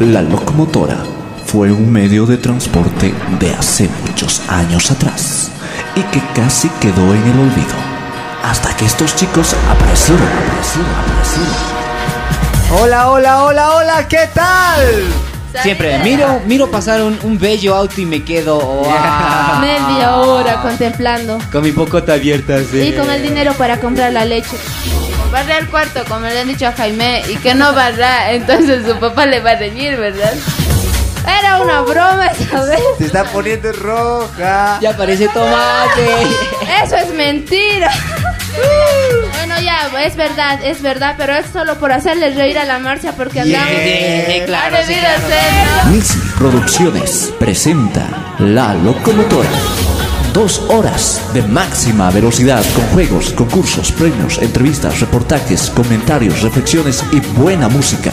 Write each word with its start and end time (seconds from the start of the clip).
La 0.00 0.22
locomotora 0.22 0.96
fue 1.44 1.70
un 1.70 1.92
medio 1.92 2.24
de 2.24 2.38
transporte 2.38 3.12
de 3.38 3.50
hace 3.52 3.86
muchos 4.06 4.40
años 4.48 4.90
atrás 4.90 5.50
y 5.94 6.00
que 6.04 6.22
casi 6.34 6.70
quedó 6.80 7.14
en 7.14 7.22
el 7.22 7.38
olvido 7.38 7.74
hasta 8.42 8.74
que 8.78 8.86
estos 8.86 9.14
chicos 9.14 9.54
aparecieron, 9.68 10.26
aparecieron, 10.26 10.90
aparecieron. 10.90 12.80
Hola, 12.80 13.10
hola, 13.10 13.44
hola, 13.44 13.74
hola, 13.74 14.08
¿qué 14.08 14.26
tal? 14.32 15.29
Siempre 15.62 15.98
miro, 15.98 16.40
miro 16.46 16.70
pasar 16.70 17.02
un, 17.02 17.18
un 17.22 17.38
bello 17.38 17.74
auto 17.74 18.00
y 18.00 18.06
me 18.06 18.22
quedo 18.22 18.58
wow, 18.60 18.86
Media 19.60 20.16
hora 20.16 20.62
contemplando. 20.62 21.38
con 21.50 21.62
mi 21.62 21.72
pocota 21.72 22.14
abierta. 22.14 22.58
sí. 22.70 22.80
Y 22.80 22.92
con 22.92 23.10
el 23.10 23.22
dinero 23.22 23.52
para 23.54 23.80
comprar 23.80 24.12
la 24.12 24.24
leche. 24.24 24.56
Barra 25.32 25.58
el 25.58 25.68
cuarto, 25.68 26.00
como 26.08 26.26
le 26.26 26.40
han 26.40 26.48
dicho 26.48 26.66
a 26.66 26.72
Jaime, 26.72 27.22
y 27.28 27.36
que 27.36 27.54
no 27.54 27.72
barra, 27.72 28.32
entonces 28.32 28.84
su 28.86 28.98
papá 28.98 29.26
le 29.26 29.40
va 29.40 29.50
a 29.52 29.56
reñir, 29.56 29.96
¿verdad? 29.96 30.32
Era 31.38 31.60
una 31.60 31.82
broma, 31.82 32.30
¿sabes? 32.50 32.80
Se 32.98 33.04
está 33.06 33.24
poniendo 33.24 33.70
roja. 33.72 34.78
Ya 34.80 34.96
parece 34.96 35.28
tomate. 35.28 36.10
Eso 36.84 36.96
es 36.96 37.12
mentira. 37.14 37.90
Bueno, 39.32 39.54
ya, 39.60 39.90
es 40.04 40.16
verdad, 40.16 40.60
es 40.64 40.82
verdad, 40.82 41.14
pero 41.18 41.34
es 41.34 41.46
solo 41.52 41.76
por 41.78 41.92
hacerle 41.92 42.30
reír 42.34 42.58
a 42.58 42.64
la 42.64 42.78
marcha 42.78 43.12
porque 43.16 43.40
andamos. 43.40 43.70
yeah, 43.70 44.44
claro, 44.46 44.76
Ha 44.76 44.82
sí, 44.82 44.88
debido 44.94 45.06
claro. 45.08 45.28
ser, 45.28 45.86
¿no? 45.86 45.92
Mixi 45.92 46.18
Producciones 46.38 47.32
presenta 47.38 48.06
La 48.38 48.74
Locomotora. 48.74 49.48
Dos 50.32 50.60
horas 50.68 51.20
de 51.34 51.42
máxima 51.42 52.10
velocidad 52.10 52.64
con 52.74 52.84
juegos, 52.88 53.32
concursos, 53.32 53.90
premios, 53.92 54.38
entrevistas, 54.38 55.00
reportajes, 55.00 55.70
comentarios, 55.70 56.42
reflexiones 56.42 57.02
y 57.12 57.18
buena 57.20 57.68
música. 57.68 58.12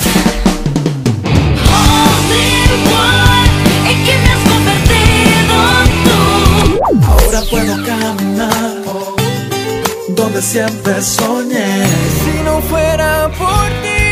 Siempre 10.48 11.02
soñé. 11.02 11.86
Si 12.23 12.42
no 12.45 12.62
fuera 12.62 13.30
por 13.38 13.67
ti, 13.84 14.03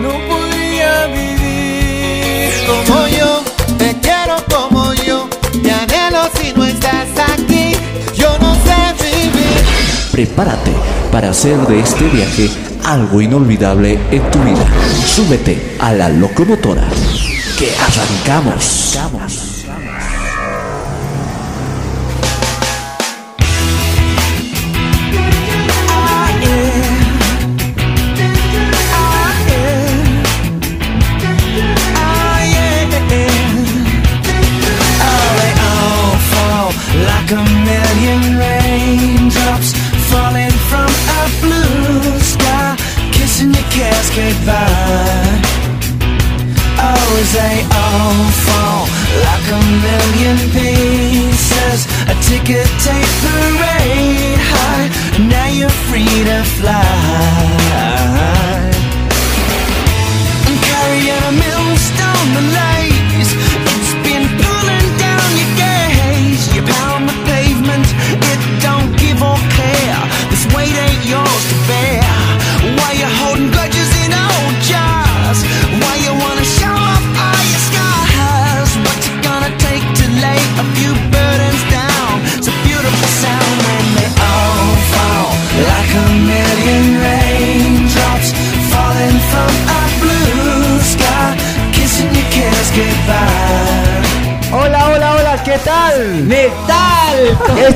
no 0.00 0.12
podría 0.28 1.06
vivir 1.06 2.52
como 2.68 3.08
yo. 3.08 3.42
Te 3.78 3.96
quiero 4.00 4.36
como 4.54 4.94
yo. 4.94 5.28
Te 5.62 5.72
anhelo 5.72 6.22
si 6.40 6.52
no 6.52 6.64
estás 6.64 7.08
aquí. 7.32 7.72
Yo 8.14 8.38
no 8.38 8.54
sé 8.66 8.78
vivir. 9.02 9.56
Prepárate 10.12 10.72
para 11.10 11.30
hacer 11.30 11.58
de 11.66 11.80
este 11.80 12.04
viaje 12.04 12.48
algo 12.84 13.20
inolvidable 13.20 13.98
en 14.12 14.30
tu 14.30 14.38
vida. 14.38 14.66
Súbete 15.04 15.76
a 15.80 15.92
la 15.92 16.08
locomotora. 16.08 16.84
Que 17.58 17.74
arrancamos. 17.74 18.96
Like 18.96 19.45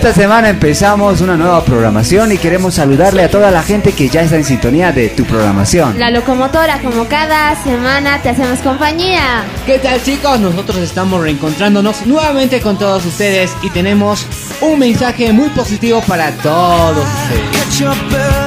Esta 0.01 0.15
semana 0.15 0.49
empezamos 0.49 1.21
una 1.21 1.37
nueva 1.37 1.63
programación 1.63 2.33
y 2.33 2.39
queremos 2.39 2.73
saludarle 2.73 3.23
a 3.23 3.31
toda 3.31 3.51
la 3.51 3.63
gente 3.63 3.93
que 3.93 4.09
ya 4.09 4.23
está 4.23 4.37
en 4.37 4.45
sintonía 4.45 4.93
de 4.93 5.11
tu 5.11 5.27
programación. 5.27 5.99
La 5.99 6.11
locomotora, 6.11 6.81
como 6.81 7.05
cada 7.05 7.55
semana, 7.63 8.19
te 8.23 8.31
hacemos 8.31 8.61
compañía. 8.61 9.45
¿Qué 9.67 9.79
tal 9.79 10.03
chicos? 10.03 10.41
Nosotros 10.41 10.79
estamos 10.79 11.21
reencontrándonos 11.21 12.07
nuevamente 12.07 12.63
con 12.63 12.79
todos 12.79 13.05
ustedes 13.05 13.55
y 13.61 13.69
tenemos 13.69 14.25
un 14.63 14.79
mensaje 14.79 15.35
muy 15.35 15.51
positivo 15.51 16.01
para 16.09 16.31
todos 16.33 17.07
ustedes. 17.07 17.99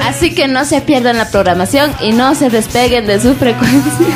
Así 0.08 0.34
que 0.34 0.48
no 0.48 0.66
se 0.66 0.82
pierdan 0.82 1.20
la 1.20 1.30
programación 1.30 1.94
y 2.02 2.14
no 2.14 2.34
se 2.34 2.50
despeguen 2.50 3.06
de 3.06 3.22
su 3.22 3.36
frecuencia. 3.36 4.08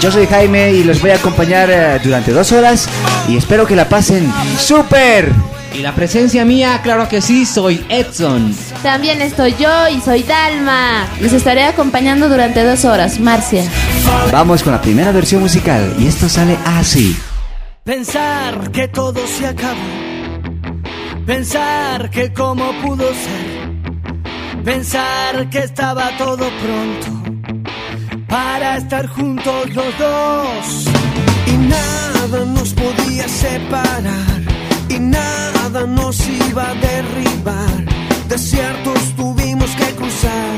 Yo 0.00 0.10
soy 0.10 0.26
Jaime 0.26 0.72
y 0.72 0.82
los 0.82 1.02
voy 1.02 1.10
a 1.10 1.16
acompañar 1.16 1.68
eh, 1.70 2.00
durante 2.02 2.32
dos 2.32 2.52
horas 2.52 2.88
y 3.28 3.36
espero 3.36 3.66
que 3.66 3.76
la 3.76 3.88
pasen 3.88 4.32
súper. 4.58 5.32
Y 5.74 5.78
la 5.78 5.94
presencia 5.94 6.44
mía, 6.44 6.80
claro 6.82 7.08
que 7.08 7.20
sí, 7.20 7.46
soy 7.46 7.84
Edson. 7.88 8.54
También 8.82 9.22
estoy 9.22 9.54
yo 9.58 9.88
y 9.88 10.00
soy 10.00 10.24
Dalma. 10.24 11.06
Les 11.20 11.32
estaré 11.32 11.64
acompañando 11.64 12.28
durante 12.28 12.64
dos 12.64 12.84
horas, 12.84 13.20
Marcia. 13.20 13.64
Vamos 14.32 14.62
con 14.62 14.72
la 14.72 14.80
primera 14.80 15.12
versión 15.12 15.42
musical 15.42 15.94
y 15.98 16.06
esto 16.06 16.28
sale 16.28 16.58
así. 16.64 17.16
Pensar 17.84 18.70
que 18.72 18.88
todo 18.88 19.20
se 19.26 19.46
acabó. 19.46 19.76
Pensar 21.24 22.10
que 22.10 22.32
cómo 22.32 22.72
pudo 22.82 23.04
ser. 23.08 24.64
Pensar 24.64 25.48
que 25.50 25.60
estaba 25.60 26.10
todo 26.18 26.48
pronto 26.60 27.20
para 28.28 28.76
estar 28.76 29.06
juntos 29.06 29.74
los 29.74 29.98
dos. 29.98 30.84
Y 31.46 31.56
nada 31.56 31.99
nos 32.30 32.72
podía 32.74 33.28
separar. 33.28 34.40
Y 34.88 34.98
nada 34.98 35.86
nos 35.86 36.16
iba 36.28 36.70
a 36.70 36.74
derribar. 36.74 37.84
Desiertos 38.28 39.00
tuvimos 39.16 39.70
que 39.70 39.86
cruzar. 39.96 40.54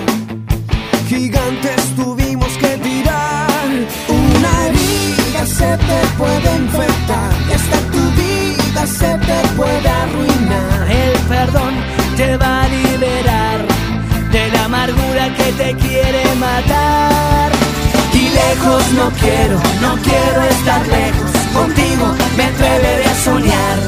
Gigantes 1.08 1.82
tuvimos 1.96 2.52
que 2.58 2.76
tirar. 2.78 3.68
Una 4.08 4.66
herida 4.66 5.46
se 5.46 5.76
te 5.88 6.00
puede 6.18 6.56
infectar. 6.56 7.32
Y 7.48 7.52
hasta 7.52 7.78
tu 7.90 8.02
vida 8.20 8.86
se 8.86 9.18
te 9.26 9.48
puede 9.56 9.88
arruinar. 9.88 10.90
El 10.90 11.18
perdón 11.28 11.74
te 12.16 12.36
va 12.36 12.64
a 12.64 12.68
liberar 12.68 13.66
de 14.30 14.48
la 14.50 14.64
amargura 14.64 15.34
que 15.36 15.52
te 15.52 15.74
quiere 15.76 16.22
matar. 16.38 17.50
Y 18.12 18.28
lejos 18.28 18.82
no 18.92 19.10
quiero, 19.20 19.58
no 19.80 19.96
quiero 20.02 20.42
estar 20.42 20.86
lejos. 20.86 21.31
Contigo 21.54 22.06
me 22.36 22.44
atreveré 22.44 23.04
a 23.04 23.14
soñar. 23.14 23.78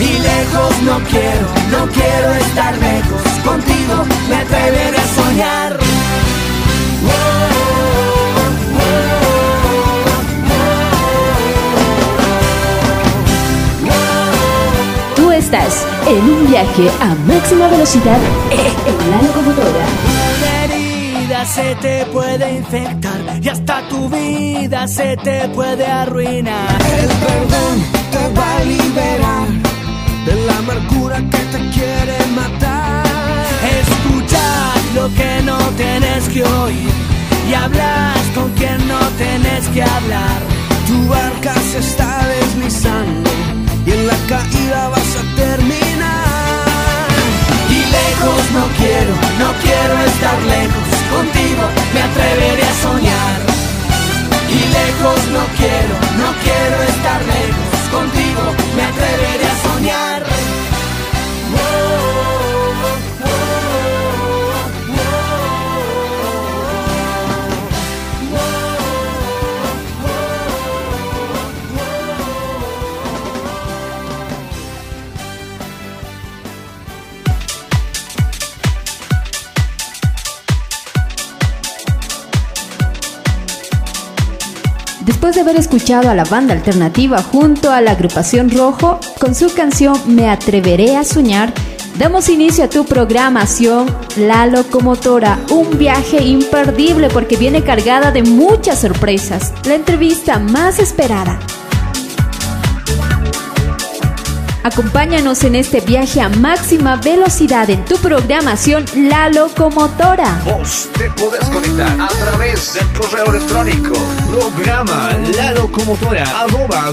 Y 0.00 0.18
lejos 0.18 0.82
no 0.82 0.98
quiero, 1.10 1.46
no 1.70 1.86
quiero 1.92 2.32
estar 2.34 2.76
lejos. 2.78 3.22
Contigo 3.44 4.04
me 4.28 4.36
atreveré 4.36 4.96
a 4.96 5.08
soñar. 5.14 5.78
Tú 15.16 15.30
estás 15.32 15.84
en 16.06 16.30
un 16.30 16.46
viaje 16.48 16.90
a 17.00 17.14
máxima 17.26 17.68
velocidad 17.68 18.18
en 18.50 19.10
la 19.10 19.22
locomotora. 19.22 20.11
Se 21.44 21.74
te 21.74 22.06
puede 22.06 22.56
infectar 22.56 23.20
y 23.42 23.48
hasta 23.48 23.86
tu 23.88 24.08
vida 24.08 24.86
se 24.88 25.16
te 25.18 25.48
puede 25.48 25.84
arruinar. 25.84 26.80
El 26.80 27.08
perdón 27.08 27.76
te 28.10 28.40
va 28.40 28.56
a 28.56 28.64
liberar 28.64 29.48
de 30.24 30.34
la 30.46 30.56
amargura 30.58 31.16
que 31.18 31.38
te 31.52 31.58
quiere 31.70 32.16
matar. 32.34 33.04
Escuchar 33.80 34.78
lo 34.94 35.08
que 35.14 35.42
no 35.44 35.58
tienes 35.76 36.28
que 36.28 36.42
oír 36.44 37.12
y 37.48 37.54
que 39.74 39.82
hablar. 39.82 40.42
Tu 40.86 41.08
barca 41.08 41.54
se 41.72 41.78
está 41.78 42.26
deslizando 42.28 43.30
y 43.86 43.90
en 43.90 44.06
la 44.06 44.16
caída 44.28 44.88
vas 44.88 45.16
a 45.16 45.36
terminar. 45.36 47.08
Y 47.68 47.78
lejos 47.98 48.42
no 48.52 48.64
quiero, 48.78 49.14
no 49.38 49.52
quiero 49.62 49.94
estar 50.04 50.42
lejos. 50.42 50.91
Contigo 51.14 51.64
me 51.94 52.00
atreveré 52.02 52.62
a 52.62 52.74
soñar. 52.86 53.38
Y 54.48 54.60
lejos 54.78 55.20
no 55.36 55.44
quiero, 55.58 55.94
no 56.20 56.28
quiero 56.44 56.82
estar 56.92 57.20
lejos. 57.34 57.72
Contigo 57.90 58.42
me 58.76 58.82
atreveré 58.84 59.46
a 59.46 59.56
soñar. 59.68 60.41
Después 85.22 85.36
de 85.36 85.42
haber 85.42 85.60
escuchado 85.60 86.10
a 86.10 86.16
la 86.16 86.24
banda 86.24 86.52
alternativa 86.52 87.22
junto 87.22 87.70
a 87.70 87.80
la 87.80 87.92
agrupación 87.92 88.50
Rojo 88.50 88.98
con 89.20 89.36
su 89.36 89.54
canción 89.54 89.96
Me 90.08 90.28
atreveré 90.28 90.96
a 90.96 91.04
soñar, 91.04 91.52
damos 91.96 92.28
inicio 92.28 92.64
a 92.64 92.68
tu 92.68 92.84
programación 92.84 93.86
La 94.16 94.46
Locomotora, 94.48 95.38
un 95.50 95.78
viaje 95.78 96.24
imperdible 96.24 97.08
porque 97.08 97.36
viene 97.36 97.62
cargada 97.62 98.10
de 98.10 98.24
muchas 98.24 98.80
sorpresas, 98.80 99.54
la 99.64 99.76
entrevista 99.76 100.40
más 100.40 100.80
esperada. 100.80 101.38
Acompáñanos 104.64 105.42
en 105.42 105.56
este 105.56 105.80
viaje 105.80 106.20
a 106.20 106.28
máxima 106.28 106.96
velocidad 106.96 107.68
en 107.68 107.84
tu 107.84 107.96
programación 107.96 108.84
La 108.94 109.28
Locomotora. 109.28 110.40
Vos 110.44 110.88
te 110.96 111.10
podés 111.10 111.44
conectar 111.48 112.00
a 112.00 112.08
través 112.08 112.74
del 112.74 112.86
correo 112.92 113.26
electrónico 113.26 113.94
programa 114.30 115.10
la 115.36 115.52
locomotora 115.52 116.24
arroba 116.42 116.92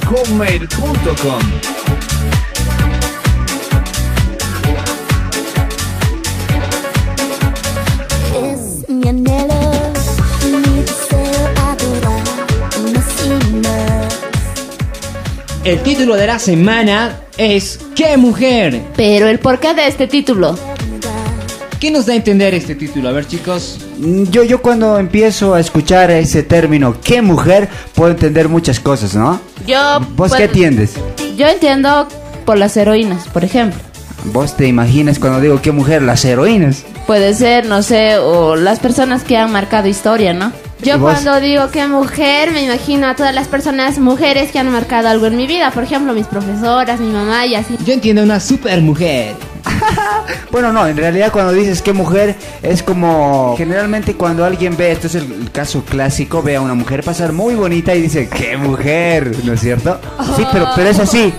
El 15.70 15.84
título 15.84 16.16
de 16.16 16.26
la 16.26 16.40
semana 16.40 17.20
es 17.38 17.80
¿Qué 17.96 18.18
mujer? 18.18 18.82
Pero 18.96 19.28
el 19.28 19.38
porqué 19.38 19.76
de 19.76 19.86
este 19.86 20.08
título. 20.08 20.58
¿Qué 21.80 21.92
nos 21.92 22.08
da 22.08 22.14
a 22.14 22.16
entender 22.16 22.56
este 22.56 22.74
título? 22.74 23.08
A 23.08 23.12
ver 23.12 23.28
chicos. 23.28 23.78
Mm, 24.00 24.24
Yo, 24.32 24.44
yo 24.44 24.64
cuando 24.64 24.98
empiezo 24.98 25.54
a 25.54 25.60
escuchar 25.60 26.10
ese 26.10 26.42
término, 26.42 27.00
¿qué 27.04 27.22
mujer? 27.22 27.70
Puedo 27.94 28.10
entender 28.10 28.50
muchas 28.50 28.80
cosas, 28.80 29.14
¿no? 29.14 29.40
Yo, 29.68 30.00
¿Vos 30.00 30.30
pues, 30.30 30.34
qué 30.34 30.46
entiendes? 30.46 30.96
Yo 31.38 31.46
entiendo 31.46 32.08
por 32.46 32.58
las 32.58 32.76
heroínas, 32.76 33.28
por 33.28 33.44
ejemplo. 33.44 33.80
¿Vos 34.34 34.58
te 34.58 34.66
imaginas 34.66 35.20
cuando 35.20 35.40
digo 35.40 35.62
qué 35.62 35.72
mujer? 35.72 36.02
Las 36.02 36.26
heroínas. 36.26 36.84
Puede 37.06 37.36
ser, 37.36 37.68
no 37.68 37.84
sé, 37.84 38.18
o 38.18 38.56
las 38.56 38.80
personas 38.80 39.24
que 39.24 39.38
han 39.38 39.52
marcado 39.52 39.88
historia, 39.88 40.34
¿no? 40.34 40.52
¿Y 40.82 40.88
Yo 40.88 41.00
cuando 41.00 41.40
digo 41.42 41.70
que 41.72 41.86
mujer, 41.88 42.52
me 42.52 42.64
imagino 42.64 43.08
a 43.08 43.16
todas 43.16 43.36
las 43.36 43.48
personas 43.48 44.00
mujeres 44.00 44.52
que 44.52 44.60
han 44.60 44.72
marcado 44.72 45.10
algo 45.10 45.26
en 45.26 45.36
mi 45.36 45.46
vida. 45.46 45.72
Por 45.72 45.84
ejemplo, 45.84 46.14
mis 46.14 46.28
profesoras, 46.28 47.00
mi 47.00 47.12
mamá 47.12 47.46
y 47.46 47.56
así. 47.56 47.78
Yo 47.86 47.94
entiendo 47.94 48.24
una 48.24 48.40
super 48.40 48.82
mujer. 48.82 49.36
Bueno, 50.52 50.74
no, 50.74 50.88
en 50.88 50.98
realidad 50.98 51.32
cuando 51.32 51.54
dices 51.54 51.82
qué 51.82 51.94
mujer 51.94 52.36
es 52.64 52.82
como 52.82 53.54
generalmente 53.58 54.16
cuando 54.16 54.44
alguien 54.44 54.76
ve, 54.76 54.92
esto 54.92 55.08
es 55.08 55.16
el, 55.16 55.32
el 55.32 55.52
caso 55.52 55.84
clásico, 55.84 56.42
ve 56.42 56.56
a 56.56 56.62
una 56.62 56.74
mujer 56.74 57.04
pasar 57.04 57.34
muy 57.34 57.54
bonita 57.54 57.94
y 57.94 58.02
dice, 58.02 58.28
qué 58.28 58.58
mujer, 58.58 59.32
¿no 59.44 59.54
es 59.54 59.60
cierto? 59.60 60.00
Sí, 60.36 60.44
pero, 60.52 60.70
pero 60.76 60.90
es 60.90 61.00
así. 61.00 61.34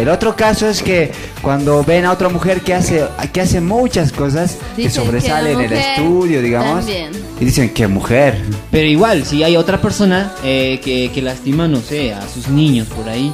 El 0.00 0.08
otro 0.08 0.34
caso 0.34 0.66
es 0.66 0.82
que 0.82 1.12
cuando 1.42 1.84
ven 1.84 2.06
a 2.06 2.12
otra 2.12 2.28
mujer 2.30 2.62
que 2.62 2.72
hace, 2.72 3.04
que 3.32 3.40
hace 3.42 3.60
muchas 3.60 4.12
cosas, 4.12 4.56
que 4.74 4.84
Dicen 4.84 5.04
sobresale 5.04 5.48
que 5.48 5.52
en 5.52 5.58
la 5.58 5.64
el 5.64 5.70
mujer 5.70 5.90
estudio, 5.90 6.42
digamos, 6.42 6.86
también. 6.86 7.10
y 7.38 7.44
dicen, 7.44 7.70
qué 7.74 7.86
mujer. 7.86 8.40
Pero 8.70 8.86
igual, 8.86 9.24
si 9.26 9.42
hay 9.42 9.56
otra 9.56 9.80
persona 9.80 10.32
eh, 10.42 10.80
que, 10.82 11.10
que 11.12 11.20
lastima, 11.20 11.68
no 11.68 11.80
sé, 11.80 12.14
a 12.14 12.26
sus 12.28 12.48
niños 12.48 12.88
por 12.88 13.08
ahí. 13.08 13.32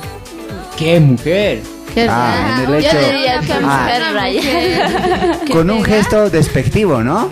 ¡Qué 0.76 0.98
mujer! 1.00 1.62
Ah, 2.08 2.62
en 2.64 2.66
Yo 2.72 2.76
diría 2.78 3.40
que 3.40 3.52
Ah. 3.52 3.80
mujer 3.82 4.14
raya. 4.14 5.40
Con 5.50 5.70
un 5.70 5.84
gesto 5.84 6.28
despectivo, 6.30 7.02
¿no? 7.02 7.30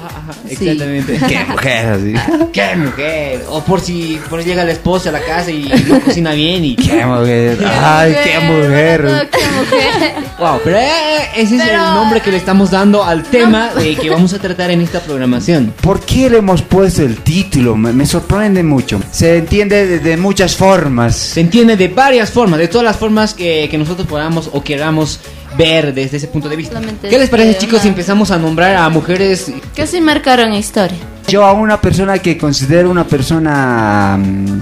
Sí. 0.49 0.55
Exactamente. 0.69 1.19
Qué 1.29 1.45
mujer, 1.49 1.87
así. 1.87 2.15
¡Qué 2.53 2.77
mujer! 2.77 3.45
O 3.49 3.61
por 3.63 3.81
si 3.81 4.21
por 4.31 4.43
si 4.43 4.49
llega 4.49 4.65
la 4.65 4.73
esposa 4.73 5.09
a 5.11 5.13
la 5.13 5.21
casa 5.21 5.51
y 5.51 5.65
no 5.89 6.01
cocina 6.01 6.33
bien 6.33 6.65
y... 6.65 6.77
Qué 6.77 7.05
mujer. 7.05 7.59
Ay, 7.83 8.15
qué 8.25 8.41
mujer. 8.41 9.29
Qué 9.31 9.39
mujer. 9.59 10.15
Wow, 10.39 10.61
pero 10.65 10.79
eh, 10.79 10.89
ese 11.37 11.57
es 11.57 11.63
el 11.63 11.77
nombre 11.77 12.21
que 12.21 12.31
le 12.31 12.37
estamos 12.37 12.71
dando 12.71 13.05
al 13.05 13.23
tema 13.25 13.71
eh, 13.81 13.97
que 14.01 14.11
vamos 14.11 14.33
a 14.35 14.39
tratar 14.39 14.71
en 14.71 14.81
esta 14.81 15.01
programación. 15.01 15.73
¿Por 15.81 16.01
qué 16.01 16.31
le 16.31 16.39
hemos 16.39 16.63
puesto 16.63 17.03
el 17.03 17.19
título? 17.19 17.77
Me, 17.77 17.93
me 17.93 18.07
sorprende 18.07 18.63
mucho. 18.63 19.01
Se 19.11 19.39
entiende 19.39 19.87
de, 19.87 19.99
de 20.01 20.17
muchas 20.17 20.57
formas. 20.57 21.17
Se 21.17 21.41
entiende 21.41 21.77
de 21.77 21.89
varias 21.89 22.31
formas, 22.31 22.59
de 22.59 22.69
todas 22.69 22.85
las 22.85 22.97
formas 22.97 23.35
que, 23.35 23.69
que 23.71 23.79
nosotros 23.79 24.07
podamos 24.07 24.51
o 24.55 24.63
queramos 24.63 25.21
ver 25.59 25.93
desde 25.93 26.17
ese 26.17 26.29
punto 26.29 26.49
de 26.49 26.57
vista. 26.57 26.75
Solamente 26.75 27.09
¿Qué 27.09 27.19
les 27.19 27.29
parece 27.29 27.51
es 27.51 27.57
que 27.57 27.67
chicos 27.67 27.83
si 27.83 27.89
empezamos 27.89 28.31
a 28.31 28.39
nombrar 28.39 28.75
a 28.77 28.89
mujeres 28.89 29.53
Que 29.75 29.87
sí 29.87 30.01
marcaron 30.01 30.53
historia. 30.55 30.97
Yo 31.29 31.45
a 31.45 31.53
una 31.53 31.81
persona 31.81 32.19
que 32.19 32.37
considero 32.39 32.91
una 32.91 33.07
persona 33.07 34.19
mm, 34.19 34.61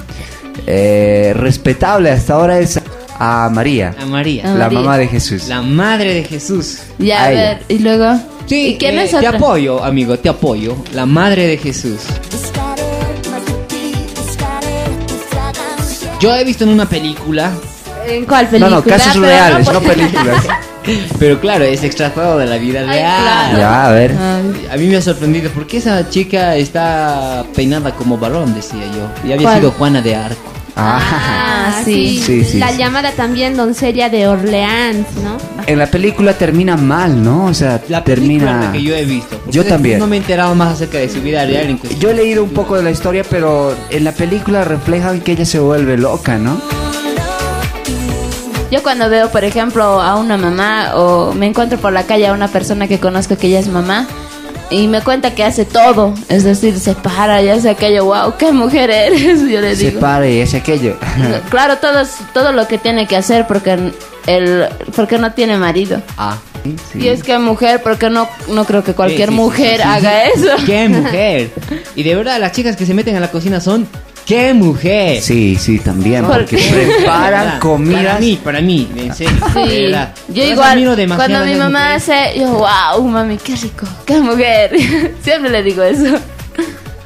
eh, 0.67 1.33
respetable 1.37 2.11
hasta 2.11 2.35
ahora 2.35 2.59
es 2.59 2.81
a 3.19 3.49
María, 3.53 3.95
a 4.01 4.07
María? 4.07 4.45
La 4.45 4.65
María. 4.65 4.79
mamá 4.81 4.99
de 4.99 5.07
Jesús. 5.09 5.47
La 5.49 5.63
madre 5.63 6.15
de 6.15 6.25
Jesús. 6.25 6.79
Ya, 6.99 7.23
A 7.25 7.33
ella. 7.33 7.41
ver, 7.43 7.63
y 7.69 7.79
luego. 7.79 8.21
Sí, 8.47 8.69
¿Y 8.69 8.79
quién 8.79 8.99
eh, 8.99 9.05
es 9.05 9.11
te 9.11 9.19
otra? 9.19 9.31
apoyo, 9.31 9.85
amigo, 9.85 10.19
te 10.19 10.29
apoyo. 10.29 10.77
La 10.95 11.07
madre 11.07 11.47
de 11.47 11.57
Jesús. 11.59 12.01
Yo 16.21 16.35
he 16.37 16.45
visto 16.45 16.65
en 16.65 16.71
una 16.71 16.89
película, 16.89 17.53
¿En 18.07 18.25
cuál 18.27 18.45
No, 18.47 18.51
película? 18.51 18.77
no, 18.77 18.83
casos 18.85 19.13
pero 19.15 19.25
reales, 19.27 19.67
no, 19.67 19.73
no 19.75 19.81
pues- 19.81 19.95
películas. 19.97 20.47
pero 21.19 21.41
claro, 21.41 21.65
es 21.65 21.83
extrapoado 21.85 22.39
de 22.39 22.47
la 22.47 22.57
vida 22.57 22.81
Ay, 22.81 22.87
real. 22.87 23.23
claro. 23.23 23.59
ya, 23.59 23.87
a 23.87 23.93
ver. 23.93 24.13
Ay, 24.19 24.69
A 24.73 24.77
mí 24.77 24.87
me 24.87 24.97
ha 24.97 25.03
sorprendido 25.03 25.51
porque 25.55 25.77
esa 25.79 26.09
chica 26.11 26.57
está 26.57 27.45
peinada 27.55 27.93
como 27.95 28.19
varón, 28.19 28.55
decía 28.55 28.85
yo. 28.87 29.29
Y 29.29 29.33
había 29.33 29.47
¿Cuál? 29.47 29.59
sido 29.59 29.71
Juana 29.73 30.03
de 30.03 30.17
Arco. 30.17 30.53
Ah, 30.75 30.99
Ah, 31.75 31.83
sí. 31.85 32.21
Sí, 32.25 32.43
sí, 32.45 32.59
La 32.59 32.71
sí. 32.71 32.79
llamada 32.79 33.13
también 33.13 33.57
doncella 33.57 34.09
de 34.09 34.27
Orleans, 34.27 35.07
¿no? 35.23 35.37
en 35.65 35.79
la 35.79 35.87
película 35.87 36.33
termina 36.33 36.77
mal, 36.77 37.23
¿no? 37.23 37.45
O 37.45 37.55
sea, 37.55 37.81
La 37.89 38.03
película 38.03 38.05
termina... 38.05 38.61
la 38.67 38.73
que 38.73 38.83
yo 38.83 38.97
he 38.97 39.05
visto. 39.05 39.41
Yo 39.49 39.65
también. 39.65 40.01
No 40.01 40.09
me 40.09 40.17
he 40.17 40.19
enterado 40.19 40.55
más 40.57 40.73
acerca 40.73 40.99
de 40.99 41.09
su 41.09 41.21
vida 41.23 41.45
real. 41.45 41.79
Yo 42.01 42.11
he 42.11 42.15
leído 42.15 42.43
un 42.43 42.51
poco 42.51 42.75
de 42.77 42.83
la 42.83 42.91
historia, 42.91 43.23
pero 43.31 43.73
en 43.91 44.03
la 44.03 44.11
película 44.11 44.65
reflejan 44.65 45.21
que 45.21 45.33
ella 45.33 45.45
se 45.45 45.61
vuelve 45.61 45.97
loca, 45.99 46.37
¿no? 46.39 46.61
Yo 48.73 48.83
cuando 48.83 49.09
veo, 49.11 49.31
por 49.31 49.45
ejemplo, 49.45 50.01
a 50.01 50.17
una 50.17 50.39
mamá 50.39 50.93
o 50.97 51.35
me 51.35 51.47
encuentro 51.47 51.79
por 51.79 51.93
la 51.93 52.05
calle 52.05 52.27
a 52.27 52.33
una 52.33 52.49
persona 52.49 52.89
que 52.89 52.99
conozco 52.99 53.37
que 53.37 53.49
ella 53.49 53.59
es 53.61 53.69
mamá 53.69 54.07
y 54.71 54.89
me 54.89 55.03
cuenta 55.03 55.35
que 55.35 55.45
hace 55.45 55.67
todo, 55.67 56.15
es 56.31 56.43
decir, 56.45 56.79
se 56.79 56.95
para 56.95 57.43
y 57.43 57.51
hace 57.51 57.69
aquello, 57.69 58.07
wow, 58.07 58.35
qué 58.39 58.51
mujer 58.51 58.89
eres, 58.91 59.41
yo 59.51 59.61
le 59.61 59.77
Se 59.77 59.91
digo. 59.91 60.01
para 60.01 60.27
y 60.27 60.41
hace 60.41 60.57
aquello. 60.57 60.97
Claro, 61.51 61.77
todo, 61.77 62.03
todo 62.33 62.53
lo 62.53 62.67
que 62.67 62.79
tiene 62.79 63.07
que 63.07 63.15
hacer 63.17 63.47
porque 63.47 63.93
el, 64.27 64.69
porque 64.97 65.19
no 65.19 65.33
tiene 65.35 65.59
marido. 65.59 66.01
ah, 66.17 66.39
sí, 66.65 66.77
sí. 66.93 66.99
Y 67.03 67.09
es 67.09 67.23
que 67.23 67.39
mujer, 67.39 67.83
porque 67.83 68.09
no, 68.09 68.27
no 68.49 68.65
creo 68.65 68.83
que 68.83 68.95
cualquier 68.95 69.29
Sí, 69.29 69.35
mujer 69.35 69.83
haga 69.83 70.25
eso. 70.25 70.49
¡Qué 70.65 70.89
mujer! 70.89 71.51
Y 71.95 72.03
de 72.05 72.15
verdad, 72.15 72.41
las 72.41 72.53
chicas 72.53 72.75
que 72.77 72.87
se 72.87 72.95
meten 72.95 73.15
a 73.17 73.21
la 73.21 73.31
cocina 73.31 73.61
son 73.61 73.87
¡Qué 74.27 74.55
mujer! 74.55 75.21
Sí, 75.21 75.57
sí, 75.59 75.79
también, 75.81 76.25
¿Por 76.25 76.39
porque 76.39 76.57
qué? 76.57 76.95
Preparan 76.97 77.59
comidas. 77.59 78.05
Para 78.05 78.19
mí, 78.21 78.41
para 78.43 78.61
mí, 78.61 78.89
en 78.97 79.15
serio. 79.15 79.33
de 79.55 79.67
Sí, 79.67 79.83
verdad. 79.83 80.15
yo 80.29 80.45
igual, 80.45 80.97
cuando 81.17 81.45
mi 81.45 81.55
mamá 81.55 81.95
hace, 81.95 82.33
yo, 82.39 82.49
wow, 82.49 83.03
mami, 83.09 83.37
qué 83.39 83.57
rico, 83.57 83.87
qué 84.07 84.21
mujer. 84.21 84.77
Siempre 85.23 85.51
le 85.51 85.63
digo 85.63 85.83
eso. 85.83 86.19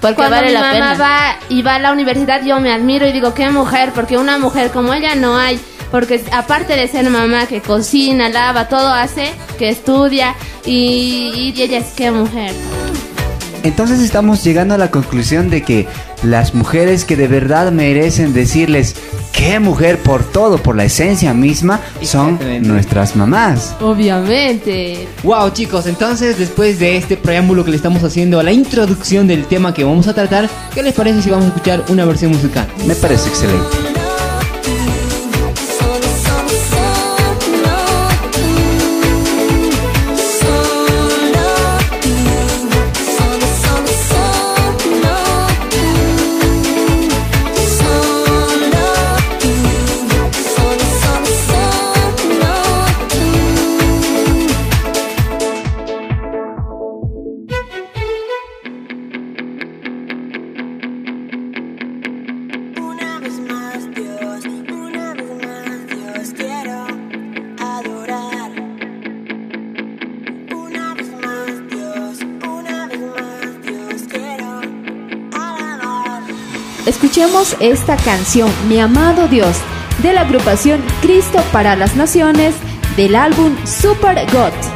Porque 0.01 0.17
Cuando 0.17 0.37
vale 0.37 0.49
mi 0.49 0.53
la 0.53 0.61
mamá 0.61 0.73
pena. 0.73 0.95
va 0.99 1.37
y 1.49 1.63
va 1.63 1.75
a 1.77 1.79
la 1.79 1.93
universidad, 1.93 2.45
yo 2.45 2.61
me 2.61 2.71
admiro 2.71 3.07
y 3.09 3.13
digo, 3.13 3.33
qué 3.33 3.49
mujer, 3.51 3.93
porque 3.95 4.19
una 4.19 4.37
mujer 4.39 4.71
como 4.71 4.93
ella 4.93 5.15
no 5.15 5.37
hay. 5.39 5.59
Porque 5.91 6.23
aparte 6.33 6.77
de 6.77 6.87
ser 6.87 7.09
mamá 7.09 7.47
que 7.47 7.61
cocina, 7.63 8.29
lava, 8.29 8.69
todo 8.69 8.89
hace, 8.93 9.33
que 9.59 9.71
estudia 9.71 10.35
y, 10.67 11.53
y 11.57 11.63
ella 11.63 11.79
es 11.79 11.87
qué 11.97 12.11
mujer. 12.11 12.53
Entonces 13.67 13.99
estamos 14.01 14.45
llegando 14.45 14.75
a 14.75 14.79
la 14.79 14.93
conclusión 14.93 15.51
de 15.51 15.63
que 15.63 15.89
las 16.23 16.55
mujeres 16.55 17.05
que 17.05 17.17
de 17.17 17.27
verdad 17.27 17.73
merecen 17.73 18.33
decirles 18.33 18.95
qué 19.33 19.59
mujer 19.59 19.99
por 19.99 20.23
todo, 20.23 20.59
por 20.59 20.77
la 20.77 20.85
esencia 20.85 21.35
misma, 21.35 21.81
son 22.01 22.39
nuestras 22.63 23.17
mamás. 23.17 23.75
Obviamente. 23.81 25.09
Wow, 25.25 25.51
chicos, 25.51 25.87
entonces 25.89 26.39
después 26.39 26.79
de 26.79 26.97
este 26.97 27.17
preámbulo 27.17 27.65
que 27.65 27.73
le 27.73 27.77
estamos 27.77 28.05
haciendo 28.05 28.39
a 28.39 28.45
la 28.45 28.53
introducción 28.53 29.27
del 29.27 29.47
tema 29.47 29.75
que 29.75 29.83
vamos 29.83 30.07
a 30.07 30.15
tratar, 30.15 30.49
¿qué 30.73 30.85
les 30.85 30.95
parece 30.95 31.23
si 31.23 31.31
vamos 31.31 31.47
a 31.47 31.49
escuchar 31.49 31.85
una 31.89 32.05
versión 32.05 32.31
musical? 32.31 32.69
Me 32.87 32.95
parece 32.95 33.29
excelente. 33.29 33.96
escuchemos 77.17 77.57
esta 77.61 77.97
canción, 77.97 78.51
Mi 78.69 78.79
amado 78.79 79.27
Dios, 79.27 79.57
de 80.03 80.13
la 80.13 80.21
agrupación 80.21 80.83
Cristo 81.01 81.43
para 81.51 81.75
las 81.75 81.97
Naciones 81.97 82.55
del 82.95 83.17
álbum 83.17 83.57
Super 83.65 84.31
God. 84.33 84.76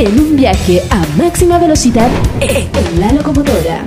en 0.00 0.18
un 0.18 0.34
viaje 0.34 0.82
a 0.90 1.04
máxima 1.18 1.58
velocidad 1.58 2.08
en 2.40 3.00
la 3.00 3.12
locomotora. 3.12 3.84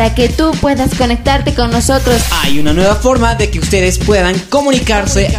Para 0.00 0.14
que 0.14 0.30
tú 0.30 0.52
puedas 0.62 0.94
conectarte 0.94 1.52
con 1.54 1.70
nosotros. 1.70 2.22
Hay 2.42 2.58
una 2.58 2.72
nueva 2.72 2.94
forma 2.94 3.34
de 3.34 3.50
que 3.50 3.58
ustedes 3.58 3.98
puedan 3.98 4.34
comunicarse. 4.48 5.30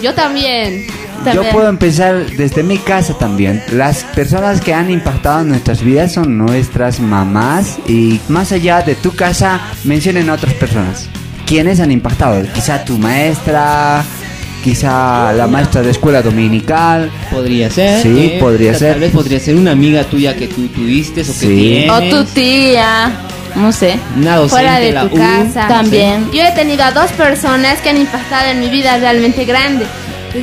Yo 0.02 0.14
también. 0.14 0.86
Yo 1.18 1.24
también. 1.24 1.52
puedo 1.52 1.68
empezar 1.68 2.26
desde 2.30 2.62
mi 2.62 2.78
casa 2.78 3.18
también. 3.18 3.62
Las 3.72 4.04
personas 4.04 4.60
que 4.60 4.72
han 4.72 4.90
impactado 4.90 5.42
en 5.42 5.50
nuestras 5.50 5.82
vidas 5.82 6.12
son 6.12 6.38
nuestras 6.38 7.00
mamás 7.00 7.78
y 7.86 8.20
más 8.28 8.52
allá 8.52 8.80
de 8.82 8.94
tu 8.94 9.14
casa 9.14 9.60
mencionen 9.84 10.30
a 10.30 10.34
otras 10.34 10.54
personas. 10.54 11.08
¿Quiénes 11.50 11.80
han 11.80 11.90
impactado? 11.90 12.40
Quizá 12.54 12.84
tu 12.84 12.96
maestra, 12.96 14.04
quizá 14.62 15.32
la 15.32 15.48
maestra 15.48 15.82
de 15.82 15.90
escuela 15.90 16.22
dominical. 16.22 17.10
Podría 17.28 17.68
ser. 17.68 18.04
Sí, 18.04 18.34
eh, 18.34 18.38
podría 18.38 18.70
tal 18.70 18.78
ser. 18.78 19.00
vez 19.00 19.10
podría 19.10 19.40
ser 19.40 19.56
una 19.56 19.72
amiga 19.72 20.04
tuya 20.04 20.36
que 20.36 20.46
tú 20.46 20.68
tuviste 20.68 21.22
o 21.22 21.24
que 21.24 21.32
Sí. 21.32 21.46
tienes. 21.48 21.90
O 21.90 22.18
tu 22.18 22.24
tía. 22.26 23.10
No 23.56 23.72
sé. 23.72 23.98
Una 24.16 24.36
docente 24.36 24.50
Fuera 24.62 24.78
de 24.78 24.92
la 24.92 25.08
tu 25.08 25.16
U, 25.16 25.18
casa. 25.18 25.66
También. 25.66 26.30
Yo 26.32 26.40
he 26.44 26.52
tenido 26.52 26.84
a 26.84 26.92
dos 26.92 27.10
personas 27.10 27.80
que 27.80 27.88
han 27.90 27.96
impactado 27.96 28.48
en 28.48 28.60
mi 28.60 28.68
vida 28.68 28.96
realmente 28.98 29.44
grande. 29.44 29.86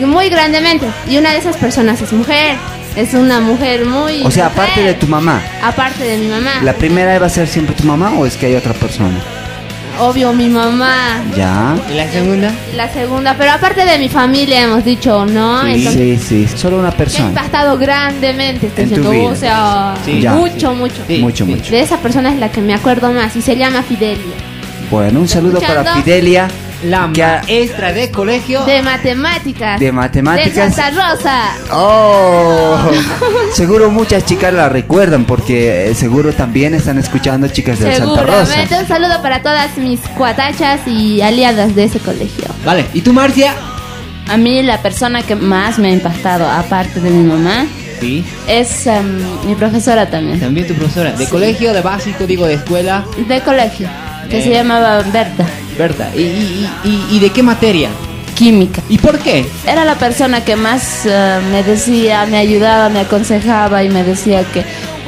Muy 0.05 0.27
grandemente. 0.27 0.87
Y 1.09 1.15
una 1.15 1.31
de 1.31 1.37
esas 1.37 1.55
personas 1.55 2.01
es 2.01 2.11
mujer. 2.11 2.57
Es 2.97 3.13
una 3.13 3.39
mujer 3.39 3.85
muy... 3.85 4.23
O 4.25 4.29
sea, 4.29 4.49
mujer. 4.49 4.61
aparte 4.65 4.81
de 4.83 4.93
tu 4.95 5.07
mamá. 5.07 5.41
Aparte 5.63 6.03
de 6.03 6.17
mi 6.17 6.27
mamá. 6.27 6.55
¿La 6.63 6.73
primera 6.73 7.17
va 7.17 7.27
a 7.27 7.29
ser 7.29 7.47
siempre 7.47 7.73
tu 7.75 7.85
mamá 7.85 8.11
o 8.11 8.25
es 8.25 8.35
que 8.35 8.47
hay 8.47 8.55
otra 8.55 8.73
persona? 8.73 9.15
Obvio, 9.99 10.31
mi 10.33 10.47
mamá. 10.47 11.23
Ya. 11.35 11.75
¿Y 11.91 11.95
la 11.95 12.07
segunda? 12.11 12.51
La 12.75 12.91
segunda. 12.93 13.35
Pero 13.37 13.51
aparte 13.51 13.83
de 13.85 13.97
mi 13.97 14.09
familia, 14.09 14.63
hemos 14.63 14.83
dicho, 14.85 15.25
¿no? 15.25 15.65
Entonces, 15.65 16.21
Sí, 16.21 16.45
sí, 16.47 16.57
solo 16.57 16.77
una 16.77 16.91
persona. 16.91 17.29
impactado 17.29 17.77
grandemente. 17.77 18.67
Estoy 18.67 18.83
En 18.83 18.89
tu 18.89 18.95
diciendo, 18.95 19.11
vida. 19.11 19.31
o 19.31 19.35
sea, 19.35 19.93
Sí. 20.05 20.21
Ya. 20.21 20.33
mucho, 20.33 20.73
mucho. 20.75 20.95
Sí, 21.07 21.17
Mucho, 21.17 21.45
sí. 21.45 21.51
mucho. 21.51 21.71
De 21.71 21.81
esa 21.81 21.97
persona 21.97 22.29
es 22.31 22.39
la 22.39 22.49
que 22.51 22.61
me 22.61 22.73
acuerdo 22.73 23.11
más 23.11 23.35
y 23.35 23.41
se 23.41 23.55
llama 23.55 23.81
Fidelia. 23.83 24.17
Bueno, 24.91 25.19
un 25.19 25.27
saludo 25.27 25.59
para. 25.59 25.95
Fidelia. 25.95 26.47
La 26.83 27.09
que 27.13 27.23
ha- 27.23 27.41
maestra 27.43 27.91
de 27.91 28.11
colegio. 28.11 28.63
De 28.65 28.81
matemáticas. 28.83 29.79
De 29.79 29.91
matemáticas. 29.91 30.53
De 30.53 30.61
Santa 30.83 30.89
Rosa. 30.91 31.41
Oh, 31.71 32.77
seguro 33.53 33.89
muchas 33.89 34.25
chicas 34.25 34.53
la 34.53 34.69
recuerdan 34.69 35.25
porque 35.25 35.89
eh, 35.89 35.95
seguro 35.95 36.33
también 36.33 36.73
están 36.75 36.97
escuchando 36.99 37.47
chicas 37.47 37.79
de 37.79 37.95
Santa 37.95 38.21
Rosa. 38.23 38.45
Seguramente. 38.45 38.79
Un 38.79 38.87
saludo 38.87 39.21
para 39.21 39.41
todas 39.41 39.75
mis 39.77 39.99
cuatachas 40.15 40.81
y 40.87 41.21
aliadas 41.21 41.73
de 41.75 41.85
ese 41.85 41.99
colegio. 41.99 42.45
Vale, 42.63 42.85
¿y 42.93 43.01
tú, 43.01 43.11
Marcia? 43.13 43.53
A 44.29 44.37
mí 44.37 44.61
la 44.61 44.81
persona 44.81 45.23
que 45.23 45.35
más 45.35 45.79
me 45.79 45.87
ha 45.87 45.91
impactado, 45.91 46.47
aparte 46.49 46.99
de 46.99 47.09
mi 47.09 47.23
mamá, 47.27 47.65
Sí. 47.99 48.23
es 48.47 48.85
em, 48.85 49.17
mi 49.47 49.55
profesora 49.55 50.07
también. 50.09 50.39
También 50.39 50.67
tu 50.67 50.75
profesora. 50.75 51.13
¿De 51.13 51.25
colegio, 51.27 51.73
de 51.73 51.81
básico, 51.81 52.25
digo, 52.27 52.45
de 52.45 52.55
escuela? 52.55 53.03
De 53.27 53.41
colegio, 53.41 53.89
que 54.29 54.39
Eh. 54.39 54.43
se 54.43 54.49
llamaba 54.51 55.01
Berta. 55.11 55.45
Berta. 55.77 56.09
¿Y, 56.15 56.21
y, 56.21 56.69
y, 56.83 57.15
y 57.15 57.19
de 57.19 57.29
qué 57.31 57.43
materia? 57.43 57.89
Química. 58.35 58.81
¿Y 58.89 58.97
por 58.99 59.17
qué? 59.19 59.45
Era 59.65 59.83
la 59.83 59.95
persona 59.95 60.43
que 60.45 60.55
más 60.55 61.05
eh, 61.05 61.39
me 61.51 61.63
decía, 61.63 62.25
me 62.27 62.37
ayudaba, 62.37 62.89
me 62.89 62.99
aconsejaba 62.99 63.83
y 63.83 63.89
me 63.89 64.03
decía 64.03 64.43
que, 64.51 64.63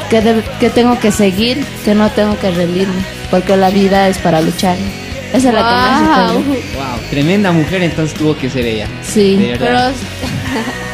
que, 0.09 0.41
que 0.59 0.69
tengo 0.71 0.99
que 0.99 1.11
seguir, 1.11 1.63
que 1.85 1.93
no 1.93 2.09
tengo 2.09 2.37
que 2.39 2.49
rendirme, 2.51 3.03
porque 3.29 3.55
la 3.55 3.69
vida 3.69 4.07
es 4.09 4.17
para 4.17 4.41
luchar. 4.41 4.75
Esa 5.31 5.49
es 5.49 5.53
la 5.53 5.59
que 5.59 5.63
más 5.63 6.33
Wow. 6.33 6.43
tremenda 7.11 7.51
mujer 7.51 7.83
entonces 7.83 8.17
tuvo 8.17 8.35
que 8.35 8.49
ser 8.49 8.65
ella. 8.65 8.87
Sí. 9.03 9.35
De 9.37 9.49
verdad. 9.57 9.91
Pero 9.93 10.29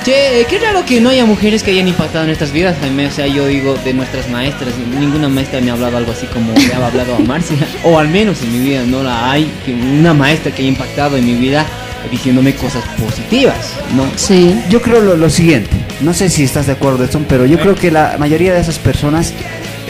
Che, 0.03 0.45
qué 0.47 0.59
raro 0.59 0.85
que 0.85 1.01
no 1.01 1.09
haya 1.09 1.25
mujeres 1.25 1.63
que 1.63 1.71
hayan 1.71 1.87
impactado 1.87 2.21
en 2.21 2.27
nuestras 2.27 2.51
vidas, 2.51 2.77
Jaime. 2.79 3.07
O 3.07 3.11
sea, 3.11 3.25
yo 3.27 3.47
digo 3.47 3.75
de 3.83 3.93
nuestras 3.93 4.29
maestras, 4.29 4.73
ninguna 4.99 5.29
maestra 5.29 5.61
me 5.61 5.71
ha 5.71 5.73
hablado 5.73 5.97
algo 5.97 6.11
así 6.11 6.27
como 6.27 6.53
le 6.53 6.73
ha 6.73 6.85
hablado 6.85 7.15
a 7.15 7.19
Marcia. 7.19 7.57
O 7.83 7.97
al 7.97 8.09
menos 8.09 8.41
en 8.43 8.51
mi 8.51 8.59
vida 8.69 8.83
no 8.85 9.01
la 9.01 9.31
hay. 9.31 9.51
Que 9.65 9.73
una 9.73 10.13
maestra 10.13 10.51
que 10.51 10.61
haya 10.61 10.69
impactado 10.69 11.17
en 11.17 11.25
mi 11.25 11.33
vida 11.33 11.65
diciéndome 12.11 12.53
cosas 12.53 12.83
positivas, 12.99 13.73
¿no? 13.95 14.05
Sí. 14.15 14.55
Yo 14.69 14.81
creo 14.81 15.01
lo, 15.01 15.17
lo 15.17 15.29
siguiente, 15.29 15.71
no 16.01 16.13
sé 16.13 16.29
si 16.29 16.43
estás 16.43 16.67
de 16.67 16.73
acuerdo, 16.73 17.03
Edson, 17.03 17.25
pero 17.27 17.47
yo 17.47 17.59
creo 17.59 17.73
que 17.73 17.89
la 17.89 18.17
mayoría 18.19 18.53
de 18.53 18.59
esas 18.59 18.77
personas 18.77 19.33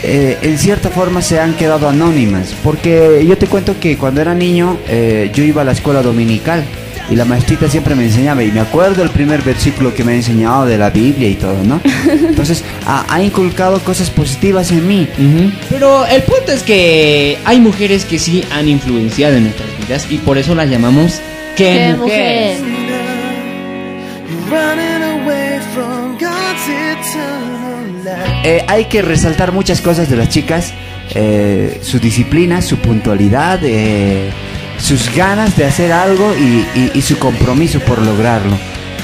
eh, 0.03 0.37
en 0.41 0.57
cierta 0.57 0.89
forma 0.89 1.21
se 1.21 1.39
han 1.39 1.55
quedado 1.55 1.89
anónimas, 1.89 2.53
porque 2.63 3.25
yo 3.27 3.37
te 3.37 3.47
cuento 3.47 3.79
que 3.79 3.97
cuando 3.97 4.21
era 4.21 4.33
niño 4.33 4.77
eh, 4.87 5.31
yo 5.33 5.43
iba 5.43 5.63
a 5.63 5.65
la 5.65 5.71
escuela 5.71 6.01
dominical 6.01 6.63
y 7.09 7.15
la 7.15 7.25
maestrita 7.25 7.69
siempre 7.69 7.95
me 7.95 8.05
enseñaba 8.05 8.43
y 8.43 8.51
me 8.51 8.59
acuerdo 8.59 9.03
el 9.03 9.09
primer 9.09 9.41
versículo 9.41 9.93
que 9.93 10.03
me 10.03 10.13
ha 10.13 10.15
enseñado 10.15 10.65
de 10.65 10.77
la 10.77 10.89
Biblia 10.89 11.29
y 11.29 11.35
todo, 11.35 11.63
¿no? 11.63 11.81
Entonces 12.09 12.63
ha, 12.85 13.05
ha 13.13 13.21
inculcado 13.21 13.79
cosas 13.79 14.09
positivas 14.09 14.71
en 14.71 14.87
mí. 14.87 15.07
Ujú. 15.17 15.51
Pero 15.69 16.05
el 16.05 16.23
punto 16.23 16.51
es 16.51 16.63
que 16.63 17.37
hay 17.45 17.59
mujeres 17.59 18.05
que 18.05 18.19
sí 18.19 18.43
han 18.51 18.67
influenciado 18.67 19.35
en 19.35 19.43
nuestras 19.43 19.69
vidas 19.79 20.07
y 20.09 20.17
por 20.17 20.37
eso 20.37 20.55
las 20.55 20.69
llamamos 20.69 21.19
que 21.55 21.93
mujeres. 21.97 22.61
mujer. 22.61 22.85
Running 24.49 25.23
away 25.23 25.59
from 25.73 26.17
God's 26.17 26.67
eternal 26.67 28.03
light. 28.03 28.45
Eh, 28.45 28.63
hay 28.67 28.85
que 28.85 29.01
resaltar 29.01 29.51
muchas 29.51 29.81
cosas 29.81 30.09
de 30.09 30.15
las 30.17 30.29
chicas, 30.29 30.73
eh, 31.15 31.79
su 31.81 31.99
disciplina, 31.99 32.61
su 32.61 32.77
puntualidad, 32.77 33.59
eh, 33.63 34.29
sus 34.79 35.13
ganas 35.15 35.55
de 35.57 35.65
hacer 35.65 35.91
algo 35.91 36.33
y, 36.37 36.65
y- 36.79 36.91
y 36.93 37.01
su 37.01 37.17
compromiso 37.17 37.79
por 37.79 38.01
lograrlo. 38.01 38.57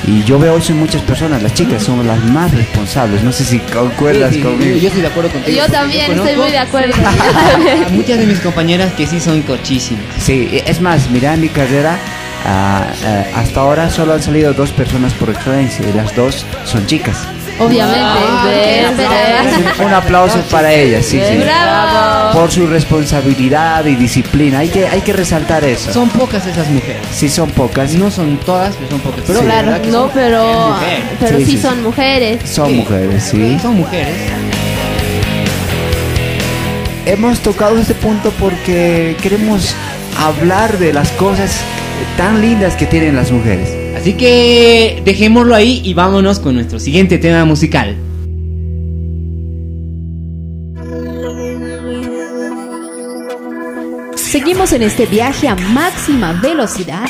Y 0.08 0.24
yo 0.24 0.40
veo 0.40 0.58
eso 0.58 0.72
en 0.74 0.80
muchas 0.80 1.04
personas, 1.04 1.44
las 1.44 1.54
chicas 1.54 1.84
son 1.84 2.08
las 2.08 2.20
más 2.26 2.52
responsables, 2.56 3.24
no 3.24 3.32
sé 3.32 3.46
si 3.46 3.60
concuerdas 3.60 4.32
Sí, 4.32 4.38
sí, 4.38 4.42
conmigo. 4.42 4.72
Yo, 4.76 4.82
yo 4.82 4.88
estoy 4.88 5.02
de 5.04 5.08
acuerdo 5.08 5.30
contigo. 5.30 5.58
Yo 5.58 5.72
también 5.72 6.12
estoy 6.12 6.36
muy 6.38 6.50
de 6.50 6.58
acuerdo. 6.58 6.94
muchas 7.92 8.18
de 8.18 8.26
mis 8.26 8.40
compañeras 8.40 8.92
que 8.94 9.06
sí 9.06 9.20
son 9.20 9.42
cochísimas. 9.44 10.04
Sí, 10.20 10.62
es 10.66 10.82
más, 10.82 11.10
mira 11.12 11.36
en 11.36 11.42
mi 11.42 11.50
carrera, 11.50 11.98
ah, 12.48 12.88
hasta 13.36 13.60
ahora 13.60 13.90
solo 13.92 14.14
han 14.14 14.24
salido 14.24 14.54
dos 14.54 14.72
personas 14.72 15.14
por 15.14 15.30
excelencia 15.30 15.86
y 15.88 15.94
las 15.96 16.16
dos 16.16 16.46
son 16.66 16.86
chicas. 16.88 17.18
Obviamente. 17.60 18.00
Ah, 18.04 18.46
de- 18.48 18.96
qué 18.96 19.80
de- 19.80 19.86
Un 19.86 19.94
aplauso 19.94 20.40
para 20.50 20.74
ellas, 20.74 21.06
sí, 21.06 21.20
sí. 21.28 21.38
Bravo. 21.38 22.40
Por 22.40 22.52
su 22.52 22.66
responsabilidad 22.68 23.86
y 23.86 23.96
disciplina, 23.96 24.60
hay 24.60 24.70
que, 24.70 24.88
hay 24.88 25.02
que 25.02 25.14
resaltar 25.14 25.64
eso. 25.64 25.94
Son 25.94 26.10
pocas 26.10 26.46
esas 26.48 26.68
mujeres. 26.70 27.02
Sí, 27.14 27.30
son 27.30 27.50
pocas. 27.52 27.94
No 27.94 28.10
son 28.10 28.38
todas, 28.38 28.76
pero 28.76 28.90
son 28.92 29.00
pocas. 29.02 29.22
Pero 29.28 29.40
Sí. 29.40 29.46
Claro, 29.46 29.72
no, 29.86 29.92
son 29.92 30.12
pero, 30.14 30.70
mujeres. 30.70 31.04
pero 31.20 31.38
Sí, 31.38 31.46
sí, 31.46 31.58
son 31.58 31.84
mujeres. 31.84 32.50
Son 32.50 32.76
mujeres, 32.76 33.24
sí. 33.24 33.58
Son 33.62 33.76
mujeres. 33.76 34.16
Hemos 37.06 37.40
tocado 37.40 37.78
este 37.80 37.94
punto 37.96 38.32
porque 38.40 39.16
queremos 39.22 39.76
hablar 40.24 40.78
de 40.78 40.94
las 40.94 41.10
cosas 41.12 41.52
tan 42.18 42.42
lindas 42.42 42.76
que 42.76 42.86
tienen 42.86 43.16
las 43.16 43.32
mujeres. 43.32 43.76
Así 44.02 44.14
que 44.14 45.00
dejémoslo 45.06 45.54
ahí 45.54 45.80
y 45.86 45.94
vámonos 45.94 46.40
con 46.40 46.56
nuestro 46.56 46.80
siguiente 46.80 47.20
tema 47.20 47.46
musical. 47.46 47.96
Seguimos 54.16 54.74
en 54.74 54.82
este 54.82 55.06
viaje 55.06 55.48
a 55.48 55.56
máxima 55.56 56.34
velocidad, 56.34 57.08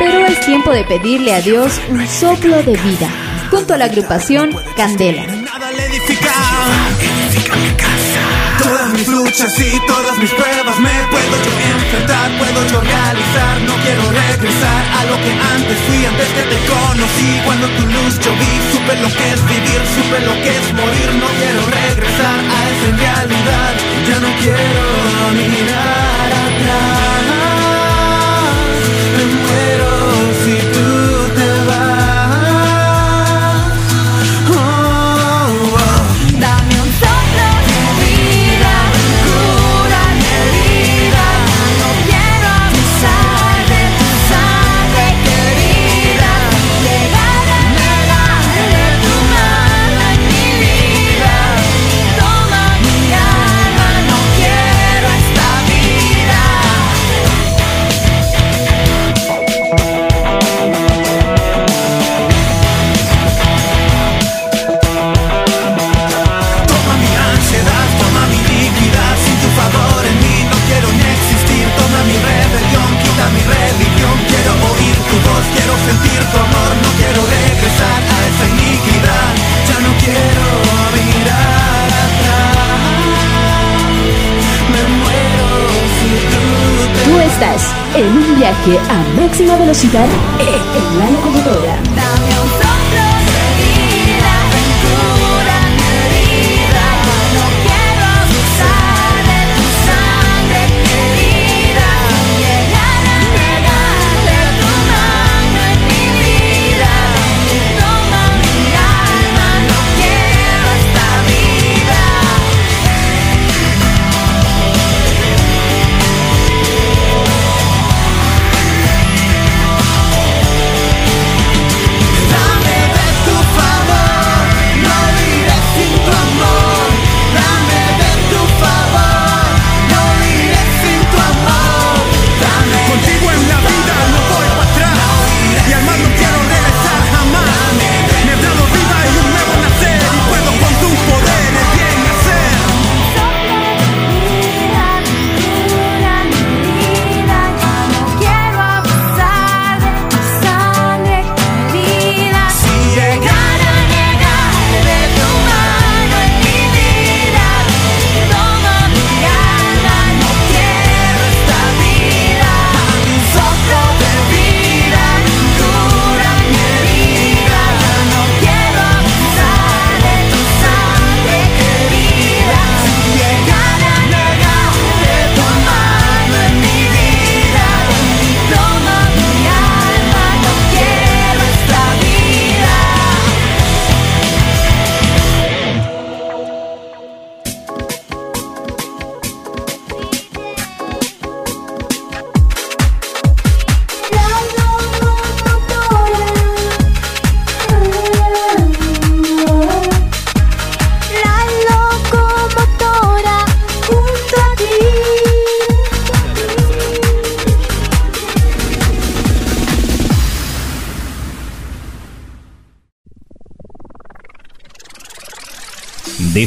pero 0.00 0.26
es 0.26 0.40
tiempo 0.44 0.72
de 0.72 0.82
pedirle 0.82 1.32
a 1.32 1.42
Dios 1.42 1.80
un 1.88 2.04
soplo 2.08 2.56
de 2.56 2.72
vida, 2.72 3.08
junto 3.48 3.74
a 3.74 3.78
la 3.78 3.84
agrupación 3.84 4.50
Candela. 4.76 5.26
Nada 5.26 5.70
le 5.70 5.84
edifica. 5.84 6.32
Todas 8.62 8.92
mis 8.92 9.08
luchas 9.08 9.52
y 9.58 9.80
todas 9.86 10.18
mis 10.18 10.30
pruebas 10.30 10.78
me 10.78 10.90
puedo 11.10 11.34
yo 11.44 11.52
enfrentar, 11.74 12.30
puedo 12.38 12.66
yo 12.68 12.80
realizar. 12.80 13.60
No 13.66 13.74
quiero 13.82 14.02
regresar 14.10 14.82
a 14.98 15.04
lo 15.10 15.16
que 15.16 15.32
antes 15.32 15.78
fui, 15.86 16.04
antes 16.04 16.28
que 16.28 16.42
te 16.52 16.58
conocí. 16.68 17.30
Cuando 17.44 17.66
tu 17.68 17.82
luz 17.86 18.18
yo 18.20 18.32
vi, 18.36 18.52
supe 18.72 18.94
lo 19.00 19.08
que 19.08 19.26
es 19.32 19.40
vivir, 19.46 19.80
supe 19.96 20.18
lo 20.28 20.34
que 20.42 20.50
es 20.58 20.66
morir. 20.74 21.08
No 21.22 21.28
quiero 21.40 21.62
regresar 21.66 22.38
a 22.56 22.58
esa 22.70 22.88
realidad, 22.96 23.72
ya 24.08 24.18
no 24.20 24.30
quiero 24.40 24.84
mirar 25.32 26.30
atrás. 26.46 27.09
Viaje 88.66 88.78
a 88.90 89.20
máxima 89.20 89.56
velocidad 89.56 90.06
en 90.38 90.98
la 90.98 91.29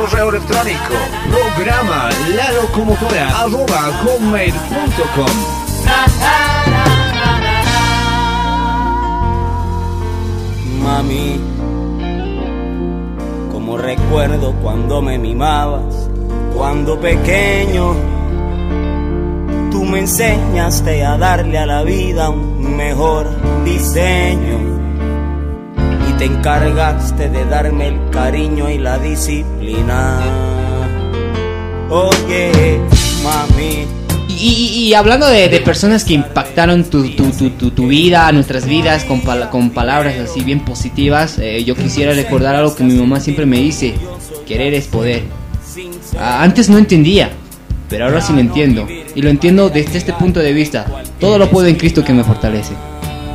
correo 0.00 0.30
electrónico. 0.30 0.94
Programa 1.30 2.08
la 2.34 2.52
locomotora 2.52 3.40
arroba 3.40 3.92
hotmail.com 4.02 5.26
Mami, 10.82 11.40
como 13.52 13.76
recuerdo 13.76 14.54
cuando 14.62 15.02
me 15.02 15.18
mimabas, 15.18 16.08
cuando 16.56 16.98
pequeño, 16.98 17.94
tú 19.70 19.84
me 19.84 19.98
enseñaste 20.00 21.04
a 21.04 21.18
darle 21.18 21.58
a 21.58 21.66
la 21.66 21.82
vida 21.82 22.30
un 22.30 22.76
mejor 22.76 23.26
diseño. 23.64 24.80
Y 26.08 26.12
te 26.14 26.24
encargaste 26.24 27.28
de 27.28 27.44
darme 27.44 27.88
el 27.88 28.10
cariño 28.10 28.70
y 28.70 28.78
la 28.78 28.98
disciplina. 28.98 29.59
Y, 34.42 34.94
hablando 34.94 35.26
de, 35.26 35.48
personas 35.60 36.04
que 36.04 36.14
impactaron 36.14 36.84
tu, 36.84 37.10
tu, 37.10 37.30
tu, 37.30 37.70
tu, 37.70 37.88
vida, 37.88 38.30
nuestras 38.32 38.64
vidas, 38.64 39.04
con, 39.04 39.20
con 39.20 39.70
palabras 39.70 40.14
así 40.18 40.42
bien 40.42 40.64
positivas, 40.64 41.38
eh, 41.38 41.62
yo 41.64 41.74
quisiera 41.76 42.14
recordar 42.14 42.56
algo 42.56 42.74
que 42.74 42.82
mi 42.82 42.94
mamá 42.94 43.20
siempre 43.20 43.44
me 43.44 43.58
dice, 43.58 43.94
querer 44.46 44.72
es 44.72 44.86
poder. 44.86 45.24
Antes 46.18 46.70
no 46.70 46.78
entendía, 46.78 47.30
pero 47.90 48.06
ahora 48.06 48.22
sí 48.22 48.32
lo 48.32 48.40
entiendo. 48.40 48.86
Y 49.14 49.20
lo 49.20 49.28
entiendo 49.28 49.68
desde 49.68 49.98
este 49.98 50.12
punto 50.14 50.40
de 50.40 50.52
vista. 50.52 50.86
Todo 51.18 51.38
lo 51.38 51.50
puedo 51.50 51.66
en 51.66 51.76
Cristo 51.76 52.02
que 52.02 52.14
me 52.14 52.24
fortalece. 52.24 52.72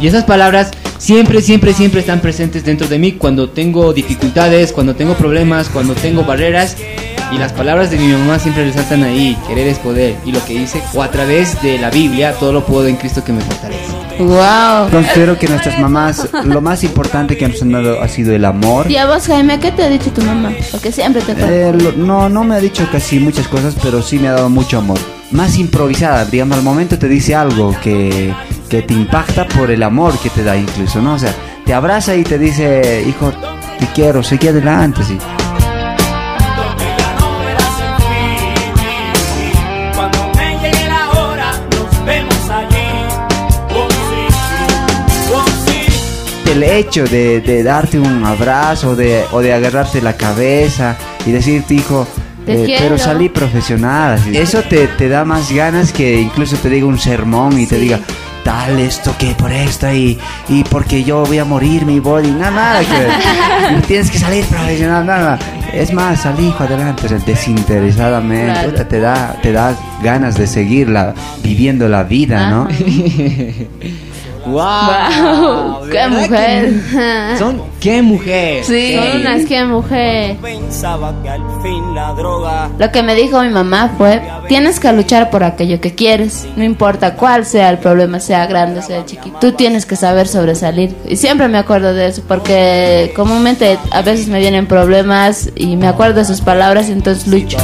Y 0.01 0.07
esas 0.07 0.23
palabras 0.23 0.71
siempre, 0.97 1.41
siempre, 1.41 1.73
siempre 1.73 1.99
están 2.01 2.19
presentes 2.21 2.63
dentro 2.63 2.87
de 2.87 2.99
mí 2.99 3.13
cuando 3.13 3.49
tengo 3.49 3.93
dificultades, 3.93 4.71
cuando 4.71 4.95
tengo 4.95 5.13
problemas, 5.15 5.69
cuando 5.69 5.93
tengo 5.93 6.23
barreras. 6.23 6.77
Y 7.31 7.37
las 7.39 7.51
palabras 7.53 7.89
de 7.89 7.97
mi 7.97 8.07
mamá 8.07 8.37
siempre 8.37 8.65
resaltan 8.65 9.03
ahí, 9.03 9.35
querer 9.47 9.67
es 9.67 9.79
poder. 9.79 10.15
Y 10.25 10.31
lo 10.31 10.45
que 10.45 10.59
dice, 10.59 10.79
o 10.93 11.01
a 11.01 11.09
través 11.09 11.59
de 11.63 11.79
la 11.79 11.89
Biblia, 11.89 12.33
todo 12.39 12.53
lo 12.53 12.63
puedo 12.65 12.87
en 12.87 12.97
Cristo 12.97 13.23
que 13.23 13.33
me 13.33 13.41
fortalece. 13.41 13.83
Wow. 14.19 14.89
Considero 14.91 15.37
que 15.37 15.47
nuestras 15.47 15.77
mamás, 15.79 16.29
lo 16.45 16.61
más 16.61 16.83
importante 16.83 17.35
que 17.35 17.47
nos 17.49 17.61
han 17.63 17.71
dado 17.71 18.01
ha 18.01 18.07
sido 18.07 18.31
el 18.33 18.45
amor. 18.45 18.89
Y 18.89 18.97
a 18.97 19.07
vos, 19.07 19.25
Jaime, 19.25 19.59
¿qué 19.59 19.71
te 19.71 19.83
ha 19.83 19.89
dicho 19.89 20.11
tu 20.11 20.21
mamá? 20.21 20.53
Porque 20.71 20.91
siempre 20.91 21.21
te. 21.23 21.31
Eh, 21.33 21.73
lo- 21.73 21.91
no, 21.93 22.29
no 22.29 22.43
me 22.43 22.55
ha 22.55 22.59
dicho 22.59 22.87
casi 22.91 23.19
muchas 23.19 23.47
cosas, 23.47 23.75
pero 23.81 24.01
sí 24.03 24.19
me 24.19 24.27
ha 24.27 24.33
dado 24.33 24.49
mucho 24.49 24.77
amor. 24.77 24.99
Más 25.31 25.57
improvisada, 25.57 26.23
digamos, 26.25 26.57
al 26.59 26.63
momento 26.63 26.97
te 26.99 27.09
dice 27.09 27.33
algo 27.35 27.75
que, 27.83 28.33
que 28.69 28.81
te 28.81 28.93
impacta 28.93 29.47
por 29.47 29.69
el 29.71 29.83
amor 29.83 30.17
que 30.19 30.29
te 30.29 30.43
da 30.43 30.55
incluso, 30.57 31.01
¿no? 31.01 31.13
O 31.13 31.19
sea, 31.19 31.33
te 31.65 31.73
abraza 31.73 32.15
y 32.15 32.23
te 32.23 32.37
dice, 32.37 33.03
hijo, 33.07 33.31
te 33.79 33.85
quiero, 33.93 34.23
seguí 34.23 34.47
adelante, 34.47 35.03
sí. 35.03 35.17
Cuando 39.95 40.31
me 40.37 40.57
llegue 40.59 40.87
la 40.87 41.09
hora, 41.11 41.51
nos 41.71 42.05
vemos 42.05 42.49
allí. 42.49 42.75
Sí, 45.65 45.85
sí. 46.45 46.51
El 46.51 46.63
hecho 46.63 47.03
de, 47.05 47.41
de 47.41 47.63
darte 47.63 47.99
un 47.99 48.23
abrazo 48.25 48.95
de, 48.95 49.23
o 49.31 49.41
de 49.41 49.53
agarrarte 49.53 50.01
la 50.01 50.13
cabeza 50.13 50.95
y 51.25 51.31
decirte, 51.31 51.73
hijo, 51.75 52.07
Te 52.45 52.61
eh, 52.61 52.65
quiero. 52.65 52.83
pero 52.83 52.97
salí 52.97 53.29
profesional. 53.29 54.13
así. 54.13 54.35
Eso 54.37 54.61
te, 54.63 54.87
te 54.87 55.09
da 55.09 55.25
más 55.25 55.51
ganas 55.51 55.91
que 55.91 56.19
incluso 56.19 56.55
te 56.57 56.69
diga 56.69 56.85
un 56.85 56.99
sermón 56.99 57.59
y 57.59 57.65
te 57.67 57.77
diga, 57.79 57.99
tal 58.45 58.79
esto 58.79 59.15
que 59.17 59.33
por 59.33 59.51
esto 59.51 59.91
y, 59.91 60.17
y 60.47 60.63
porque 60.65 61.03
yo 61.03 61.25
voy 61.25 61.39
a 61.39 61.45
morir 61.45 61.83
mi 61.83 61.99
body. 61.99 62.29
Nada 62.29 62.79
que 62.81 62.91
ver. 62.91 63.81
Tienes 63.87 64.11
que 64.11 64.19
salir 64.19 64.45
profesional, 64.45 65.05
nada. 65.05 65.39
Es 65.73 65.91
más, 65.91 66.21
salí, 66.21 66.49
hijo, 66.49 66.63
adelante, 66.63 67.07
desinteresadamente. 67.25 68.69
Claro. 68.69 68.87
Te, 68.87 68.99
da, 68.99 69.39
te 69.41 69.51
da 69.51 69.75
ganas 70.03 70.37
de 70.37 70.45
seguirla, 70.45 71.15
viviendo 71.43 71.89
la 71.89 72.03
vida, 72.03 72.49
¿no? 72.51 72.67
¡Wow! 74.45 74.53
Wow, 74.55 75.89
¡Qué 75.89 76.07
mujer! 76.07 76.73
Son 77.39 77.61
qué 77.79 78.01
mujer. 78.01 78.63
Sí. 78.63 78.95
Son 78.95 79.21
unas 79.21 79.45
que 79.45 79.63
mujer. 79.63 80.37
Pensaba 80.37 81.13
que 81.21 81.29
al 81.29 81.41
fin 81.61 81.95
la 81.95 82.13
droga 82.13 82.69
Lo 82.77 82.91
que 82.91 83.03
me 83.03 83.15
dijo 83.15 83.41
mi 83.41 83.49
mamá 83.49 83.93
fue, 83.97 84.21
tienes 84.47 84.79
que 84.79 84.91
luchar 84.91 85.29
por 85.29 85.43
aquello 85.43 85.79
que 85.81 85.95
quieres, 85.95 86.47
no 86.55 86.63
importa 86.63 87.15
cuál 87.15 87.45
sea 87.45 87.69
el 87.69 87.79
problema, 87.79 88.19
sea 88.19 88.45
grande, 88.45 88.81
sea 88.81 89.05
chiquito, 89.05 89.37
tú 89.39 89.51
tienes 89.53 89.85
que 89.85 89.95
saber 89.95 90.27
sobresalir. 90.27 90.95
Y 91.07 91.15
siempre 91.15 91.47
me 91.47 91.57
acuerdo 91.57 91.93
de 91.93 92.07
eso, 92.07 92.23
porque 92.27 93.13
comúnmente 93.15 93.77
a 93.91 94.01
veces 94.01 94.27
me 94.27 94.39
vienen 94.39 94.67
problemas 94.67 95.49
y 95.55 95.75
me 95.75 95.87
acuerdo 95.87 96.19
de 96.19 96.25
sus 96.25 96.41
palabras 96.41 96.89
y 96.89 96.91
entonces 96.91 97.27
lucho. 97.27 97.57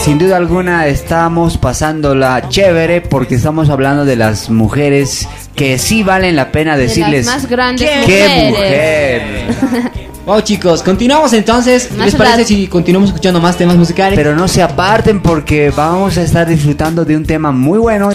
Sin 0.00 0.18
duda 0.18 0.36
alguna 0.36 0.86
estamos 0.86 1.58
pasándola 1.58 2.48
chévere 2.48 3.00
porque 3.00 3.34
estamos 3.34 3.68
hablando 3.68 4.04
de 4.04 4.16
las 4.16 4.48
mujeres 4.48 5.28
que 5.54 5.78
sí 5.78 6.02
valen 6.02 6.36
la 6.36 6.50
pena 6.50 6.76
decirles 6.76 7.26
más 7.26 7.46
grandes 7.46 7.88
¡Qué 8.06 8.50
mujeres". 8.50 9.56
mujer! 9.56 10.08
Wow, 10.28 10.42
chicos, 10.42 10.82
continuamos 10.82 11.32
entonces. 11.32 11.90
Más 11.92 12.04
¿Les 12.04 12.14
parece 12.14 12.44
si 12.44 12.66
continuamos 12.66 13.08
escuchando 13.08 13.40
más 13.40 13.56
temas 13.56 13.78
musicales? 13.78 14.14
Pero 14.14 14.36
no 14.36 14.46
se 14.46 14.60
aparten 14.60 15.22
porque 15.22 15.70
vamos 15.74 16.18
a 16.18 16.22
estar 16.22 16.46
disfrutando 16.46 17.06
de 17.06 17.16
un 17.16 17.24
tema 17.24 17.50
muy 17.50 17.78
bueno. 17.78 18.10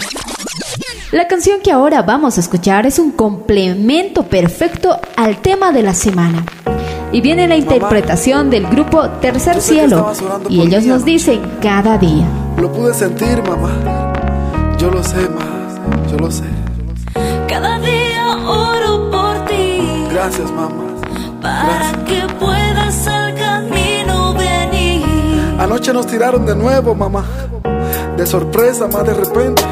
La 1.10 1.26
canción 1.26 1.60
que 1.60 1.72
ahora 1.72 2.02
vamos 2.02 2.36
a 2.36 2.40
escuchar 2.40 2.86
es 2.86 3.00
un 3.00 3.10
complemento 3.10 4.28
perfecto 4.28 4.96
al 5.16 5.38
tema 5.38 5.72
de 5.72 5.82
la 5.82 5.92
semana. 5.92 6.44
Y 7.14 7.20
viene 7.20 7.46
la 7.46 7.54
interpretación 7.54 8.50
del 8.50 8.66
grupo 8.66 9.08
Tercer 9.20 9.60
Cielo. 9.60 10.10
Y 10.48 10.62
ellos 10.62 10.84
nos 10.84 11.04
dicen 11.04 11.40
cada 11.62 11.96
día. 11.96 12.26
Lo 12.56 12.72
pude 12.72 12.92
sentir, 12.92 13.40
mamá. 13.48 13.70
Yo 14.78 14.90
lo 14.90 15.00
sé, 15.00 15.28
más. 15.28 16.10
Yo 16.10 16.18
lo 16.18 16.28
sé. 16.28 16.42
Cada 17.48 17.78
día 17.78 18.36
oro 18.48 19.12
por 19.12 19.44
ti 19.44 20.06
Gracias, 20.12 20.50
mamá. 20.50 20.82
para 21.40 21.92
que 22.04 22.20
puedas 22.40 23.06
al 23.06 23.32
camino 23.36 24.34
venir. 24.34 25.54
Anoche 25.60 25.92
nos 25.92 26.08
tiraron 26.08 26.44
de 26.44 26.56
nuevo, 26.56 26.96
mamá. 26.96 27.24
De 28.16 28.26
sorpresa, 28.26 28.88
más 28.88 29.04
de 29.06 29.14
repente. 29.14 29.62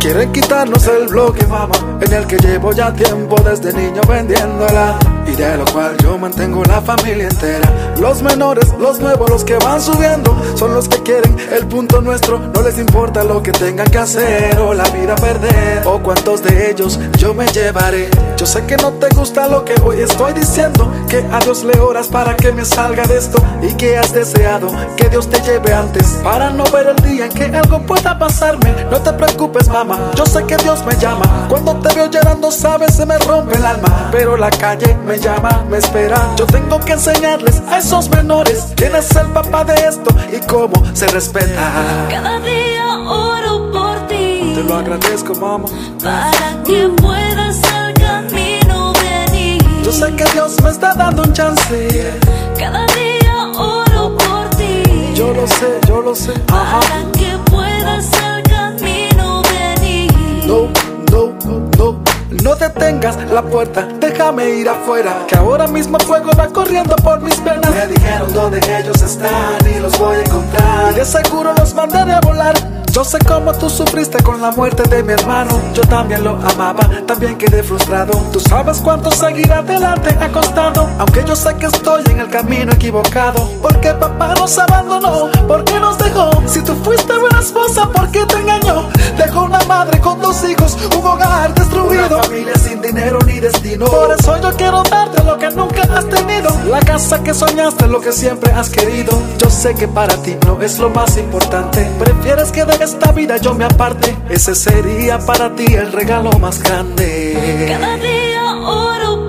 Quieren 0.00 0.32
quitarnos 0.32 0.86
el 0.86 1.08
bloque, 1.08 1.46
mamá, 1.46 1.74
en 2.02 2.12
el 2.12 2.26
que 2.26 2.36
llevo 2.36 2.72
ya 2.72 2.92
tiempo 2.92 3.36
desde 3.42 3.72
niño 3.72 4.02
vendiéndola. 4.06 4.98
Y 5.28 5.36
de 5.36 5.58
lo 5.58 5.64
cual 5.66 5.96
yo 6.02 6.16
mantengo 6.16 6.64
la 6.64 6.80
familia 6.80 7.28
entera. 7.28 7.94
Los 8.00 8.22
menores, 8.22 8.72
los 8.78 8.98
nuevos, 8.98 9.28
los 9.28 9.44
que 9.44 9.56
van 9.56 9.80
subiendo, 9.80 10.34
son 10.54 10.72
los 10.72 10.88
que 10.88 11.02
quieren 11.02 11.36
el 11.52 11.66
punto 11.66 12.00
nuestro. 12.00 12.38
No 12.38 12.62
les 12.62 12.78
importa 12.78 13.24
lo 13.24 13.42
que 13.42 13.52
tengan 13.52 13.90
que 13.90 13.98
hacer 13.98 14.58
o 14.58 14.72
la 14.72 14.84
vida 14.84 15.14
perder. 15.16 15.86
O 15.86 16.00
cuántos 16.02 16.42
de 16.42 16.70
ellos 16.70 16.98
yo 17.18 17.34
me 17.34 17.46
llevaré. 17.48 18.08
Yo 18.36 18.46
sé 18.46 18.64
que 18.64 18.76
no 18.76 18.92
te 18.92 19.08
gusta 19.14 19.48
lo 19.48 19.64
que 19.64 19.74
hoy 19.82 20.00
estoy 20.00 20.32
diciendo. 20.32 20.90
Que 21.08 21.18
a 21.30 21.40
Dios 21.40 21.62
le 21.64 21.78
oras 21.78 22.08
para 22.08 22.34
que 22.34 22.52
me 22.52 22.64
salga 22.64 23.04
de 23.04 23.18
esto. 23.18 23.42
Y 23.62 23.74
que 23.74 23.98
has 23.98 24.12
deseado 24.12 24.68
que 24.96 25.08
Dios 25.10 25.28
te 25.28 25.42
lleve 25.42 25.74
antes. 25.74 26.06
Para 26.22 26.50
no 26.50 26.64
ver 26.64 26.94
el 26.96 26.96
día 27.08 27.26
en 27.26 27.32
que 27.32 27.44
algo 27.44 27.80
pueda 27.82 28.18
pasarme. 28.18 28.74
No 28.90 28.98
te 29.02 29.12
preocupes, 29.12 29.68
mamá. 29.68 30.12
Yo 30.14 30.24
sé 30.24 30.44
que 30.44 30.56
Dios 30.56 30.84
me 30.86 30.96
llama. 30.96 31.46
Cuando 31.48 31.76
te 31.80 31.94
veo 31.94 32.06
llorando, 32.10 32.50
sabes, 32.50 32.96
se 32.96 33.04
me 33.04 33.18
rompe 33.18 33.56
el 33.56 33.66
alma. 33.66 34.08
Pero 34.10 34.36
la 34.36 34.50
calle 34.50 34.96
me 35.04 35.17
llama, 35.18 35.64
me 35.68 35.78
espera. 35.78 36.34
Yo 36.36 36.46
tengo 36.46 36.78
que 36.80 36.92
enseñarles 36.92 37.60
a 37.68 37.78
esos 37.78 38.08
menores 38.10 38.66
quién 38.76 38.94
es 38.94 39.14
el 39.16 39.26
papá 39.28 39.64
de 39.64 39.74
esto 39.74 40.10
y 40.32 40.38
cómo 40.46 40.82
se 40.94 41.06
respeta. 41.08 42.06
Cada 42.10 42.38
día 42.40 42.98
oro 43.08 43.70
por 43.72 43.96
ti 44.08 44.52
Te 44.54 44.62
lo 44.64 44.76
agradezco, 44.76 45.34
mamá. 45.34 45.66
para 46.02 46.62
que 46.64 46.88
puedas 47.00 47.62
al 47.72 47.94
camino 47.94 48.92
venir. 48.94 49.62
Yo 49.84 49.92
sé 49.92 50.12
que 50.14 50.24
Dios 50.32 50.56
me 50.62 50.70
está 50.70 50.94
dando 50.94 51.22
un 51.22 51.32
chance. 51.32 52.18
Cada 52.58 52.84
día 52.86 53.52
oro 53.56 54.16
por 54.16 54.50
ti 54.56 54.82
Yo 55.14 55.32
lo 55.32 55.46
sé, 55.46 55.78
yo 55.86 56.02
lo 56.02 56.14
sé. 56.14 56.32
Ajá. 56.52 56.80
para 56.80 57.12
que 57.12 57.38
puedas 57.50 58.06
al 58.22 58.42
camino 58.44 59.42
venir. 59.42 60.12
No, 60.46 60.68
no, 61.12 61.32
no, 61.78 61.87
no 62.30 62.54
detengas 62.54 63.16
la 63.30 63.42
puerta, 63.42 63.88
déjame 64.00 64.50
ir 64.50 64.68
afuera. 64.68 65.24
Que 65.26 65.36
ahora 65.36 65.66
mismo 65.66 65.98
fuego 65.98 66.30
va 66.38 66.46
corriendo 66.48 66.94
por 66.96 67.20
mis 67.20 67.42
venas. 67.42 67.70
Me 67.70 67.86
dijeron 67.86 68.32
dónde 68.32 68.58
ellos 68.58 69.00
están 69.02 69.58
y 69.74 69.78
los 69.80 69.98
voy 69.98 70.16
a 70.16 70.20
encontrar. 70.20 70.92
Y 70.92 70.94
de 70.96 71.04
seguro 71.04 71.52
los 71.54 71.74
mandaré 71.74 72.12
a 72.12 72.20
volar. 72.20 72.54
Yo 72.98 73.04
sé 73.04 73.20
cómo 73.20 73.52
tú 73.52 73.70
sufriste 73.70 74.20
con 74.24 74.42
la 74.42 74.50
muerte 74.50 74.82
de 74.88 75.04
mi 75.04 75.12
hermano. 75.12 75.56
Yo 75.72 75.82
también 75.82 76.24
lo 76.24 76.30
amaba, 76.30 76.80
también 77.06 77.38
quedé 77.38 77.62
frustrado. 77.62 78.10
Tú 78.32 78.40
sabes 78.40 78.78
cuánto 78.78 79.12
seguir 79.12 79.52
adelante 79.52 80.10
ha 80.20 80.28
costado. 80.32 80.90
Aunque 80.98 81.22
yo 81.24 81.36
sé 81.36 81.54
que 81.54 81.66
estoy 81.66 82.02
en 82.10 82.18
el 82.18 82.28
camino 82.28 82.72
equivocado. 82.72 83.48
Porque 83.62 83.92
papá 83.92 84.34
nos 84.34 84.58
abandonó, 84.58 85.30
porque 85.46 85.78
nos 85.78 85.96
dejó. 85.96 86.42
Si 86.48 86.60
tú 86.62 86.74
fuiste 86.82 87.16
buena 87.16 87.38
esposa, 87.38 87.88
¿por 87.88 88.10
qué 88.10 88.26
te 88.26 88.34
engañó? 88.34 88.88
Dejó 89.16 89.44
una 89.44 89.60
madre 89.60 90.00
con 90.00 90.20
dos 90.20 90.42
hijos, 90.42 90.76
un 90.98 91.06
hogar 91.06 91.54
destruido. 91.54 92.16
Una 92.16 92.24
familia 92.24 92.54
sin 92.58 92.82
dinero 92.82 93.20
ni 93.24 93.38
destino. 93.38 93.86
Por 93.86 94.10
eso 94.10 94.42
yo 94.42 94.56
quiero 94.56 94.82
darte 94.82 95.22
lo 95.22 95.38
que 95.38 95.48
nunca 95.50 95.82
has 95.82 96.08
tenido. 96.08 96.50
La 96.68 96.80
casa 96.80 97.22
que 97.22 97.32
soñaste, 97.32 97.86
lo 97.86 98.00
que 98.00 98.10
siempre 98.10 98.50
has 98.50 98.68
querido. 98.70 99.16
Yo 99.38 99.48
sé 99.50 99.76
que 99.76 99.86
para 99.86 100.16
ti 100.16 100.36
no 100.44 100.60
es 100.60 100.80
lo 100.80 100.90
más 100.90 101.16
importante. 101.16 101.88
Prefieres 102.00 102.50
que 102.50 102.64
de 102.64 102.87
esta 102.88 103.12
vida 103.12 103.36
yo 103.36 103.54
me 103.54 103.64
aparte. 103.64 104.16
Ese 104.30 104.54
sería 104.54 105.18
para 105.18 105.54
ti 105.54 105.66
el 105.74 105.92
regalo 105.92 106.30
más 106.38 106.62
grande. 106.62 107.68
Cada 107.68 107.96
día 107.96 108.44
oro 108.66 109.28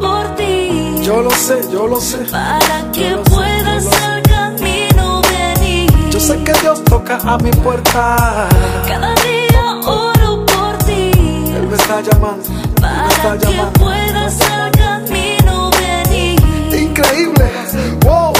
Yo 1.04 1.22
lo 1.22 1.32
sé, 1.32 1.60
yo 1.72 1.88
lo 1.88 2.00
sé. 2.00 2.20
Para 2.32 2.90
que 2.94 3.18
puedas 3.30 3.86
al 4.04 4.22
camino 4.22 5.22
venir. 5.22 5.92
Yo 6.10 6.20
sé 6.20 6.42
que 6.44 6.54
Dios 6.62 6.84
toca 6.86 7.18
a 7.18 7.38
mi 7.38 7.52
puerta. 7.52 8.48
Cada 8.88 9.14
día 9.28 9.64
oro 9.86 10.46
por 10.46 10.78
ti. 10.86 11.12
Él 11.58 11.68
me 11.70 11.76
está 11.76 12.02
llamando. 12.02 12.46
Él 12.48 12.70
me 12.76 12.82
Para 12.82 13.08
está 13.08 13.38
que 13.38 13.46
llamando. 13.46 13.80
puedas 13.80 14.42
al 14.42 14.72
camino 14.72 15.70
venir. 15.82 16.40
Increíble. 16.82 17.46
Wow. 18.06 18.39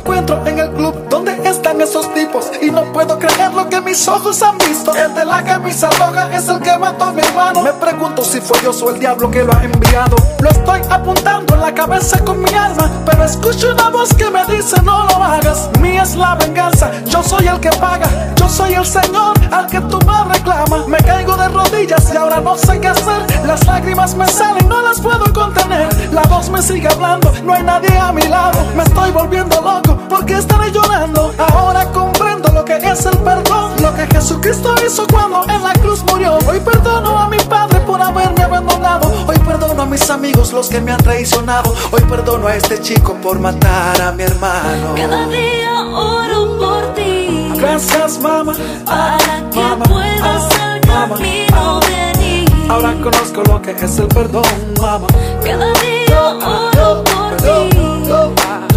Me 0.00 0.14
encuentro 0.14 0.46
en 0.46 0.58
el 0.58 0.70
club 0.70 0.94
donde 1.10 1.32
están 1.46 1.78
esos 1.78 2.12
tipos 2.14 2.50
y 2.62 2.70
no 2.70 2.90
puedo 2.90 3.18
creer 3.18 3.52
lo 3.52 3.68
que 3.68 3.82
mis 3.82 4.08
ojos 4.08 4.40
han 4.40 4.56
visto. 4.56 4.94
El 4.94 5.14
de 5.14 5.26
la 5.26 5.44
camisa 5.44 5.90
roja 5.90 6.34
es 6.34 6.48
el 6.48 6.58
que 6.60 6.74
mató 6.78 7.04
a 7.04 7.12
mi 7.12 7.20
hermano. 7.20 7.62
Me 7.62 7.72
pregunto 7.74 8.24
si 8.24 8.40
fue 8.40 8.58
Dios 8.60 8.80
o 8.80 8.88
el 8.88 8.98
diablo 8.98 9.30
que 9.30 9.44
lo 9.44 9.52
ha 9.52 9.62
enviado. 9.62 10.16
Lo 10.40 10.48
estoy 10.48 10.80
apuntando 10.88 11.54
en 11.54 11.60
la 11.60 11.74
cabeza 11.74 12.18
con 12.24 12.40
mi 12.40 12.48
alma, 12.54 12.90
pero 13.04 13.24
escucho 13.24 13.74
una 13.74 13.90
voz 13.90 14.14
que 14.14 14.30
me 14.30 14.42
dice 14.46 14.80
no 14.82 15.04
lo 15.04 15.22
hagas. 15.22 15.68
Mía 15.80 16.02
es 16.02 16.16
la 16.16 16.34
venganza, 16.34 16.90
yo 17.04 17.22
soy 17.22 17.46
el 17.46 17.60
que 17.60 17.70
paga. 17.72 18.08
Yo 18.36 18.48
soy 18.48 18.72
el 18.72 18.86
Señor 18.86 19.38
al 19.52 19.66
que 19.66 19.82
tu 19.82 19.98
madre 20.06 20.38
reclama. 20.38 20.86
Me 20.86 20.96
caigo 20.96 21.36
de 21.36 21.48
rodillas 21.48 22.10
y 22.10 22.16
ahora 22.16 22.40
no 22.40 22.56
sé 22.56 22.80
qué 22.80 22.88
hacer. 22.88 23.46
Las 23.46 23.66
lágrimas 23.66 24.14
me 24.14 24.26
salen, 24.26 24.66
no 24.66 24.80
las 24.80 24.98
puedo 24.98 25.30
contener. 25.30 25.88
La 26.10 26.22
voz 26.22 26.48
me 26.48 26.62
sigue 26.62 26.88
hablando, 26.88 27.30
no 27.44 27.52
hay 27.52 27.62
nadie 27.62 27.98
a 27.98 28.12
mi 28.12 28.22
lado. 28.22 28.58
Me 28.74 28.82
estoy 28.82 29.10
volviendo 29.10 29.60
loco 29.60 29.89
porque 30.08 30.34
estaré 30.34 30.70
llorando. 30.72 31.32
Ahora 31.38 31.86
comprendo 31.92 32.50
lo 32.52 32.64
que 32.64 32.76
es 32.76 33.06
el 33.06 33.16
perdón, 33.18 33.72
lo 33.80 33.94
que 33.94 34.06
Jesucristo 34.06 34.74
hizo 34.86 35.06
cuando 35.10 35.44
en 35.48 35.62
la 35.62 35.72
cruz 35.74 36.02
murió. 36.04 36.38
Hoy 36.48 36.60
perdono 36.60 37.18
a 37.18 37.28
mi 37.28 37.38
padre 37.38 37.80
por 37.80 38.00
haberme 38.00 38.42
abandonado. 38.42 39.12
Hoy 39.26 39.38
perdono 39.38 39.82
a 39.82 39.86
mis 39.86 40.08
amigos 40.10 40.52
los 40.52 40.68
que 40.68 40.80
me 40.80 40.92
han 40.92 41.02
traicionado. 41.02 41.74
Hoy 41.90 42.02
perdono 42.02 42.46
a 42.46 42.56
este 42.56 42.80
chico 42.80 43.14
por 43.14 43.38
matar 43.38 44.00
a 44.00 44.12
mi 44.12 44.22
hermano. 44.22 44.94
Cada 44.96 45.26
día 45.28 45.82
oro 45.92 46.58
por 46.58 46.94
ti. 46.94 47.52
Gracias, 47.56 48.20
mamá. 48.20 48.52
Para 48.84 49.18
que 49.50 49.88
puedas 49.88 50.22
ah, 50.22 50.72
al 50.72 50.86
mamá, 50.86 51.16
camino 51.16 51.80
venir. 51.80 52.48
Ahora 52.68 52.94
conozco 53.02 53.42
lo 53.42 53.60
que 53.62 53.72
es 53.72 53.98
el 53.98 54.08
perdón, 54.08 54.44
mamá. 54.80 55.06
Cada 55.44 55.72
día 55.80 56.38
oro 56.42 57.04
por 57.04 57.36
ti. 57.36 57.89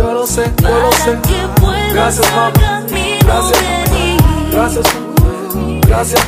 Yo 0.04 0.12
lo 0.12 0.28
sé, 0.28 0.52
yo 0.62 0.68
lo 0.68 0.92
sé. 0.92 1.12
Para 1.12 1.22
que 1.22 1.62
puedas 1.62 1.94
Gracias, 1.94 2.32
mamá. 2.36 2.52
camino 2.60 3.18
Gracias, 3.22 3.60
gracias, 4.52 4.86
gracias. 5.88 6.22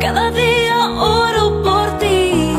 Cada 0.00 0.30
día 0.30 0.90
oro 0.96 1.62
por 1.64 1.98
ti. 1.98 2.54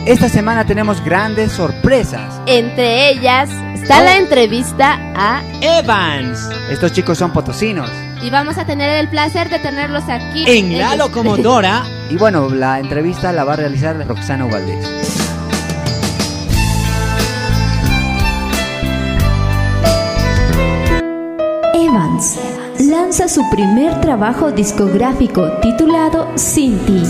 Esta 0.06 0.28
semana 0.28 0.66
tenemos 0.66 1.02
grandes 1.04 1.54
sorpresas. 1.54 2.34
Entre 2.46 3.10
ellas 3.10 3.50
está 3.74 4.04
la 4.04 4.18
entrevista 4.18 5.00
a 5.16 5.42
Evans 5.62 6.50
Estos 6.70 6.92
chicos 6.92 7.18
son 7.18 7.32
potosinos. 7.32 7.90
Y 8.24 8.30
vamos 8.30 8.58
a 8.58 8.66
tener 8.66 8.90
el 8.90 9.10
placer 9.10 9.50
de 9.50 9.60
tenerlos 9.60 10.04
aquí 10.08 10.46
en 10.48 10.80
la 10.80 10.96
locomotora. 10.96 11.84
Y 12.10 12.16
bueno, 12.16 12.50
la 12.50 12.80
entrevista 12.80 13.34
la 13.34 13.44
va 13.44 13.54
a 13.54 13.56
realizar 13.58 14.08
Roxana 14.08 14.46
Valdés. 14.46 14.88
Evans 21.74 22.40
lanza 22.80 23.28
su 23.28 23.42
primer 23.50 24.00
trabajo 24.00 24.52
discográfico 24.52 25.52
titulado 25.62 26.32
Sin 26.36 26.80
ti. 26.86 27.04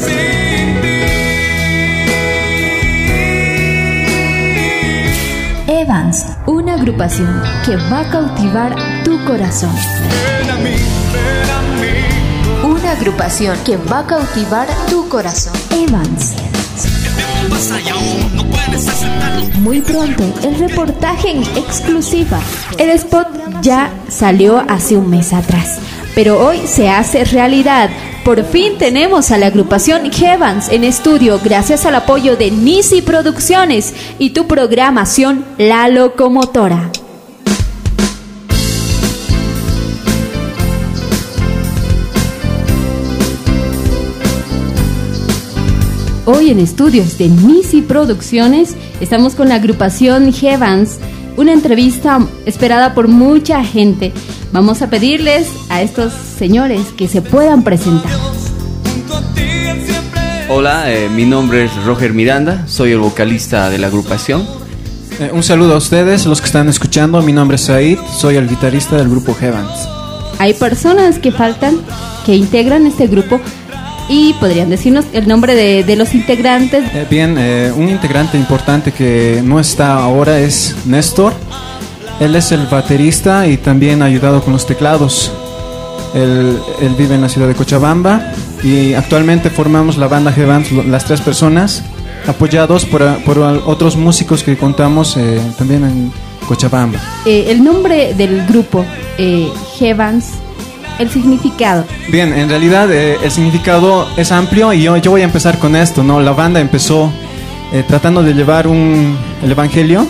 Evans, 5.67 6.26
una 6.47 6.73
agrupación 6.73 7.41
que 7.65 7.76
va 7.76 8.02
a 8.02 8.10
cautivar 8.10 8.76
tu 9.04 9.23
corazón. 9.26 9.76
Una 12.63 12.91
agrupación 12.91 13.58
que 13.65 13.78
va 13.78 13.99
a 13.99 14.08
cautivar 14.08 14.67
tu 14.89 15.08
corazón. 15.10 15.54
Evans. 15.71 16.34
Muy 19.60 19.81
pronto, 19.81 20.23
el 20.44 20.58
reportaje 20.60 21.31
en 21.31 21.44
exclusiva. 21.58 22.40
El 22.77 22.90
spot 22.92 23.27
ya 23.62 23.92
salió 24.10 24.63
hace 24.67 24.98
un 24.98 25.10
mes 25.10 25.33
atrás, 25.33 25.79
pero 26.15 26.46
hoy 26.46 26.60
se 26.65 26.90
hace 26.90 27.23
realidad. 27.25 27.90
Por 28.25 28.44
fin 28.46 28.77
tenemos 28.77 29.31
a 29.31 29.37
la 29.37 29.48
agrupación 29.48 30.10
Evans 30.21 30.69
en 30.69 30.83
estudio 30.83 31.40
gracias 31.44 31.85
al 31.85 31.96
apoyo 31.96 32.37
de 32.37 32.52
Nisi 32.52 33.02
Producciones 33.02 33.94
y 34.17 34.31
tu 34.31 34.48
programación 34.48 35.46
La 35.58 35.87
Locomotora. 35.90 36.90
Hoy 46.26 46.52
en 46.52 46.60
estudios 46.60 47.17
de 47.17 47.28
Nisi 47.28 47.82
Producciones 47.82 48.78
estamos 49.02 49.36
con 49.36 49.50
la 49.50 49.56
agrupación 49.56 50.34
Evans, 50.42 50.98
una 51.36 51.52
entrevista 51.52 52.26
esperada 52.46 52.94
por 52.94 53.10
mucha 53.10 53.62
gente. 53.65 54.13
Vamos 54.54 54.82
a 54.82 54.90
pedirles 54.90 55.50
a 55.67 55.82
estos 55.82 56.13
señores 56.13 56.80
que 56.96 57.10
se 57.10 57.21
puedan 57.21 57.63
presentar. 57.63 58.10
Hola, 60.48 60.94
eh, 60.94 61.10
mi 61.10 61.26
nombre 61.26 61.65
es 61.65 61.76
Roger 61.84 62.13
Miranda, 62.13 62.69
soy 62.69 62.94
el 62.94 63.00
vocalista 63.00 63.69
de 63.69 63.80
la 63.80 63.88
agrupación. 63.88 64.48
Eh, 65.19 65.30
un 65.34 65.44
saludo 65.44 65.74
a 65.74 65.78
ustedes, 65.78 66.26
los 66.26 66.40
que 66.40 66.48
están 66.48 66.69
escuchando. 66.69 67.21
Mi 67.21 67.34
nombre 67.34 67.56
es 67.56 67.63
Said, 67.63 67.98
soy 68.17 68.38
el 68.38 68.48
guitarrista 68.48 68.96
del 68.96 69.10
grupo 69.10 69.34
Heavens. 69.34 69.90
Hay 70.40 70.54
personas 70.54 71.19
que 71.19 71.34
faltan, 71.34 71.82
que 72.26 72.34
integran 72.34 72.88
este 72.88 73.08
grupo 73.08 73.42
y 74.10 74.33
podrían 74.33 74.69
decirnos 74.69 75.06
el 75.13 75.27
nombre 75.27 75.56
de, 75.56 75.83
de 75.83 75.95
los 75.95 76.13
integrantes. 76.13 76.83
Eh, 76.93 77.06
bien, 77.10 77.35
eh, 77.37 77.71
un 77.75 77.89
integrante 77.89 78.37
importante 78.37 78.91
que 78.91 79.41
no 79.43 79.60
está 79.60 79.95
ahora 79.95 80.39
es 80.39 80.75
Néstor. 80.85 81.33
Él 82.19 82.35
es 82.35 82.51
el 82.51 82.67
baterista 82.67 83.47
y 83.47 83.58
también 83.58 84.01
ha 84.01 84.06
ayudado 84.06 84.41
con 84.43 84.54
los 84.54 84.65
teclados. 84.65 85.31
Él, 86.13 86.60
él 86.81 86.95
vive 86.97 87.15
en 87.15 87.21
la 87.21 87.29
ciudad 87.29 87.47
de 87.47 87.56
Cochabamba 87.56 88.31
y 88.63 88.93
actualmente 88.93 89.49
formamos 89.49 89.97
la 89.97 90.08
banda 90.08 90.31
lo- 90.71 90.83
las 90.83 91.06
tres 91.06 91.21
personas, 91.21 91.83
apoyados 92.27 92.85
por, 92.85 93.01
por 93.23 93.39
otros 93.39 93.95
músicos 93.97 94.43
que 94.43 94.56
contamos 94.58 95.17
eh, 95.17 95.41
también 95.58 95.83
en, 95.83 96.12
Cochabamba. 96.47 96.99
Eh, 97.25 97.45
el 97.47 97.63
nombre 97.63 98.13
del 98.13 98.45
grupo, 98.45 98.85
eh, 99.17 99.47
Heavans, 99.79 100.25
el 101.00 101.10
significado. 101.10 101.85
Bien, 102.10 102.33
en 102.33 102.50
realidad 102.50 102.91
eh, 102.91 103.17
el 103.23 103.31
significado 103.31 104.08
es 104.17 104.31
amplio 104.31 104.73
y 104.73 104.81
yo, 104.83 104.96
yo 104.98 105.12
voy 105.12 105.21
a 105.21 105.25
empezar 105.25 105.58
con 105.60 105.75
esto, 105.75 106.04
¿no? 106.04 106.19
La 106.19 106.31
banda 106.31 106.60
empezó 106.60 107.12
eh, 107.71 107.83
tratando 107.87 108.21
de 108.23 108.33
llevar 108.33 108.67
un, 108.67 109.17
el 109.44 109.52
Evangelio, 109.52 110.06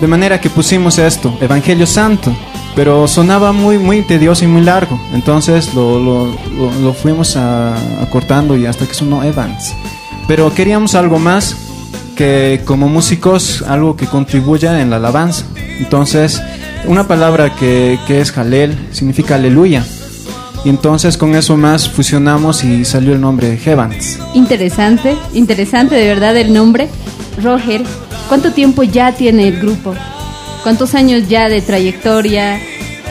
de 0.00 0.06
manera 0.06 0.40
que 0.40 0.50
pusimos 0.50 0.98
esto, 0.98 1.36
Evangelio 1.40 1.86
Santo, 1.86 2.34
pero 2.74 3.08
sonaba 3.08 3.52
muy, 3.52 3.78
muy 3.78 4.02
tedioso 4.02 4.44
y 4.44 4.48
muy 4.48 4.60
largo, 4.62 5.00
entonces 5.14 5.72
lo, 5.74 5.98
lo- 5.98 6.26
lo- 6.26 6.72
lo 6.82 6.92
fuimos 6.92 7.34
acortando 7.36 8.56
y 8.56 8.66
hasta 8.66 8.86
que 8.86 8.92
sonó 8.94 9.22
Evans. 9.24 9.74
Pero 10.28 10.52
queríamos 10.52 10.94
algo 10.94 11.18
más 11.18 11.56
que 12.16 12.60
como 12.64 12.88
músicos, 12.88 13.62
algo 13.66 13.96
que 13.96 14.06
contribuya 14.06 14.80
en 14.80 14.90
la 14.90 14.96
alabanza. 14.96 15.44
Entonces, 15.78 16.42
una 16.86 17.06
palabra 17.06 17.54
que, 17.54 17.98
que 18.06 18.20
es 18.20 18.32
Jalel 18.32 18.76
significa 18.92 19.36
aleluya. 19.36 19.84
Y 20.66 20.68
entonces 20.68 21.16
con 21.16 21.36
eso 21.36 21.56
más 21.56 21.88
fusionamos 21.88 22.64
y 22.64 22.84
salió 22.84 23.12
el 23.12 23.20
nombre 23.20 23.48
de 23.48 23.56
Heavans. 23.56 24.18
Interesante, 24.34 25.16
interesante 25.32 25.94
de 25.94 26.08
verdad 26.08 26.36
el 26.36 26.52
nombre. 26.52 26.88
Roger, 27.40 27.82
¿cuánto 28.28 28.50
tiempo 28.50 28.82
ya 28.82 29.12
tiene 29.12 29.46
el 29.46 29.60
grupo? 29.60 29.94
¿Cuántos 30.64 30.96
años 30.96 31.28
ya 31.28 31.48
de 31.48 31.60
trayectoria? 31.62 32.60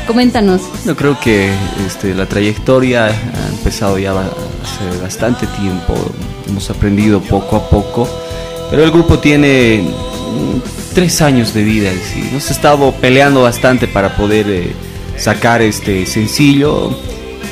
Coméntanos. 0.05 0.63
Yo 0.85 0.97
creo 0.97 1.17
que 1.17 1.49
este, 1.87 2.13
la 2.13 2.25
trayectoria 2.25 3.05
ha 3.05 3.49
empezado 3.57 3.97
ya 3.99 4.11
hace 4.11 5.01
bastante 5.01 5.47
tiempo, 5.47 5.95
hemos 6.49 6.69
aprendido 6.69 7.21
poco 7.21 7.55
a 7.55 7.69
poco, 7.69 8.05
pero 8.69 8.83
el 8.83 8.91
grupo 8.91 9.19
tiene 9.19 9.81
mm, 9.81 10.93
tres 10.93 11.21
años 11.21 11.53
de 11.53 11.63
vida 11.63 11.89
y 11.93 11.99
sí, 11.99 12.29
nos 12.33 12.49
ha 12.49 12.51
estado 12.51 12.91
peleando 12.91 13.43
bastante 13.43 13.87
para 13.87 14.13
poder 14.17 14.49
eh, 14.49 14.75
sacar 15.15 15.61
este 15.61 16.05
sencillo 16.05 16.93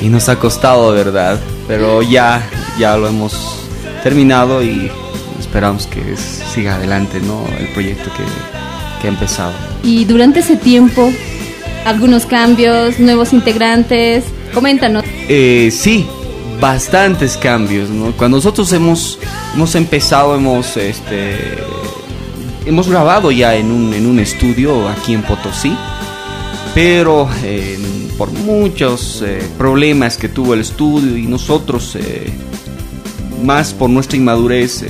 y 0.00 0.08
nos 0.08 0.28
ha 0.28 0.38
costado, 0.38 0.92
de 0.92 1.04
verdad, 1.04 1.40
pero 1.66 2.02
ya, 2.02 2.46
ya 2.78 2.96
lo 2.96 3.08
hemos 3.08 3.60
terminado 4.02 4.62
y 4.62 4.90
esperamos 5.38 5.86
que 5.86 6.16
siga 6.16 6.76
adelante 6.76 7.20
¿no? 7.20 7.44
el 7.58 7.68
proyecto 7.68 8.10
que, 8.12 8.22
que 9.00 9.08
ha 9.08 9.10
empezado. 9.10 9.52
Y 9.82 10.04
durante 10.04 10.40
ese 10.40 10.56
tiempo, 10.56 11.10
algunos 11.84 12.26
cambios, 12.26 12.98
nuevos 12.98 13.32
integrantes. 13.32 14.24
Coméntanos. 14.52 15.04
Eh, 15.28 15.70
sí, 15.72 16.06
bastantes 16.60 17.36
cambios. 17.36 17.90
¿no? 17.90 18.12
Cuando 18.12 18.38
nosotros 18.38 18.72
hemos, 18.72 19.18
hemos 19.54 19.74
empezado, 19.74 20.34
hemos, 20.34 20.76
este, 20.76 21.58
hemos 22.66 22.88
grabado 22.88 23.30
ya 23.30 23.54
en 23.54 23.70
un, 23.70 23.94
en 23.94 24.06
un 24.06 24.18
estudio 24.18 24.88
aquí 24.88 25.14
en 25.14 25.22
Potosí, 25.22 25.76
pero 26.74 27.28
eh, 27.44 27.78
por 28.18 28.32
muchos 28.32 29.22
eh, 29.24 29.40
problemas 29.56 30.16
que 30.16 30.28
tuvo 30.28 30.54
el 30.54 30.60
estudio 30.60 31.16
y 31.16 31.26
nosotros, 31.26 31.96
eh, 31.96 32.32
más 33.44 33.72
por 33.72 33.88
nuestra 33.88 34.16
inmadurez, 34.16 34.84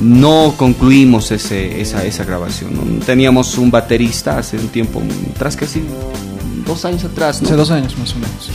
no 0.00 0.54
concluimos 0.56 1.30
ese, 1.30 1.80
esa, 1.82 2.02
esa 2.04 2.24
grabación. 2.24 2.74
¿no? 2.74 3.04
Teníamos 3.04 3.58
un 3.58 3.70
baterista 3.70 4.38
hace 4.38 4.56
un 4.56 4.68
tiempo, 4.68 5.02
atrás 5.34 5.56
casi 5.56 5.82
dos 6.66 6.84
años 6.86 7.04
atrás. 7.04 7.42
¿no? 7.42 7.48
Hace 7.48 7.56
dos 7.56 7.70
años 7.70 7.96
más 7.98 8.14
o 8.14 8.18
menos. 8.18 8.50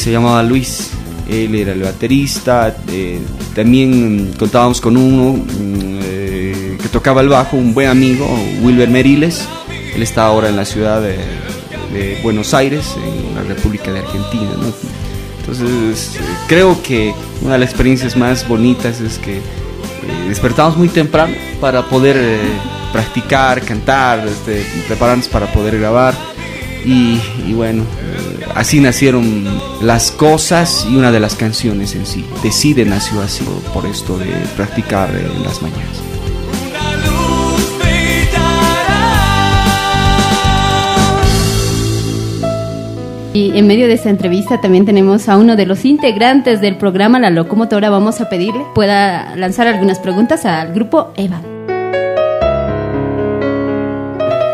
Se 0.00 0.12
llamaba 0.12 0.42
Luis. 0.42 0.90
Él 1.28 1.54
era 1.56 1.72
el 1.72 1.82
baterista. 1.82 2.76
también 3.54 4.30
mm, 4.30 4.32
contábamos 4.34 4.80
con 4.80 4.96
uno 4.96 5.32
mm, 5.32 6.78
que 6.78 6.88
tocaba 6.92 7.22
el 7.22 7.28
bajo, 7.28 7.56
un 7.56 7.74
buen 7.74 7.88
amigo, 7.88 8.28
Wilber 8.62 8.90
Meriles. 8.90 9.44
Él 9.94 10.02
está 10.02 10.26
ahora 10.26 10.50
en 10.50 10.56
la 10.56 10.64
ciudad 10.64 11.00
de, 11.00 11.16
de 11.92 12.18
Buenos 12.22 12.54
Aires, 12.54 12.96
en 12.96 13.34
la 13.34 13.42
República 13.42 13.92
de 13.92 14.00
Argentina. 14.00 14.50
Entonces, 15.40 16.18
creo 16.48 16.82
que 16.82 17.14
una 17.42 17.54
de 17.54 17.60
las 17.60 17.70
experiencias 17.70 18.16
más 18.16 18.46
bonitas 18.48 19.00
es 19.00 19.18
que 19.18 19.36
eh, 19.36 19.42
despertamos 20.28 20.76
muy 20.76 20.88
temprano 20.88 21.34
para 21.60 21.88
poder 21.88 22.16
eh, 22.18 22.38
practicar, 22.92 23.62
cantar, 23.62 24.26
este, 24.26 24.64
prepararnos 24.88 25.28
para 25.28 25.52
poder 25.52 25.78
grabar. 25.78 26.14
Y, 26.84 27.18
bueno, 27.52 27.82
eh, 27.82 28.46
así 28.54 28.78
nacieron 28.78 29.44
las 29.80 30.12
cosas 30.12 30.86
y 30.88 30.94
una 30.94 31.10
de 31.10 31.18
las 31.18 31.34
canciones 31.34 31.96
en 31.96 32.06
sí. 32.06 32.24
Decide 32.44 32.84
nació 32.84 33.22
así 33.22 33.44
por 33.74 33.86
esto 33.86 34.16
de 34.16 34.26
practicar 34.56 35.10
en 35.10 35.42
las 35.42 35.62
mañanas. 35.62 36.05
Y 43.36 43.52
en 43.54 43.66
medio 43.66 43.86
de 43.86 43.92
esta 43.92 44.08
entrevista 44.08 44.62
también 44.62 44.86
tenemos 44.86 45.28
a 45.28 45.36
uno 45.36 45.56
de 45.56 45.66
los 45.66 45.84
integrantes 45.84 46.62
del 46.62 46.78
programa 46.78 47.18
La 47.18 47.28
Locomotora. 47.28 47.90
Vamos 47.90 48.22
a 48.22 48.30
pedirle 48.30 48.64
pueda 48.74 49.36
lanzar 49.36 49.66
algunas 49.66 49.98
preguntas 49.98 50.46
al 50.46 50.72
grupo 50.72 51.12
Eva. 51.16 51.42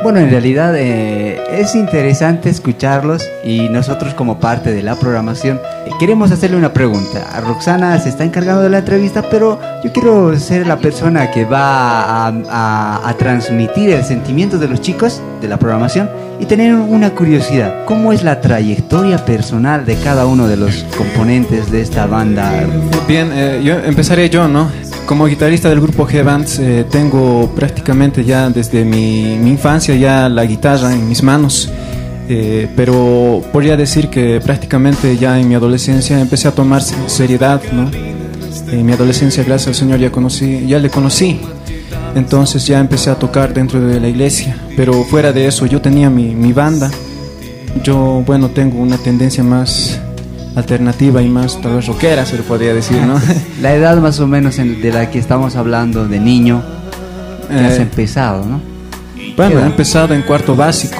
Bueno, 0.02 0.18
en 0.18 0.30
realidad 0.30 0.74
eh, 0.76 1.40
es 1.52 1.76
interesante 1.76 2.50
escucharlos 2.50 3.22
y 3.44 3.68
nosotros 3.68 4.14
como 4.14 4.40
parte 4.40 4.72
de 4.72 4.82
la 4.82 4.96
programación 4.96 5.60
eh, 5.86 5.90
queremos 6.00 6.32
hacerle 6.32 6.56
una 6.56 6.72
pregunta. 6.72 7.28
A 7.32 7.40
Roxana 7.40 7.96
se 8.00 8.08
está 8.08 8.24
encargando 8.24 8.62
de 8.62 8.68
la 8.70 8.78
entrevista, 8.78 9.22
pero 9.30 9.60
yo 9.84 9.92
quiero 9.92 10.36
ser 10.40 10.66
la 10.66 10.78
persona 10.78 11.30
que 11.30 11.44
va 11.44 12.26
a, 12.26 12.32
a- 12.50 13.08
a 13.08 13.14
transmitir 13.14 13.90
el 13.90 14.02
sentimiento 14.04 14.58
de 14.58 14.66
los 14.66 14.80
chicos 14.80 15.22
de 15.40 15.46
la 15.46 15.56
programación 15.56 16.10
y 16.40 16.46
tener 16.46 16.74
una 16.74 17.10
curiosidad. 17.10 17.84
¿Cómo 17.84 18.12
es 18.12 18.24
la 18.24 18.40
trayectoria 18.40 19.24
personal 19.24 19.84
de 19.86 19.94
cada 19.96 20.26
uno 20.26 20.48
de 20.48 20.56
los 20.56 20.84
componentes 20.98 21.70
de 21.70 21.80
esta 21.80 22.06
banda? 22.06 22.50
Bien, 23.06 23.30
eh, 23.32 23.60
yo 23.62 23.74
empezaré 23.78 24.28
yo, 24.28 24.48
¿no? 24.48 24.68
Como 25.12 25.26
guitarrista 25.26 25.68
del 25.68 25.78
grupo 25.82 26.08
G-Bands 26.08 26.58
eh, 26.58 26.86
tengo 26.90 27.52
prácticamente 27.54 28.24
ya 28.24 28.48
desde 28.48 28.82
mi, 28.82 29.34
infancia 29.34 29.94
ya 29.94 30.26
la 30.30 30.46
guitarra 30.46 30.94
en 30.94 31.06
mis 31.06 31.22
manos. 31.22 31.68
Eh, 32.30 32.66
pero 32.74 33.42
podría 33.52 33.76
decir 33.76 34.08
que 34.08 34.40
prácticamente 34.42 35.18
ya 35.18 35.38
en 35.38 35.50
mi 35.50 35.54
adolescencia 35.54 36.18
empecé 36.18 36.48
a 36.48 36.52
tomar 36.52 36.80
se- 36.82 36.94
seriedad, 37.10 37.60
¿no? 37.74 37.90
En 38.72 38.86
mi 38.86 38.92
adolescencia, 38.92 39.44
gracias 39.44 39.68
al 39.68 39.74
Señor, 39.74 40.00
ya 40.00 40.10
conocí, 40.10 40.66
ya 40.66 40.78
le 40.78 40.88
conocí. 40.88 41.42
Entonces 42.14 42.66
ya 42.66 42.80
empecé 42.80 43.10
a 43.10 43.14
tocar 43.16 43.52
dentro 43.52 43.82
de 43.82 44.00
la 44.00 44.08
iglesia. 44.08 44.56
Pero 44.78 45.04
fuera 45.04 45.30
de 45.30 45.46
eso, 45.46 45.66
yo 45.66 45.82
tenía 45.82 46.08
mi 46.08 46.54
banda. 46.54 46.90
Yo, 47.84 48.22
bueno, 48.24 48.48
tengo 48.48 48.78
una 48.80 48.96
tendencia 48.96 49.44
más 49.44 50.00
alternativa 50.56 51.22
y 51.22 51.28
más 51.28 51.60
tal 51.60 51.76
vez 51.76 51.86
rockera, 51.86 52.26
se 52.26 52.36
le 52.36 52.42
podría 52.42 52.74
decir, 52.74 52.98
¿no? 52.98 53.20
La 53.60 53.74
edad 53.74 53.96
más 53.98 54.20
o 54.20 54.26
menos 54.26 54.58
en- 54.58 54.80
de 54.82 54.92
la 54.92 55.10
que 55.10 55.18
estamos 55.18 55.56
hablando 55.56 56.06
de 56.06 56.20
niño 56.20 56.62
que 57.48 57.54
has 57.54 57.78
Eh, 57.78 57.82
empezado, 57.82 58.44
¿no? 58.44 58.60
Bueno, 59.36 59.56
¿Qué 59.56 59.62
he 59.62 59.66
empezado 59.66 60.14
en 60.14 60.22
cuarto 60.22 60.54
básico. 60.54 60.96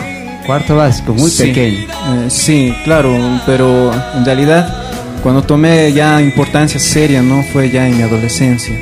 Cuarto 0.46 0.76
básico, 0.76 1.12
muy 1.14 1.30
Sí, 1.30 1.44
pequeño. 1.44 1.78
eh, 1.86 2.26
sí, 2.28 2.74
claro, 2.84 3.14
pero 3.46 3.92
en 4.16 4.24
realidad 4.24 4.74
cuando 5.22 5.42
tomé 5.42 5.92
ya 5.92 6.20
importancia 6.20 6.80
seria, 6.80 7.22
¿no? 7.22 7.42
Fue 7.52 7.70
ya 7.70 7.86
en 7.86 7.96
mi 7.96 8.02
adolescencia. 8.02 8.74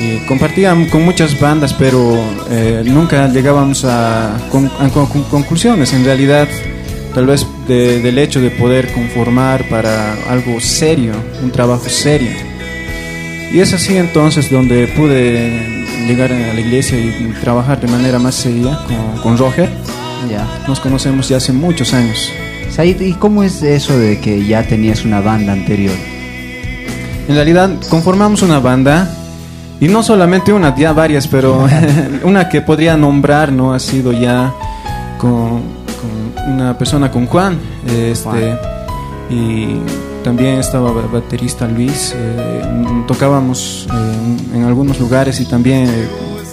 Y 0.00 0.18
compartía 0.28 0.76
con 0.92 1.04
muchas 1.04 1.40
bandas, 1.40 1.74
pero 1.74 2.16
eh, 2.50 2.82
nunca 2.86 3.26
llegábamos 3.28 3.84
a, 3.84 4.36
con- 4.52 4.70
a 4.78 4.88
con- 4.90 5.06
con- 5.06 5.24
conclusiones. 5.24 5.92
En 5.92 6.04
realidad, 6.04 6.46
tal 7.14 7.26
vez 7.26 7.46
de- 7.66 8.00
del 8.00 8.18
hecho 8.18 8.40
de 8.40 8.50
poder 8.50 8.92
conformar 8.92 9.64
para 9.68 10.14
algo 10.30 10.60
serio, 10.60 11.12
un 11.42 11.50
trabajo 11.50 11.88
serio. 11.88 12.30
Y 13.52 13.60
es 13.60 13.72
así 13.72 13.96
entonces 13.96 14.50
donde 14.50 14.86
pude 14.88 15.86
llegar 16.06 16.32
a 16.32 16.54
la 16.54 16.60
iglesia 16.60 16.98
y 16.98 17.32
trabajar 17.40 17.80
de 17.80 17.88
manera 17.88 18.18
más 18.18 18.34
seria 18.34 18.78
con, 18.86 19.22
con 19.22 19.38
Roger. 19.38 19.68
Ya. 20.30 20.46
Nos 20.66 20.80
conocemos 20.80 21.28
ya 21.28 21.38
hace 21.38 21.52
muchos 21.52 21.94
años. 21.94 22.30
Said, 22.70 23.00
¿y 23.00 23.12
cómo 23.14 23.42
es 23.42 23.62
eso 23.62 23.98
de 23.98 24.18
que 24.20 24.44
ya 24.44 24.62
tenías 24.62 25.04
una 25.04 25.20
banda 25.20 25.52
anterior? 25.52 25.94
En 27.28 27.34
realidad 27.34 27.70
conformamos 27.88 28.42
una 28.42 28.58
banda 28.58 29.10
y 29.80 29.88
no 29.88 30.02
solamente 30.02 30.52
una, 30.52 30.74
ya 30.76 30.92
varias, 30.92 31.26
pero 31.26 31.66
una 32.24 32.48
que 32.48 32.60
podría 32.60 32.96
nombrar 32.96 33.52
no 33.52 33.72
ha 33.72 33.78
sido 33.78 34.12
ya 34.12 34.52
con, 35.18 35.62
con 35.77 35.77
una 36.48 36.76
persona 36.76 37.10
con 37.10 37.26
Juan, 37.26 37.58
este 37.86 38.56
y 39.30 39.76
también 40.24 40.58
estaba 40.58 40.90
ba- 40.90 41.06
baterista 41.12 41.66
Luis, 41.68 42.14
eh, 42.16 42.62
mm, 42.72 43.06
tocábamos 43.06 43.86
eh, 43.92 44.56
en, 44.56 44.64
algunos 44.64 44.98
lugares 44.98 45.40
y 45.40 45.44
también 45.44 45.88
eh, 45.88 46.08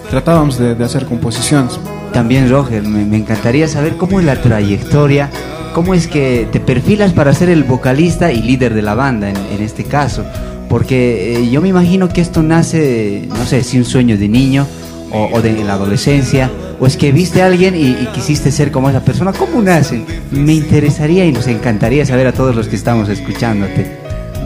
tratábamos 0.09 0.57
de, 0.57 0.75
de 0.75 0.83
hacer 0.83 1.05
composiciones. 1.05 1.79
También 2.13 2.49
Roger, 2.49 2.83
me, 2.83 3.05
me 3.05 3.17
encantaría 3.17 3.67
saber 3.67 3.95
cómo 3.97 4.19
es 4.19 4.25
la 4.25 4.41
trayectoria, 4.41 5.29
cómo 5.73 5.93
es 5.93 6.07
que 6.07 6.47
te 6.51 6.59
perfilas 6.59 7.13
para 7.13 7.33
ser 7.33 7.49
el 7.49 7.63
vocalista 7.63 8.31
y 8.31 8.41
líder 8.41 8.73
de 8.73 8.81
la 8.81 8.93
banda 8.93 9.29
en, 9.29 9.37
en 9.37 9.61
este 9.61 9.83
caso. 9.85 10.23
Porque 10.69 11.37
eh, 11.37 11.49
yo 11.49 11.61
me 11.61 11.69
imagino 11.69 12.09
que 12.09 12.21
esto 12.21 12.41
nace, 12.43 13.27
no 13.29 13.45
sé, 13.45 13.63
si 13.63 13.77
un 13.77 13.85
sueño 13.85 14.17
de 14.17 14.27
niño 14.27 14.65
o, 15.11 15.29
o 15.33 15.41
de 15.41 15.63
la 15.63 15.73
adolescencia, 15.73 16.49
¿O 16.79 16.87
es 16.87 16.97
que 16.97 17.11
viste 17.11 17.41
a 17.41 17.45
alguien 17.45 17.75
y, 17.75 18.07
quisiste 18.13 18.51
ser 18.51 18.71
como 18.71 18.89
esa 18.89 19.03
persona? 19.03 19.31
¿Cómo 19.31 19.61
nace? 19.61 20.03
Me 20.31 20.53
interesaría 20.53 21.25
y 21.25 21.31
nos 21.31 21.47
encantaría 21.47 22.05
saber 22.05 22.27
a 22.27 22.33
todos 22.33 22.55
los 22.55 22.67
que 22.67 22.75
estamos 22.75 23.07
escuchándote. 23.09 23.97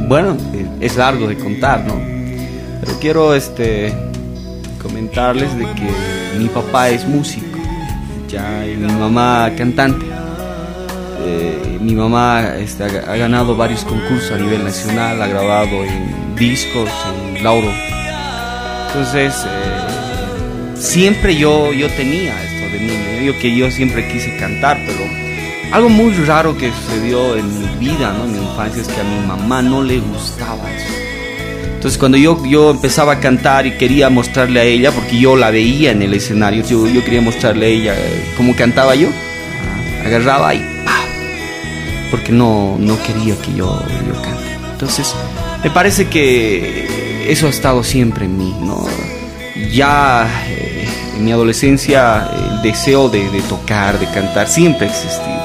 Bueno, 0.08 0.38
es 0.80 0.96
largo 0.96 1.28
de 1.28 1.38
contar, 1.38 1.86
¿no? 1.86 1.96
Pero 2.82 3.00
quiero 3.00 3.34
este 3.34 3.94
comentarles 4.82 5.58
de 5.58 5.66
que 5.66 6.40
mi 6.40 6.48
papá 6.48 6.90
es 6.90 7.08
músico, 7.08 7.60
y 8.32 8.78
mi 8.78 8.92
mamá 8.94 9.52
cantante. 9.58 10.06
Eh, 11.22 11.78
mi 11.82 11.96
mamá 11.96 12.56
este, 12.58 12.84
ha, 12.84 13.12
ha 13.12 13.18
ganado 13.18 13.58
varios 13.58 13.84
concursos 13.84 14.32
a 14.32 14.38
nivel 14.38 14.64
nacional, 14.64 15.22
ha 15.22 15.28
grabado 15.28 15.84
en 15.84 16.36
discos, 16.36 16.90
en 17.36 17.44
Lauro. 17.44 17.72
Entonces, 18.88 19.46
eh, 19.46 19.79
siempre 20.80 21.36
yo, 21.36 21.72
yo 21.74 21.90
tenía 21.90 22.42
esto 22.44 22.66
de 22.72 22.80
niño. 22.80 23.22
Yo 23.24 23.38
que 23.40 23.56
yo 23.56 23.70
siempre 23.70 24.08
quise 24.08 24.36
cantar, 24.38 24.80
pero 24.86 25.00
algo 25.72 25.90
muy 25.90 26.14
raro 26.14 26.58
que 26.58 26.72
sucedió 26.72 27.36
en 27.36 27.60
mi 27.60 27.88
vida, 27.88 28.14
¿no? 28.14 28.26
en 28.26 28.32
mi 28.34 28.40
infancia, 28.40 28.82
es 28.82 28.88
que 28.88 29.00
a 29.00 29.04
mi 29.04 29.28
mamá 29.28 29.62
no 29.62 29.84
le 29.84 30.00
gustaba 30.00 30.72
eso. 30.74 30.94
Entonces 31.76 31.98
cuando 31.98 32.18
yo, 32.18 32.44
yo 32.46 32.72
empezaba 32.72 33.14
a 33.14 33.20
cantar 33.20 33.66
y 33.66 33.78
quería 33.78 34.10
mostrarle 34.10 34.60
a 34.60 34.64
ella, 34.64 34.92
porque 34.92 35.20
yo 35.20 35.36
la 35.36 35.50
veía 35.50 35.92
en 35.92 36.02
el 36.02 36.14
escenario, 36.14 36.64
yo, 36.66 36.88
yo 36.88 37.04
quería 37.04 37.22
mostrarle 37.22 37.66
a 37.68 37.70
ella 37.70 37.94
eh, 37.98 38.34
cómo 38.36 38.56
cantaba 38.56 38.96
yo, 38.96 39.08
agarraba 40.06 40.54
y 40.56 40.60
¡pah! 40.84 41.06
porque 42.12 42.32
no, 42.32 42.78
no 42.80 43.02
quería 43.04 43.36
que 43.42 43.54
yo, 43.54 43.82
yo 44.08 44.22
cante. 44.22 44.58
Entonces 44.72 45.16
me 45.64 45.70
parece 45.70 46.08
que 46.08 47.30
eso 47.30 47.48
ha 47.48 47.50
estado 47.50 47.84
siempre 47.84 48.26
en 48.26 48.38
mí, 48.38 48.56
¿no? 48.62 48.86
Ya 49.72 50.28
en 51.20 51.26
mi 51.26 51.32
adolescencia 51.32 52.28
el 52.52 52.62
deseo 52.62 53.10
de, 53.10 53.30
de 53.30 53.42
tocar, 53.42 54.00
de 54.00 54.08
cantar, 54.08 54.48
siempre 54.48 54.88
ha 54.88 54.90
existido. 54.90 55.38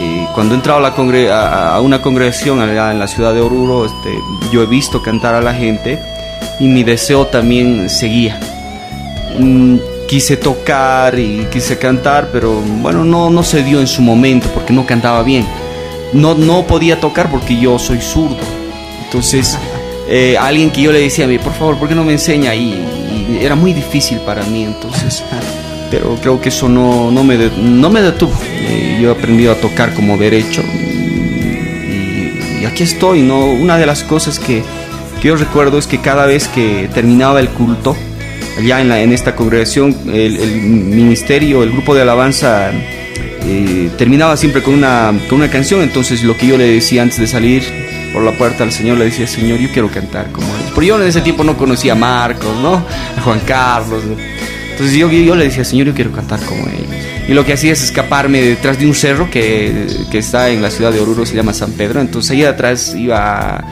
Eh, 0.00 0.26
cuando 0.34 0.54
he 0.54 0.56
entrado 0.56 0.78
a, 0.78 0.82
la 0.82 0.94
congre- 0.96 1.30
a- 1.30 1.74
a 1.76 1.80
una 1.80 2.00
congregación 2.02 2.60
allá 2.60 2.90
en 2.90 2.98
la 2.98 3.06
ciudad 3.06 3.34
de 3.34 3.40
Oruro, 3.40 3.84
este, 3.86 4.18
yo 4.52 4.62
he 4.62 4.66
visto 4.66 5.02
cantar 5.02 5.34
a 5.34 5.40
la 5.42 5.54
gente 5.54 5.98
y 6.58 6.66
mi 6.68 6.82
deseo 6.82 7.26
también 7.26 7.88
seguía. 7.90 8.40
Mm, 9.38 9.76
quise 10.08 10.36
tocar 10.36 11.18
y 11.18 11.46
quise 11.52 11.78
cantar, 11.78 12.28
pero 12.32 12.52
bueno, 12.80 13.04
no, 13.04 13.30
no 13.30 13.42
se 13.42 13.62
dio 13.62 13.80
en 13.80 13.86
su 13.86 14.02
momento 14.02 14.48
porque 14.54 14.72
no 14.72 14.84
cantaba 14.86 15.22
bien. 15.22 15.46
No, 16.12 16.34
no 16.34 16.62
podía 16.66 16.98
tocar 17.00 17.30
porque 17.30 17.58
yo 17.58 17.78
soy 17.78 18.00
zurdo. 18.00 18.36
Entonces, 19.04 19.58
eh, 20.08 20.36
alguien 20.38 20.70
que 20.70 20.82
yo 20.82 20.92
le 20.92 21.00
decía 21.00 21.26
a 21.26 21.28
mí, 21.28 21.38
por 21.38 21.52
favor, 21.52 21.76
¿por 21.78 21.88
qué 21.88 21.94
no 21.94 22.04
me 22.04 22.12
enseña? 22.12 22.54
Y, 22.54 22.72
y 22.72 23.01
era 23.40 23.54
muy 23.54 23.72
difícil 23.72 24.18
para 24.20 24.42
mí, 24.44 24.64
entonces. 24.64 25.22
Pero 25.90 26.16
creo 26.22 26.40
que 26.40 26.48
eso 26.48 26.68
no, 26.68 27.10
no, 27.10 27.22
me, 27.22 27.36
no 27.36 27.90
me 27.90 28.00
detuvo. 28.00 28.32
Eh, 28.50 28.98
yo 29.00 29.10
he 29.10 29.12
aprendido 29.12 29.52
a 29.52 29.56
tocar 29.56 29.92
como 29.92 30.16
derecho. 30.16 30.62
Y, 32.60 32.64
aquí 32.64 32.82
estoy, 32.82 33.22
¿no? 33.22 33.46
Una 33.46 33.76
de 33.76 33.84
las 33.84 34.02
cosas 34.02 34.38
que, 34.38 34.62
que 35.20 35.28
yo 35.28 35.36
recuerdo 35.36 35.78
es 35.78 35.86
que 35.86 36.00
cada 36.00 36.26
vez 36.26 36.48
que 36.48 36.88
terminaba 36.94 37.40
el 37.40 37.50
culto, 37.50 37.94
allá 38.58 38.80
en, 38.80 38.88
la, 38.88 39.02
en 39.02 39.12
esta 39.12 39.36
congregación, 39.36 39.94
el, 40.12 40.62
ministerio, 40.62 41.62
el 41.62 41.72
grupo 41.72 41.94
de 41.94 42.02
alabanza 42.02 42.70
eh, 43.44 43.90
terminaba 43.98 44.36
siempre 44.36 44.62
con 44.62 44.74
una, 44.74 45.12
con 45.28 45.40
una 45.40 45.50
canción. 45.50 45.82
Entonces, 45.82 46.22
lo 46.22 46.36
que 46.36 46.46
yo 46.46 46.56
le 46.56 46.64
decía 46.64 47.02
antes 47.02 47.18
de 47.18 47.26
salir 47.26 47.64
por 48.12 48.22
la 48.22 48.32
puerta 48.32 48.64
al 48.64 48.72
Señor, 48.72 48.98
le 48.98 49.06
decía, 49.06 49.26
Señor, 49.26 49.58
yo 49.58 49.68
quiero 49.72 49.90
cantar 49.90 50.30
como 50.32 50.46
ellos. 50.46 50.61
Yo 50.82 51.00
en 51.00 51.06
ese 51.08 51.20
tiempo 51.20 51.44
no 51.44 51.56
conocía 51.56 51.92
a 51.92 51.96
Marcos, 51.96 52.54
¿no? 52.62 52.74
A 53.16 53.20
Juan 53.22 53.40
Carlos. 53.46 54.04
¿no? 54.04 54.16
Entonces, 54.72 54.96
yo, 54.96 55.10
yo 55.10 55.34
le 55.34 55.44
decía, 55.44 55.64
Señor, 55.64 55.86
yo 55.88 55.94
quiero 55.94 56.12
cantar 56.12 56.40
como 56.40 56.62
ellos. 56.66 56.88
Y 57.28 57.34
lo 57.34 57.44
que 57.44 57.52
hacía 57.52 57.72
es 57.72 57.82
escaparme 57.82 58.40
detrás 58.42 58.78
de 58.78 58.86
un 58.86 58.94
cerro 58.94 59.30
que, 59.30 59.86
que 60.10 60.18
está 60.18 60.48
en 60.50 60.60
la 60.60 60.70
ciudad 60.70 60.90
de 60.92 60.98
Oruro, 61.00 61.24
se 61.24 61.36
llama 61.36 61.52
San 61.52 61.72
Pedro. 61.72 62.00
Entonces, 62.00 62.30
ahí 62.32 62.44
atrás 62.44 62.94
iba 62.96 63.56
a, 63.58 63.64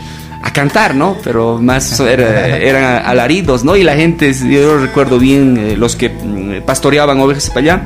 a 0.43 0.53
cantar, 0.53 0.95
¿no? 0.95 1.17
Pero 1.25 1.59
más 1.61 1.99
era- 2.01 2.57
eran 2.59 3.05
alaridos, 3.07 3.65
¿no? 3.65 3.77
Y 3.77 3.83
la 3.83 3.95
gente, 3.97 4.33
yo 4.33 4.79
recuerdo 4.79 5.19
bien, 5.19 5.57
eh, 5.59 5.77
los 5.77 5.97
que 5.97 6.11
mm, 6.11 6.63
pastoreaban 6.65 7.19
ovejas 7.21 7.49
para 7.49 7.61
allá. 7.61 7.83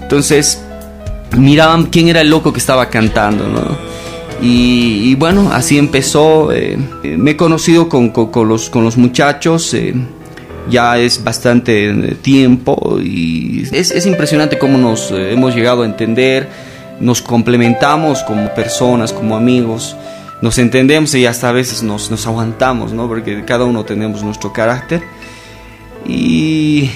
Entonces, 0.00 0.62
miraban 1.36 1.86
quién 1.86 2.08
era 2.08 2.20
el 2.20 2.30
loco 2.30 2.52
que 2.52 2.58
estaba 2.60 2.88
cantando, 2.88 3.46
¿no? 3.48 3.91
Y, 4.42 5.14
bueno, 5.14 5.50
así 5.52 5.78
empezó. 5.78 6.50
eh, 6.52 6.76
me 7.04 7.32
he 7.32 7.36
conocido 7.36 7.88
con, 7.88 8.10
con- 8.10 8.48
los, 8.48 8.68
con 8.70 8.84
los 8.84 8.96
muchachos. 8.96 9.72
eh, 9.74 9.94
ya 10.70 10.96
es 10.98 11.24
bastante 11.24 11.90
eh, 11.90 12.14
tiempo 12.22 12.98
y 13.02 13.64
es, 13.72 13.90
es 13.90 14.06
impresionante 14.06 14.58
cómo 14.60 14.78
nos 14.78 15.10
hemos 15.10 15.56
llegado 15.56 15.82
a 15.82 15.86
entender, 15.86 16.48
nos 17.00 17.20
complementamos 17.20 18.22
como 18.22 18.54
personas, 18.54 19.12
como 19.12 19.36
amigos, 19.36 19.96
nos 20.40 20.58
entendemos 20.58 21.16
y 21.16 21.26
hasta 21.26 21.48
a 21.48 21.52
veces 21.52 21.82
nos, 21.82 22.12
nos 22.12 22.28
aguantamos, 22.28 22.92
¿no? 22.92 23.08
Porque 23.08 23.44
cada 23.44 23.64
uno 23.64 23.84
tenemos 23.84 24.22
nuestro 24.22 24.52
carácter 24.52 25.02
y 26.06 26.90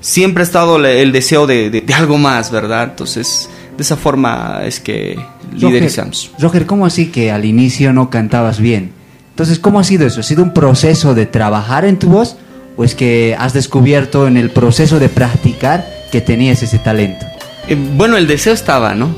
siempre 0.00 0.42
ha 0.42 0.44
estado 0.46 0.82
el 0.84 1.12
deseo 1.12 1.46
de, 1.46 1.68
de- 1.68 1.82
de 1.82 1.94
algo 1.94 2.16
más, 2.16 2.50
¿verdad? 2.50 2.84
Entonces, 2.84 3.50
de 3.76 3.82
esa 3.82 3.96
forma 3.96 4.60
es 4.64 4.80
que 4.80 5.18
liderizamos. 5.52 6.30
Roger, 6.32 6.42
Roger, 6.42 6.66
¿cómo 6.66 6.86
así 6.86 7.10
que 7.10 7.30
al 7.30 7.44
inicio 7.44 7.92
no 7.92 8.10
cantabas 8.10 8.60
bien? 8.60 8.92
Entonces, 9.30 9.58
¿cómo 9.58 9.80
ha 9.80 9.84
sido 9.84 10.06
eso? 10.06 10.20
¿Ha 10.20 10.22
sido 10.22 10.42
un 10.42 10.52
proceso 10.52 11.14
de 11.14 11.26
trabajar 11.26 11.84
en 11.84 11.98
tu 11.98 12.08
voz 12.08 12.36
o 12.76 12.84
es 12.84 12.94
que 12.94 13.34
has 13.38 13.54
descubierto 13.54 14.26
en 14.26 14.36
el 14.36 14.50
proceso 14.50 14.98
de 14.98 15.08
practicar 15.08 15.86
que 16.12 16.20
tenías 16.20 16.62
ese 16.62 16.78
talento? 16.78 17.24
Eh, 17.66 17.76
bueno, 17.96 18.16
el 18.16 18.26
deseo 18.26 18.52
estaba, 18.52 18.94
¿no? 18.94 19.14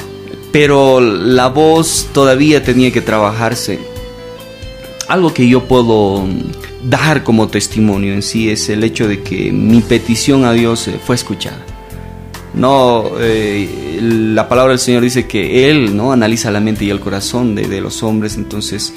Pero 0.53 1.01
la 1.01 1.49
voz 1.49 2.09
todavía 2.13 2.63
tenía 2.63 2.93
que 2.93 3.01
trabajarse. 3.01 3.81
Algo 5.09 5.35
que 5.35 5.49
yo 5.49 5.65
puedo 5.65 6.23
mm, 6.23 6.89
dar 6.89 7.25
como 7.25 7.49
testimonio 7.49 8.15
en 8.15 8.23
sí 8.23 8.51
es 8.51 8.69
el 8.69 8.85
hecho 8.85 9.09
de 9.09 9.23
que 9.23 9.51
mi 9.51 9.81
petición 9.81 10.45
a 10.45 10.53
Dios 10.53 10.87
eh, 10.89 11.01
fue 11.05 11.17
escuchada. 11.17 11.72
No, 12.55 13.13
eh, 13.19 13.99
la 14.01 14.49
palabra 14.49 14.73
del 14.73 14.79
Señor 14.79 15.03
dice 15.03 15.27
que 15.27 15.71
Él 15.71 15.97
no 15.97 16.13
analiza 16.13 16.51
la 16.51 16.61
mente 16.61 16.85
y 16.85 16.91
el 16.91 17.01
corazón 17.01 17.55
de, 17.55 17.67
de 17.67 17.81
los 17.81 18.03
hombres, 18.03 18.37
entonces 18.37 18.93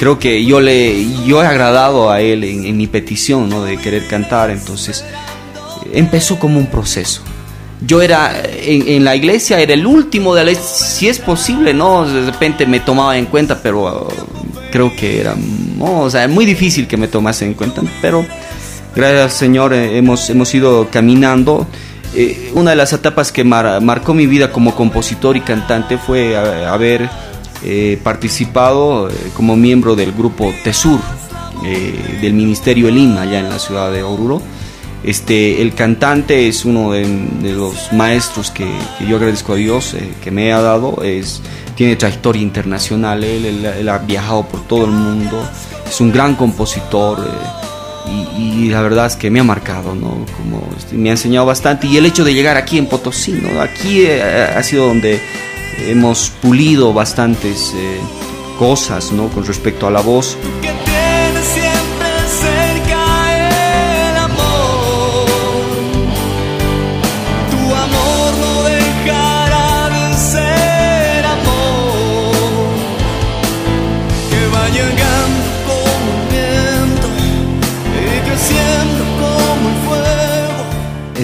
creo 0.00 0.18
que 0.18 0.44
yo 0.44 0.60
le 0.60 1.04
yo 1.26 1.42
he 1.42 1.46
agradado 1.46 2.10
a 2.10 2.20
Él 2.22 2.44
en, 2.44 2.76
mi 2.76 2.86
petición, 2.86 3.48
¿no? 3.48 3.64
De 3.64 3.76
querer 3.76 4.06
cantar, 4.06 4.50
entonces 4.50 5.04
empezó 5.92 6.38
como 6.38 6.58
un 6.58 6.66
proceso. 6.66 7.22
Yo 7.84 8.00
era 8.00 8.32
en, 8.44 8.88
en 8.88 9.04
la 9.04 9.16
iglesia, 9.16 9.60
era 9.60 9.74
el 9.74 9.86
último 9.86 10.34
de 10.34 10.44
la 10.44 10.54
si 10.54 11.08
es 11.08 11.18
posible, 11.18 11.74
¿no? 11.74 12.06
De 12.06 12.30
repente 12.30 12.64
me 12.64 12.80
tomaba 12.80 13.18
en 13.18 13.26
cuenta, 13.26 13.60
pero 13.62 14.06
uh, 14.06 14.70
creo 14.70 14.94
que 14.96 15.20
era 15.20 15.34
no, 15.76 16.02
o 16.02 16.10
sea, 16.10 16.28
muy 16.28 16.46
difícil 16.46 16.86
que 16.86 16.96
me 16.96 17.08
tomase 17.08 17.44
en 17.44 17.54
cuenta, 17.54 17.82
pero 18.00 18.24
gracias 18.94 19.22
al 19.22 19.30
Señor 19.30 19.74
eh, 19.74 19.98
hemos, 19.98 20.30
hemos 20.30 20.54
ido 20.54 20.88
caminando. 20.90 21.66
Eh, 22.14 22.50
una 22.54 22.70
de 22.70 22.76
las 22.76 22.92
etapas 22.92 23.30
que 23.30 23.44
mar- 23.44 23.80
marcó 23.80 24.14
mi 24.14 24.26
vida 24.26 24.50
como 24.50 24.74
compositor 24.74 25.36
y 25.36 25.40
cantante 25.42 25.96
fue 25.98 26.36
a- 26.36 26.72
haber 26.72 27.08
eh, 27.62 28.00
participado 28.02 29.08
eh, 29.08 29.12
como 29.36 29.54
miembro 29.56 29.94
del 29.94 30.12
grupo 30.12 30.52
Tesur, 30.64 30.98
eh, 31.64 32.18
del 32.22 32.32
Ministerio 32.32 32.88
Elim, 32.88 33.16
allá 33.18 33.38
en 33.38 33.48
la 33.50 33.58
ciudad 33.58 33.92
de 33.92 34.02
Oruro. 34.02 34.40
Este, 35.04 35.62
el 35.62 35.74
cantante 35.74 36.48
es 36.48 36.64
uno 36.64 36.92
de, 36.92 37.06
de 37.42 37.52
los 37.52 37.92
maestros 37.92 38.50
que, 38.50 38.66
yo 39.08 39.16
agradezco 39.16 39.52
a 39.54 39.56
Dios 39.56 39.94
eh, 39.94 40.12
que 40.22 40.30
me 40.30 40.52
ha 40.52 40.60
dado. 40.60 41.02
Es, 41.02 41.40
tiene 41.74 41.96
trayectoria 41.96 42.42
internacional, 42.42 43.22
él, 43.24 43.44
él- 43.46 43.64
él 43.64 43.88
ha 43.88 43.98
viajado 43.98 44.42
por 44.46 44.60
todo 44.66 44.84
el 44.84 44.90
mundo, 44.90 45.42
es 45.88 46.00
un 46.00 46.12
gran 46.12 46.34
compositor 46.34 47.18
eh, 47.20 47.68
y, 48.10 48.68
la 48.70 48.82
verdad 48.82 49.06
es 49.06 49.16
que 49.16 49.30
me 49.30 49.40
ha 49.40 49.44
marcado, 49.44 49.94
¿no? 49.94 50.24
Como, 50.36 50.68
este, 50.76 50.96
me 50.96 51.08
ha 51.08 51.12
enseñado 51.12 51.46
bastante 51.46 51.86
y 51.86 51.96
el 51.96 52.06
hecho 52.06 52.24
de 52.24 52.34
llegar 52.34 52.56
aquí 52.56 52.78
en 52.78 52.86
Potosí, 52.86 53.32
¿no? 53.32 53.60
Aquí 53.60 54.02
eh, 54.02 54.22
ha 54.22 54.62
sido 54.62 54.86
donde 54.86 55.20
hemos 55.86 56.30
pulido 56.42 56.92
bastantes 56.92 57.72
eh, 57.76 57.98
cosas, 58.58 59.12
¿no? 59.12 59.28
Con 59.28 59.44
respecto 59.44 59.86
a 59.86 59.90
la 59.90 60.00
voz. 60.00 60.36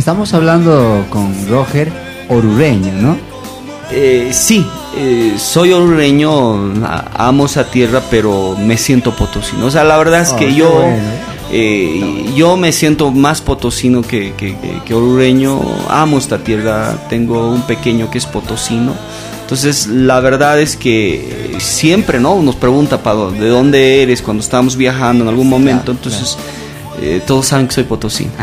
Estamos 0.06 0.34
hablando 0.34 1.04
con 1.10 1.34
Roger 1.48 1.90
Orureño, 2.28 2.92
¿no? 2.92 3.16
Eh, 3.90 4.30
sí, 4.32 4.64
eh, 4.96 5.34
soy 5.36 5.72
orureño, 5.72 6.74
amo 7.12 7.46
esa 7.46 7.68
tierra, 7.68 8.00
pero 8.08 8.56
me 8.56 8.76
siento 8.76 9.16
potosino. 9.16 9.66
O 9.66 9.70
sea, 9.72 9.82
la 9.82 9.98
verdad 9.98 10.20
es 10.20 10.30
Oh, 10.30 10.36
que 10.36 10.54
yo, 10.54 10.70
bueno. 10.70 11.02
Eh, 11.50 12.32
yo 12.36 12.56
me 12.56 12.70
siento 12.70 13.10
más 13.10 13.40
potosino 13.40 14.02
que, 14.02 14.32
que, 14.36 14.94
orureño. 14.94 15.60
Amo 15.88 16.18
esta 16.18 16.38
tierra. 16.38 16.96
Tengo 17.10 17.50
un 17.50 17.62
pequeño 17.62 18.08
que 18.08 18.18
es 18.18 18.26
potosino. 18.26 18.92
Entonces, 19.40 19.88
la 19.88 20.20
verdad 20.20 20.60
es 20.60 20.76
que 20.76 21.56
siempre, 21.58 22.20
¿no? 22.20 22.40
Nos 22.42 22.54
pregunta 22.54 23.00
de 23.32 23.48
dónde 23.48 24.04
eres 24.04 24.22
cuando 24.22 24.40
estamos 24.40 24.76
viajando 24.76 25.24
en 25.24 25.30
algún 25.30 25.48
momento. 25.48 25.90
Entonces, 25.90 26.38
eh, 27.00 27.20
todos 27.26 27.46
saben 27.46 27.66
que 27.68 27.74
soy 27.74 27.84
potosino. 27.84 28.30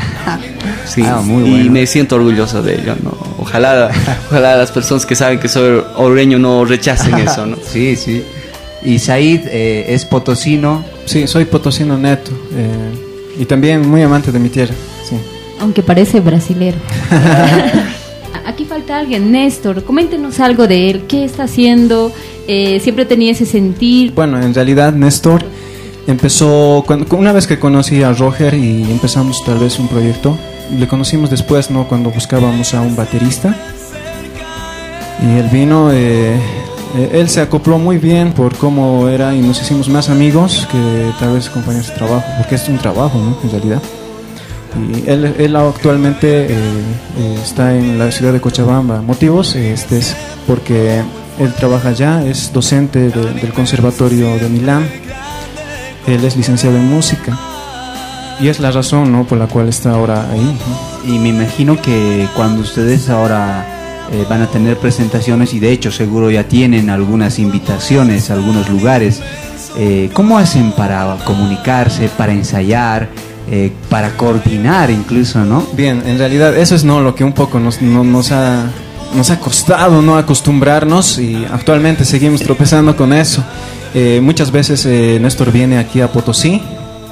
Sí, 0.86 1.02
Ah, 1.06 1.22
muy 1.24 1.44
y 1.46 1.50
bueno. 1.52 1.72
me 1.72 1.86
siento 1.88 2.16
orgulloso 2.18 2.62
de 2.62 2.76
ello, 2.76 2.94
¿no? 3.02 3.16
Ojalá, 3.40 3.90
ojalá 4.30 4.58
las 4.58 4.70
personas 4.72 5.06
que 5.06 5.16
saben 5.16 5.40
que 5.40 5.48
soy 5.48 5.82
orureño 5.96 6.38
no 6.40 6.66
rechacen 6.66 7.16
eso, 7.20 7.46
¿no? 7.46 7.56
Sí, 7.72 7.96
sí. 7.96 8.22
Y 8.84 9.00
Said 9.00 9.48
eh, 9.48 9.86
es 9.94 10.04
potosino. 10.04 10.84
Sí, 11.06 11.26
soy 11.26 11.46
potosino 11.46 11.98
neto. 11.98 12.32
eh, 12.54 13.40
y 13.40 13.46
también 13.46 13.90
muy 13.90 14.02
amante 14.02 14.32
de 14.32 14.40
mi 14.40 14.50
tierra. 14.50 14.76
Sí. 15.10 15.16
Aunque 15.62 15.82
parece 15.82 16.20
brasilero. 16.20 16.78
Aquí 18.46 18.66
falta 18.66 19.00
alguien, 19.00 19.32
Néstor. 19.32 19.84
Coméntenos 19.86 20.40
algo 20.42 20.68
de 20.68 20.90
él. 20.90 21.04
¿Qué 21.08 21.24
está 21.24 21.44
haciendo? 21.44 22.12
Eh, 22.48 22.80
siempre 22.82 23.06
tenía 23.06 23.32
ese 23.32 23.46
sentir. 23.46 24.12
Bueno, 24.14 24.40
en 24.42 24.54
realidad 24.54 24.92
Néstor 24.94 25.44
empezó 26.08 26.84
cuando, 26.86 27.16
una 27.18 27.32
vez 27.32 27.48
que 27.48 27.60
conocí 27.60 28.04
a 28.04 28.14
Roger 28.14 28.54
y 28.54 28.84
empezamos 28.92 29.44
tal 29.46 29.60
vez 29.60 29.80
un 29.80 29.88
proyecto. 29.88 30.38
Le 30.78 30.88
conocimos 30.88 31.30
después, 31.30 31.70
¿no? 31.72 31.88
Cuando 31.88 32.10
buscábamos 32.10 32.74
a 32.74 32.82
un 32.82 32.96
baterista. 32.96 33.56
Y 35.22 35.38
él 35.38 35.48
vino, 35.52 35.92
eh, 35.92 36.36
eh, 36.98 37.10
él 37.14 37.30
se 37.30 37.42
acopló 37.42 37.78
muy 37.78 37.98
bien 37.98 38.34
por 38.34 38.56
cómo 38.58 39.08
era 39.08 39.34
y 39.34 39.40
nos 39.42 39.62
hicimos 39.62 39.88
más 39.88 40.10
amigos 40.10 40.68
que 40.72 41.12
tal 41.20 41.34
vez 41.36 41.50
compañeros 41.50 41.88
de 41.90 41.94
trabajo, 41.96 42.24
porque 42.38 42.56
es 42.56 42.68
un 42.68 42.78
trabajo, 42.78 43.18
¿no? 43.20 43.38
En 43.44 43.52
realidad. 43.52 43.82
Y 44.76 45.08
él, 45.10 45.36
él 45.38 45.56
actualmente 45.56 46.46
eh, 46.46 46.48
eh, 46.50 47.38
está 47.44 47.76
en 47.76 48.00
la 48.00 48.12
ciudad 48.12 48.34
de 48.34 48.42
Cochabamba. 48.42 49.02
Motivos, 49.02 49.56
este 49.56 50.00
es 50.00 50.16
porque 50.48 51.02
él 51.40 51.54
trabaja 51.54 51.90
allá, 51.90 52.26
es 52.26 52.52
docente 52.52 53.10
de- 53.10 53.34
del 53.34 53.54
Conservatorio 53.54 54.36
de 54.38 54.50
Milán. 54.50 54.90
Él 56.08 56.24
es 56.26 56.36
licenciado 56.36 56.76
en 56.78 56.90
música. 56.90 57.38
Y 58.40 58.48
es 58.48 58.60
la 58.60 58.72
razón 58.72 59.12
¿no? 59.12 59.26
por 59.26 59.38
la 59.38 59.48
cual 59.48 59.70
está 59.70 59.92
ahora 59.92 60.30
ahí. 60.32 60.58
¿no? 61.06 61.14
Y 61.14 61.20
me 61.20 61.30
imagino 61.30 61.82
que 61.82 62.28
cuando 62.36 62.62
ustedes 62.62 63.10
ahora 63.10 63.66
eh, 64.12 64.26
van 64.30 64.42
a 64.42 64.48
tener 64.48 64.78
presentaciones 64.78 65.54
y 65.54 65.60
de 65.60 65.72
hecho 65.72 65.92
seguro 65.92 66.30
ya 66.32 66.44
tienen 66.48 66.90
algunas 66.90 67.40
invitaciones 67.40 68.30
a 68.30 68.34
algunos 68.34 68.70
lugares, 68.70 69.22
eh, 69.78 70.10
¿cómo 70.14 70.38
hacen 70.38 70.72
para 70.72 71.16
comunicarse, 71.26 72.10
para 72.10 72.34
ensayar, 72.34 73.08
eh, 73.50 73.72
para 73.90 74.18
coordinar 74.18 74.90
incluso, 74.90 75.46
no? 75.46 75.64
Bien, 75.74 76.02
en 76.06 76.18
realidad 76.18 76.56
eso 76.58 76.76
es 76.76 76.84
no 76.84 77.02
lo 77.02 77.14
que 77.16 77.24
un 77.24 77.34
poco 77.34 77.60
nos, 77.60 77.82
no- 77.82 78.04
nos 78.04 78.32
ha 78.32 78.66
nos 79.16 79.30
ha 79.30 79.40
costado 79.40 80.02
no 80.02 80.18
acostumbrarnos 80.18 81.20
y 81.20 81.46
actualmente 81.52 82.04
seguimos 82.04 82.42
tropezando 82.42 82.96
con 82.96 83.14
eso. 83.14 83.44
Eh, 83.94 84.20
muchas 84.22 84.52
veces 84.52 84.86
eh, 84.86 85.20
Néstor 85.22 85.52
viene 85.52 85.78
aquí 85.78 86.02
a 86.02 86.12
Potosí 86.12 86.62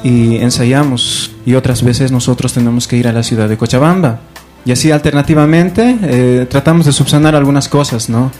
y 0.03 0.37
ensayamos 0.37 1.31
y 1.45 1.53
otras 1.53 1.83
veces 1.83 2.11
nosotros 2.11 2.53
tenemos 2.53 2.87
que 2.87 2.97
ir 2.97 3.07
a 3.07 3.13
la 3.13 3.23
ciudad 3.23 3.47
de 3.47 3.57
Cochabamba. 3.57 4.19
Y 4.65 4.71
así 4.71 4.91
alternativamente 4.91 5.97
eh, 6.03 6.47
tratamos 6.49 6.85
de 6.85 6.91
subsanar 6.91 7.35
algunas 7.35 7.67
cosas, 7.67 8.09
¿no? 8.09 8.31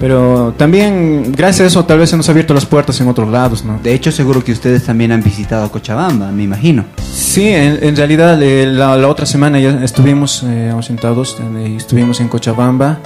Pero 0.00 0.52
también 0.58 1.32
gracias 1.32 1.60
a 1.60 1.66
eso 1.68 1.84
tal 1.84 1.98
vez 1.98 2.10
se 2.10 2.16
nos 2.16 2.28
ha 2.28 2.32
abierto 2.32 2.52
las 2.52 2.66
puertas 2.66 3.00
en 3.00 3.08
otros 3.08 3.30
lados, 3.30 3.64
¿no? 3.64 3.78
De 3.82 3.94
hecho 3.94 4.12
seguro 4.12 4.44
que 4.44 4.52
ustedes 4.52 4.84
también 4.84 5.12
han 5.12 5.22
visitado 5.22 5.70
Cochabamba, 5.70 6.30
me 6.32 6.42
imagino. 6.42 6.84
Sí, 7.10 7.48
en, 7.48 7.78
en 7.82 7.96
realidad 7.96 8.42
eh, 8.42 8.66
la, 8.66 8.96
la 8.96 9.08
otra 9.08 9.24
semana 9.24 9.58
ya 9.58 9.82
estuvimos 9.82 10.42
eh, 10.44 10.70
ausentados, 10.70 11.38
eh, 11.40 11.74
estuvimos 11.76 12.20
en 12.20 12.28
Cochabamba, 12.28 12.98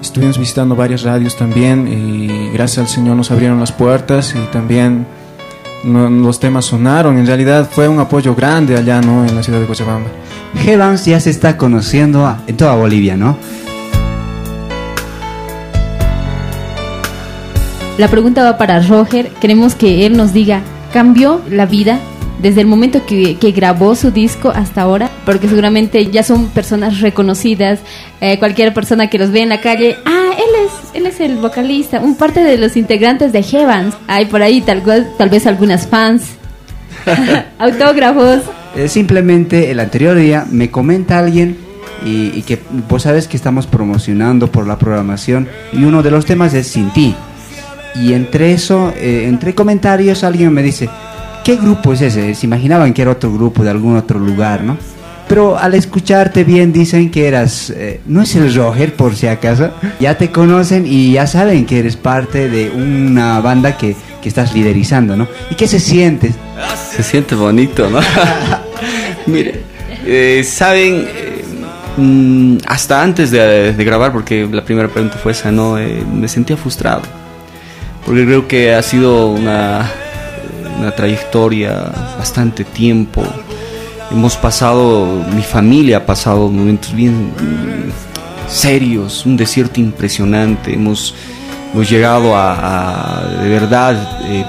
estuvimos 0.00 0.38
visitando 0.38 0.74
varias 0.76 1.02
radios 1.02 1.36
también 1.36 1.86
y 1.88 2.50
gracias 2.52 2.78
al 2.78 2.88
Señor 2.88 3.16
nos 3.16 3.30
abrieron 3.30 3.60
las 3.60 3.72
puertas 3.72 4.34
y 4.34 4.40
también 4.52 5.06
no- 5.84 6.08
los 6.10 6.40
temas 6.40 6.64
sonaron. 6.66 7.18
En 7.18 7.26
realidad 7.26 7.68
fue 7.70 7.88
un 7.88 7.98
apoyo 8.00 8.34
grande 8.34 8.76
allá, 8.76 9.00
¿no? 9.00 9.24
En 9.26 9.34
la 9.34 9.42
ciudad 9.42 9.60
de 9.60 9.66
Cochabamba. 9.66 10.08
Heavans 10.64 11.04
ya 11.04 11.20
se 11.20 11.30
está 11.30 11.56
conociendo 11.56 12.26
a- 12.26 12.40
en 12.46 12.56
toda 12.56 12.74
Bolivia, 12.74 13.16
¿no? 13.16 13.36
La 17.98 18.08
pregunta 18.08 18.42
va 18.44 18.56
para 18.56 18.80
Roger. 18.80 19.28
Queremos 19.40 19.74
que 19.74 20.06
él 20.06 20.16
nos 20.16 20.32
diga, 20.32 20.62
¿cambió 20.92 21.42
la 21.50 21.66
vida 21.66 21.98
desde 22.40 22.60
el 22.60 22.66
momento 22.66 23.04
que, 23.06 23.36
que 23.36 23.52
grabó 23.52 23.94
su 23.94 24.10
disco 24.10 24.50
hasta 24.54 24.82
ahora? 24.82 25.10
Porque 25.24 25.48
seguramente 25.48 26.06
ya 26.06 26.22
son 26.22 26.48
personas 26.48 27.00
reconocidas. 27.00 27.80
Eh, 28.20 28.38
cualquier 28.38 28.74
persona 28.74 29.08
que 29.08 29.18
los 29.18 29.30
ve 29.30 29.40
en 29.42 29.48
la 29.48 29.60
calle, 29.60 29.96
ah, 30.04 30.30
él 30.36 30.66
es, 30.66 30.96
él 30.96 31.06
es 31.06 31.20
el 31.20 31.36
vocalista, 31.36 32.00
un 32.00 32.16
parte 32.16 32.42
de 32.42 32.58
los 32.58 32.76
integrantes 32.76 33.32
de 33.32 33.42
Heavens. 33.42 33.94
Hay 34.06 34.26
por 34.26 34.42
ahí 34.42 34.60
tal, 34.60 34.82
tal 35.16 35.28
vez 35.28 35.46
algunas 35.46 35.86
fans, 35.86 36.22
autógrafos. 37.58 38.42
Eh, 38.76 38.88
simplemente 38.88 39.70
el 39.70 39.80
anterior 39.80 40.16
día 40.16 40.46
me 40.50 40.70
comenta 40.70 41.18
alguien 41.18 41.56
y, 42.04 42.32
y 42.38 42.42
que 42.42 42.58
vos 42.88 43.02
sabes 43.02 43.26
que 43.26 43.36
estamos 43.36 43.66
promocionando 43.66 44.50
por 44.50 44.66
la 44.66 44.78
programación 44.78 45.48
y 45.72 45.84
uno 45.84 46.02
de 46.02 46.10
los 46.10 46.24
temas 46.24 46.54
es 46.54 46.68
Sin 46.68 46.90
ti. 46.90 47.14
Y 47.94 48.12
entre 48.12 48.52
eso, 48.52 48.92
eh, 48.96 49.24
entre 49.26 49.54
comentarios, 49.54 50.22
alguien 50.24 50.52
me 50.52 50.62
dice, 50.62 50.88
¿qué 51.44 51.56
grupo 51.56 51.92
es 51.92 52.02
ese? 52.02 52.34
Se 52.34 52.46
imaginaban 52.46 52.92
que 52.92 53.02
era 53.02 53.12
otro 53.12 53.32
grupo 53.32 53.64
de 53.64 53.70
algún 53.70 53.96
otro 53.96 54.18
lugar, 54.18 54.62
¿no? 54.62 54.76
Pero 55.28 55.56
al 55.56 55.74
escucharte 55.74 56.42
bien 56.42 56.72
dicen 56.72 57.10
que 57.10 57.28
eras, 57.28 57.70
eh, 57.70 58.00
no 58.06 58.22
es 58.22 58.34
el 58.34 58.52
Roger 58.52 58.94
por 58.94 59.14
si 59.14 59.28
acaso, 59.28 59.70
ya 60.00 60.18
te 60.18 60.32
conocen 60.32 60.86
y 60.86 61.12
ya 61.12 61.26
saben 61.28 61.66
que 61.66 61.78
eres 61.78 61.96
parte 61.96 62.48
de 62.48 62.70
una 62.70 63.40
banda 63.40 63.76
que, 63.76 63.94
que 64.20 64.28
estás 64.28 64.54
liderizando, 64.54 65.16
¿no? 65.16 65.28
¿Y 65.50 65.54
qué 65.54 65.68
se 65.68 65.78
siente? 65.78 66.32
Se 66.90 67.02
siente 67.02 67.36
bonito, 67.36 67.88
¿no? 67.88 68.00
Mire, 69.26 69.60
eh, 70.04 70.42
saben, 70.44 71.06
eh, 71.06 71.44
mm, 71.96 72.58
hasta 72.66 73.02
antes 73.02 73.30
de, 73.30 73.72
de 73.72 73.84
grabar, 73.84 74.12
porque 74.12 74.48
la 74.50 74.64
primera 74.64 74.88
pregunta 74.88 75.16
fue 75.16 75.32
esa, 75.32 75.52
¿no? 75.52 75.78
Eh, 75.78 76.02
me 76.12 76.28
sentía 76.28 76.56
frustrado. 76.56 77.02
Porque 78.04 78.24
creo 78.24 78.48
que 78.48 78.74
ha 78.74 78.82
sido 78.82 79.28
una, 79.28 79.90
una 80.80 80.90
trayectoria, 80.90 81.92
bastante 82.18 82.64
tiempo. 82.64 83.22
Hemos 84.10 84.36
pasado, 84.36 85.24
mi 85.34 85.42
familia 85.42 85.98
ha 85.98 86.06
pasado 86.06 86.48
momentos 86.48 86.92
bien 86.94 87.28
mm, 87.28 88.48
serios, 88.48 89.24
un 89.26 89.36
desierto 89.36 89.80
impresionante. 89.80 90.74
Hemos, 90.74 91.14
hemos 91.72 91.88
llegado 91.88 92.36
a, 92.36 93.38
de 93.40 93.48
verdad 93.48 94.20
eh, 94.24 94.44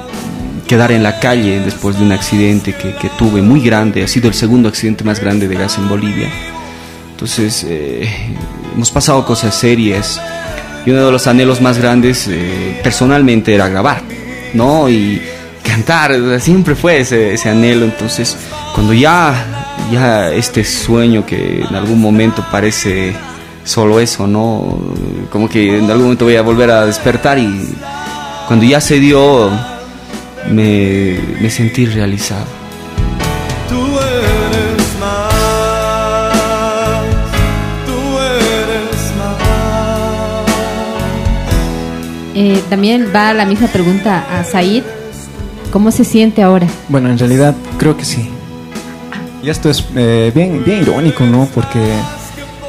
quedar 0.67 0.91
en 0.91 1.03
la 1.03 1.19
calle 1.19 1.59
después 1.59 1.97
de 1.99 2.05
un 2.05 2.11
accidente 2.11 2.73
que, 2.73 2.95
que 2.95 3.09
tuve 3.09 3.41
muy 3.41 3.61
grande. 3.61 4.03
Ha 4.03 4.07
sido 4.07 4.27
el 4.27 4.33
segundo 4.33 4.69
accidente 4.69 5.03
más 5.03 5.19
grande 5.19 5.47
de 5.47 5.55
gas 5.55 5.77
en 5.77 5.87
Bolivia. 5.87 6.29
Entonces, 7.11 7.63
eh, 7.69 8.09
hemos 8.73 8.89
pasado 8.89 9.23
cosas 9.25 9.53
serias. 9.53 10.19
Y 10.85 10.89
uno 10.89 11.05
de 11.05 11.11
los 11.11 11.27
anhelos 11.27 11.61
más 11.61 11.77
grandes 11.77 12.27
eh, 12.27 12.79
personalmente 12.81 13.53
era 13.53 13.69
grabar, 13.69 14.01
¿no? 14.55 14.89
Y 14.89 15.21
cantar, 15.71 16.41
siempre 16.41 16.75
fue 16.75 16.99
ese, 16.99 17.33
ese 17.33 17.49
anhelo. 17.49 17.85
Entonces, 17.85 18.35
cuando 18.75 18.93
ya, 18.93 19.33
ya 19.91 20.29
este 20.29 20.65
sueño 20.65 21.25
que 21.25 21.61
en 21.61 21.73
algún 21.75 22.01
momento 22.01 22.45
parece 22.51 23.13
solo 23.63 23.99
eso, 24.01 24.27
¿no? 24.27 24.79
Como 25.31 25.47
que 25.47 25.77
en 25.77 25.89
algún 25.89 26.03
momento 26.03 26.25
voy 26.25 26.35
a 26.35 26.41
volver 26.41 26.69
a 26.71 26.85
despertar 26.85 27.39
y 27.39 27.69
cuando 28.47 28.65
ya 28.65 28.81
se 28.81 28.99
dio, 28.99 29.49
me, 30.51 31.17
me 31.39 31.49
sentí 31.49 31.85
realizado. 31.85 32.45
Tú 33.69 33.81
eres 33.97 34.99
más, 34.99 36.33
tú 37.85 38.19
eres 38.19 39.13
más. 39.17 39.37
Eh, 42.35 42.61
también 42.69 43.09
va 43.15 43.33
la 43.33 43.45
misma 43.45 43.67
pregunta 43.67 44.25
a 44.37 44.43
Said. 44.43 44.83
¿Cómo 45.71 45.89
se 45.91 46.03
siente 46.03 46.43
ahora? 46.43 46.67
Bueno, 46.89 47.09
en 47.09 47.17
realidad 47.17 47.55
creo 47.77 47.95
que 47.95 48.03
sí. 48.03 48.29
Y 49.41 49.49
esto 49.49 49.69
es 49.69 49.85
eh, 49.95 50.31
bien, 50.35 50.63
bien 50.65 50.81
irónico, 50.81 51.25
¿no? 51.25 51.47
Porque 51.53 51.79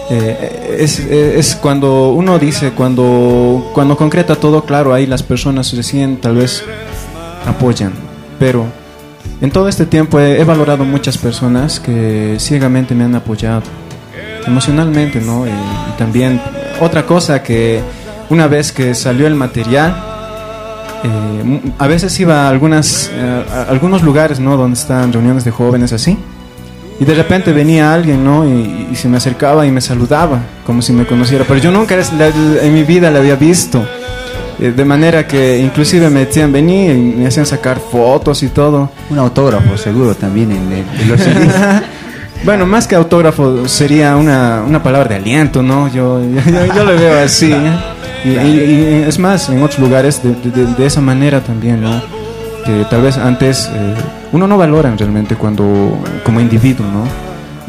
eh, 0.08 0.76
es, 0.78 1.00
es 1.00 1.56
cuando 1.56 2.12
uno 2.12 2.38
dice, 2.38 2.70
cuando, 2.70 3.70
cuando 3.74 3.96
concreta 3.96 4.36
todo, 4.36 4.64
claro, 4.64 4.94
ahí 4.94 5.06
las 5.06 5.22
personas 5.22 5.76
recién 5.76 6.18
tal 6.18 6.36
vez 6.36 6.64
apoyan. 7.46 7.92
Pero 8.38 8.66
en 9.40 9.50
todo 9.50 9.68
este 9.68 9.84
tiempo 9.84 10.20
he, 10.20 10.40
he 10.40 10.44
valorado 10.44 10.84
muchas 10.84 11.18
personas 11.18 11.80
que 11.80 12.36
ciegamente 12.38 12.94
me 12.94 13.04
han 13.04 13.14
apoyado. 13.16 13.62
Emocionalmente, 14.46 15.20
¿no? 15.20 15.46
Y, 15.46 15.50
y 15.50 15.98
también 15.98 16.40
otra 16.80 17.04
cosa 17.04 17.42
que 17.42 17.80
una 18.30 18.46
vez 18.46 18.72
que 18.72 18.94
salió 18.94 19.26
el 19.26 19.34
material, 19.34 20.11
eh, 21.04 21.60
a 21.78 21.86
veces 21.86 22.18
iba 22.20 22.46
a, 22.46 22.48
algunas, 22.48 23.10
eh, 23.12 23.44
a 23.54 23.62
algunos 23.70 24.02
lugares, 24.02 24.38
¿no? 24.40 24.56
Donde 24.56 24.78
están 24.78 25.12
reuniones 25.12 25.44
de 25.44 25.50
jóvenes 25.50 25.92
así. 25.92 26.16
Y 27.00 27.04
de 27.04 27.14
repente 27.14 27.52
venía 27.52 27.92
alguien, 27.92 28.24
¿no? 28.24 28.46
Y, 28.48 28.88
y 28.92 28.96
se 28.96 29.08
me 29.08 29.16
acercaba 29.16 29.66
y 29.66 29.70
me 29.72 29.80
saludaba, 29.80 30.38
como 30.64 30.82
si 30.82 30.92
me 30.92 31.04
conociera. 31.06 31.44
Pero 31.48 31.58
yo 31.58 31.70
nunca 31.72 31.96
en 31.96 32.72
mi 32.74 32.84
vida 32.84 33.10
le 33.10 33.18
había 33.18 33.34
visto. 33.36 33.84
Eh, 34.60 34.70
de 34.76 34.84
manera 34.84 35.26
que 35.26 35.58
inclusive 35.58 36.08
me 36.10 36.26
decían 36.26 36.52
venir 36.52 36.90
y 36.94 37.00
me 37.00 37.26
hacían 37.26 37.46
sacar 37.46 37.80
fotos 37.80 38.42
y 38.44 38.48
todo. 38.48 38.90
Un 39.10 39.18
autógrafo 39.18 39.76
seguro 39.76 40.14
también 40.14 40.52
en, 40.52 40.72
en 41.00 41.08
los. 41.08 41.20
Bueno, 42.44 42.66
más 42.66 42.88
que 42.88 42.96
autógrafo 42.96 43.68
sería 43.68 44.16
una, 44.16 44.64
una 44.66 44.82
palabra 44.82 45.10
de 45.10 45.14
aliento, 45.14 45.62
¿no? 45.62 45.86
Yo, 45.86 46.20
yo, 46.20 46.40
yo- 46.50 46.74
yo 46.74 46.84
lo 46.84 46.96
veo 46.98 47.24
así. 47.24 47.54
¿Eh? 48.24 48.42
Y, 48.44 48.48
y- 48.48 49.00
y 49.04 49.04
es 49.08 49.18
más, 49.18 49.48
en 49.48 49.62
otros 49.62 49.78
lugares 49.80 50.22
de, 50.22 50.30
de- 50.50 50.66
de- 50.74 50.86
esa 50.86 51.00
manera 51.00 51.40
también, 51.42 51.80
¿no? 51.82 52.00
Que 52.64 52.84
tal 52.88 53.02
vez 53.02 53.18
antes 53.18 53.68
eh, 53.74 53.94
uno 54.32 54.46
no 54.46 54.56
valora 54.56 54.94
realmente 54.96 55.34
cuando, 55.36 55.98
como 56.24 56.40
individuo, 56.40 56.86
¿no? 56.86 57.04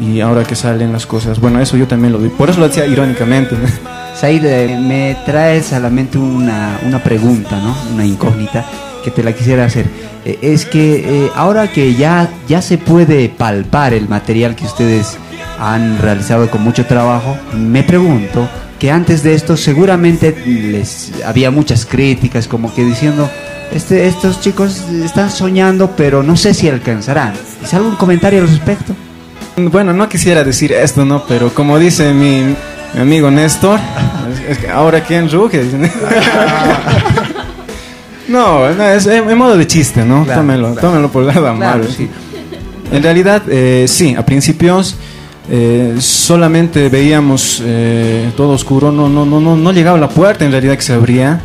Y 0.04 0.20
ahora 0.20 0.44
que 0.44 0.54
salen 0.56 0.92
las 0.92 1.06
cosas, 1.06 1.38
bueno, 1.40 1.60
eso 1.60 1.76
yo 1.76 1.86
también 1.86 2.12
lo 2.12 2.18
vi. 2.18 2.28
Por 2.28 2.50
eso 2.50 2.60
lo 2.60 2.68
decía 2.68 2.86
irónicamente. 2.86 3.56
Said, 4.14 4.44
eh, 4.44 4.78
me 4.80 5.16
traes 5.26 5.72
a 5.72 5.80
la 5.80 5.90
mente 5.90 6.18
una, 6.18 6.78
una 6.84 7.02
pregunta, 7.02 7.58
¿no? 7.60 7.74
Una 7.94 8.04
incógnita 8.04 8.64
que 9.02 9.10
te 9.10 9.22
la 9.24 9.32
quisiera 9.32 9.64
hacer. 9.64 9.86
Eh, 10.24 10.38
es 10.42 10.64
que 10.66 11.24
eh, 11.26 11.30
ahora 11.34 11.68
que 11.68 11.94
ya, 11.94 12.28
ya 12.48 12.62
se 12.62 12.78
puede 12.78 13.28
palpar 13.28 13.92
el 13.92 14.08
material 14.08 14.54
que 14.54 14.64
ustedes 14.64 15.16
han 15.58 15.98
realizado 15.98 16.48
con 16.50 16.62
mucho 16.62 16.86
trabajo, 16.86 17.36
me 17.56 17.82
pregunto 17.82 18.48
que 18.84 18.90
antes 18.90 19.22
de 19.22 19.32
esto 19.32 19.56
seguramente 19.56 20.36
les 20.44 21.10
había 21.24 21.50
muchas 21.50 21.86
críticas, 21.86 22.46
como 22.46 22.74
que 22.74 22.84
diciendo, 22.84 23.30
este, 23.72 24.06
estos 24.06 24.42
chicos 24.42 24.82
están 25.02 25.30
soñando, 25.30 25.92
pero 25.96 26.22
no 26.22 26.36
sé 26.36 26.52
si 26.52 26.68
alcanzarán. 26.68 27.32
¿Es 27.62 27.72
algún 27.72 27.96
comentario 27.96 28.42
al 28.42 28.48
respecto? 28.48 28.94
Bueno, 29.56 29.94
no 29.94 30.06
quisiera 30.06 30.44
decir 30.44 30.72
esto, 30.72 31.06
¿no? 31.06 31.24
Pero 31.26 31.48
como 31.54 31.78
dice 31.78 32.12
mi, 32.12 32.42
mi 32.92 33.00
amigo 33.00 33.30
Néstor, 33.30 33.80
es, 34.46 34.58
que 34.58 34.68
ahora 34.68 35.02
quién 35.02 35.30
ruge. 35.30 35.64
no, 38.28 38.70
no, 38.70 38.88
es 38.90 39.06
en 39.06 39.38
modo 39.38 39.56
de 39.56 39.66
chiste, 39.66 40.04
¿no? 40.04 40.24
Claro, 40.24 40.42
tómelo, 40.42 40.74
claro. 40.74 40.88
tómelo 40.88 41.10
por 41.10 41.24
lado 41.24 41.56
Claro, 41.56 41.84
sí. 41.84 42.06
En 42.92 43.02
realidad, 43.02 43.44
eh, 43.48 43.86
sí, 43.88 44.14
a 44.14 44.26
principios 44.26 44.98
eh, 45.50 45.96
solamente 45.98 46.88
veíamos 46.88 47.60
eh, 47.64 48.30
todo 48.36 48.50
oscuro, 48.50 48.90
no, 48.92 49.08
no, 49.08 49.24
no, 49.26 49.40
no, 49.40 49.56
no 49.56 49.72
llegaba 49.72 49.98
la 49.98 50.08
puerta 50.08 50.44
en 50.44 50.52
realidad 50.52 50.76
que 50.76 50.82
se 50.82 50.92
abría, 50.94 51.40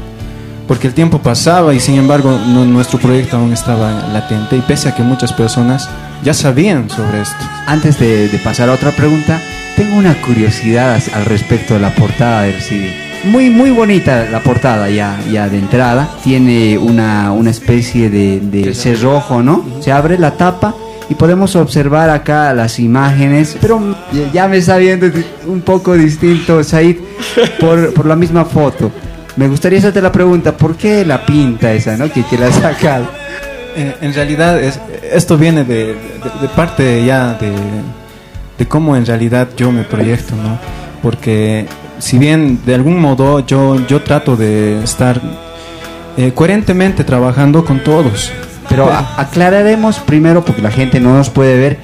porque 0.68 0.88
el 0.88 0.94
tiempo 0.94 1.20
pasaba 1.20 1.74
y 1.74 1.80
sin 1.80 1.96
embargo 1.96 2.32
no- 2.48 2.66
nuestro 2.66 3.00
proyecto 3.00 3.38
aún 3.38 3.52
estaba 3.54 4.08
latente 4.14 4.56
y 4.56 4.62
pese 4.62 4.90
a 4.90 4.96
que 4.96 5.04
muchas 5.04 5.34
personas 5.34 5.90
ya 6.24 6.34
sabían 6.34 6.90
sobre 6.90 7.22
esto. 7.22 7.36
Antes 7.68 8.00
de, 8.00 8.28
de 8.30 8.38
pasar 8.40 8.70
a 8.70 8.74
otra 8.74 8.92
pregunta, 8.92 9.42
tengo 9.76 9.98
una 9.98 10.14
curiosidad 10.22 11.02
al 11.14 11.26
respecto 11.26 11.74
de 11.76 11.80
la 11.80 11.94
portada 11.96 12.44
del 12.44 12.62
CD. 12.62 12.94
Muy, 13.26 13.50
muy 13.50 13.72
bonita 13.72 14.28
la 14.32 14.42
portada 14.42 14.90
ya, 14.90 15.20
ya 15.32 15.50
de 15.50 15.58
entrada. 15.60 16.10
Tiene 16.24 16.78
una, 16.78 17.32
una 17.34 17.50
especie 17.50 18.10
de, 18.10 18.40
de 18.40 18.74
cerrojo, 18.74 19.42
¿no? 19.44 19.66
Se 19.82 19.92
abre 19.92 20.18
la 20.18 20.32
tapa 20.38 20.74
y 21.10 21.16
podemos 21.16 21.56
observar 21.56 22.10
acá 22.10 22.54
las 22.54 22.80
imágenes, 22.80 23.58
pero 23.60 23.96
ya- 24.34 24.48
me 24.48 24.58
está 24.58 24.78
viendo 24.78 25.08
un 25.48 25.62
poco 25.62 25.94
distinto, 25.96 26.64
Said, 26.64 26.98
por, 27.60 27.94
por 27.94 28.06
la 28.06 28.16
misma 28.16 28.46
foto. 28.46 28.92
Me 29.36 29.48
gustaría 29.48 29.80
hacerte 29.80 30.02
la 30.02 30.12
pregunta, 30.12 30.56
¿por 30.56 30.76
qué 30.76 31.06
la 31.06 31.26
pinta 31.26 31.72
esa, 31.74 31.96
no? 31.98 32.12
Que, 32.12 32.24
que 32.24 32.38
la 32.38 32.48
has 32.48 32.56
sacado. 32.56 33.06
Eh, 33.76 33.96
en 34.02 34.14
realidad 34.14 34.62
es, 34.62 34.80
esto 35.12 35.38
viene 35.38 35.64
de, 35.64 35.86
de- 35.86 35.96
de 36.42 36.48
parte 36.56 37.04
ya 37.06 37.34
de, 37.36 37.52
de 38.58 38.68
cómo 38.68 38.96
en 38.96 39.06
realidad 39.06 39.48
yo 39.56 39.72
me 39.72 39.84
proyecto, 39.84 40.36
¿no? 40.36 40.60
Porque 41.02 41.66
si 42.00 42.18
bien 42.18 42.60
de 42.66 42.76
algún 42.76 43.00
modo 43.00 43.40
yo, 43.46 43.78
yo 43.88 44.02
trato 44.02 44.36
de 44.36 44.84
estar 44.84 45.22
eh, 46.18 46.32
coherentemente 46.36 47.04
trabajando 47.04 47.64
con 47.64 47.82
todos. 47.84 48.32
Pero 48.70 48.86
aclararemos 49.18 50.00
primero, 50.00 50.44
porque 50.46 50.62
la 50.62 50.72
gente 50.72 51.00
no 51.00 51.14
nos 51.16 51.30
puede 51.30 51.58
ver. 51.60 51.80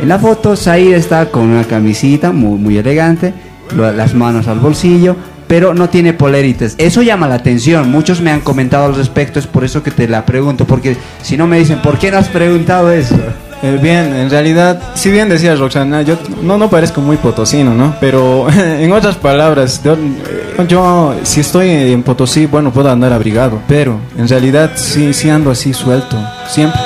En 0.00 0.08
la 0.08 0.18
foto, 0.18 0.56
Said 0.56 0.94
está 0.94 1.26
con 1.30 1.42
una 1.50 1.64
camisita 1.64 2.32
muy, 2.32 2.58
muy 2.58 2.76
elegante, 2.78 3.32
lo- 3.76 3.90
las 3.92 4.14
manos 4.14 4.48
al 4.48 4.58
bolsillo, 4.58 5.16
pero 5.46 5.74
no 5.74 5.88
tiene 5.88 6.12
poleritas. 6.12 6.74
Eso 6.78 7.02
llama 7.02 7.26
la 7.28 7.34
atención. 7.36 7.90
Muchos 7.90 8.20
me 8.20 8.30
han 8.30 8.40
comentado 8.40 8.84
al 8.86 8.94
respecto, 8.94 9.38
es 9.38 9.46
por 9.46 9.64
eso 9.64 9.82
que 9.82 9.90
te 9.90 10.06
la 10.08 10.24
pregunto, 10.24 10.64
porque 10.64 10.96
si 11.22 11.36
no 11.36 11.46
me 11.46 11.58
dicen, 11.58 11.80
¿por 11.82 11.98
qué 11.98 12.10
no 12.10 12.18
has 12.18 12.28
preguntado 12.28 12.90
eso? 12.92 13.16
Eh, 13.62 13.78
bien, 13.80 14.14
en 14.14 14.30
realidad, 14.30 14.80
si 14.94 15.10
bien 15.10 15.28
decía 15.28 15.54
Roxana, 15.54 16.00
yo 16.00 16.16
no, 16.42 16.56
no 16.56 16.70
parezco 16.70 17.02
muy 17.02 17.18
potosino, 17.18 17.74
¿no? 17.74 17.94
Pero 18.00 18.46
en 18.52 18.90
otras 18.92 19.16
palabras, 19.16 19.82
yo, 19.84 19.92
eh, 19.94 20.64
yo, 20.66 21.14
si 21.24 21.40
estoy 21.40 21.68
en 21.68 22.02
Potosí, 22.02 22.46
bueno, 22.46 22.72
puedo 22.72 22.90
andar 22.90 23.12
abrigado, 23.12 23.60
pero 23.68 23.98
en 24.16 24.26
realidad 24.28 24.70
sí, 24.76 25.12
sí 25.12 25.28
ando 25.28 25.50
así 25.50 25.74
suelto, 25.74 26.16
siempre. 26.48 26.80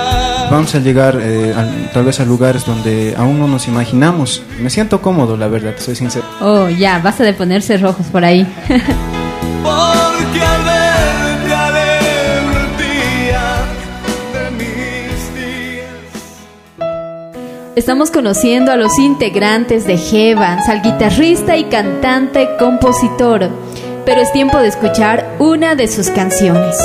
Vamos 0.50 0.74
a 0.74 0.78
llegar 0.80 1.18
eh, 1.22 1.54
al- 1.56 1.90
tal 1.92 2.04
vez 2.04 2.20
a 2.20 2.24
lugares 2.24 2.66
donde 2.66 3.14
aún 3.16 3.38
no 3.38 3.46
nos 3.46 3.66
imaginamos. 3.68 4.42
Me 4.60 4.68
siento 4.68 5.00
cómodo, 5.00 5.36
la 5.36 5.46
verdad, 5.48 5.72
soy 5.78 5.94
sincero. 5.94 6.24
Oh, 6.40 6.68
ya, 6.68 6.98
basta 6.98 7.22
de 7.24 7.32
ponerse 7.34 7.78
rojos 7.78 8.06
por 8.08 8.24
ahí. 8.24 8.46
Porque 9.62 10.40
Estamos 17.76 18.12
conociendo 18.12 18.70
a 18.70 18.76
los 18.76 19.00
integrantes 19.00 19.84
de 19.84 19.98
Evans, 20.12 20.68
al 20.68 20.80
guitarrista 20.80 21.56
y 21.56 21.64
cantante 21.64 22.50
compositor. 22.56 23.50
Pero 24.06 24.20
es 24.20 24.32
tiempo 24.32 24.58
de 24.58 24.68
escuchar 24.68 25.34
una 25.40 25.74
de 25.74 25.88
sus 25.88 26.08
canciones. 26.10 26.78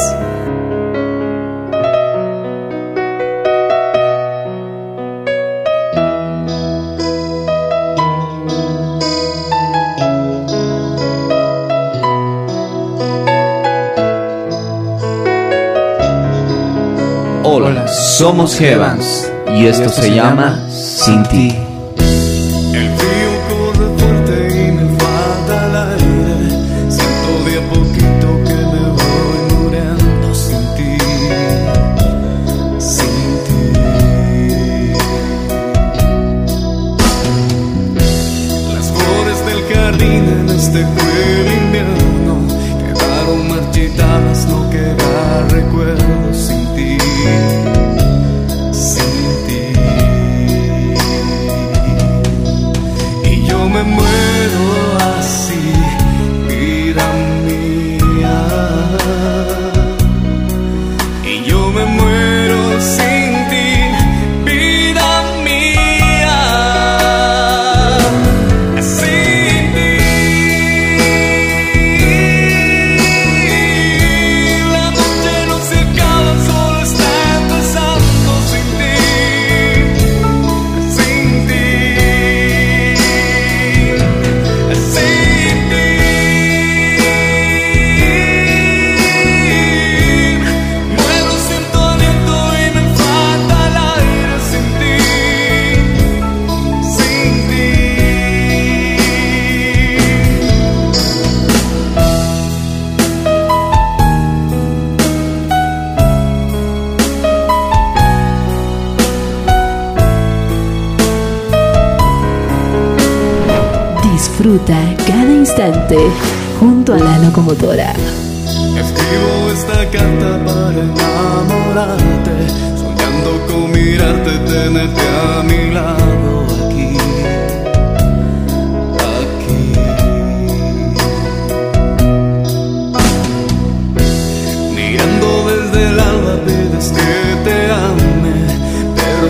Hola, 17.43 17.87
somos 17.87 18.57
Heavans 18.57 19.31
y 19.55 19.65
esto 19.65 19.89
se 19.89 20.13
llama 20.13 20.59
Sin 20.69 21.23
ti. 21.23 21.68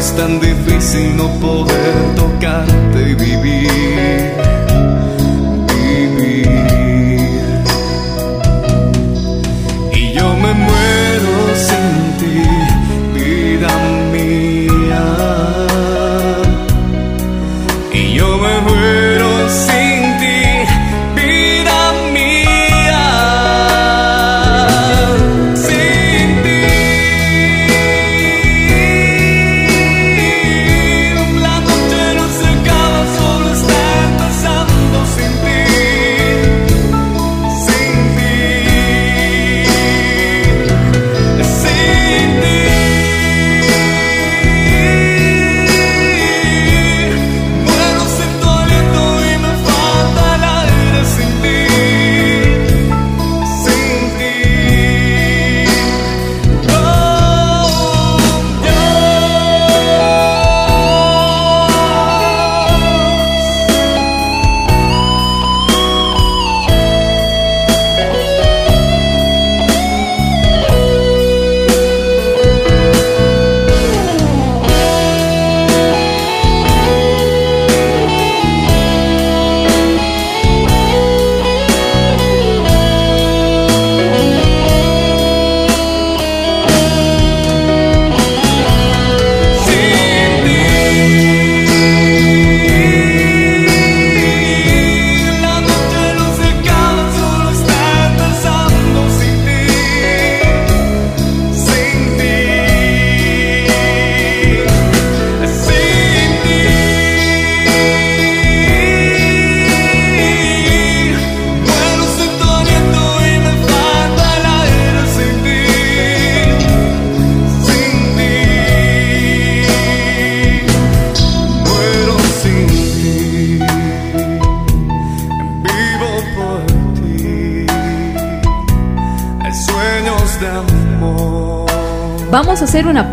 Es 0.09 0.15
tan 0.15 0.39
difícil 0.39 1.17
no 1.17 1.27
poder 1.39 2.15
tocarte 2.15 3.09
y 3.09 3.13
vivir. 3.13 4.48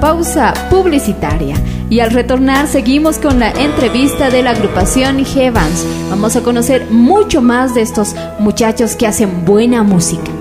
Pausa 0.06 0.54
publicitaria 0.70 1.56
y 1.90 1.98
al 1.98 2.12
retornar 2.12 2.68
seguimos 2.68 3.18
con 3.18 3.40
la 3.40 3.50
entrevista 3.50 4.30
de 4.30 4.44
la 4.44 4.50
agrupación 4.50 5.24
Heavans. 5.24 5.84
Vamos 6.08 6.36
a 6.36 6.44
conocer 6.44 6.86
mucho 6.92 7.42
más 7.42 7.74
de 7.74 7.80
estos 7.80 8.14
muchachos 8.38 8.94
que 8.94 9.08
hacen 9.08 9.44
buena 9.44 9.82
música. 9.82 10.35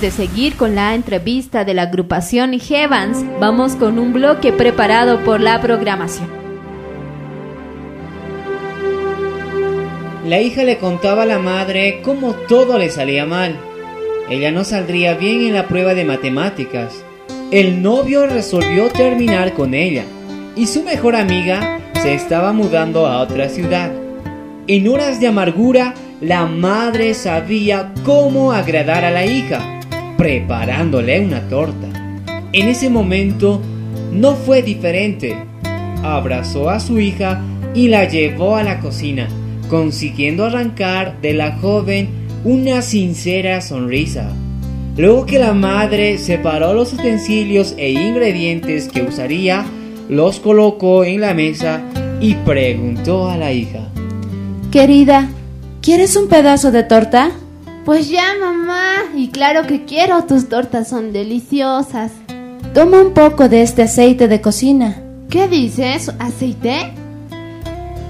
De 0.00 0.12
seguir 0.12 0.54
con 0.54 0.76
la 0.76 0.94
entrevista 0.94 1.64
de 1.64 1.74
la 1.74 1.82
agrupación 1.82 2.56
Heavans, 2.56 3.24
vamos 3.40 3.74
con 3.74 3.98
un 3.98 4.12
bloque 4.12 4.52
preparado 4.52 5.24
por 5.24 5.40
la 5.40 5.60
programación. 5.60 6.28
La 10.24 10.40
hija 10.40 10.62
le 10.62 10.78
contaba 10.78 11.24
a 11.24 11.26
la 11.26 11.40
madre 11.40 12.00
cómo 12.04 12.34
todo 12.48 12.78
le 12.78 12.90
salía 12.90 13.26
mal. 13.26 13.58
Ella 14.30 14.52
no 14.52 14.62
saldría 14.62 15.14
bien 15.14 15.40
en 15.40 15.54
la 15.54 15.66
prueba 15.66 15.94
de 15.94 16.04
matemáticas. 16.04 17.02
El 17.50 17.82
novio 17.82 18.28
resolvió 18.28 18.90
terminar 18.90 19.54
con 19.54 19.74
ella 19.74 20.04
y 20.54 20.68
su 20.68 20.84
mejor 20.84 21.16
amiga 21.16 21.80
se 22.00 22.14
estaba 22.14 22.52
mudando 22.52 23.08
a 23.08 23.18
otra 23.20 23.48
ciudad. 23.48 23.90
En 24.68 24.86
horas 24.86 25.18
de 25.18 25.26
amargura, 25.26 25.94
la 26.20 26.46
madre 26.46 27.14
sabía 27.14 27.92
cómo 28.04 28.52
agradar 28.52 29.04
a 29.04 29.10
la 29.10 29.24
hija, 29.24 29.77
preparándole 30.18 31.20
una 31.20 31.48
torta. 31.48 31.86
En 32.52 32.68
ese 32.68 32.90
momento 32.90 33.62
no 34.12 34.34
fue 34.34 34.62
diferente. 34.62 35.36
Abrazó 36.02 36.68
a 36.68 36.80
su 36.80 36.98
hija 36.98 37.40
y 37.72 37.86
la 37.86 38.08
llevó 38.08 38.56
a 38.56 38.64
la 38.64 38.80
cocina, 38.80 39.28
consiguiendo 39.70 40.44
arrancar 40.44 41.20
de 41.22 41.34
la 41.34 41.52
joven 41.58 42.08
una 42.44 42.82
sincera 42.82 43.60
sonrisa. 43.60 44.32
Luego 44.96 45.24
que 45.24 45.38
la 45.38 45.54
madre 45.54 46.18
separó 46.18 46.74
los 46.74 46.92
utensilios 46.92 47.74
e 47.78 47.92
ingredientes 47.92 48.88
que 48.88 49.02
usaría, 49.02 49.64
los 50.08 50.40
colocó 50.40 51.04
en 51.04 51.20
la 51.20 51.32
mesa 51.32 51.80
y 52.20 52.34
preguntó 52.34 53.30
a 53.30 53.36
la 53.36 53.52
hija. 53.52 53.86
Querida, 54.72 55.28
¿quieres 55.80 56.16
un 56.16 56.28
pedazo 56.28 56.72
de 56.72 56.82
torta? 56.82 57.30
Pues 57.88 58.10
ya, 58.10 58.34
mamá. 58.38 58.96
Y 59.16 59.28
claro 59.28 59.66
que 59.66 59.86
quiero, 59.86 60.22
tus 60.24 60.50
tortas 60.50 60.88
son 60.88 61.14
deliciosas. 61.14 62.12
Toma 62.74 63.00
un 63.00 63.14
poco 63.14 63.48
de 63.48 63.62
este 63.62 63.80
aceite 63.84 64.28
de 64.28 64.42
cocina. 64.42 65.00
¿Qué 65.30 65.48
dices? 65.48 66.12
¿Aceite? 66.18 66.92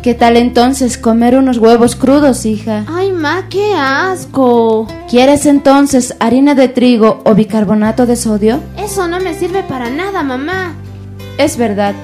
¿Qué 0.02 0.14
tal 0.14 0.36
entonces 0.36 0.98
comer 0.98 1.36
unos 1.36 1.58
huevos 1.58 1.94
crudos, 1.94 2.44
hija? 2.44 2.86
Ay, 2.88 3.12
ma, 3.12 3.46
qué 3.48 3.74
asco. 3.76 4.88
¿Quieres 5.08 5.46
entonces 5.46 6.16
harina 6.18 6.56
de 6.56 6.66
trigo 6.66 7.22
o 7.24 7.36
bicarbonato 7.36 8.04
de 8.04 8.16
sodio? 8.16 8.58
Eso 8.76 9.06
no 9.06 9.20
me 9.20 9.32
sirve 9.34 9.62
para 9.62 9.90
nada, 9.90 10.24
mamá. 10.24 10.74
Es 11.38 11.56
verdad, 11.56 11.94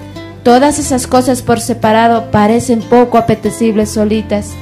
todas 0.44 0.78
esas 0.78 1.08
cosas 1.08 1.42
por 1.42 1.58
separado 1.58 2.30
parecen 2.30 2.82
poco 2.82 3.18
apetecibles 3.18 3.90
solitas, 3.90 4.52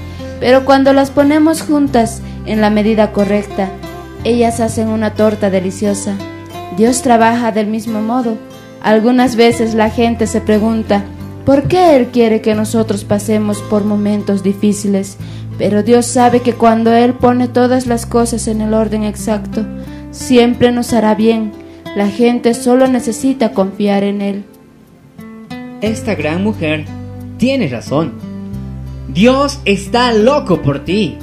pero 0.42 0.64
cuando 0.64 0.92
las 0.92 1.12
ponemos 1.12 1.62
juntas 1.62 2.20
en 2.46 2.60
la 2.60 2.68
medida 2.68 3.12
correcta, 3.12 3.70
ellas 4.24 4.58
hacen 4.58 4.88
una 4.88 5.14
torta 5.14 5.50
deliciosa. 5.50 6.16
Dios 6.76 7.02
trabaja 7.02 7.52
del 7.52 7.68
mismo 7.68 8.02
modo. 8.02 8.36
Algunas 8.82 9.36
veces 9.36 9.74
la 9.74 9.88
gente 9.88 10.26
se 10.26 10.40
pregunta, 10.40 11.04
¿por 11.46 11.68
qué 11.68 11.94
Él 11.94 12.08
quiere 12.08 12.40
que 12.40 12.56
nosotros 12.56 13.04
pasemos 13.04 13.62
por 13.62 13.84
momentos 13.84 14.42
difíciles 14.42 15.16
Pero 15.58 15.84
Dios 15.84 16.06
sabe 16.06 16.40
que 16.40 16.54
cuando 16.54 16.92
Él 16.92 17.14
pone 17.14 17.46
todas 17.46 17.86
las 17.86 18.04
cosas 18.04 18.48
en 18.48 18.62
el 18.62 18.74
orden 18.74 19.04
exacto, 19.04 19.64
siempre 20.10 20.72
nos 20.72 20.92
hará 20.92 21.14
bien. 21.14 21.52
La 21.94 22.08
gente 22.08 22.54
solo 22.54 22.88
necesita 22.88 23.52
confiar 23.52 24.02
en 24.02 24.22
Él. 24.22 24.44
Esta 25.82 26.16
gran 26.16 26.42
mujer 26.42 26.84
tiene 27.38 27.68
razón. 27.68 28.31
Dios 29.08 29.60
está 29.64 30.12
loco 30.12 30.62
por 30.62 30.84
ti. 30.84 31.18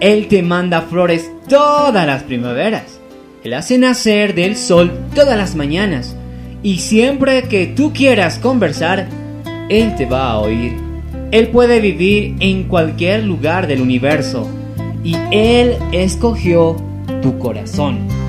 Él 0.00 0.28
te 0.28 0.42
manda 0.42 0.82
flores 0.82 1.30
todas 1.48 2.06
las 2.06 2.22
primaveras. 2.22 3.00
Él 3.44 3.54
hace 3.54 3.78
nacer 3.78 4.34
del 4.34 4.56
sol 4.56 4.92
todas 5.14 5.36
las 5.36 5.54
mañanas. 5.54 6.16
Y 6.62 6.78
siempre 6.78 7.42
que 7.44 7.66
tú 7.66 7.92
quieras 7.92 8.38
conversar, 8.38 9.08
Él 9.68 9.94
te 9.96 10.06
va 10.06 10.30
a 10.32 10.38
oír. 10.38 10.74
Él 11.30 11.48
puede 11.48 11.80
vivir 11.80 12.36
en 12.40 12.64
cualquier 12.64 13.24
lugar 13.24 13.66
del 13.66 13.80
universo. 13.80 14.48
Y 15.04 15.16
Él 15.30 15.76
escogió 15.92 16.76
tu 17.22 17.38
corazón. 17.38 18.25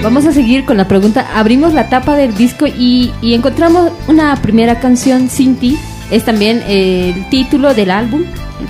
Vamos 0.03 0.25
a 0.25 0.33
seguir 0.33 0.65
con 0.65 0.79
la 0.79 0.89
pregunta. 0.89 1.27
Abrimos 1.35 1.75
la 1.75 1.91
tapa 1.91 2.17
del 2.17 2.35
disco 2.35 2.67
y, 2.67 3.13
encontramos 3.23 3.93
una 4.07 4.35
primera 4.37 4.81
canción, 4.81 5.29
Cinti. 5.29 5.77
Es 6.11 6.25
también 6.25 6.63
eh, 6.67 7.13
el 7.15 7.29
título 7.29 7.75
del 7.75 7.91
álbum 7.91 8.23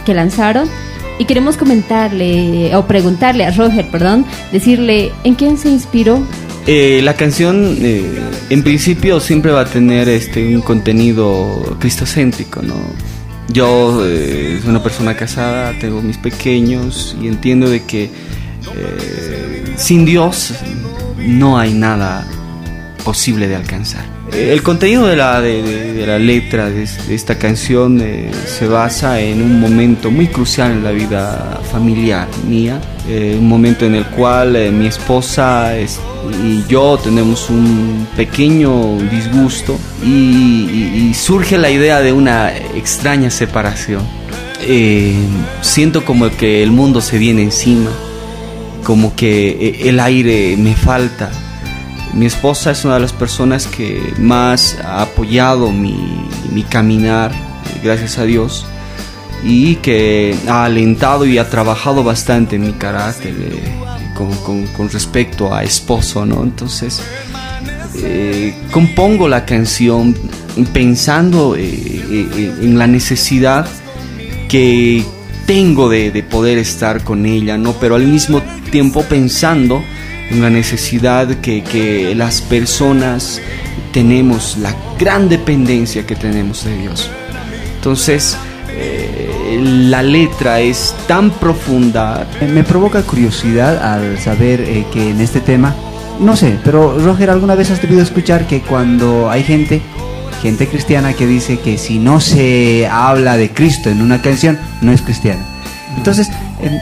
que 0.05 0.13
lanzaron. 0.13 0.69
Y 1.21 1.25
queremos 1.25 1.57
comentarle 1.57 2.75
o 2.77 2.87
preguntarle 2.87 3.45
a 3.45 3.51
Roger, 3.51 3.89
perdón, 3.91 4.25
decirle 4.53 5.13
en 5.25 5.35
quién 5.35 5.59
se 5.59 5.69
inspiró. 5.69 6.25
Eh, 6.71 7.01
la 7.03 7.15
canción 7.15 7.79
eh, 7.81 8.05
en 8.51 8.63
principio 8.63 9.21
siempre 9.21 9.51
va 9.51 9.63
a 9.63 9.65
tener 9.65 10.07
este 10.11 10.55
un 10.55 10.61
contenido 10.61 11.79
cristocéntrico, 11.81 12.61
¿no? 12.61 12.75
Yo 13.51 14.07
eh, 14.07 14.59
soy 14.61 14.69
una 14.69 14.83
persona 14.83 15.17
casada, 15.17 15.73
tengo 15.79 16.03
mis 16.03 16.19
pequeños 16.19 17.17
y 17.23 17.27
entiendo 17.27 17.71
de 17.71 17.85
que 17.85 18.05
eh, 18.05 19.75
sin 19.79 20.05
Dios 20.05 20.53
no 21.17 21.59
hay 21.59 21.73
nada 21.73 22.27
posible 23.03 23.49
de 23.49 23.57
alcanzar. 23.57 24.18
Eh, 24.33 24.53
El 24.53 24.63
contenido 24.63 25.07
de 25.07 25.17
la, 25.17 25.41
de, 25.41 25.63
de- 25.63 25.93
de 25.95 26.07
la 26.07 26.19
letra 26.19 26.71
de, 26.71 26.83
es- 26.85 27.09
de 27.09 27.15
esta 27.15 27.39
canción 27.39 28.01
eh, 28.01 28.31
se 28.47 28.67
basa 28.67 29.21
en 29.21 29.43
un 29.43 29.61
momento 29.61 30.11
muy 30.11 30.27
crucial 30.29 30.71
en 30.73 30.85
la 30.85 30.91
vida 30.93 31.61
familiar 31.73 32.29
mía, 32.47 32.81
eh, 33.09 33.37
un 33.39 33.49
momento 33.49 33.85
en 33.87 33.95
el 33.95 34.05
cual 34.07 34.55
eh, 34.57 34.71
mi 34.71 34.87
esposa 34.87 35.77
es- 35.77 35.99
y 36.45 36.65
yo 36.69 36.99
tenemos 37.03 37.49
un 37.51 38.07
pequeño 38.17 38.99
disgusto 39.11 39.79
y, 40.05 40.09
y- 40.09 41.09
y 41.11 41.15
surge 41.15 41.57
la 41.59 41.71
idea 41.71 42.01
de 42.01 42.13
una 42.13 42.55
extraña 42.57 43.31
separación. 43.31 44.03
Eh, 44.63 45.15
siento 45.63 46.05
como 46.05 46.29
que 46.37 46.63
el 46.63 46.71
mundo 46.73 47.01
se 47.01 47.17
viene 47.19 47.43
encima, 47.43 47.91
como 48.85 49.15
que 49.17 49.81
el 49.85 50.01
aire 50.01 50.57
me 50.59 50.75
falta. 50.75 51.31
Mi 52.15 52.27
esposa 52.27 52.71
es 52.73 52.85
una 52.85 52.95
de 52.95 53.01
las 53.01 53.13
personas 53.13 53.67
que 53.67 54.13
más 54.19 54.77
ha 54.83 55.03
apoyado 55.03 55.71
mi, 55.71 56.27
mi 56.53 56.63
caminar, 56.63 57.31
eh, 57.33 57.81
gracias 57.83 58.19
a 58.19 58.25
Dios, 58.25 58.67
y 59.45 59.77
que 59.77 60.37
ha 60.49 60.65
alentado 60.65 61.25
y 61.27 61.39
ha 61.39 61.49
trabajado 61.49 62.03
bastante 62.03 62.57
en 62.57 62.63
mi 62.67 62.73
carácter 62.73 63.35
eh, 63.39 63.63
con, 64.15 64.67
con- 64.69 64.89
respecto 64.91 65.55
a 65.55 65.63
esposo, 65.63 66.27
¿no? 66.27 66.43
Entonces, 66.43 67.01
eh, 68.03 68.55
compongo 68.73 69.29
la 69.29 69.45
canción 69.45 70.17
pensando 70.73 71.55
en 71.57 72.79
la 72.79 72.87
necesidad 72.89 73.67
que 74.49 75.05
tengo 75.47 75.89
de, 75.89 76.11
de 76.11 76.23
poder 76.25 76.59
estar 76.59 77.05
con 77.05 77.27
ella, 77.27 77.57
¿no? 77.59 77.75
Pero 77.75 77.95
al 77.95 78.07
mismo 78.07 78.43
tiempo 78.73 79.03
pensando 79.03 79.83
en 80.31 80.43
la 80.43 80.51
necesidad 80.51 81.29
que, 81.37 81.63
que 81.63 82.15
las 82.15 82.41
personas 82.41 83.41
tenemos, 83.93 84.57
la 84.59 84.75
gran 84.99 85.29
dependencia 85.29 86.07
que 86.07 86.15
tenemos 86.15 86.65
de 86.65 86.77
Dios. 86.77 87.11
Entonces, 87.77 88.37
eh, 88.81 89.61
la 89.61 90.03
letra 90.03 90.61
es 90.61 90.95
tan 91.07 91.31
profunda. 91.31 92.27
Me 92.53 92.65
provoca 92.65 93.03
curiosidad 93.03 93.83
al 93.83 94.19
saber 94.19 94.61
eh, 94.61 94.85
que 94.93 95.11
en 95.11 95.21
este 95.21 95.41
tema, 95.41 95.75
no 96.21 96.37
sé, 96.37 96.59
pero 96.65 96.99
Roger, 96.99 97.31
¿alguna 97.31 97.55
vez 97.55 97.71
has 97.71 97.81
debido 97.81 98.03
escuchar 98.03 98.47
que 98.47 98.61
cuando 98.61 99.31
hay 99.31 99.43
gente, 99.43 99.81
gente 100.43 100.67
cristiana 100.67 101.13
que 101.15 101.27
dice 101.27 101.59
que 101.59 101.79
si 101.79 101.99
no 101.99 102.21
se 102.21 102.87
habla 102.87 103.37
de 103.37 103.51
Cristo 103.51 103.91
en 103.91 104.03
una 104.03 104.21
canción, 104.21 104.59
no 104.81 104.93
es 104.93 105.03
cristiana? 105.03 105.45
Entonces, 105.97 106.31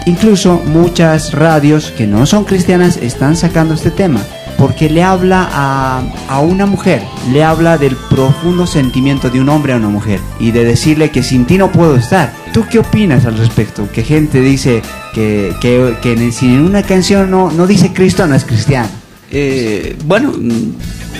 incluso 0.07 0.63
muchas 0.67 1.33
radios 1.33 1.91
que 1.97 2.07
no 2.07 2.27
son 2.27 2.45
cristianas 2.45 2.97
están 2.97 3.37
sacando 3.37 3.75
este 3.75 3.91
tema. 3.91 4.21
Porque 4.59 4.89
le 4.89 5.03
habla 5.03 5.47
a, 5.53 6.03
a 6.31 6.41
una 6.41 6.65
mujer, 6.65 7.03
le 7.31 7.45
habla 7.45 7.77
del 7.77 7.95
profundo 7.95 8.67
sentimiento 8.67 9.29
de 9.29 9.39
un 9.39 9.51
hombre 9.51 9.75
a 9.75 9.77
una 9.77 9.91
mujer 9.91 10.19
y 10.41 10.51
de 10.51 10.65
decirle 10.65 11.11
que 11.11 11.23
sin 11.23 11.45
ti 11.45 11.59
no 11.59 11.71
puedo 11.71 11.95
estar. 11.97 12.33
¿Tú 12.55 12.65
qué 12.71 12.79
opinas 12.79 13.27
al 13.27 13.37
respecto? 13.37 13.87
Que 13.93 14.03
gente 14.03 14.41
dice 14.41 14.81
que, 15.13 15.55
que, 15.61 15.95
que 16.01 16.15
en- 16.15 16.33
si 16.33 16.47
en 16.55 16.63
una 16.63 16.83
canción 16.83 17.31
no, 17.31 17.51
no 17.53 17.67
dice 17.67 17.93
Cristo, 17.93 18.27
no 18.27 18.35
es 18.35 18.45
cristiano. 18.47 18.89
Eh, 19.31 19.95
bueno, 20.07 20.33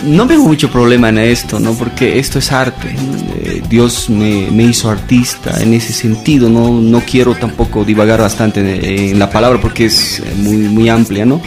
no 0.03 0.25
veo 0.25 0.41
mucho 0.43 0.69
problema 0.69 1.09
en 1.09 1.17
esto, 1.19 1.59
¿no? 1.59 1.73
Porque 1.73 2.19
esto 2.19 2.39
es 2.39 2.51
arte. 2.51 2.95
Eh, 3.43 3.61
Dios 3.69 4.09
me, 4.09 4.49
me 4.51 4.63
hizo 4.63 4.89
artista 4.89 5.61
en 5.61 5.73
ese 5.73 5.93
sentido. 5.93 6.49
No, 6.49 6.69
no 6.81 7.01
quiero 7.01 7.35
tampoco 7.35 7.83
divagar 7.83 8.19
bastante 8.21 9.09
en, 9.11 9.19
la 9.19 9.29
palabra 9.29 9.59
porque 9.61 9.85
es 9.85 10.19
eh, 10.19 10.23
muy, 10.37 10.57
muy 10.57 10.89
amplia, 10.89 11.25
¿no? 11.25 11.41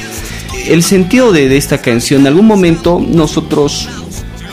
El 0.67 0.83
sentido 0.83 1.33
de, 1.33 1.57
esta 1.57 1.79
canción, 1.79 2.21
en 2.23 2.27
algún 2.29 2.47
momento 2.47 3.01
nosotros, 3.05 3.89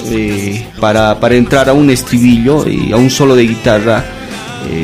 eh, 0.10 0.66
para, 0.80 1.20
para 1.20 1.36
entrar 1.36 1.70
a 1.70 1.74
un 1.74 1.90
estribillo 1.90 2.68
y 2.68 2.92
a 2.94 2.98
un 2.98 3.10
solo 3.10 3.36
de 3.36 3.44
guitarra, 3.48 4.06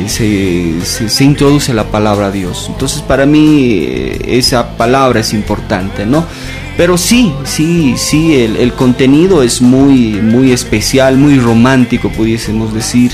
se, 0.07 0.75
se- 0.85 1.09
se 1.09 1.23
introduce 1.25 1.73
la 1.73 1.83
palabra 1.85 2.31
Dios. 2.31 2.67
Entonces 2.69 3.01
para 3.01 3.25
mí 3.25 3.85
esa 4.25 4.77
palabra 4.77 5.19
es 5.19 5.33
importante, 5.33 6.05
¿no? 6.05 6.25
Pero 6.75 6.97
sí, 6.97 7.31
sí, 7.45 7.95
sí, 7.97 8.35
el, 8.41 8.55
el 8.57 8.73
contenido 8.73 9.43
es 9.43 9.61
muy, 9.61 10.13
muy 10.21 10.51
especial, 10.51 11.17
muy 11.17 11.37
romántico, 11.39 12.09
pudiésemos 12.09 12.73
decir. 12.73 13.11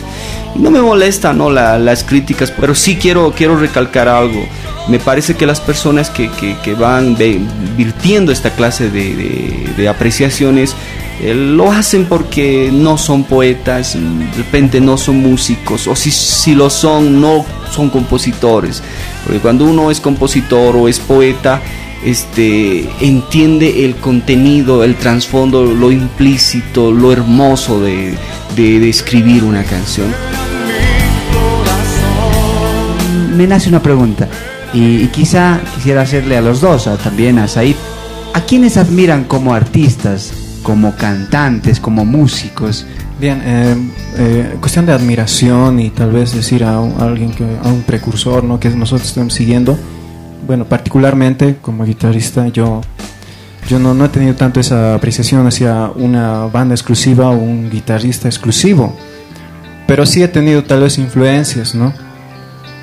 No 0.56 0.72
me 0.72 0.82
molesta, 0.82 1.34
¿no? 1.34 1.50
La- 1.50 1.78
las 1.78 2.04
críticas, 2.06 2.52
pero 2.52 2.74
sí 2.74 2.96
quiero, 2.96 3.34
quiero 3.36 3.58
recalcar 3.58 4.08
algo. 4.08 4.46
me 4.88 4.98
parece 4.98 5.36
que 5.36 5.46
las 5.46 5.60
personas 5.62 6.10
que, 6.10 6.32
que- 6.64 6.74
van 6.74 7.16
ve- 7.16 7.40
virtiendo 7.78 8.32
esta 8.32 8.50
clase 8.56 8.90
de, 8.90 9.14
de- 9.16 9.70
de 9.78 9.88
apreciaciones 9.90 10.74
eh, 11.22 11.36
lo 11.36 11.72
hacen 11.72 12.06
porque 12.06 12.70
no 12.74 12.98
son 12.98 13.24
poetas, 13.26 13.94
de 13.96 14.38
repente 14.38 14.80
no 14.82 14.98
son 14.98 15.18
músicos, 15.18 15.86
o 15.88 15.96
si, 15.96 16.10
si 16.12 16.56
lo 16.56 16.70
son, 16.72 17.20
no 17.22 17.46
son 17.72 17.90
compositores. 17.90 18.82
Porque 19.26 19.40
cuando 19.40 19.66
uno 19.66 19.92
es 19.92 20.00
compositor 20.00 20.76
o 20.78 20.88
es 20.88 20.98
poeta, 20.98 21.62
este, 22.06 22.90
entiende 23.02 23.86
el 23.86 23.96
contenido, 23.98 24.84
el 24.84 24.96
trasfondo, 24.96 25.64
lo 25.66 25.92
implícito, 25.92 26.92
lo 26.92 27.12
hermoso 27.12 27.80
de, 27.82 28.16
de- 28.56 28.80
de 28.80 28.90
escribir 28.90 29.44
una 29.44 29.64
canción. 29.64 30.08
Me 33.36 33.48
nace 33.48 33.70
una 33.70 33.82
pregunta 33.82 34.28
y, 34.74 35.04
y 35.04 35.08
quizá 35.08 35.60
quisiera 35.76 36.02
hacerle 36.02 36.38
a 36.38 36.42
los 36.42 36.62
dos, 36.62 36.88
a- 36.88 36.98
también 36.98 37.40
a 37.40 37.48
Said. 37.48 37.76
¿A 38.34 38.42
quiénes 38.42 38.78
admiran 38.78 39.24
como 39.24 39.54
artistas, 39.54 40.32
como 40.62 40.96
cantantes, 40.96 41.80
como 41.80 42.06
músicos? 42.06 42.86
Bien, 43.20 43.42
eh, 43.44 43.76
eh, 44.18 44.56
cuestión 44.60 44.86
de 44.86 44.94
admiración 44.94 45.80
y 45.80 45.90
tal 45.90 46.12
vez 46.12 46.34
decir 46.34 46.64
a, 46.64 46.80
un- 46.80 47.02
a 47.02 47.06
alguien 47.06 47.32
que 47.32 47.44
a 47.64 47.68
un 47.70 47.82
precursor, 47.84 48.44
¿no? 48.44 48.60
Que 48.60 48.70
nosotros 48.70 49.08
estamos 49.10 49.34
siguiendo. 49.34 49.78
Bueno, 50.50 50.66
particularmente 50.66 51.58
como 51.62 51.86
guitarrista, 51.86 52.48
yo 52.48 52.82
yo 53.70 53.78
no, 53.78 53.94
no 53.94 54.06
he 54.06 54.10
tenido 54.10 54.34
tanto 54.34 54.60
esa 54.60 54.96
apreciación 54.96 55.46
hacia 55.46 55.92
una 55.94 56.48
banda 56.48 56.74
exclusiva 56.74 57.30
o 57.30 57.34
un 57.34 57.70
guitarrista 57.70 58.28
exclusivo, 58.28 58.98
pero 59.86 60.08
sí 60.08 60.24
he 60.24 60.28
tenido 60.28 60.64
tal 60.64 60.80
vez 60.80 60.98
influencias, 60.98 61.76
¿no? 61.76 61.94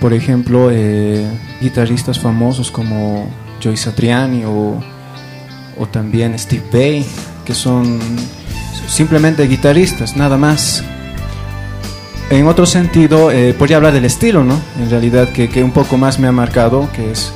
Por 0.01 0.13
ejemplo, 0.13 0.69
eh, 0.71 1.27
guitarristas 1.61 2.21
famosos 2.21 2.71
como 2.71 3.29
Joey 3.61 3.77
Satriani 3.77 4.45
o, 4.45 4.81
o 5.77 5.87
también 5.89 6.39
Steve 6.39 6.63
Vai, 6.73 7.05
que 7.45 7.53
son 7.53 7.99
simplemente 8.87 9.45
guitarristas, 9.49 10.17
nada 10.17 10.37
más. 10.37 10.85
En 12.31 12.47
otro 12.47 12.65
sentido, 12.65 13.33
eh, 13.33 13.55
podría 13.55 13.79
hablar 13.79 13.93
del 13.93 14.05
estilo, 14.05 14.45
¿no? 14.45 14.57
En 14.81 14.89
realidad, 14.89 15.31
que, 15.31 15.49
que 15.49 15.65
un 15.65 15.73
poco 15.73 15.97
más 15.97 16.21
me 16.21 16.29
ha 16.29 16.33
marcado, 16.33 16.89
que 16.93 17.11
es 17.11 17.33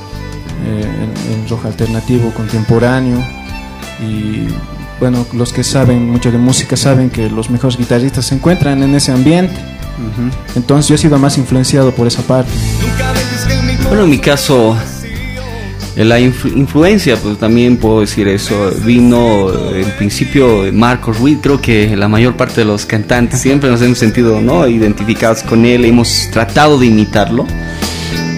eh, 0.65 0.81
el, 1.35 1.41
el 1.43 1.49
rock 1.49 1.65
alternativo 1.65 2.31
contemporáneo. 2.33 3.17
Y 4.07 4.47
bueno, 4.99 5.25
los 5.33 5.51
que 5.53 5.63
saben 5.63 6.09
mucho 6.09 6.31
de 6.31 6.37
música 6.37 6.75
saben 6.77 7.09
que 7.09 7.29
los 7.29 7.49
mejores 7.49 7.77
guitarristas 7.77 8.25
se 8.25 8.35
encuentran 8.35 8.81
en 8.83 8.95
ese 8.95 9.11
ambiente. 9.11 9.53
Entonces 10.55 10.87
yo 10.89 10.95
he 10.95 10.97
sido 10.97 11.17
más 11.19 11.37
influenciado 11.37 11.91
por 11.91 12.07
esa 12.07 12.21
parte. 12.23 12.49
Bueno, 13.87 14.03
en 14.05 14.09
mi 14.09 14.19
caso, 14.19 14.75
eh, 15.95 16.05
la 16.05 16.19
influ- 16.19 16.55
influencia, 16.55 17.17
pues 17.17 17.37
también 17.37 17.77
puedo 17.77 17.99
decir 18.01 18.27
eso, 18.27 18.71
vino 18.85 19.49
eh, 19.73 19.83
en 19.83 19.91
principio 19.97 20.63
de 20.63 20.71
Marcos 20.71 21.19
Ruiz, 21.19 21.39
creo 21.41 21.59
que 21.61 21.95
la 21.95 22.07
mayor 22.07 22.35
parte 22.37 22.61
de 22.61 22.65
los 22.65 22.85
cantantes 22.85 23.41
siempre 23.41 23.69
nos 23.69 23.81
hemos 23.81 23.97
sentido 23.97 24.39
¿no? 24.41 24.67
identificados 24.67 25.43
con 25.43 25.65
él, 25.65 25.83
hemos 25.85 26.29
tratado 26.31 26.79
de 26.79 26.85
imitarlo. 26.87 27.45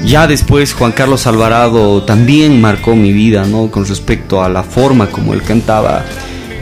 Ya 0.06 0.28
después 0.28 0.74
Juan 0.74 0.92
Carlos 0.92 1.28
Alvarado 1.28 2.04
también 2.04 2.60
marcó 2.60 2.96
mi 2.96 3.14
vida, 3.14 3.46
¿no? 3.46 3.72
Con 3.72 3.86
respecto 3.86 4.44
a 4.44 4.50
la 4.50 4.64
forma 4.64 5.08
como 5.08 5.34
él 5.34 5.42
cantaba. 5.42 6.04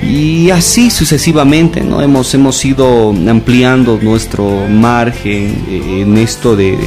Y 0.03 0.49
así 0.49 0.89
sucesivamente, 0.89 1.81
¿no? 1.81 2.01
Hemos, 2.01 2.33
hemos 2.33 2.63
ido 2.63 3.09
ampliando 3.09 3.99
nuestro 4.01 4.67
margen 4.67 5.63
eh, 5.69 6.01
en 6.01 6.17
esto 6.17 6.55
de, 6.55 6.77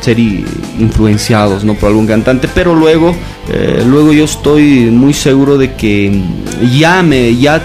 ser 0.00 0.18
influenciados, 0.18 1.64
¿no? 1.64 1.74
Por 1.74 1.88
algún 1.88 2.06
cantante. 2.06 2.48
Pero 2.54 2.74
luego, 2.74 3.14
eh, 3.50 3.82
luego 3.86 4.12
yo 4.12 4.24
estoy 4.24 4.90
muy 4.90 5.14
seguro 5.14 5.56
de 5.56 5.74
que 5.74 6.22
ya 6.78 7.02
me, 7.02 7.36
ya 7.36 7.62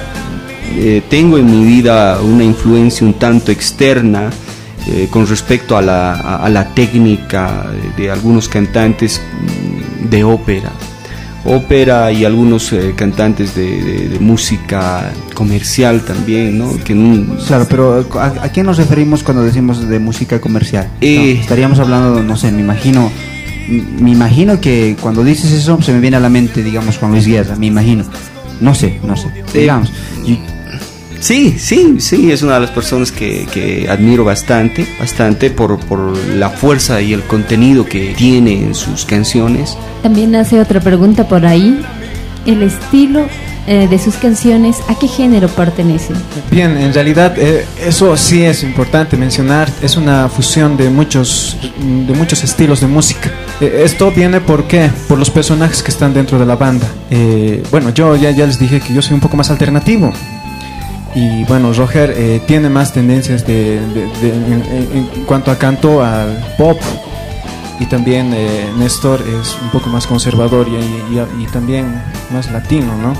eh, 0.78 1.01
tengo 1.10 1.38
en 1.38 1.49
mi 1.49 1.66
vida 1.66 2.20
una 2.22 2.43
influencia 2.43 3.05
un 3.05 3.14
tanto 3.14 3.51
externa 3.51 4.30
eh, 4.88 5.08
con 5.10 5.28
respecto 5.28 5.76
a 5.78 5.82
la, 5.82 6.14
a, 6.14 6.46
a 6.46 6.50
la 6.50 6.74
técnica 6.74 7.66
de, 7.98 8.04
de 8.04 8.12
algunos 8.12 8.48
cantantes 8.50 9.22
mm, 10.04 10.10
de 10.10 10.24
ópera. 10.24 10.72
Ópera 11.46 12.12
y 12.12 12.26
algunos 12.26 12.74
eh, 12.74 12.94
cantantes 12.96 13.56
de, 13.56 13.82
de- 13.82 14.10
de 14.10 14.20
música 14.20 15.12
comercial 15.34 16.02
también, 16.04 16.58
¿no? 16.58 16.74
Que 16.84 16.94
no- 16.94 17.38
Claro, 17.46 17.66
pero 17.70 18.06
¿a, 18.20 18.26
a 18.26 18.50
quién 18.50 18.66
nos 18.66 18.78
referimos 18.78 19.24
cuando 19.24 19.44
decimos 19.44 19.88
de 19.88 20.00
música 20.00 20.42
comercial? 20.42 20.90
Eh. 21.00 21.36
No, 21.36 21.42
estaríamos 21.42 21.80
hablando, 21.80 22.22
no 22.22 22.36
sé, 22.36 22.52
me 22.52 22.60
imagino, 22.62 23.10
me 24.02 24.12
imagino 24.12 24.60
que 24.60 24.98
cuando 25.00 25.24
dices 25.24 25.52
eso 25.54 25.82
se 25.82 25.94
me 25.94 26.00
viene 26.02 26.18
a 26.18 26.20
la 26.20 26.30
mente, 26.30 26.62
digamos, 26.64 26.98
Juan 26.98 27.12
Luis 27.14 27.28
Guerra, 27.28 27.56
me 27.56 27.68
imagino. 27.68 28.04
No 28.60 28.74
sé, 28.76 29.00
no 29.04 29.16
sé. 29.16 29.28
Digamos. 29.54 29.94
Sí, 31.20 31.55
sí, 31.57 31.95
sí, 31.99 32.32
es 32.32 32.41
una 32.41 32.55
de 32.55 32.61
las 32.61 32.72
personas 32.72 33.11
que, 33.11 33.47
que 33.51 33.88
admiro 33.89 34.24
bastante, 34.24 34.88
bastante 34.99 35.49
por, 35.49 35.80
por 35.80 36.15
la 36.36 36.49
fuerza 36.49 37.01
y 37.01 37.13
el 37.13 37.24
contenido 37.24 37.86
que 37.86 38.13
tiene 38.15 38.53
en 38.53 38.76
sus 38.76 39.05
canciones. 39.05 39.78
También 40.03 40.36
hace 40.36 40.59
otra 40.59 40.80
pregunta 40.80 41.28
por 41.28 41.45
ahí. 41.45 41.84
El 42.45 42.63
estilo 42.63 43.28
eh, 43.68 43.88
de 43.89 43.99
sus 43.99 44.15
canciones, 44.15 44.78
¿a 44.88 44.95
qué 44.97 45.07
género 45.07 45.49
pertenece? 45.49 46.13
Bien, 46.49 46.78
en 46.78 46.93
realidad 46.93 47.38
eh, 47.38 47.65
eso 47.86 48.15
sí 48.15 48.43
es 48.43 48.63
importante 48.63 49.18
mencionar, 49.18 49.69
es 49.81 49.98
una 49.98 50.30
fusión 50.30 50.77
de 50.77 50.89
muchos, 50.89 51.57
de 52.07 52.14
muchos 52.14 52.44
estilos 52.45 52.80
de 52.80 52.88
música. 52.88 53.30
Eh, 53.60 53.81
esto 53.84 54.11
viene 54.11 54.39
por 54.39 54.68
qué? 54.68 54.89
Por 55.10 55.18
los 55.18 55.30
personajes 55.30 55.84
que 55.84 55.91
están 55.91 56.14
dentro 56.14 56.39
de 56.39 56.45
la 56.45 56.56
banda. 56.56 56.88
Eh, 57.11 57.61
bueno, 57.69 57.94
yo 57.94 58.15
ya, 58.15 58.31
ya 58.31 58.45
les 58.45 58.57
dije 58.57 58.80
que 58.80 58.94
yo 58.94 59.02
soy 59.02 59.15
un 59.15 59.19
poco 59.19 59.35
más 59.35 59.49
alternativo. 59.49 60.14
Y 61.16 61.44
bueno, 61.46 61.74
Roger 61.74 62.14
eh, 62.16 62.42
tiene 62.46 62.70
más 62.70 62.94
tendencias 62.94 63.46
de, 63.46 63.78
en, 63.78 65.10
cuanto 65.26 65.52
a 65.52 65.56
canto 65.58 66.04
al 66.04 66.38
pop. 66.58 66.78
Y 67.80 67.86
también 67.86 68.32
eh, 68.34 68.70
Néstor 68.78 69.22
es 69.22 69.56
un 69.62 69.70
poco 69.70 69.90
más 69.90 70.08
conservador 70.08 70.68
y, 70.68 71.44
y- 71.44 71.46
también 71.48 72.02
más 72.32 72.52
latino, 72.52 72.96
¿no? 72.98 73.14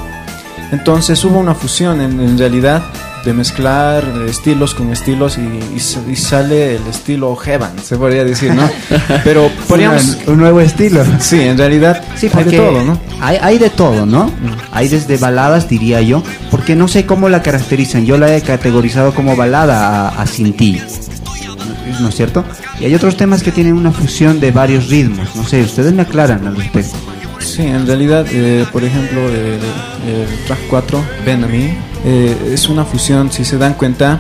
Entonces 0.72 1.24
hubo 1.24 1.40
una 1.40 1.54
fusión 1.56 2.02
en 2.02 2.38
realidad 2.38 2.84
de 3.26 3.34
mezclar 3.34 4.04
estilos 4.28 4.74
con 4.74 4.92
estilos 4.92 5.38
y, 5.38 5.76
y 5.76 5.80
sa- 5.80 6.00
y 6.10 6.16
sale 6.16 6.76
el 6.78 6.88
estilo 6.88 7.36
Heaven, 7.36 7.72
se 7.84 7.98
podría 7.98 8.24
decir, 8.24 8.54
¿no? 8.54 8.70
Pero 9.24 9.50
podríamos... 9.68 10.18
un 10.28 10.38
nuevo 10.38 10.62
estilo. 10.62 11.04
Sí, 11.20 11.42
en 11.42 11.58
realidad 11.58 12.02
Sí, 12.16 12.30
hay 12.34 12.44
de 12.46 12.58
todo, 12.58 12.84
¿no? 12.84 13.00
Hay, 13.20 13.38
hay 13.42 13.58
de 13.58 13.70
todo, 13.70 14.06
¿no? 14.06 14.32
Hay 14.72 14.88
desde 14.88 15.18
baladas, 15.18 15.68
diría 15.68 16.02
yo, 16.02 16.24
porque 16.52 16.76
no 16.76 16.88
sé 16.88 17.06
cómo 17.06 17.28
la 17.28 17.42
caracterizan. 17.42 18.06
Yo 18.06 18.18
la 18.18 18.34
he 18.36 18.42
categorizado 18.42 19.14
como 19.14 19.36
balada 19.36 20.08
a, 20.10 20.22
a 20.22 20.26
Sin 20.28 20.54
Ti, 20.54 20.80
¿no 22.00 22.08
es 22.10 22.16
cierto? 22.16 22.46
Y 22.80 22.86
hay 22.86 22.96
otros 22.96 23.18
temas 23.18 23.44
que 23.44 23.52
tienen 23.52 23.74
una 23.74 23.92
fusión 23.92 24.40
de 24.40 24.52
varios 24.52 24.88
ritmos. 24.88 25.36
No 25.36 25.44
sé, 25.44 25.62
ustedes 25.64 25.92
me 25.94 26.04
aclaran 26.04 26.46
al 26.48 26.56
respecto. 26.56 26.96
Sí, 27.40 27.62
en 27.64 27.86
realidad, 27.88 28.26
eh, 28.32 28.66
por 28.72 28.84
ejemplo, 28.84 29.28
el, 29.30 29.60
el 30.08 30.28
track 30.46 30.60
4, 30.70 31.04
Ven 31.26 31.44
a 31.44 31.48
mí, 31.48 31.74
eh, 32.06 32.36
es 32.54 32.68
una 32.70 32.84
fusión, 32.86 33.32
si 33.32 33.44
se 33.46 33.58
dan 33.58 33.74
cuenta, 33.74 34.20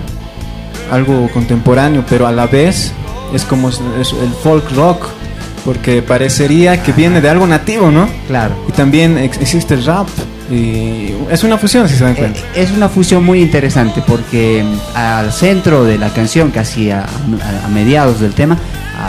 algo 0.91 1.29
contemporáneo, 1.33 2.03
pero 2.09 2.27
a 2.27 2.31
la 2.31 2.47
vez 2.47 2.91
es 3.33 3.43
como 3.43 3.69
es- 3.69 3.79
el 4.13 4.29
folk 4.43 4.71
rock, 4.75 5.07
porque 5.65 6.01
parecería 6.01 6.81
que 6.81 6.93
viene 6.93 7.19
de 7.19 7.29
algo 7.29 7.45
nativo, 7.45 7.91
¿no? 7.91 8.07
Claro. 8.27 8.55
Y 8.69 8.71
también 8.71 9.17
ex- 9.17 9.39
existe 9.41 9.73
el 9.73 9.83
rap, 9.85 10.07
y 10.49 11.09
es 11.29 11.43
una 11.43 11.57
fusión, 11.57 11.89
si 11.89 11.95
se 11.97 12.05
dan 12.05 12.15
cuenta. 12.15 12.39
Es 12.55 12.71
una 12.71 12.87
fusión 12.87 13.25
muy 13.25 13.41
interesante 13.41 14.01
porque 14.07 14.63
mm, 14.63 14.97
al 14.97 15.33
centro 15.33 15.83
de 15.83 15.97
la 15.97 16.09
canción, 16.13 16.51
casi 16.51 16.89
a, 16.89 17.01
a- 17.03 17.67
mediados 17.67 18.21
del 18.21 18.33
tema, 18.33 18.57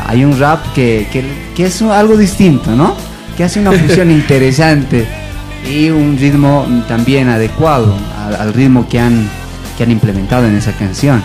hay 0.07 0.25
un 0.25 0.39
rap 0.39 0.61
que, 0.75 1.07
que- 1.13 1.25
que 1.55 1.67
es 1.67 1.81
algo 1.83 2.17
distinto, 2.17 2.73
¿no? 2.75 2.97
Que 3.39 3.45
hace 3.45 3.61
una 3.61 3.73
fusión 3.73 4.11
interesante 4.11 5.07
y 5.65 5.89
un 5.89 6.19
ritmo 6.19 6.67
también 6.89 7.29
adecuado 7.29 7.95
al, 8.19 8.35
al 8.35 8.53
ritmo 8.53 8.87
que 8.87 8.99
han, 8.99 9.31
que 9.77 9.85
han 9.85 9.91
implementado 9.91 10.47
en 10.47 10.57
esa 10.57 10.73
canción. 10.73 11.23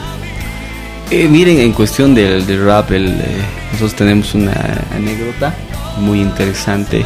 Eh, 1.12 1.28
miren, 1.28 1.60
en 1.60 1.74
cuestión 1.74 2.16
del, 2.16 2.46
del 2.46 2.66
rap, 2.66 2.92
el, 2.92 3.08
eh, 3.08 3.24
nosotros 3.72 3.96
tenemos 3.96 4.34
una 4.34 4.54
anécdota 4.96 5.54
muy 6.00 6.22
interesante. 6.22 7.04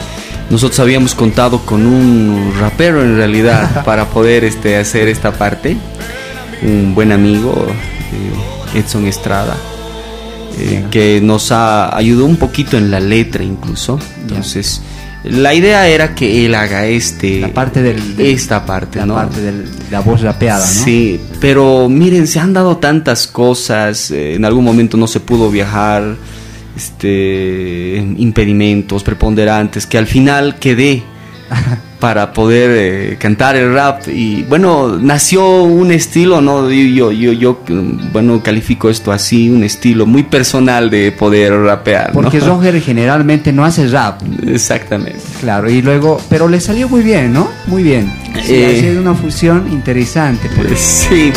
Nosotros 0.50 0.80
habíamos 0.80 1.14
contado 1.16 1.60
con 1.66 1.86
un 1.86 2.54
rapero 2.60 3.02
en 3.02 3.18
realidad 3.18 3.84
para 3.86 4.06
poder 4.06 4.44
este, 4.44 4.78
hacer 4.78 5.08
esta 5.08 5.32
parte. 5.32 5.76
Un 6.62 6.96
buen 6.96 7.12
amigo, 7.12 7.54
eh, 8.74 8.80
Edson 8.80 9.06
Estrada, 9.06 9.56
eh, 10.58 10.86
que 10.90 11.20
nos 11.22 11.52
ha 11.52 11.96
ayudó 11.96 12.26
un 12.26 12.38
poquito 12.38 12.78
en 12.78 12.90
la 12.90 13.00
letra 13.00 13.44
incluso. 13.44 14.00
Entonces, 14.22 14.82
la 15.30 15.54
idea 15.54 15.88
era 15.88 16.16
que 16.16 16.46
él 16.46 16.56
haga 16.56 16.86
este... 16.86 17.40
La 17.40 17.54
parte 17.54 17.82
del... 17.82 18.20
esta 18.20 18.66
parte, 18.66 19.00
la 19.00 19.06
¿no? 19.06 19.16
parte 19.16 19.42
de 19.42 19.66
la 19.92 20.00
voz 20.02 20.22
rapeada, 20.22 20.66
¿no? 20.66 20.84
Sí, 20.84 21.20
pero 21.40 21.90
miren, 21.90 22.28
se 22.28 22.40
han 22.40 22.54
dado 22.54 22.78
tantas 22.78 23.28
cosas, 23.28 24.12
eh, 24.12 24.36
en 24.36 24.46
algún 24.46 24.66
momento 24.66 24.98
no 24.98 25.08
se 25.08 25.20
pudo 25.20 25.50
viajar, 25.50 26.16
este, 26.76 27.98
impedimentos 28.18 29.04
preponderantes 29.04 29.88
que 29.88 29.98
al 29.98 30.06
final 30.06 30.60
quedé 30.60 31.04
para 32.00 32.32
poder 32.34 32.70
eh, 32.74 33.18
cantar 33.18 33.56
el 33.56 33.74
rap 33.74 34.08
y 34.08 34.44
bueno 34.44 34.98
nació 35.00 35.64
un 35.64 35.92
estilo 35.92 36.42
no 36.42 36.70
yo 36.70 37.12
yo 37.12 37.32
yo 37.34 37.60
mm, 37.68 38.12
bueno 38.14 38.42
califico 38.44 38.90
esto 38.90 39.12
así 39.12 39.50
un 39.50 39.64
estilo 39.64 40.06
muy 40.06 40.24
personal 40.24 40.90
de 40.90 41.12
poder 41.12 41.54
rapear 41.54 42.14
¿no? 42.14 42.22
Porque 42.22 42.40
Roger 42.40 42.80
generalmente 42.82 43.52
no 43.52 43.66
hace 43.66 43.88
rap. 43.88 44.22
exactamente 44.46 45.20
Claro, 45.40 45.70
y 45.70 45.82
luego, 45.82 46.20
pero 46.30 46.48
le 46.48 46.60
salió 46.60 46.90
muy 46.90 47.02
bien, 47.02 47.32
¿no? 47.34 47.50
Muy 47.68 47.84
bien. 47.84 48.12
Sí, 48.44 48.54
Eh, 48.56 48.66
ha 48.66 48.82
sido 48.82 49.02
una 49.02 49.14
fusión 49.14 49.68
interesante. 49.72 50.50
pues. 50.56 50.80
sí 50.80 51.32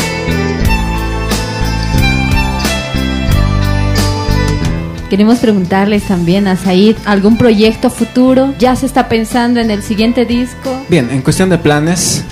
Queremos 5.11 5.41
preguntarles 5.41 6.05
también 6.05 6.47
a 6.47 6.57
Said, 6.57 6.95
¿algún 7.05 7.37
proyecto 7.37 7.91
futuro? 7.91 8.55
¿Ya 8.61 8.77
se 8.77 8.87
está 8.87 9.09
pensando 9.09 9.59
en 9.59 9.73
el 9.73 9.82
siguiente 9.82 10.24
disco? 10.24 10.85
Bien, 10.89 11.11
en 11.11 11.20
cuestión 11.23 11.51
de 11.51 11.59
planes, 11.59 12.24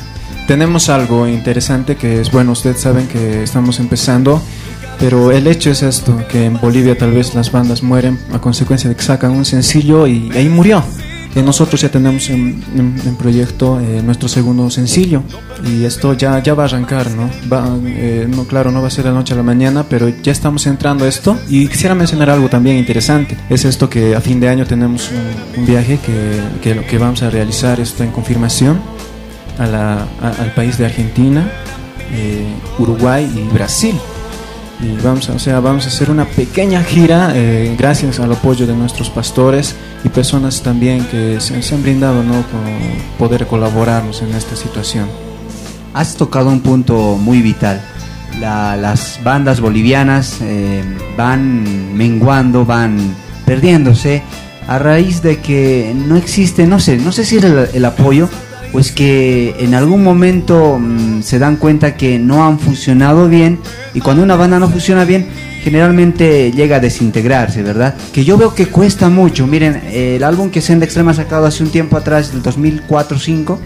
tenemos 0.46 0.88
algo 0.88 1.26
interesante 1.26 1.96
que 1.96 2.20
es, 2.20 2.30
bueno, 2.30 2.52
ustedes 2.52 2.78
saben 2.78 3.08
que 3.08 3.42
estamos 3.42 3.80
empezando, 3.80 4.40
pero 5.00 5.32
el 5.32 5.48
hecho 5.48 5.72
es 5.72 5.82
esto, 5.82 6.22
que 6.28 6.44
en 6.44 6.60
Bolivia 6.60 6.96
tal 6.96 7.10
vez 7.10 7.34
las 7.34 7.50
bandas 7.50 7.82
mueren 7.82 8.16
a 8.32 8.38
consecuencia 8.38 8.88
de 8.88 8.94
que 8.94 9.02
sacan 9.02 9.32
un 9.32 9.44
sencillo 9.44 10.06
y 10.06 10.30
ahí 10.36 10.48
murió. 10.48 10.84
Nosotros 11.36 11.80
ya 11.80 11.88
tenemos 11.88 12.30
en, 12.30 12.62
proyecto 13.18 13.78
eh, 13.80 14.02
nuestro 14.02 14.28
segundo 14.28 14.68
sencillo 14.70 15.22
y 15.64 15.84
esto 15.84 16.12
ya, 16.14 16.42
ya 16.42 16.54
va 16.54 16.64
a 16.64 16.66
arrancar, 16.66 17.08
¿no? 17.12 17.30
Va, 17.50 17.68
eh, 17.86 18.26
no, 18.28 18.44
claro, 18.44 18.72
no 18.72 18.80
va 18.82 18.88
a 18.88 18.90
ser 18.90 19.04
de 19.04 19.10
la 19.10 19.16
noche 19.16 19.34
a 19.34 19.36
la 19.36 19.42
mañana, 19.44 19.84
pero 19.88 20.08
ya 20.08 20.32
estamos 20.32 20.66
entrando 20.66 21.04
a 21.04 21.08
esto 21.08 21.38
y 21.48 21.68
quisiera 21.68 21.94
mencionar 21.94 22.28
algo 22.30 22.48
también 22.48 22.76
interesante. 22.76 23.36
Es 23.48 23.64
esto 23.64 23.88
que 23.88 24.16
a 24.16 24.20
fin 24.20 24.40
de 24.40 24.48
año 24.48 24.66
tenemos 24.66 25.10
un, 25.56 25.64
viaje 25.64 25.98
que, 26.04 26.40
que, 26.60 26.80
que 26.84 26.98
vamos 26.98 27.22
a 27.22 27.30
realizar 27.30 27.78
esto 27.78 28.02
en 28.02 28.10
confirmación 28.10 28.80
a 29.58 29.66
la- 29.66 30.06
al 30.20 30.52
país 30.54 30.76
de 30.76 30.86
Argentina, 30.86 31.48
eh, 32.12 32.46
Uruguay 32.78 33.30
y 33.34 33.52
Brasil. 33.54 33.94
Y 34.80 34.96
vamos 35.02 35.28
a, 35.28 35.32
o 35.34 35.38
sea, 35.40 35.58
vamos 35.60 35.86
a 35.86 35.88
hacer 35.88 36.08
una 36.10 36.24
pequeña 36.24 36.82
gira 36.84 37.32
eh, 37.34 37.74
gracias 37.76 38.20
al 38.20 38.30
apoyo 38.32 38.64
de 38.66 38.74
nuestros 38.74 39.10
pastores 39.10 39.74
y 40.04 40.08
personas 40.08 40.62
también 40.62 41.04
que 41.06 41.40
se, 41.40 41.60
se 41.62 41.74
han 41.74 41.82
brindado 41.82 42.22
¿no? 42.22 42.34
con 42.34 42.60
poder 43.18 43.46
colaborarnos 43.46 44.22
en 44.22 44.32
esta 44.34 44.54
situación. 44.54 45.06
Has 45.94 46.14
tocado 46.14 46.48
un 46.50 46.60
punto 46.60 47.16
muy 47.16 47.42
vital. 47.42 47.80
La- 48.40 48.76
las 48.76 49.18
bandas 49.24 49.60
bolivianas 49.60 50.36
eh, 50.42 50.84
van 51.16 51.96
menguando, 51.96 52.64
van 52.64 52.98
perdiéndose 53.46 54.22
a 54.68 54.78
raíz 54.78 55.22
de 55.22 55.38
que 55.40 55.92
no 55.96 56.14
existe, 56.16 56.66
no 56.68 56.78
sé, 56.78 56.98
no 56.98 57.10
sé 57.10 57.24
si 57.24 57.38
es 57.38 57.44
el, 57.44 57.68
el 57.72 57.84
apoyo 57.84 58.28
o 58.72 58.80
es 58.80 58.92
que 58.92 59.54
en 59.58 59.74
algún 59.74 60.02
momento 60.02 60.78
mm, 60.78 61.22
se 61.22 61.38
dan 61.38 61.56
cuenta 61.56 61.96
que 61.96 62.18
no 62.18 62.46
han 62.46 62.58
funcionado 62.58 63.28
bien 63.28 63.58
y 63.94 64.00
cuando 64.00 64.22
una 64.22 64.36
banda 64.36 64.58
no 64.58 64.68
funciona 64.68 65.04
bien 65.04 65.26
generalmente 65.62 66.52
llega 66.52 66.76
a 66.76 66.80
desintegrarse, 66.80 67.62
¿verdad? 67.62 67.94
Que 68.12 68.24
yo 68.24 68.38
veo 68.38 68.54
que 68.54 68.66
cuesta 68.66 69.08
mucho. 69.08 69.46
Miren, 69.46 69.82
eh, 69.86 70.16
el 70.16 70.24
álbum 70.24 70.50
que 70.50 70.60
Senda 70.60 70.84
Extrema 70.84 71.10
ha 71.10 71.14
sacado 71.14 71.46
hace 71.46 71.62
un 71.62 71.70
tiempo 71.70 71.96
atrás, 71.96 72.32
del 72.32 72.42
2004-5, 72.42 73.58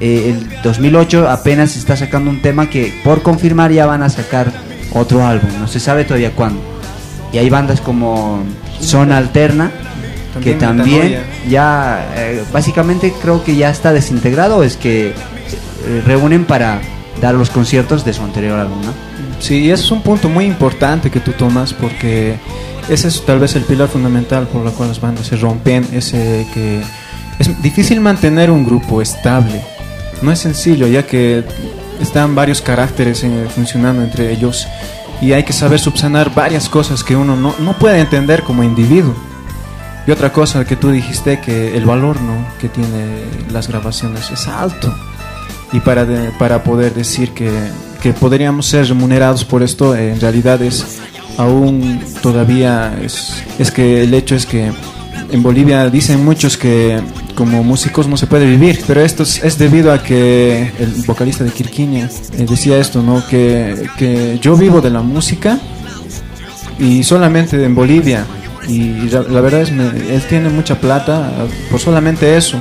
eh, 0.00 0.34
el 0.34 0.62
2008 0.62 1.28
apenas 1.28 1.76
está 1.76 1.96
sacando 1.96 2.30
un 2.30 2.40
tema 2.40 2.70
que 2.70 2.92
por 3.04 3.22
confirmar 3.22 3.70
ya 3.70 3.86
van 3.86 4.02
a 4.02 4.08
sacar 4.08 4.52
otro 4.92 5.26
álbum, 5.26 5.50
no 5.60 5.68
se 5.68 5.80
sabe 5.80 6.04
todavía 6.04 6.34
cuándo. 6.34 6.60
Y 7.32 7.38
hay 7.38 7.50
bandas 7.50 7.80
como 7.80 8.42
Zona 8.80 9.18
Alterna, 9.18 9.70
que 10.40 10.54
También 10.54 11.22
ya 11.48 12.12
eh, 12.16 12.42
básicamente 12.52 13.12
creo 13.20 13.44
que 13.44 13.56
ya 13.56 13.70
está 13.70 13.92
desintegrado, 13.92 14.62
es 14.62 14.76
que 14.76 15.08
eh, 15.08 16.02
reúnen 16.06 16.44
para 16.44 16.80
dar 17.20 17.34
los 17.34 17.50
conciertos 17.50 18.04
de 18.04 18.12
su 18.12 18.22
anterior 18.22 18.58
álbum, 18.58 18.80
¿no? 18.82 18.92
Sí, 19.40 19.70
ese 19.70 19.84
es 19.84 19.90
un 19.90 20.02
punto 20.02 20.28
muy 20.28 20.44
importante 20.44 21.10
que 21.10 21.20
tú 21.20 21.32
tomas 21.32 21.74
porque 21.74 22.36
ese 22.88 23.08
es 23.08 23.24
tal 23.24 23.40
vez 23.40 23.56
el 23.56 23.62
pilar 23.62 23.88
fundamental 23.88 24.46
por 24.46 24.66
el 24.66 24.72
cual 24.72 24.88
las 24.88 25.00
bandas 25.00 25.26
se 25.26 25.36
rompen, 25.36 25.86
ese 25.92 26.46
que 26.54 26.80
es 27.38 27.62
difícil 27.62 28.00
mantener 28.00 28.50
un 28.50 28.64
grupo 28.64 29.02
estable. 29.02 29.60
No 30.22 30.30
es 30.30 30.38
sencillo 30.38 30.86
ya 30.86 31.04
que 31.04 31.44
están 32.00 32.34
varios 32.34 32.62
caracteres 32.62 33.22
eh, 33.24 33.46
funcionando 33.54 34.02
entre 34.02 34.32
ellos 34.32 34.66
y 35.20 35.32
hay 35.32 35.44
que 35.44 35.52
saber 35.52 35.78
subsanar 35.78 36.34
varias 36.34 36.68
cosas 36.68 37.04
que 37.04 37.14
uno 37.14 37.36
no, 37.36 37.54
no 37.58 37.72
puede 37.74 38.00
entender 38.00 38.42
como 38.42 38.62
individuo. 38.62 39.14
Y 40.06 40.10
otra 40.10 40.32
cosa 40.32 40.64
que 40.64 40.74
tú 40.76 40.90
dijiste 40.90 41.40
que 41.40 41.76
el 41.76 41.84
valor 41.84 42.20
¿no? 42.20 42.34
que 42.60 42.68
tiene 42.68 43.22
las 43.52 43.68
grabaciones 43.68 44.30
es 44.30 44.48
alto 44.48 44.92
y 45.72 45.80
para, 45.80 46.04
de- 46.04 46.30
para 46.38 46.62
poder 46.64 46.92
decir 46.92 47.30
que, 47.30 47.50
que 48.02 48.12
podríamos 48.12 48.66
ser 48.66 48.88
remunerados 48.88 49.44
por 49.44 49.62
esto, 49.62 49.94
eh, 49.94 50.12
en 50.12 50.20
realidad 50.20 50.60
es 50.60 50.98
aún 51.38 52.00
todavía 52.20 52.94
es, 53.00 53.42
es 53.58 53.70
que 53.70 54.02
el 54.02 54.12
hecho 54.12 54.34
es 54.34 54.44
que 54.44 54.70
en 55.30 55.42
Bolivia 55.42 55.88
dicen 55.88 56.22
muchos 56.24 56.58
que 56.58 57.00
como 57.36 57.62
músicos 57.64 58.06
no 58.06 58.18
se 58.18 58.26
puede 58.26 58.44
vivir, 58.44 58.82
pero 58.86 59.00
esto 59.00 59.22
es, 59.22 59.56
debido 59.56 59.92
a 59.92 60.02
que 60.02 60.70
el 60.78 60.92
vocalista 61.06 61.42
de 61.44 61.50
Kirkinia 61.50 62.10
eh, 62.36 62.44
decía 62.46 62.76
esto, 62.76 63.02
¿no? 63.02 63.24
Que, 63.26 63.88
que 63.96 64.38
yo 64.42 64.56
vivo 64.56 64.82
de 64.82 64.90
la 64.90 65.00
música 65.00 65.58
y 66.78 67.02
solamente 67.04 67.62
en 67.64 67.74
Bolivia 67.74 68.26
y 68.68 69.08
la, 69.10 69.22
la 69.22 69.40
verdad 69.40 69.62
es 69.62 69.72
me- 69.72 69.84
él 70.14 70.22
tiene 70.28 70.48
mucha 70.48 70.76
plata 70.80 71.30
por 71.70 71.80
solamente 71.80 72.36
eso. 72.36 72.60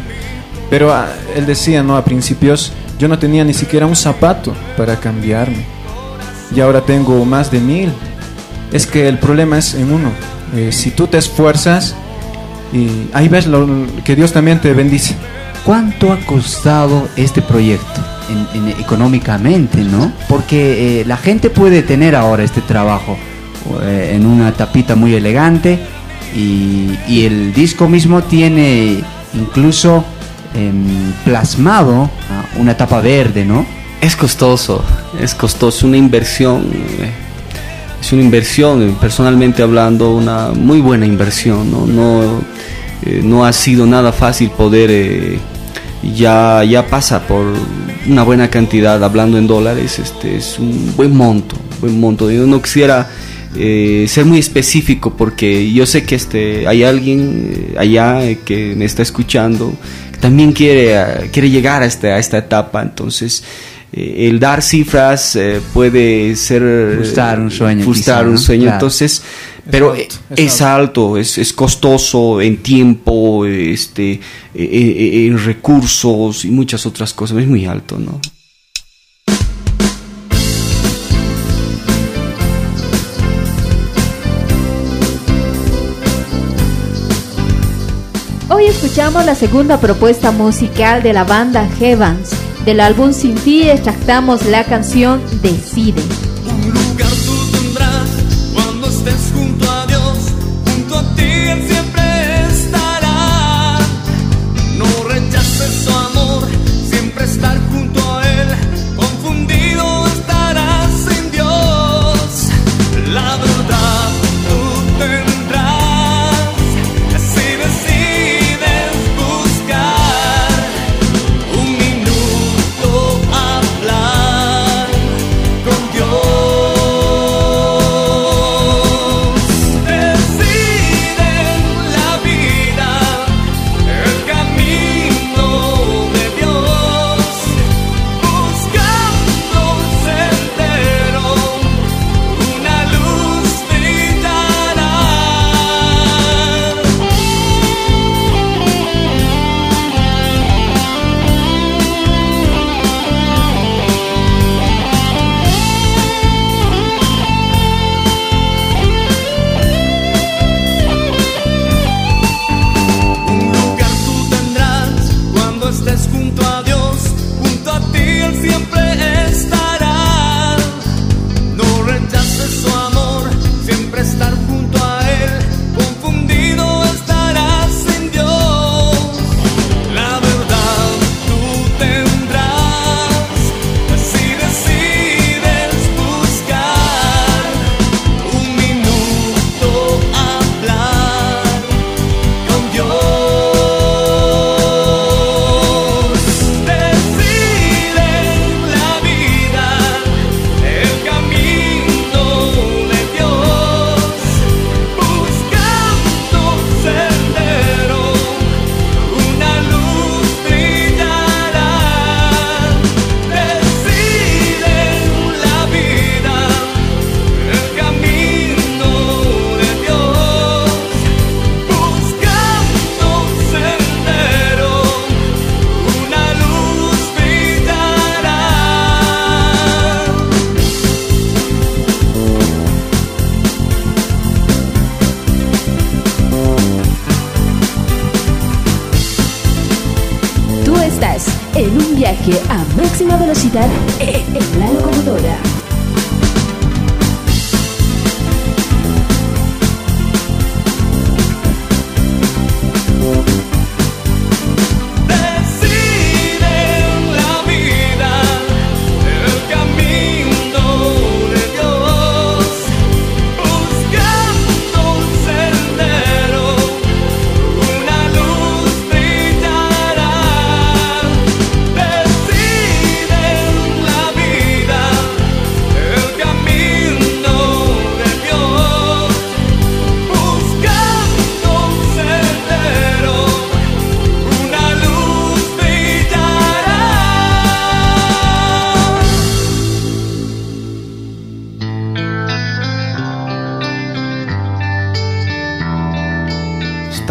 Pero 0.69 0.93
ah, 0.93 1.07
él 1.35 1.45
decía 1.45 1.83
no 1.83 1.97
a 1.97 2.03
principios 2.05 2.71
yo 2.97 3.07
no 3.07 3.17
tenía 3.19 3.43
ni 3.43 3.53
siquiera 3.53 3.85
un 3.85 3.95
zapato 3.95 4.53
para 4.77 4.95
cambiarme. 4.97 5.65
Y 6.55 6.59
ahora 6.59 6.81
tengo 6.81 7.23
más 7.25 7.49
de 7.51 7.59
mil. 7.59 7.91
Es 8.71 8.85
que 8.87 9.07
el 9.07 9.17
problema 9.19 9.57
es 9.57 9.73
en 9.73 9.91
uno 9.91 10.11
Eh, 10.55 10.71
si 10.71 10.91
tú 10.91 11.07
te 11.07 11.17
esfuerzas 11.17 11.95
y 12.73 13.07
ahí 13.13 13.27
ves 13.29 13.47
lo, 13.47 13.67
que 14.03 14.15
Dios 14.17 14.31
también 14.33 14.59
te 14.59 14.73
bendice. 14.73 15.15
¿Cuánto 15.65 16.11
ha 16.11 16.17
costado 16.25 17.07
este 17.15 17.41
proyecto 17.41 18.01
en- 18.29 18.67
en- 18.67 18.79
económicamente, 18.81 19.77
no? 19.83 20.11
Porque 20.27 21.01
eh, 21.01 21.05
la 21.05 21.15
gente 21.17 21.49
puede 21.49 21.83
tener 21.83 22.15
ahora 22.15 22.43
este 22.43 22.59
trabajo 22.61 23.17
eh, 23.81 24.13
en 24.15 24.25
una 24.25 24.51
tapita 24.53 24.95
muy 24.95 25.13
elegante 25.15 25.79
y, 26.35 26.97
y 27.07 27.25
el 27.25 27.53
disco 27.53 27.87
mismo 27.87 28.21
tiene 28.23 29.03
incluso 29.33 30.03
em, 30.55 31.13
plasmado 31.23 32.09
ah, 32.29 32.45
una 32.57 32.75
tapa 32.75 33.01
verde, 33.01 33.45
¿no? 33.45 33.65
Es 34.01 34.15
costoso, 34.15 34.83
es 35.19 35.35
costoso, 35.35 35.87
una 35.87 35.97
inversión. 35.97 36.69
eh, 36.73 37.11
Es 38.01 38.11
una 38.13 38.23
inversión, 38.23 38.81
eh, 38.81 38.95
personalmente 38.99 39.61
hablando, 39.61 40.15
una 40.15 40.49
muy 40.55 40.81
buena 40.81 41.05
inversión. 41.05 41.69
No, 41.71 41.85
no, 41.85 42.41
no 43.23 43.45
ha 43.45 43.53
sido 43.53 43.85
nada 43.85 44.11
fácil 44.11 44.49
poder, 44.49 45.37
ya, 46.01 46.63
ya 46.63 46.87
pasa 46.87 47.19
por 47.27 47.45
una 48.07 48.23
buena 48.23 48.49
cantidad, 48.49 49.03
hablando 49.03 49.37
en 49.37 49.45
dólares, 49.45 49.99
este 49.99 50.37
es 50.37 50.57
un 50.57 50.93
buen 50.97 51.15
monto, 51.15 51.55
buen 51.79 51.99
monto. 51.99 52.31
Yo 52.31 52.47
no 52.47 52.59
quisiera 52.59 53.07
eh, 53.55 54.05
ser 54.07 54.25
muy 54.25 54.39
específico 54.39 55.15
porque 55.17 55.71
yo 55.71 55.85
sé 55.85 56.03
que 56.03 56.15
este, 56.15 56.67
hay 56.67 56.83
alguien 56.83 57.51
eh, 57.53 57.75
allá 57.77 58.25
eh, 58.25 58.39
que 58.43 58.75
me 58.75 58.85
está 58.85 59.01
escuchando 59.01 59.73
que 60.11 60.17
también 60.19 60.51
quiere, 60.51 60.97
ah, 60.97 61.21
quiere 61.31 61.49
llegar 61.49 61.81
a 61.81 61.85
esta, 61.85 62.07
a 62.07 62.19
esta 62.19 62.37
etapa, 62.37 62.81
entonces 62.81 63.43
eh, 63.93 64.27
el 64.29 64.39
dar 64.39 64.61
cifras 64.61 65.35
eh, 65.35 65.61
puede 65.73 66.35
ser 66.35 66.63
eh, 66.63 66.95
Frustrar 66.95 67.39
un 67.39 67.51
sueño, 67.51 67.83
frustrar 67.83 68.27
un 68.27 68.37
sueño. 68.37 68.63
Claro. 68.63 68.75
entonces 68.77 69.21
pero 69.69 69.95
eh, 69.95 70.07
es, 70.35 70.61
alto, 70.61 71.17
es, 71.17 71.37
es 71.37 71.53
costoso 71.53 72.41
en 72.41 72.57
tiempo 72.57 73.45
este 73.45 74.13
eh, 74.13 74.19
eh, 74.55 75.27
en 75.27 75.43
recursos 75.43 76.45
y 76.45 76.51
muchas 76.51 76.85
otras 76.85 77.13
cosas. 77.13 77.37
Es 77.37 77.47
muy 77.47 77.65
alto 77.65 77.99
no 77.99 78.19
Hoy 88.61 88.67
escuchamos 88.67 89.25
la 89.25 89.33
segunda 89.33 89.79
propuesta 89.79 90.29
musical 90.29 91.01
de 91.01 91.13
la 91.13 91.23
banda 91.23 91.67
Heavens. 91.79 92.29
Del 92.63 92.79
álbum 92.79 93.11
Sin 93.11 93.33
Ti 93.33 93.67
extractamos 93.67 94.45
la 94.45 94.63
canción 94.65 95.19
Decide. 95.41 96.03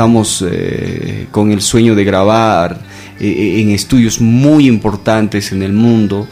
Estamos 0.00 0.42
eh, 0.50 1.26
con 1.30 1.50
el 1.50 1.60
sueño 1.60 1.94
de 1.94 2.04
grabar 2.04 2.78
eh, 3.20 3.60
en 3.60 3.68
estudios 3.68 4.18
muy 4.18 4.66
importantes 4.66 5.52
en 5.52 5.62
el 5.62 5.74
mundo, 5.74 6.26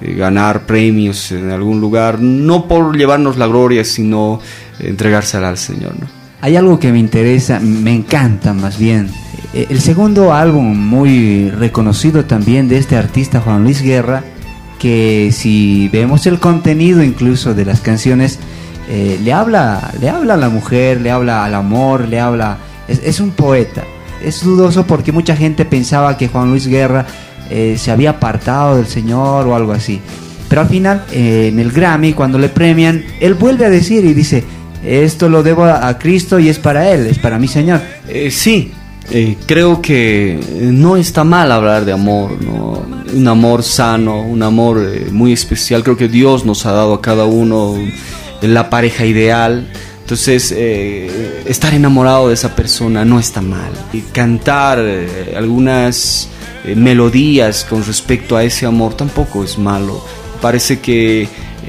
eh, 0.00 0.14
ganar 0.14 0.66
premios 0.66 1.30
en 1.30 1.52
algún 1.52 1.80
lugar, 1.80 2.18
no 2.18 2.66
por 2.66 2.96
llevarnos 2.96 3.36
la 3.36 3.46
gloria, 3.46 3.84
sino 3.84 4.40
entregársela 4.80 5.50
al 5.50 5.56
Señor. 5.56 5.94
¿no? 6.00 6.08
Hay 6.40 6.56
algo 6.56 6.80
que 6.80 6.90
me 6.90 6.98
interesa, 6.98 7.60
me 7.60 7.94
encanta 7.94 8.54
más 8.54 8.76
bien. 8.76 9.08
Eh, 9.54 9.68
El 9.70 9.80
segundo 9.80 10.32
álbum 10.34 10.76
muy 10.76 11.48
reconocido 11.48 12.24
también 12.24 12.68
de 12.68 12.78
este 12.78 12.96
artista 12.96 13.40
Juan 13.40 13.62
Luis 13.62 13.82
Guerra, 13.82 14.24
que 14.80 15.30
si 15.32 15.88
vemos 15.92 16.26
el 16.26 16.40
contenido 16.40 17.04
incluso 17.04 17.54
de 17.54 17.66
las 17.66 17.82
canciones, 17.82 18.40
eh, 18.88 19.20
le, 19.22 19.32
habla, 19.32 19.92
le 20.00 20.08
habla 20.08 20.34
a 20.34 20.38
la 20.38 20.48
mujer, 20.48 21.00
le 21.00 21.12
habla 21.12 21.44
al 21.44 21.54
amor, 21.54 22.08
le 22.08 22.18
habla... 22.18 22.58
Es, 22.88 23.20
un 23.20 23.30
poeta. 23.30 23.84
Es 24.22 24.42
dudoso 24.42 24.86
porque 24.86 25.12
mucha 25.12 25.36
gente 25.36 25.64
pensaba 25.64 26.16
que 26.16 26.28
Juan 26.28 26.50
Luis 26.50 26.66
Guerra 26.66 27.06
eh, 27.50 27.76
se 27.78 27.90
había 27.90 28.10
apartado 28.10 28.76
del 28.76 28.86
Señor 28.86 29.46
o 29.46 29.54
algo 29.54 29.72
así. 29.72 30.00
Pero 30.48 30.62
al 30.62 30.68
final, 30.68 31.04
eh, 31.12 31.48
en 31.52 31.58
el 31.58 31.72
Grammy, 31.72 32.12
cuando 32.12 32.38
le 32.38 32.48
premian, 32.48 33.04
él 33.20 33.34
vuelve 33.34 33.64
a 33.64 33.70
decir 33.70 34.04
y 34.04 34.12
dice, 34.12 34.44
esto 34.84 35.28
lo 35.28 35.42
debo 35.42 35.64
a, 35.64 35.96
Cristo 35.98 36.38
y 36.38 36.48
es 36.48 36.58
para 36.58 36.90
Él, 36.90 37.06
es 37.06 37.18
para 37.18 37.38
mi 37.38 37.48
Señor. 37.48 37.80
Eh, 38.08 38.30
sí, 38.30 38.72
creo 39.46 39.80
que 39.80 40.38
no 40.60 40.96
está 40.96 41.24
mal 41.24 41.50
hablar 41.52 41.84
de 41.84 41.92
amor, 41.92 42.32
un 43.14 43.28
amor 43.28 43.62
sano, 43.62 44.22
un 44.22 44.42
amor 44.42 44.82
muy 45.10 45.32
especial. 45.32 45.82
Creo 45.82 45.96
que 45.96 46.08
Dios 46.08 46.44
nos 46.44 46.66
ha 46.66 46.72
dado 46.72 46.94
a 46.94 47.00
cada 47.00 47.24
uno 47.24 47.76
la 48.48 48.70
pareja 48.70 49.06
ideal. 49.06 49.68
Entonces, 50.02 50.52
eh, 50.54 51.42
estar 51.46 51.72
enamorado 51.72 52.28
de 52.28 52.34
esa 52.34 52.54
persona 52.54 53.04
no 53.04 53.18
está 53.18 53.40
mal. 53.40 53.70
Y 53.92 54.00
cantar 54.00 54.78
eh, 54.80 55.34
algunas 55.36 56.28
eh, 56.64 56.74
melodías 56.74 57.64
con 57.64 57.84
respecto 57.84 58.36
a 58.36 58.44
ese 58.44 58.66
amor 58.66 58.94
tampoco 58.94 59.44
es 59.44 59.58
malo. 59.58 60.04
Parece 60.40 60.80
que 60.80 61.28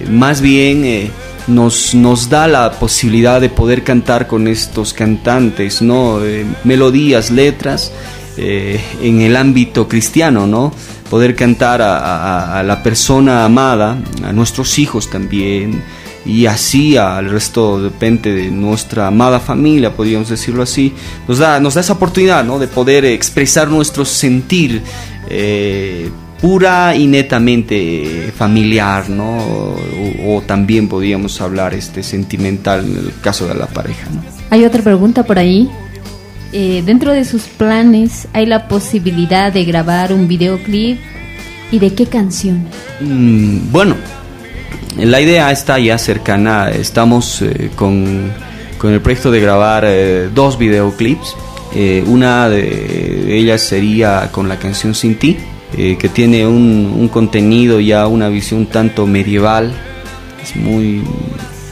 más 0.10 0.42
bien 0.42 1.12
nos, 1.46 1.94
nos 1.94 2.28
da 2.28 2.48
la 2.48 2.72
posibilidad 2.72 3.40
de 3.40 3.50
poder 3.50 3.84
cantar 3.84 4.26
con 4.26 4.48
estos 4.48 4.94
cantantes, 4.94 5.84
¿no? 5.84 6.20
Melodías, 6.64 7.30
letras 7.30 7.92
en 8.36 9.22
el 9.22 9.36
ámbito 9.36 9.88
cristiano, 9.88 10.48
¿no? 10.48 10.74
Poder 11.08 11.36
cantar 11.36 11.84
a 11.84 12.64
la 12.66 12.82
persona 12.82 13.46
amada, 13.46 13.96
a 14.24 14.34
nuestros 14.34 14.80
hijos 14.80 15.12
también, 15.12 15.84
y 16.26 16.46
así 16.46 16.98
al 16.98 17.30
resto 17.30 17.82
depende 17.82 18.34
de 18.34 18.52
nuestra 18.52 19.08
amada 19.08 19.40
familia, 19.40 19.94
podríamos 19.94 20.30
decirlo 20.30 20.64
así, 20.64 20.94
nos 21.28 21.40
da, 21.40 21.60
nos 21.60 21.74
da 21.74 21.82
esa 21.82 21.94
oportunidad 21.94 22.44
¿no? 22.44 22.60
de 22.60 22.68
poder 22.68 23.06
expresar 23.06 23.70
nuestro 23.70 24.06
sentir 24.06 24.82
eh, 25.30 26.10
pura 26.40 26.96
y 26.96 27.08
netamente 27.08 28.34
familiar, 28.36 29.10
¿no? 29.10 29.38
O, 29.38 29.78
o 30.28 30.42
también 30.42 30.90
podríamos 30.90 31.40
hablar 31.40 31.74
este 31.74 32.04
sentimental 32.04 32.86
en 32.86 32.98
el 32.98 33.14
caso 33.22 33.48
de 33.48 33.56
la 33.56 33.68
pareja. 33.68 34.10
¿no? 34.14 34.22
Hay 34.50 34.66
otra 34.66 34.82
pregunta 34.82 35.24
por 35.24 35.40
ahí. 35.40 35.70
Eh, 36.52 36.84
dentro 36.86 37.12
de 37.12 37.26
sus 37.26 37.44
planes 37.44 38.28
hay 38.34 38.46
la 38.46 38.68
posibilidad 38.68 39.52
de 39.52 39.66
grabar 39.66 40.14
un 40.14 40.28
videoclip 40.28 41.00
y 41.72 41.80
de 41.80 41.94
qué 41.96 42.06
canción. 42.06 42.68
Mm, 43.02 43.72
bueno, 43.72 43.96
la 44.98 45.22
idea 45.22 45.52
está 45.52 45.80
ya 45.80 45.98
cercana. 45.98 46.70
Estamos 46.70 47.42
eh, 47.42 47.70
con, 47.76 48.32
con 48.78 48.94
el 48.94 49.02
proyecto 49.02 49.32
de 49.32 49.40
grabar 49.40 49.84
eh, 49.88 50.30
dos 50.34 50.58
videoclips. 50.58 51.36
Eh, 51.76 52.04
una 52.06 52.50
de 52.50 53.36
ellas 53.38 53.62
sería 53.62 54.30
con 54.32 54.48
la 54.48 54.58
canción 54.60 54.94
Sin 54.94 55.16
ti, 55.16 55.38
eh, 55.76 55.98
que 55.98 56.08
tiene 56.10 56.46
un, 56.46 56.94
un 57.00 57.08
contenido 57.08 57.80
ya, 57.80 58.06
una 58.08 58.30
visión 58.30 58.68
tanto 58.68 59.08
medieval. 59.08 59.74
Es 60.44 60.56
muy, 60.56 61.02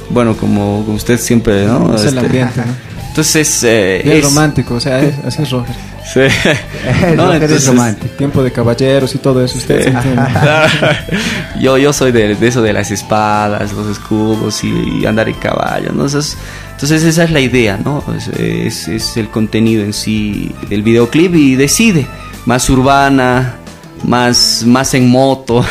bueno, 0.10 0.36
como, 0.36 0.84
como 0.86 0.96
usted 0.98 1.20
siempre, 1.20 1.66
¿no? 1.68 1.94
Es 1.96 2.02
el 2.02 2.08
Este, 2.10 2.20
ambiente, 2.20 2.62
¿no? 2.66 2.92
Entonces, 3.10 3.64
eh, 3.64 4.18
es- 4.20 4.24
romántico, 4.24 4.76
o 4.76 4.80
sea, 4.80 5.02
es- 5.02 5.20
así 5.26 5.42
es 5.44 5.50
Roger. 5.52 5.76
Sí. 6.06 6.22
No, 7.16 7.34
entonces- 7.34 7.72
Tiempo 8.18 8.44
de 8.44 8.52
caballeros 8.52 9.14
y 9.16 9.18
todo 9.20 9.44
eso, 9.44 9.58
usted 9.58 9.84
Sí. 9.84 9.90
entiende. 9.90 10.22
yo, 11.60 11.78
yo 11.78 11.94
soy 11.94 12.12
de, 12.12 12.36
de 12.36 12.48
eso 12.48 12.62
de 12.62 12.74
las 12.74 12.92
espadas, 12.92 13.72
los 13.74 13.88
escudos 13.88 14.64
y, 14.64 15.00
y 15.02 15.06
andar 15.06 15.30
en 15.30 15.36
caballo, 15.36 15.88
¿no? 15.94 16.06
Entonces, 16.06 16.38
entonces 16.72 17.04
esa 17.04 17.24
es 17.24 17.32
la 17.32 17.40
idea, 17.40 17.78
¿no? 17.84 18.04
Es, 18.18 18.28
es- 18.30 18.88
es 18.88 19.18
el 19.18 19.30
contenido 19.30 19.84
en 19.84 19.94
sí 19.94 20.52
del 20.70 20.82
videoclip 20.84 21.36
y 21.36 21.56
decide, 21.56 22.08
más 22.46 22.70
urbana, 22.70 23.56
más, 24.04 24.64
más 24.66 24.94
en 24.96 25.10
moto, 25.10 25.64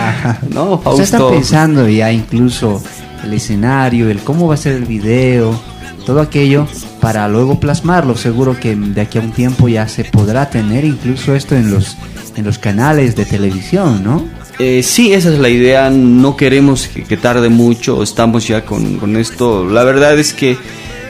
¿no? 0.50 0.80
O 0.84 0.94
sea, 0.96 1.04
están 1.04 1.20
Fausto. 1.20 1.30
pensando 1.30 1.88
ya 1.88 2.10
incluso 2.10 2.82
el 3.24 3.32
escenario, 3.34 4.10
el 4.10 4.18
cómo 4.20 4.48
va 4.48 4.54
a 4.54 4.58
ser 4.58 4.72
el 4.74 4.84
video, 4.84 5.58
todo 6.06 6.20
aquello 6.20 6.66
para 7.02 7.28
luego 7.28 7.60
plasmarlo. 7.60 8.16
Seguro 8.16 8.58
que 8.58 8.74
de 8.74 9.00
aquí 9.02 9.18
a 9.18 9.20
un 9.20 9.32
tiempo 9.32 9.68
ya 9.68 9.86
se 9.88 10.04
podrá 10.04 10.48
tener 10.48 10.84
incluso 10.86 11.34
esto 11.34 11.54
en 11.56 11.70
los 11.70 11.96
en 12.36 12.44
los 12.44 12.58
canales 12.58 13.16
de 13.16 13.24
televisión, 13.26 14.02
¿no? 14.04 14.24
Eh, 14.58 14.82
sí, 14.82 15.12
esa 15.12 15.30
es 15.32 15.38
la 15.38 15.48
idea. 15.50 15.90
No 15.90 16.36
queremos 16.36 16.86
que, 16.88 17.02
que 17.04 17.16
tarde 17.18 17.48
mucho. 17.50 18.02
Estamos 18.02 18.46
ya 18.46 18.64
con, 18.64 18.98
con 18.98 19.16
esto. 19.16 19.66
La 19.66 19.84
verdad 19.84 20.18
es 20.18 20.32
que 20.32 20.56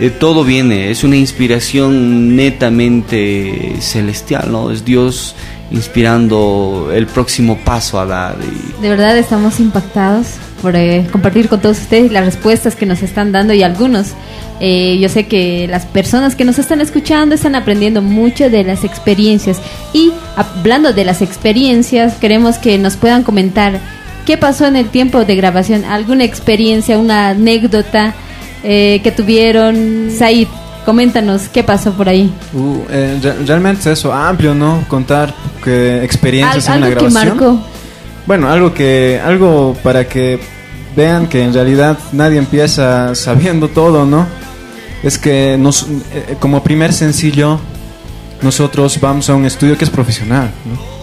eh, 0.01 0.11
todo 0.11 0.43
viene. 0.45 0.91
Es 0.91 1.05
una 1.05 1.17
inspiración 1.17 2.35
netamente 2.37 3.77
celestial, 3.81 4.51
¿no? 4.51 4.71
Es 4.71 4.85
Dios 4.85 5.35
inspirando 5.71 6.91
el 6.95 7.07
próximo 7.07 7.59
paso 7.65 7.99
a 8.01 8.07
dar. 8.07 8.37
y- 8.43 8.83
De 8.83 8.89
verdad 8.89 9.17
estamos 9.19 9.59
impactados 9.61 10.27
por 10.63 10.75
eh, 10.77 11.07
compartir 11.13 11.49
con 11.49 11.61
todos 11.61 11.79
ustedes 11.79 12.11
las 12.13 12.25
respuestas 12.25 12.75
que 12.77 12.87
nos 12.87 13.03
están 13.03 13.33
dando 13.33 13.53
y 13.55 13.63
algunos. 13.63 14.09
eh, 14.61 14.97
yo 15.01 15.09
sé 15.11 15.27
que 15.27 15.67
las 15.69 15.85
personas 15.85 16.35
que 16.35 16.45
nos 16.45 16.59
están 16.59 16.81
escuchando 16.81 17.35
están 17.35 17.55
aprendiendo 17.55 18.01
mucho 18.01 18.49
de 18.49 18.65
las 18.65 18.85
experiencias 18.85 19.59
y 19.93 20.13
hablando 20.37 20.93
de 20.95 21.05
las 21.05 21.21
experiencias 21.23 22.15
queremos 22.15 22.57
que 22.57 22.79
nos 22.79 22.97
puedan 22.97 23.23
comentar 23.23 23.79
qué 24.25 24.37
pasó 24.39 24.67
en 24.67 24.77
el 24.77 24.87
tiempo 24.89 25.25
de 25.25 25.37
grabación, 25.37 25.85
alguna 25.85 26.25
experiencia, 26.25 26.99
una 26.99 27.29
anécdota 27.29 28.15
eh, 28.65 29.01
que 29.05 29.13
tuvieron. 29.13 30.09
Said, 30.11 30.49
coméntanos 30.85 31.49
qué 31.49 31.63
pasó 31.63 31.93
por 31.93 32.09
ahí. 32.09 32.33
Uh, 32.55 32.79
eh, 32.91 33.19
re- 33.23 33.45
realmente 33.47 33.81
es 33.83 33.99
eso, 33.99 34.13
amplio, 34.13 34.55
¿no? 34.55 34.85
Contar 34.89 35.35
que 35.63 36.03
experiencias 36.03 36.69
Al- 36.69 36.77
en 36.77 36.79
una 36.79 36.87
algo 36.87 36.99
que 36.99 37.11
grabación. 37.13 37.37
marcó. 37.39 37.76
Bueno, 38.27 38.49
algo 38.51 38.75
que 38.75 39.21
algo 39.25 39.77
para 39.83 40.09
que 40.09 40.41
vean 40.97 41.29
que 41.29 41.43
en 41.45 41.53
realidad 41.55 41.99
nadie 42.13 42.39
empieza 42.39 43.15
sabiendo 43.15 43.69
todo, 43.69 44.05
¿no? 44.05 44.27
Es 45.03 45.19
que 45.19 45.57
nos, 45.59 45.87
eh, 46.13 46.37
como 46.41 46.63
primer 46.63 46.93
sencillo 46.93 47.61
nosotros 48.43 48.99
vamos 49.01 49.31
a 49.31 49.35
un 49.35 49.45
estudio 49.47 49.79
que 49.79 49.85
es 49.85 49.91
profesional, 49.91 50.51
¿no? 50.65 50.97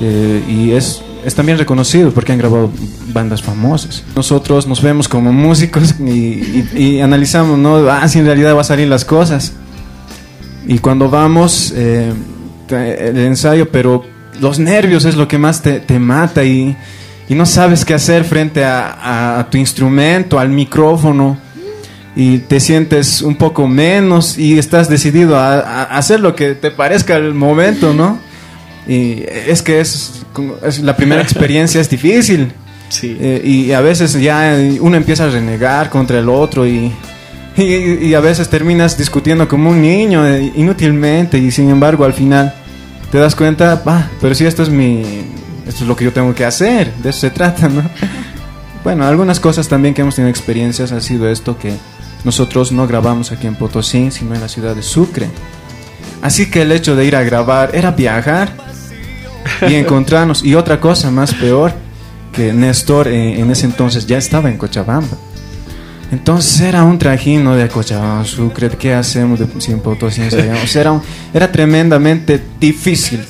Eh, 0.00 0.42
y 0.48 0.70
es, 0.72 1.02
es 1.24 1.34
también 1.34 1.58
reconocido 1.58 2.10
porque 2.12 2.32
han 2.32 2.38
grabado 2.38 2.70
bandas 3.12 3.42
famosas. 3.42 4.04
Nosotros 4.14 4.66
nos 4.66 4.82
vemos 4.82 5.08
como 5.08 5.32
músicos 5.32 5.94
y, 6.00 6.64
y- 6.74 7.00
analizamos, 7.00 7.58
¿no? 7.58 7.88
Ah, 7.90 8.06
si 8.08 8.20
en 8.20 8.26
realidad 8.26 8.54
va 8.54 8.60
a 8.60 8.64
salir 8.64 8.86
las 8.88 9.04
cosas. 9.04 9.52
Y 10.66 10.78
cuando 10.78 11.10
vamos, 11.10 11.72
eh, 11.74 12.12
el 12.70 13.18
ensayo, 13.18 13.68
pero 13.70 14.04
los 14.40 14.58
nervios 14.58 15.04
es 15.04 15.16
lo 15.16 15.28
que 15.28 15.38
más 15.38 15.62
te, 15.62 15.80
te 15.80 15.98
mata 15.98 16.44
y, 16.44 16.76
y 17.28 17.34
no 17.34 17.46
sabes 17.46 17.84
qué 17.84 17.94
hacer 17.94 18.24
frente 18.24 18.64
a, 18.64 18.88
a- 18.92 19.40
a 19.40 19.50
tu 19.50 19.58
instrumento, 19.58 20.38
al 20.38 20.48
micrófono 20.48 21.38
y 22.14 22.38
te 22.38 22.60
sientes 22.60 23.22
un 23.22 23.36
poco 23.36 23.66
menos 23.66 24.36
y 24.38 24.58
estás 24.58 24.88
decidido 24.88 25.36
a, 25.36 25.60
a 25.60 25.82
hacer 25.98 26.20
lo 26.20 26.34
que 26.34 26.54
te 26.54 26.70
parezca 26.70 27.16
el 27.16 27.32
momento, 27.34 27.94
¿no? 27.94 28.18
Y 28.86 29.22
es 29.46 29.62
que 29.62 29.80
es, 29.80 30.22
la 30.82 30.96
primera 30.96 31.22
experiencia 31.22 31.80
es 31.80 31.88
difícil. 31.88 32.52
Eh, 33.20 33.40
y 33.42 33.72
a 33.72 33.80
veces 33.80 34.12
ya 34.20 34.54
uno 34.80 34.96
empieza 34.98 35.24
a 35.24 35.28
renegar 35.30 35.88
contra 35.88 36.18
el 36.18 36.28
otro 36.28 36.66
y, 36.66 36.92
y, 37.56 37.62
y 38.06 38.12
a 38.14 38.20
veces 38.20 38.50
terminas 38.50 38.98
discutiendo 38.98 39.48
como 39.48 39.70
un 39.70 39.80
niño 39.80 40.26
eh, 40.26 40.52
inútilmente 40.56 41.38
y 41.38 41.50
sin 41.50 41.70
embargo 41.70 42.04
al 42.04 42.12
final 42.12 42.54
te 43.12 43.18
das 43.18 43.36
cuenta, 43.36 43.80
"Ah, 43.86 44.08
pero 44.20 44.34
si 44.34 44.44
esto 44.46 44.62
es 44.64 44.70
mi, 44.70 45.02
esto 45.66 45.84
es 45.84 45.88
lo 45.88 45.94
que 45.94 46.04
yo 46.04 46.12
tengo 46.12 46.34
que 46.34 46.44
hacer, 46.44 46.92
de 46.94 47.10
eso 47.10 47.20
se 47.20 47.30
trata, 47.30 47.68
¿no? 47.68 47.82
Bueno, 48.82 49.06
algunas 49.06 49.38
cosas 49.38 49.68
también 49.68 49.94
que 49.94 50.00
hemos 50.02 50.16
tenido 50.16 50.28
experiencias 50.30 50.90
ha 50.90 51.00
sido 51.00 51.28
esto 51.28 51.56
que 51.56 51.72
nosotros 52.24 52.72
no 52.72 52.88
grabamos 52.88 53.30
aquí 53.30 53.46
en 53.46 53.54
Potosí, 53.54 54.10
sino 54.10 54.34
en 54.34 54.40
la 54.40 54.48
ciudad 54.48 54.74
de 54.74 54.82
Sucre. 54.82 55.28
Así 56.20 56.50
que 56.50 56.62
el 56.62 56.72
hecho 56.72 56.96
de 56.96 57.04
ir 57.04 57.14
a 57.14 57.22
grabar 57.22 57.70
era 57.74 57.92
viajar 57.92 58.52
y 59.68 59.74
encontrarnos. 59.76 60.42
Y 60.42 60.56
otra 60.56 60.80
cosa 60.80 61.12
más 61.12 61.32
peor, 61.32 61.72
que 62.32 62.52
Néstor 62.52 63.06
eh, 63.06 63.38
en 63.38 63.52
ese 63.52 63.66
entonces 63.66 64.04
ya 64.06 64.18
estaba 64.18 64.48
en 64.48 64.56
Cochabamba. 64.58 65.16
Entonces 66.12 66.60
era 66.60 66.84
un 66.84 66.98
trajín, 66.98 67.42
¿no? 67.42 67.56
De 67.56 67.66
Cochabamba, 67.68 68.24
Sucre, 68.24 68.68
¿qué 68.78 68.92
hacemos 68.94 69.38
de, 69.40 69.46
si 69.60 69.72
en 69.72 69.80
Potosí 69.80 70.20
era, 70.76 70.92
un- 70.92 71.02
era 71.32 71.50
tremendamente 71.50 72.40
difícil 72.60 73.20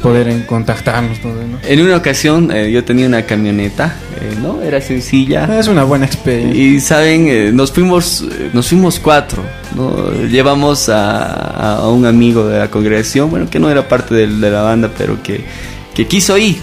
poder 0.00 0.28
en- 0.28 0.42
contactarnos. 0.42 1.20
todo, 1.20 1.32
¿no? 1.34 1.58
En 1.66 1.80
una 1.80 1.96
ocasión 1.96 2.52
eh, 2.52 2.70
yo 2.70 2.84
tenía 2.84 3.06
una 3.08 3.22
camioneta, 3.22 3.96
eh, 4.20 4.36
¿no? 4.40 4.62
Era 4.62 4.80
sencilla. 4.80 5.58
Es 5.58 5.66
una 5.66 5.82
buena 5.82 6.06
experiencia. 6.06 6.62
Y 6.62 6.78
saben, 6.78 7.26
eh, 7.28 7.50
nos 7.52 7.72
fuimos, 7.72 8.22
eh, 8.30 8.50
nos 8.52 8.68
fuimos 8.68 9.00
cuatro, 9.00 9.42
¿no? 9.74 10.12
Llevamos 10.28 10.88
a, 10.88 11.78
a 11.78 11.88
un 11.88 12.06
amigo 12.06 12.46
de 12.46 12.60
la 12.60 12.70
congregación, 12.70 13.28
bueno, 13.30 13.50
que 13.50 13.58
no 13.58 13.68
era 13.68 13.88
parte 13.88 14.14
del- 14.14 14.40
de, 14.40 14.50
la 14.50 14.62
banda, 14.62 14.88
pero 14.96 15.20
que, 15.24 15.44
que 15.92 16.06
quiso 16.06 16.38
ir. 16.38 16.58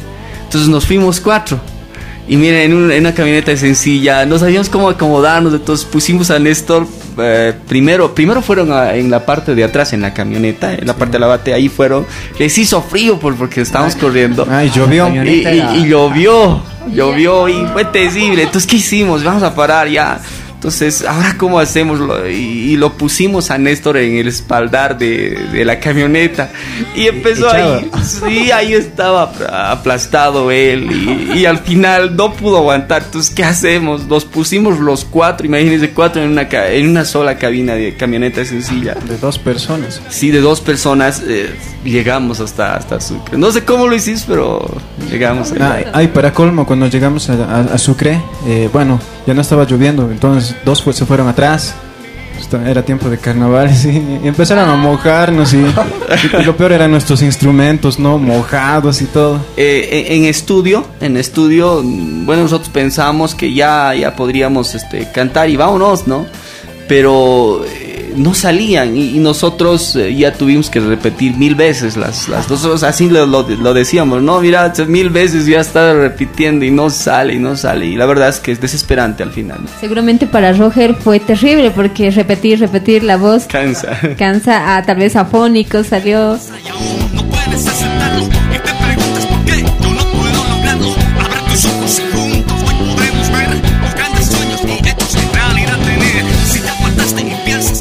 Entonces 0.45 0.69
nos 0.69 0.85
fuimos 0.85 1.19
cuatro. 1.19 1.59
Y 2.27 2.37
miren, 2.37 2.71
en, 2.71 2.73
un- 2.73 2.91
en 2.91 3.01
una 3.01 3.13
camioneta 3.13 3.55
sencilla, 3.57 4.25
no 4.25 4.39
sabíamos 4.39 4.69
cómo 4.69 4.87
acomodarnos, 4.89 5.53
entonces 5.53 5.85
pusimos 5.85 6.31
a 6.31 6.39
Néstor 6.39 6.87
eh, 7.17 7.53
primero, 7.67 8.15
primero 8.15 8.41
fueron 8.41 8.71
a- 8.71 8.95
en 8.95 9.11
la 9.11 9.25
parte 9.25 9.53
de 9.53 9.63
atrás, 9.63 9.91
en 9.93 10.01
la 10.01 10.13
camioneta, 10.13 10.73
en 10.73 10.87
la 10.87 10.93
parte 10.95 11.13
de 11.13 11.19
la 11.19 11.27
bate, 11.27 11.53
ahí 11.53 11.67
fueron, 11.69 12.05
les 12.39 12.57
hizo 12.57 12.81
frío 12.81 13.19
por, 13.19 13.35
porque 13.35 13.61
estábamos 13.61 13.95
corriendo. 13.97 14.47
Ay, 14.49 14.71
llovió. 14.73 15.07
Y, 15.33 15.43
y- 15.75 15.83
y 15.83 15.85
llovió, 15.89 16.61
llovió 16.91 17.49
y 17.49 17.65
fue 17.73 17.85
terrible. 17.85 18.43
Entonces, 18.43 18.67
¿qué 18.69 18.77
hicimos? 18.77 19.23
Vamos 19.23 19.43
a 19.43 19.53
parar 19.53 19.87
ya. 19.89 20.19
Entonces, 20.63 21.03
¿ahora 21.05 21.35
cómo 21.37 21.59
hacemos? 21.59 21.99
Y, 22.29 22.71
y 22.71 22.77
lo 22.77 22.93
pusimos 22.93 23.51
a 23.51 23.57
Néstor 23.57 23.97
en 23.97 24.15
el 24.15 24.29
espaldar 24.29 24.97
de, 24.97 25.37
de 25.51 25.65
la 25.65 25.77
camioneta. 25.81 26.51
Y 26.95 27.07
empezó 27.07 27.49
ahí. 27.51 27.91
Sí, 28.01 28.49
ahí 28.49 28.71
estaba 28.73 29.23
aplastado 29.73 30.51
él. 30.51 30.89
Y, 31.35 31.39
y 31.39 31.45
al 31.45 31.57
final 31.59 32.15
no 32.15 32.31
pudo 32.31 32.59
aguantar. 32.59 33.03
Entonces, 33.03 33.35
¿qué 33.35 33.43
hacemos? 33.43 34.05
Los 34.07 34.23
pusimos 34.23 34.79
los 34.79 35.03
cuatro, 35.03 35.45
imagínense, 35.45 35.89
cuatro 35.89 36.23
en 36.23 36.29
una, 36.29 36.43
en 36.49 36.87
una 36.89 37.03
sola 37.03 37.37
cabina 37.37 37.75
de 37.75 37.95
camioneta 37.97 38.45
sencilla. 38.45 38.95
De 39.05 39.17
dos 39.17 39.37
personas. 39.39 39.99
Sí, 40.07 40.31
de 40.31 40.39
dos 40.39 40.61
personas 40.61 41.21
eh, 41.27 41.53
llegamos 41.83 42.39
hasta, 42.39 42.77
hasta 42.77 43.01
Sucre. 43.01 43.37
No 43.37 43.51
sé 43.51 43.65
cómo 43.65 43.85
lo 43.87 43.95
hiciste, 43.97 44.27
pero 44.29 44.65
llegamos. 45.11 45.51
ahí. 45.51 45.57
Ay, 45.61 45.85
ay, 45.91 46.07
para 46.07 46.31
colmo, 46.33 46.65
cuando 46.65 46.87
llegamos 46.87 47.29
a, 47.29 47.33
a- 47.33 47.59
a 47.73 47.77
Sucre, 47.77 48.21
eh, 48.47 48.69
bueno, 48.71 48.97
ya 49.27 49.33
no 49.33 49.41
estaba 49.41 49.65
lloviendo, 49.65 50.09
entonces 50.09 50.52
dos 50.65 50.81
pues, 50.81 50.95
se 50.97 51.05
fueron 51.05 51.27
atrás. 51.27 51.75
Era 52.65 52.83
tiempo 52.83 53.09
de 53.09 53.17
carnavales 53.17 53.83
y, 53.85 53.97
empezaron 54.23 54.69
a 54.69 54.75
mojarnos 54.75 55.53
y, 55.53 55.65
lo 56.45 56.55
peor 56.55 56.71
eran 56.71 56.91
nuestros 56.91 57.23
instrumentos, 57.23 57.97
¿no? 57.97 58.19
Mojados 58.19 59.01
y 59.01 59.05
todo. 59.05 59.43
Eh, 59.57 60.07
en, 60.09 60.25
estudio, 60.25 60.85
en 61.01 61.17
estudio, 61.17 61.81
bueno, 61.83 62.43
nosotros 62.43 62.69
pensamos 62.69 63.33
que 63.33 63.53
ya, 63.53 63.95
ya 63.95 64.15
podríamos 64.15 64.75
este, 64.75 65.11
cantar 65.11 65.49
y 65.49 65.57
vámonos, 65.57 66.05
¿no? 66.05 66.27
Pero 66.87 67.65
no 68.15 68.33
salían 68.33 68.95
y, 68.97 69.09
y 69.15 69.19
nosotros 69.19 69.95
eh, 69.95 70.13
ya 70.15 70.33
tuvimos 70.33 70.69
que 70.69 70.79
repetir 70.79 71.35
mil 71.37 71.55
veces 71.55 71.97
las, 71.97 72.27
las 72.29 72.47
dos 72.47 72.63
horas, 72.65 72.83
así 72.83 73.09
lo, 73.09 73.25
lo- 73.25 73.47
lo 73.47 73.73
decíamos, 73.73 74.21
no, 74.21 74.39
mira, 74.41 74.71
mil 74.87 75.09
veces 75.09 75.45
ya 75.45 75.59
está 75.59 75.93
repitiendo 75.93 76.65
y 76.65 76.71
no 76.71 76.89
sale 76.89 77.33
y 77.35 77.39
no 77.39 77.55
sale 77.57 77.85
y 77.87 77.95
la 77.95 78.05
verdad 78.05 78.29
es 78.29 78.39
que 78.39 78.51
es 78.51 78.61
desesperante 78.61 79.23
al 79.23 79.31
final. 79.31 79.59
¿no? 79.63 79.69
Seguramente 79.79 80.25
para 80.27 80.53
Roger 80.53 80.95
fue 80.95 81.19
terrible 81.19 81.71
porque 81.71 82.11
repetir, 82.11 82.59
repetir 82.59 83.03
la 83.03 83.17
voz 83.17 83.45
Cansa. 83.45 83.97
cansa 84.17 84.75
a 84.77 84.83
tal 84.83 84.97
vez 84.97 85.15
afónico, 85.15 85.83
salió. 85.83 86.37
puedes 86.37 87.67
aceptarlo 87.67 88.23
y 88.23 88.27
te 88.27 88.73
preguntas 88.83 89.25
por 89.25 89.45
qué 89.45 89.61
yo 89.61 89.93
no 89.93 90.11
puedo 90.11 90.43
lograrlo. 90.55 90.95
Abre 91.19 91.51
tus 91.51 91.65
ojos 91.65 91.99
y 91.99 92.17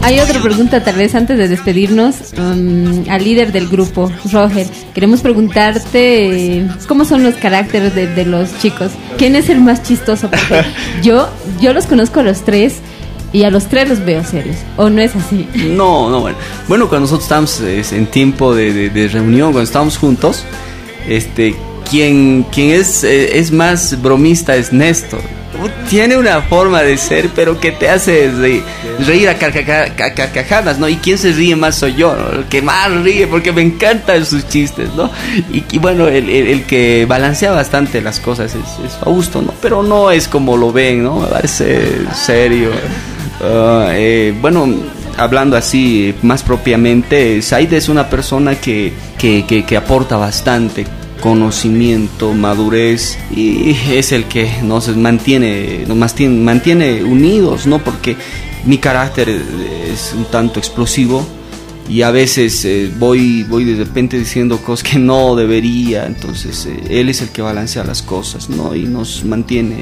Hay 0.03 0.19
otra 0.19 0.43
pregunta 0.43 0.83
tal 0.83 0.97
vez 0.97 1.15
antes 1.15 1.39
de 1.39 1.47
despedirnos 1.49 2.17
um, 2.37 3.05
al 3.09 3.23
líder 3.23 3.53
del 3.53 3.69
grupo, 3.69 4.11
Roger. 4.33 4.67
Queremos 4.95 5.21
preguntarte 5.21 6.67
cómo 6.89 7.05
son 7.05 7.23
los 7.23 7.35
caracteres 7.37 7.95
de, 7.95 8.09
de 8.09 8.25
los 8.25 8.59
chicos. 8.59 8.91
¿Quién 9.17 9.37
es 9.37 9.49
el 9.49 9.61
más 9.61 9.83
chistoso? 9.85 10.29
Porque 10.29 10.65
yo, 11.03 11.29
yo 11.61 11.73
los 11.73 11.87
conozco 11.87 12.19
a 12.21 12.25
los 12.25 12.45
tres 12.45 12.77
y 13.33 13.45
a 13.45 13.51
los 13.51 13.67
tres 13.69 13.89
los 13.89 14.05
veo 14.05 14.25
serios. 14.25 14.57
¿O 14.77 14.91
no 14.91 15.01
es 15.01 15.15
así? 15.15 15.47
No, 15.55 16.11
no, 16.11 16.21
bueno. 16.21 16.37
Bueno, 16.67 16.89
cuando 16.89 17.03
nosotros 17.07 17.25
estamos 17.25 17.61
eh, 17.61 17.83
en 17.97 18.07
tiempo 18.07 18.55
de, 18.57 18.73
de- 18.73 18.91
de 18.91 19.09
reunión, 19.09 19.53
cuando 19.53 19.63
estamos 19.63 19.97
juntos, 19.99 20.43
este, 21.09 21.55
quien, 21.89 22.45
quien 22.51 22.71
es, 22.71 23.05
eh, 23.05 23.39
es 23.39 23.53
más 23.53 24.03
bromista 24.03 24.57
es 24.57 24.73
Néstor. 24.73 25.21
Tiene 25.89 26.17
una 26.17 26.41
forma 26.43 26.83
de 26.83 26.97
ser, 26.97 27.29
pero 27.35 27.61
que 27.61 27.73
te 27.73 27.89
hace 27.89 28.31
re- 28.31 28.63
reír 29.07 29.29
a 29.29 29.39
carcaja- 29.39 29.95
ca- 29.95 30.15
carcajadas, 30.15 30.79
¿no? 30.79 30.89
Y 30.89 30.97
quien 30.97 31.19
se 31.19 31.33
ríe 31.33 31.55
más 31.55 31.75
soy 31.77 31.95
yo. 31.95 32.17
El 32.33 32.45
que 32.47 32.63
más 32.63 32.91
ríe, 33.03 33.27
porque 33.27 33.53
me 33.53 33.61
encantan 33.63 34.25
sus 34.25 34.49
chistes, 34.49 34.89
¿no? 34.97 35.11
Y, 35.53 35.79
bueno, 35.79 36.09
el, 36.09 36.65
que 36.65 37.05
balancea 37.09 37.53
bastante 37.53 38.01
las 38.01 38.19
cosas 38.21 38.55
es, 38.55 38.93
Fausto, 39.05 39.43
¿no? 39.43 39.53
Pero 39.61 39.83
no 39.83 40.11
es 40.11 40.27
como 40.29 40.57
lo 40.57 40.73
ven, 40.73 41.03
¿no? 41.05 41.21
Parece 41.29 41.81
serio. 42.15 42.71
Eh, 43.45 44.35
bueno, 44.41 44.69
hablando 45.19 45.57
así 45.57 46.15
más 46.23 46.43
propiamente, 46.43 47.43
Said 47.43 47.73
es 47.75 47.89
una 47.89 48.09
persona 48.09 48.55
que 48.57 48.93
aporta 49.77 50.17
bastante 50.17 50.87
conocimiento, 51.23 52.35
madurez 52.35 53.17
y 53.31 53.77
es 53.93 54.11
el 54.11 54.25
que 54.25 54.51
nos 54.65 54.95
mantiene, 54.97 55.85
nos 55.87 55.97
mantiene, 55.97 57.05
unidos, 57.05 57.65
¿no? 57.65 57.79
Porque 57.79 58.17
mi 58.67 58.79
carácter 58.79 59.29
es 59.29 60.13
un 60.17 60.25
tanto 60.25 60.59
explosivo 60.59 61.25
y 61.89 62.03
a 62.03 62.11
veces 62.11 62.65
eh, 62.65 62.91
voy, 62.99 63.45
voy 63.45 63.65
de 63.65 63.85
repente 63.85 64.19
diciendo 64.19 64.59
cosas 64.59 64.91
que 64.91 64.99
no 64.99 65.37
debería, 65.37 66.07
entonces 66.07 66.67
eh, 66.67 67.01
él 67.01 67.09
es 67.09 67.23
el 67.23 67.29
que 67.29 67.41
balancea 67.41 67.85
las 67.85 68.03
cosas, 68.03 68.51
¿no? 68.51 68.75
Y 68.75 68.83
nos 68.83 69.25
mantiene 69.25 69.77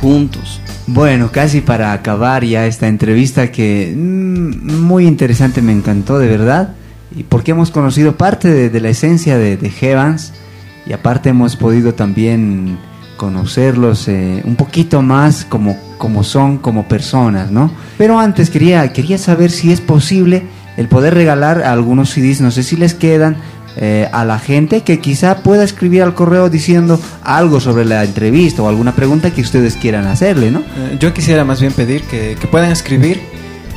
juntos. 0.00 0.58
Bueno, 0.86 1.30
casi 1.30 1.60
para 1.60 1.92
acabar 1.92 2.44
ya 2.44 2.66
esta 2.66 2.88
entrevista 2.88 3.52
que 3.52 3.92
mm, 3.94 4.80
muy 4.80 5.06
interesante, 5.06 5.60
me 5.60 5.72
encantó 5.72 6.18
de 6.18 6.28
verdad. 6.28 6.76
Y 7.14 7.24
porque 7.24 7.50
hemos 7.50 7.70
conocido 7.70 8.16
parte 8.16 8.70
de, 8.70 8.80
la 8.80 8.88
esencia 8.88 9.36
de, 9.36 9.58
de 9.58 9.68
Heavans 9.68 10.32
y 10.86 10.92
aparte 10.92 11.30
hemos 11.30 11.56
podido 11.56 11.94
también 11.94 12.78
conocerlos 13.16 14.08
eh, 14.08 14.42
un 14.44 14.56
poquito 14.56 15.00
más 15.02 15.44
como, 15.44 15.78
como 15.98 16.24
son 16.24 16.58
como 16.58 16.88
personas, 16.88 17.50
¿no? 17.50 17.70
Pero 17.98 18.18
antes 18.18 18.50
quería, 18.50 18.92
quería 18.92 19.18
saber 19.18 19.50
si 19.50 19.70
es 19.70 19.80
posible 19.80 20.42
el 20.76 20.88
poder 20.88 21.14
regalar 21.14 21.62
algunos 21.62 22.10
CDs, 22.10 22.40
no 22.40 22.50
sé 22.50 22.62
si 22.62 22.76
les 22.76 22.94
quedan, 22.94 23.36
eh, 23.76 24.08
a 24.12 24.24
la 24.24 24.38
gente 24.38 24.82
que 24.82 24.98
quizá 24.98 25.38
pueda 25.38 25.64
escribir 25.64 26.02
al 26.02 26.14
correo 26.14 26.50
diciendo 26.50 27.00
algo 27.22 27.58
sobre 27.58 27.84
la 27.84 28.04
entrevista 28.04 28.62
o 28.62 28.68
alguna 28.68 28.92
pregunta 28.94 29.30
que 29.30 29.40
ustedes 29.40 29.76
quieran 29.76 30.06
hacerle, 30.06 30.50
¿no? 30.50 30.60
Eh, 30.60 30.98
Yo 31.00 31.14
quisiera 31.14 31.44
más 31.44 31.60
bien 31.60 31.72
pedir 31.72 32.02
que, 32.02 32.36
que 32.38 32.46
puedan 32.48 32.70
escribir, 32.70 33.22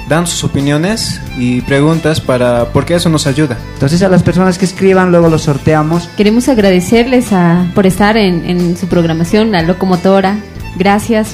dan 0.08 0.28
sus 0.28 0.44
opiniones 0.44 1.20
y 1.38 1.62
preguntas 1.62 2.22
para 2.22 2.66
porque 2.74 2.96
eso 2.96 3.10
nos 3.10 3.26
ayuda. 3.28 3.58
Entonces 3.74 4.02
a 4.04 4.10
las 4.10 4.24
personas 4.24 4.58
que 4.58 4.66
escriban 4.66 5.12
luego 5.12 5.30
los 5.30 5.44
sorteamos. 5.44 6.08
Queremos 6.18 6.48
agradecerles 6.50 7.32
a- 7.34 7.66
por 7.74 7.86
estar 7.86 8.16
en, 8.18 8.48
en 8.50 8.78
su 8.78 8.88
programación, 8.88 9.52
la 9.52 9.62
locomotora. 9.64 10.38
Gracias 10.78 11.34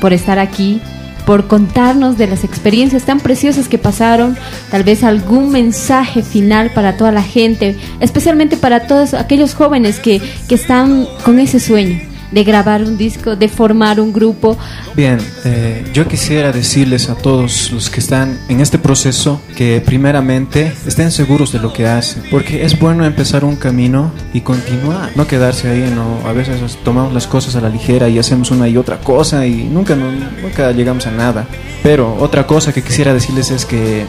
por 0.00 0.12
estar 0.12 0.38
aquí, 0.38 0.80
por 1.26 1.46
contarnos 1.48 2.16
de 2.18 2.26
las 2.28 2.44
experiencias 2.44 3.02
tan 3.04 3.18
preciosas 3.20 3.68
que 3.68 3.78
pasaron, 3.78 4.36
tal 4.70 4.84
vez 4.84 5.02
algún 5.04 5.50
mensaje 5.50 6.22
final 6.22 6.70
para 6.74 6.96
toda 6.96 7.10
la 7.12 7.22
gente, 7.22 7.76
especialmente 8.00 8.56
para 8.56 8.86
todos 8.86 9.12
aquellos 9.14 9.54
jóvenes 9.54 9.98
que, 10.00 10.20
que 10.48 10.54
están 10.54 11.06
con 11.24 11.38
ese 11.38 11.58
sueño 11.60 12.00
de 12.30 12.44
grabar 12.44 12.82
un 12.82 12.96
disco, 12.96 13.36
de 13.36 13.48
formar 13.48 14.00
un 14.00 14.12
grupo. 14.12 14.56
Bien, 14.94 15.18
eh, 15.44 15.84
yo 15.92 16.06
quisiera 16.06 16.52
decirles 16.52 17.08
a 17.08 17.14
todos 17.14 17.70
los 17.72 17.90
que 17.90 18.00
están 18.00 18.38
en 18.48 18.60
este 18.60 18.78
proceso 18.78 19.40
que 19.56 19.82
primeramente 19.84 20.72
estén 20.86 21.10
seguros 21.10 21.52
de 21.52 21.58
lo 21.58 21.72
que 21.72 21.86
hacen, 21.86 22.22
porque 22.30 22.64
es 22.64 22.78
bueno 22.78 23.04
empezar 23.04 23.44
un 23.44 23.56
camino 23.56 24.12
y 24.32 24.40
continuar, 24.40 25.10
no 25.14 25.26
quedarse 25.26 25.68
ahí, 25.68 25.92
no, 25.94 26.26
a 26.28 26.32
veces 26.32 26.78
tomamos 26.84 27.12
las 27.12 27.26
cosas 27.26 27.56
a 27.56 27.60
la 27.60 27.68
ligera 27.68 28.08
y 28.08 28.18
hacemos 28.18 28.50
una 28.50 28.68
y 28.68 28.76
otra 28.76 29.00
cosa 29.00 29.46
y 29.46 29.64
nunca, 29.64 29.94
nunca 29.94 30.72
llegamos 30.72 31.06
a 31.06 31.10
nada. 31.10 31.46
Pero 31.82 32.16
otra 32.18 32.46
cosa 32.46 32.72
que 32.72 32.82
quisiera 32.82 33.14
decirles 33.14 33.50
es 33.50 33.64
que 33.64 34.04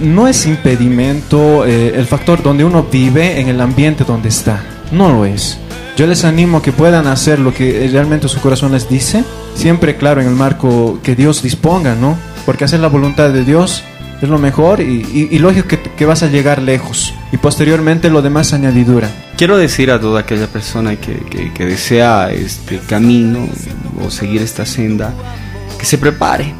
no 0.00 0.28
es 0.28 0.46
impedimento 0.46 1.64
eh, 1.66 1.92
el 1.96 2.06
factor 2.06 2.42
donde 2.42 2.64
uno 2.64 2.86
vive 2.90 3.40
en 3.40 3.48
el 3.48 3.60
ambiente 3.60 4.04
donde 4.04 4.28
está. 4.28 4.62
No 4.92 5.10
lo 5.10 5.24
es. 5.24 5.58
Yo 5.96 6.06
les 6.06 6.24
animo 6.24 6.58
a 6.58 6.62
que 6.62 6.72
puedan 6.72 7.06
hacer 7.06 7.38
lo 7.38 7.54
que 7.54 7.88
realmente 7.90 8.28
su 8.28 8.40
corazón 8.40 8.72
les 8.72 8.88
dice. 8.88 9.24
Siempre, 9.54 9.96
claro, 9.96 10.20
en 10.20 10.28
el 10.28 10.34
marco 10.34 10.98
que 11.02 11.14
Dios 11.16 11.42
disponga, 11.42 11.94
¿no? 11.94 12.18
Porque 12.44 12.64
hacer 12.64 12.80
la 12.80 12.88
voluntad 12.88 13.30
de 13.30 13.44
Dios 13.44 13.82
es 14.20 14.28
lo 14.28 14.38
mejor 14.38 14.80
y, 14.80 15.06
y- 15.12 15.28
y 15.34 15.38
lógico 15.38 15.68
que, 15.96 16.04
vas 16.06 16.22
a 16.22 16.26
llegar 16.28 16.60
lejos. 16.60 17.14
Y 17.32 17.38
posteriormente 17.38 18.10
lo 18.10 18.20
demás 18.20 18.52
añadidura. 18.52 19.08
Quiero 19.38 19.56
decir 19.56 19.90
a 19.90 19.98
toda 20.00 20.20
aquella 20.20 20.46
persona 20.48 20.96
que 20.96 21.64
desea 21.66 22.30
este 22.30 22.78
camino 22.78 23.46
o 24.04 24.10
seguir 24.10 24.42
esta 24.42 24.66
senda, 24.66 25.14
que 25.78 25.86
se 25.86 25.96
prepare. 25.96 26.54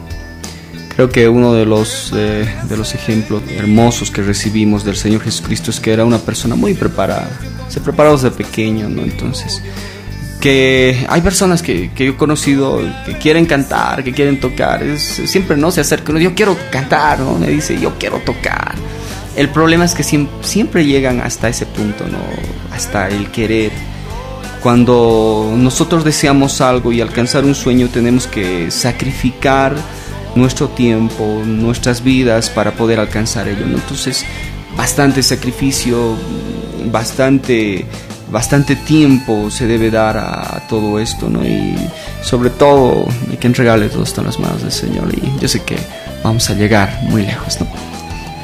Creo 0.97 1.10
que 1.10 1.28
uno 1.28 1.52
de 1.52 1.66
los, 1.66 2.10
eh, 2.16 2.48
de 2.68 2.77
los 2.77 2.94
ejemplos 2.94 3.43
hermosos 3.55 4.10
que 4.10 4.23
recibimos 4.23 4.82
del 4.82 4.97
Señor 4.97 5.20
Jesucristo 5.23 5.70
es 5.70 5.78
que 5.78 5.93
era 5.93 6.06
una 6.06 6.18
persona 6.18 6.55
muy 6.55 6.73
preparada. 6.73 7.28
Se 7.68 7.81
preparó 7.81 8.12
desde 8.12 8.31
pequeño, 8.31 8.89
¿no? 8.89 9.02
Entonces, 9.02 9.60
que 10.40 11.05
hay 11.10 11.20
personas 11.20 11.60
que, 11.60 11.90
que 11.94 12.06
yo 12.06 12.12
he 12.12 12.16
conocido 12.16 12.81
que 13.05 13.18
quieren 13.18 13.44
cantar, 13.44 14.02
que 14.05 14.12
quieren 14.12 14.40
tocar. 14.40 14.82
Es, 14.82 15.20
siempre 15.27 15.56
no 15.59 15.70
se 15.70 15.82
acercan, 15.82 16.16
yo 16.16 16.35
quiero 16.35 16.56
cantar, 16.70 17.20
¿no? 17.20 17.39
Me 17.39 17.48
dice, 17.48 17.78
yo 17.78 17.98
quiero 17.98 18.18
tocar. 18.20 18.74
El 19.36 19.51
problema 19.51 19.85
es 19.85 19.94
que 19.94 20.02
siem- 20.02 20.28
siempre 20.40 20.86
llegan 20.86 21.20
hasta 21.20 21.51
ese 21.51 21.66
punto, 21.66 22.06
¿no? 22.09 22.16
Hasta 22.74 23.09
el 23.09 23.31
querer. 23.31 23.70
Cuando 24.62 25.52
nosotros 25.55 26.05
deseamos 26.05 26.62
algo 26.62 26.90
y 26.90 27.02
alcanzar 27.02 27.44
un 27.44 27.55
sueño 27.55 27.89
tenemos 27.93 28.27
que 28.27 28.70
sacrificar 28.70 29.74
nuestro 30.37 30.69
tiempo, 30.69 31.43
nuestras 31.45 32.03
vidas 32.03 32.51
para 32.51 32.73
poder 32.73 33.01
alcanzar 33.01 33.49
ello, 33.49 33.67
¿no? 33.67 33.77
Entonces, 33.77 34.25
bastante 34.77 35.23
sacrificio, 35.23 36.17
bastante 36.93 37.85
bastante 38.31 38.75
tiempo 38.75 39.51
se 39.51 39.67
debe 39.67 39.91
dar 39.91 40.17
a, 40.17 40.67
todo 40.69 40.99
esto, 40.99 41.29
¿no? 41.29 41.45
Y 41.45 41.77
sobre 42.23 42.51
todo 42.51 43.07
hay 43.31 43.37
que 43.37 43.47
entregarle 43.47 43.89
todo 43.89 44.03
esto 44.03 44.21
en 44.21 44.27
las 44.27 44.39
manos 44.39 44.63
del 44.63 44.73
Señor 44.73 45.09
y 45.15 45.41
yo 45.41 45.49
sé 45.49 45.63
que 45.63 45.77
vamos 46.25 46.51
a 46.51 46.55
llegar 46.55 47.01
muy 47.05 47.23
lejos, 47.23 47.61
¿no? 47.61 47.67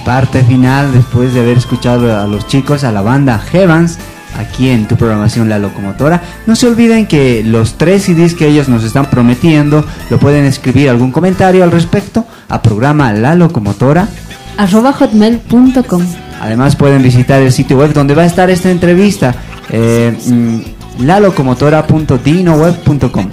Parte 0.05 0.43
final 0.43 0.93
después 0.93 1.32
de 1.32 1.40
haber 1.40 1.59
escuchado 1.59 2.19
a 2.19 2.27
los 2.27 2.47
chicos, 2.47 2.85
a 2.85 2.93
la 2.93 3.02
banda 3.02 3.39
Heavens, 3.39 3.98
aquí 4.38 4.68
en 4.68 4.86
tu 4.86 4.96
programación 4.96 5.48
La 5.48 5.59
Locomotora. 5.59 6.22
No 6.46 6.54
se 6.56 6.66
olviden 6.66 7.06
que 7.06 7.42
los 7.44 7.78
tres 7.78 8.04
CDs 8.04 8.34
que 8.34 8.48
ellos 8.48 8.68
nos 8.68 8.84
están 8.84 9.06
prometiendo 9.06 9.84
lo 10.10 10.18
pueden 10.18 10.44
escribir 10.44 10.90
algún 10.90 11.12
comentario 11.12 11.64
al 11.64 11.70
respecto 11.70 12.26
a 12.48 12.62
programa 12.62 13.12
La 13.12 13.34
Locomotora. 13.34 14.09
arroba 14.56 14.92
hotmail.com. 14.92 16.02
Además 16.40 16.76
pueden 16.76 17.02
visitar 17.02 17.40
el 17.40 17.52
sitio 17.52 17.78
web 17.78 17.92
donde 17.92 18.14
va 18.14 18.22
a 18.22 18.26
estar 18.26 18.50
esta 18.50 18.70
entrevista, 18.70 19.34
eh, 19.70 20.16
mm, 20.26 21.04
lalocomotora.dinoweb.com. 21.04 23.28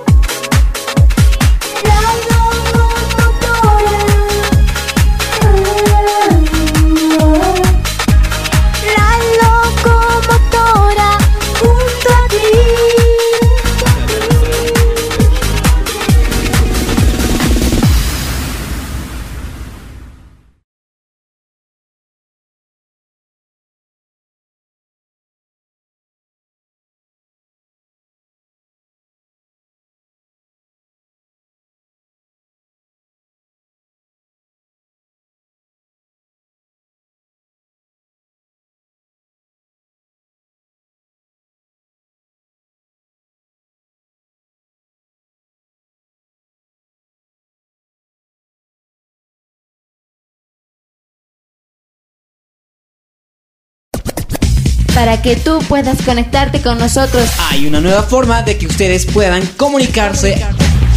Para 54.99 55.21
que 55.21 55.37
tú 55.37 55.59
puedas 55.69 56.01
conectarte 56.01 56.61
con 56.61 56.77
nosotros, 56.77 57.23
Hay 57.51 57.65
una 57.65 57.79
nueva 57.79 58.03
forma 58.03 58.41
de 58.41 58.57
que 58.57 58.67
ustedes 58.67 59.05
puedan 59.05 59.45
comunicarse. 59.55 60.45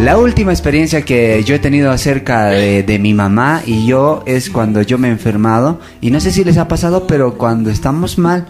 La 0.00 0.16
última 0.16 0.52
experiencia 0.52 1.02
que 1.02 1.42
yo 1.44 1.56
he 1.56 1.58
tenido 1.58 1.90
acerca 1.90 2.46
de, 2.46 2.82
de 2.84 2.98
mi 3.00 3.14
mamá 3.14 3.62
y 3.66 3.84
yo 3.84 4.22
es 4.26 4.48
cuando 4.48 4.80
yo 4.82 4.96
me 4.96 5.08
he 5.08 5.10
enfermado. 5.10 5.80
Y 6.00 6.10
no 6.12 6.20
sé 6.20 6.30
si 6.30 6.44
les 6.44 6.56
ha 6.56 6.68
pasado, 6.68 7.06
pero 7.08 7.36
cuando 7.36 7.68
estamos 7.70 8.16
mal, 8.16 8.46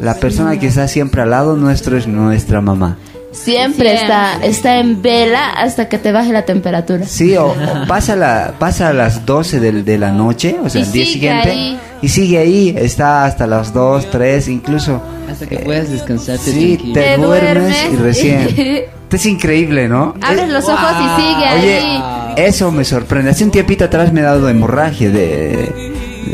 la 0.00 0.14
persona 0.14 0.58
que 0.60 0.68
está 0.68 0.86
siempre 0.86 1.22
al 1.22 1.30
lado 1.30 1.56
nuestro 1.56 1.96
es 1.98 2.06
nuestra 2.06 2.60
mamá. 2.60 2.98
Siempre, 3.32 3.88
Siempre. 3.88 3.94
está 3.94 4.44
está 4.44 4.78
en 4.78 5.00
vela 5.02 5.50
hasta 5.50 5.88
que 5.88 5.98
te 5.98 6.12
baje 6.12 6.32
la 6.32 6.44
temperatura. 6.44 7.04
Sí, 7.06 7.34
o, 7.36 7.46
o 7.48 7.56
pasa, 7.88 8.14
la, 8.14 8.54
pasa 8.58 8.88
a 8.88 8.92
las 8.92 9.26
12 9.26 9.58
del- 9.58 9.84
de, 9.84 9.98
la 9.98 10.12
noche, 10.12 10.56
o 10.62 10.68
sea, 10.68 10.82
Y 10.82 10.84
el 10.84 10.92
día 10.92 11.06
siguiente, 11.06 11.50
ahí. 11.50 11.78
Y 12.02 12.08
sigue 12.08 12.38
ahí, 12.38 12.74
está 12.76 13.24
hasta 13.24 13.46
las 13.46 13.72
2, 13.72 14.10
3, 14.10 14.48
incluso. 14.48 15.00
Hasta 15.30 15.46
que 15.46 15.58
puedas 15.60 15.88
descansarte 15.90 16.50
Sí, 16.52 16.76
tranquilo. 16.76 16.94
te, 16.94 17.16
duermes, 17.16 17.54
duermes. 17.54 17.92
y 17.92 17.96
recién. 17.96 18.84
es 19.10 19.26
increíble, 19.26 19.88
¿no? 19.88 20.14
Abres 20.20 20.48
los 20.48 20.64
ojos 20.68 20.92
y 21.00 21.20
sigue 21.22 21.60
Oye, 21.60 21.78
ahí. 21.78 22.02
eso 22.36 22.70
me 22.72 22.84
sorprende. 22.84 23.30
Hace 23.30 23.44
un 23.44 23.50
tiempito 23.50 23.84
atrás 23.84 24.12
me 24.12 24.20
he 24.20 24.24
dado 24.24 24.48
hemorragia 24.48 25.10
de, 25.10 25.70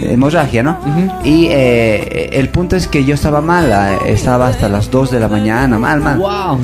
de 0.00 0.12
hemorragia, 0.12 0.62
¿no? 0.62 0.78
Y 1.24 1.46
eh, 1.50 2.30
el 2.32 2.48
punto 2.50 2.76
es 2.76 2.86
que 2.88 3.04
yo 3.04 3.14
estaba 3.14 3.40
mal, 3.40 3.70
eh, 3.70 4.12
estaba 4.12 4.48
hasta 4.48 4.68
las 4.68 4.90
2 4.90 5.10
de 5.10 5.20
la 5.20 5.28
mañana, 5.28 5.78
mal, 5.78 6.00
mal. 6.00 6.18
Wow. 6.18 6.58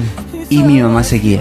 Y 0.50 0.62
mi 0.62 0.80
mamá 0.80 1.02
seguía. 1.02 1.40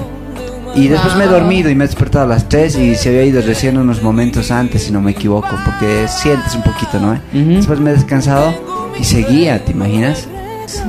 Y 0.75 0.87
después 0.87 1.15
me 1.15 1.25
he 1.25 1.27
dormido 1.27 1.69
y 1.69 1.75
me 1.75 1.83
he 1.83 1.87
despertado 1.87 2.25
a 2.25 2.27
las 2.27 2.49
3 2.49 2.77
y 2.77 2.95
se 2.95 3.09
había 3.09 3.23
ido 3.23 3.41
recién 3.41 3.77
unos 3.77 4.01
momentos 4.01 4.49
antes, 4.51 4.83
si 4.83 4.91
no 4.91 5.01
me 5.01 5.11
equivoco, 5.11 5.49
porque 5.65 6.07
sientes 6.07 6.55
un 6.55 6.63
poquito, 6.63 6.99
¿no? 6.99 7.19
Después 7.31 7.79
me 7.79 7.91
he 7.91 7.93
descansado 7.93 8.53
y 8.99 9.03
seguía, 9.03 9.63
¿te 9.63 9.71
imaginas? 9.71 10.27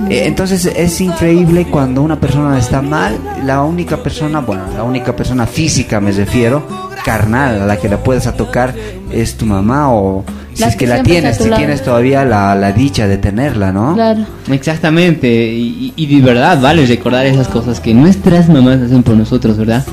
Eh, 0.09 0.23
entonces 0.27 0.66
es 0.66 1.01
increíble 1.01 1.66
cuando 1.70 2.02
una 2.02 2.19
persona 2.19 2.59
está 2.59 2.81
mal, 2.81 3.19
la 3.44 3.62
única 3.62 3.98
persona, 4.02 4.40
bueno, 4.40 4.62
la 4.74 4.82
única 4.85 5.15
persona 5.15 5.47
física 5.47 6.01
me 6.01 6.12
refiero, 6.12 6.66
carnal, 7.05 7.61
a 7.62 7.66
la 7.66 7.77
que 7.77 7.89
la 7.89 8.02
puedes 8.02 8.24
tocar 8.36 8.74
es 9.12 9.36
tu 9.36 9.47
mamá 9.47 9.93
o 9.93 10.24
si 10.55 10.64
es 10.64 10.76
que 10.76 10.85
que 10.85 10.86
la 10.86 11.02
tienes, 11.02 11.36
si 11.36 11.44
lado. 11.44 11.56
tienes 11.56 11.82
todavía 11.82 12.24
la, 12.24 12.55
la 12.55 12.72
dicha 12.72 13.06
de 13.06 13.18
tenerla, 13.18 13.72
¿no? 13.72 13.94
Claro. 13.94 14.24
Exactamente, 14.51 15.28
y, 15.28 15.93
y 15.97 16.06
de 16.20 16.22
verdad 16.24 16.60
vale 16.60 16.86
recordar 16.86 17.26
esas 17.26 17.48
cosas 17.48 17.81
que 17.81 17.93
nuestras 17.94 18.48
mamás 18.48 18.81
hacen 18.81 19.02
por 19.02 19.16
nosotros, 19.16 19.56
¿verdad? 19.59 19.85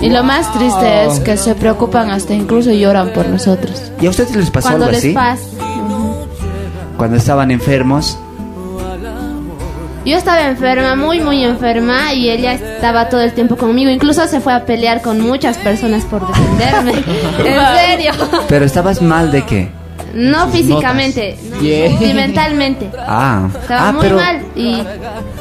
Y 0.00 0.10
lo 0.10 0.22
más 0.22 0.52
triste 0.52 1.06
es 1.06 1.20
que 1.20 1.36
se 1.38 1.54
preocupan 1.54 2.10
hasta 2.10 2.34
incluso 2.34 2.70
lloran 2.70 3.10
por 3.14 3.26
nosotros. 3.28 3.90
¿Y 4.00 4.06
a 4.06 4.10
ustedes 4.10 4.36
les 4.36 4.50
pasó 4.50 4.68
Cuando 4.68 4.84
algo 4.86 4.92
les 4.94 5.04
así? 5.04 5.14
pasa. 5.14 5.42
Cuando 6.98 7.16
estaban 7.16 7.50
enfermos. 7.50 8.18
Yo 10.04 10.16
estaba 10.16 10.46
enferma, 10.46 10.94
muy, 10.94 11.18
muy 11.20 11.42
enferma, 11.42 12.12
y 12.14 12.30
ella 12.30 12.52
estaba 12.52 13.08
todo 13.08 13.22
el 13.22 13.32
tiempo 13.32 13.56
conmigo. 13.56 13.90
Incluso 13.90 14.26
se 14.28 14.38
fue 14.40 14.52
a 14.52 14.64
pelear 14.64 15.02
con 15.02 15.20
muchas 15.20 15.56
personas 15.58 16.04
por 16.04 16.24
defenderme. 16.28 16.92
en 17.44 17.88
serio. 17.88 18.12
Pero 18.48 18.64
estabas 18.64 19.02
mal 19.02 19.32
de 19.32 19.44
qué? 19.44 19.70
No 20.16 20.48
físicamente, 20.48 21.36
no, 21.50 21.58
Bien. 21.60 21.90
sentimentalmente. 21.98 22.90
Ah, 22.98 23.48
Estaba 23.60 23.88
ah 23.88 23.92
muy 23.92 24.02
pero 24.02 24.16
mal 24.16 24.42
y 24.56 24.82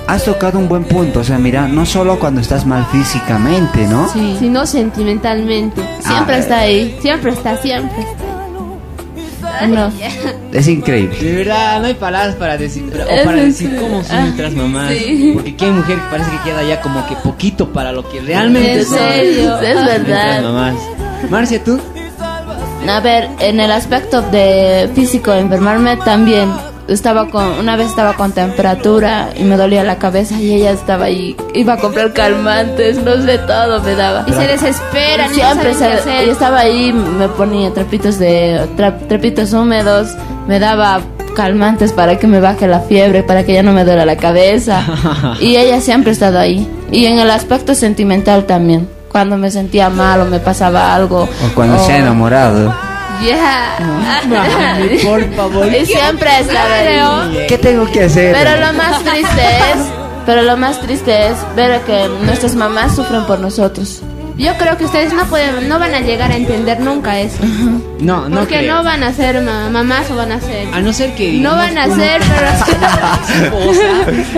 has 0.07 0.23
tocado 0.25 0.59
un 0.59 0.67
buen 0.67 0.83
punto. 0.83 1.21
O 1.21 1.23
sea, 1.23 1.37
mira, 1.37 1.67
no 1.67 1.85
solo 1.85 2.19
cuando 2.19 2.41
estás 2.41 2.65
mal 2.65 2.85
físicamente, 2.91 3.87
¿no? 3.87 4.09
sino 4.11 4.65
sentimentalmente. 4.65 5.81
Siempre 6.01 6.35
Ah, 6.35 6.39
está 6.39 6.59
ahí. 6.59 6.97
Siempre 7.01 7.31
está, 7.31 7.57
siempre 7.57 8.01
está. 8.01 8.25
No. 9.67 9.89
Es 10.51 10.67
increíble. 10.67 11.17
De 11.17 11.35
verdad, 11.37 11.79
no 11.79 11.85
hay 11.85 11.93
palabras 11.93 12.35
para 12.35 12.57
decir, 12.57 12.83
para- 12.91 13.05
o 13.05 13.23
para 13.23 13.37
decir 13.37 13.77
cómo 13.79 14.03
son 14.03 14.15
Ah, 14.17 14.21
nuestras 14.25 14.53
mamás. 14.53 14.91
sí. 14.93 15.31
Porque 15.33 15.55
hay 15.65 15.71
mujer 15.71 15.95
que 15.95 16.03
parece 16.11 16.31
que 16.31 16.49
queda 16.49 16.63
ya 16.63 16.81
como 16.81 17.07
que 17.07 17.15
poquito 17.15 17.71
para 17.71 17.93
lo 17.93 18.07
que 18.09 18.19
realmente 18.19 18.79
En 18.79 18.85
son 18.85 18.97
serio, 18.97 19.57
es 19.61 19.85
verdad. 19.85 20.41
mamás. 20.43 20.75
Marcia, 21.29 21.63
¿tú? 21.63 21.79
A 22.87 22.99
ver, 22.99 23.29
en 23.39 23.59
el 23.59 23.71
aspecto 23.71 24.21
de 24.21 24.89
físico 24.93 25.33
enfermarme 25.33 25.97
también 25.97 26.49
estaba 26.87 27.27
con 27.29 27.43
una 27.59 27.75
vez 27.75 27.87
estaba 27.87 28.13
con 28.13 28.31
temperatura 28.31 29.29
y 29.35 29.43
me 29.43 29.57
dolía 29.57 29.83
la 29.83 29.97
cabeza 29.97 30.39
y 30.39 30.53
ella 30.53 30.69
estaba 30.71 31.05
ahí 31.05 31.35
iba 31.55 31.73
a 31.73 31.77
comprar 31.77 32.13
calmantes, 32.13 32.97
no 33.03 33.15
sé 33.23 33.39
todo 33.39 33.81
me 33.81 33.95
daba. 33.95 34.23
Y 34.27 34.33
se 34.33 34.45
desesperan, 34.47 35.25
y 35.25 35.29
no 35.29 35.33
Siempre 35.45 35.69
qué 35.69 35.75
se- 35.75 35.85
hacer. 35.85 36.25
yo 36.27 36.31
estaba 36.31 36.59
ahí 36.59 36.93
me 36.93 37.27
ponía 37.29 37.73
trapitos 37.73 38.19
de 38.19 38.61
tra- 38.77 39.07
trapitos 39.07 39.51
húmedos, 39.53 40.09
me 40.47 40.59
daba 40.59 41.01
calmantes 41.35 41.91
para 41.91 42.17
que 42.19 42.27
me 42.27 42.39
baje 42.39 42.67
la 42.67 42.79
fiebre, 42.81 43.23
para 43.23 43.43
que 43.43 43.53
ya 43.53 43.63
no 43.63 43.73
me 43.73 43.83
duela 43.83 44.05
la 44.05 44.15
cabeza. 44.17 44.83
y 45.41 45.55
ella 45.57 45.81
siempre 45.81 46.11
ha 46.11 46.13
estado 46.13 46.37
ahí. 46.39 46.69
Y 46.91 47.07
en 47.07 47.19
el 47.19 47.29
aspecto 47.31 47.73
sentimental 47.75 48.45
también. 48.45 48.87
Cuando 49.15 49.37
me 49.37 49.49
sentía 49.49 49.89
mal 49.89 50.19
o 50.19 50.25
me 50.25 50.41
pasaba 50.41 50.93
algo. 50.93 51.21
O 51.23 51.55
cuando 51.55 51.79
se 51.85 51.93
ha 51.93 51.95
o- 51.95 51.99
enamorado. 51.99 52.75
Ya. 53.25 53.77
Mami, 54.27 54.97
por 55.05 55.33
favor. 55.35 55.67
Y 55.73 55.85
siempre 55.85 56.29
estaba 56.41 56.73
ahí. 56.75 57.45
¿Qué 57.47 57.57
tengo 57.57 57.89
que 57.93 58.03
hacer? 58.03 58.35
Pero 58.35 58.59
lo 58.59 58.73
más 58.73 59.01
triste 59.05 59.41
es, 59.71 59.77
pero 60.25 60.41
lo 60.41 60.57
más 60.57 60.81
triste 60.81 61.27
es 61.27 61.37
ver 61.55 61.79
que 61.83 62.09
nuestras 62.25 62.55
mamás 62.55 62.93
sufren 62.93 63.23
por 63.25 63.39
nosotros. 63.39 64.01
Yo 64.37 64.53
creo 64.57 64.77
que 64.77 64.83
ustedes 64.83 65.13
no 65.13 65.23
pueden, 65.27 65.69
no 65.69 65.79
van 65.79 65.93
a 65.93 66.01
llegar 66.01 66.29
a 66.29 66.35
entender 66.35 66.79
nunca 66.81 67.19
eso. 67.21 67.37
No, 67.99 68.27
no 68.27 68.39
Porque 68.39 68.57
creo. 68.57 68.75
no 68.75 68.83
van 68.83 69.01
a 69.03 69.13
ser 69.13 69.39
ma- 69.41 69.69
mamás 69.69 70.11
o 70.11 70.15
van 70.17 70.33
a 70.33 70.41
ser. 70.41 70.67
A 70.73 70.81
no 70.81 70.91
ser 70.91 71.15
que 71.15 71.31
No 71.39 71.55
digamos, 71.55 71.57
van 71.57 71.77
a 71.77 71.85
uno- 71.85 71.95
ser, 71.95 72.21
pero. 72.21 72.51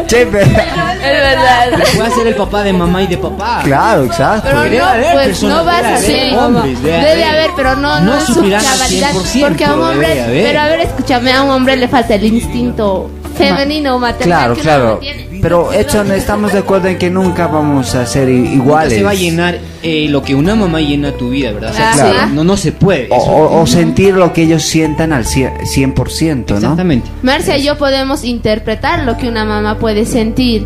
Che, 0.07 0.25
pero- 0.31 0.45
Es 0.47 1.21
verdad. 1.21 1.69
Puede 1.95 2.11
ser 2.11 2.27
el 2.27 2.35
papá 2.35 2.63
de 2.63 2.73
mamá 2.73 3.01
y 3.03 3.07
de 3.07 3.17
papá. 3.17 3.61
Claro, 3.63 4.03
exacto. 4.05 4.47
Pero 4.49 4.61
Debe 4.61 4.77
no, 4.77 4.85
haber 4.85 5.11
pues 5.13 5.27
personas, 5.27 5.57
no 5.57 5.65
vas 5.65 5.75
debe 5.77 5.87
a 5.87 5.97
haber 5.97 6.05
ser. 6.11 6.37
hombres, 6.37 6.83
debe 6.83 6.97
Debe 6.97 7.23
haber. 7.23 7.23
haber, 7.39 7.51
pero 7.55 7.75
no, 7.75 7.99
No 7.99 8.05
no, 8.05 8.17
es 8.17 8.23
su 8.25 8.39
al 8.39 8.49
cabalidad. 8.51 9.11
100%, 9.13 9.41
Porque 9.47 9.65
a 9.65 9.73
un 9.73 9.81
hombre. 9.81 10.07
debe 10.09 10.21
haber. 10.23 10.43
Pero 10.45 10.59
a 10.59 10.65
ver, 10.67 10.79
escúchame, 10.81 11.33
a 11.33 11.41
un 11.43 11.49
hombre 11.51 11.75
le 11.75 11.87
falta 11.87 12.15
el 12.15 12.23
instinto 12.25 13.09
femenino 13.35 13.95
o 13.95 13.99
maternal. 13.99 14.39
Claro, 14.39 14.53
que 14.55 14.61
uno 14.61 14.69
claro. 14.69 14.85
no 14.93 14.97
tiene. 14.97 15.26
Pero 15.41 15.71
Edson, 15.73 16.11
estamos 16.11 16.53
de 16.53 16.59
acuerdo 16.59 16.87
en 16.87 16.97
que 16.97 17.09
nunca 17.09 17.47
vamos 17.47 17.95
a 17.95 18.05
ser 18.05 18.29
i- 18.29 18.33
Nunca 18.39 18.53
iguales. 18.53 18.93
se 18.93 19.03
va 19.03 19.11
a 19.11 19.15
llenar 19.15 19.59
eh, 19.83 20.07
lo 20.09 20.23
que 20.23 20.35
una 20.35 20.55
mamá 20.55 20.79
llena 20.81 21.11
tu 21.11 21.29
vida, 21.29 21.51
¿verdad? 21.51 21.71
O 21.71 21.73
sea, 21.73 21.89
Ajá. 21.91 22.11
claro, 22.11 22.27
no, 22.33 22.43
no 22.43 22.57
se 22.57 22.71
puede. 22.71 23.07
O, 23.11 23.15
o- 23.17 23.61
o 23.61 23.67
sentir 23.67 24.15
lo 24.15 24.33
que 24.33 24.43
ellos 24.43 24.63
sientan 24.63 25.13
al 25.13 25.25
cien- 25.25 25.53
100%, 25.65 26.49
¿no? 26.53 26.57
Exactamente. 26.57 27.09
Marcia 27.23 27.57
y 27.57 27.63
yo 27.63 27.77
podemos 27.77 28.23
interpretar 28.23 29.03
lo 29.03 29.17
que 29.17 29.27
una 29.29 29.45
mamá 29.45 29.77
puede 29.79 30.05
sentir. 30.05 30.65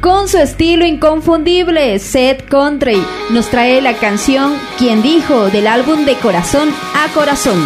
Con 0.00 0.28
su 0.28 0.36
estilo 0.38 0.84
inconfundible, 0.84 1.98
Seth 1.98 2.46
Country 2.48 3.02
nos 3.30 3.46
trae 3.48 3.80
la 3.80 3.94
canción 3.94 4.52
Quien 4.78 5.00
dijo 5.02 5.48
del 5.48 5.66
álbum 5.66 6.04
de 6.04 6.14
Corazón 6.16 6.68
a 6.94 7.10
Corazón. 7.14 7.58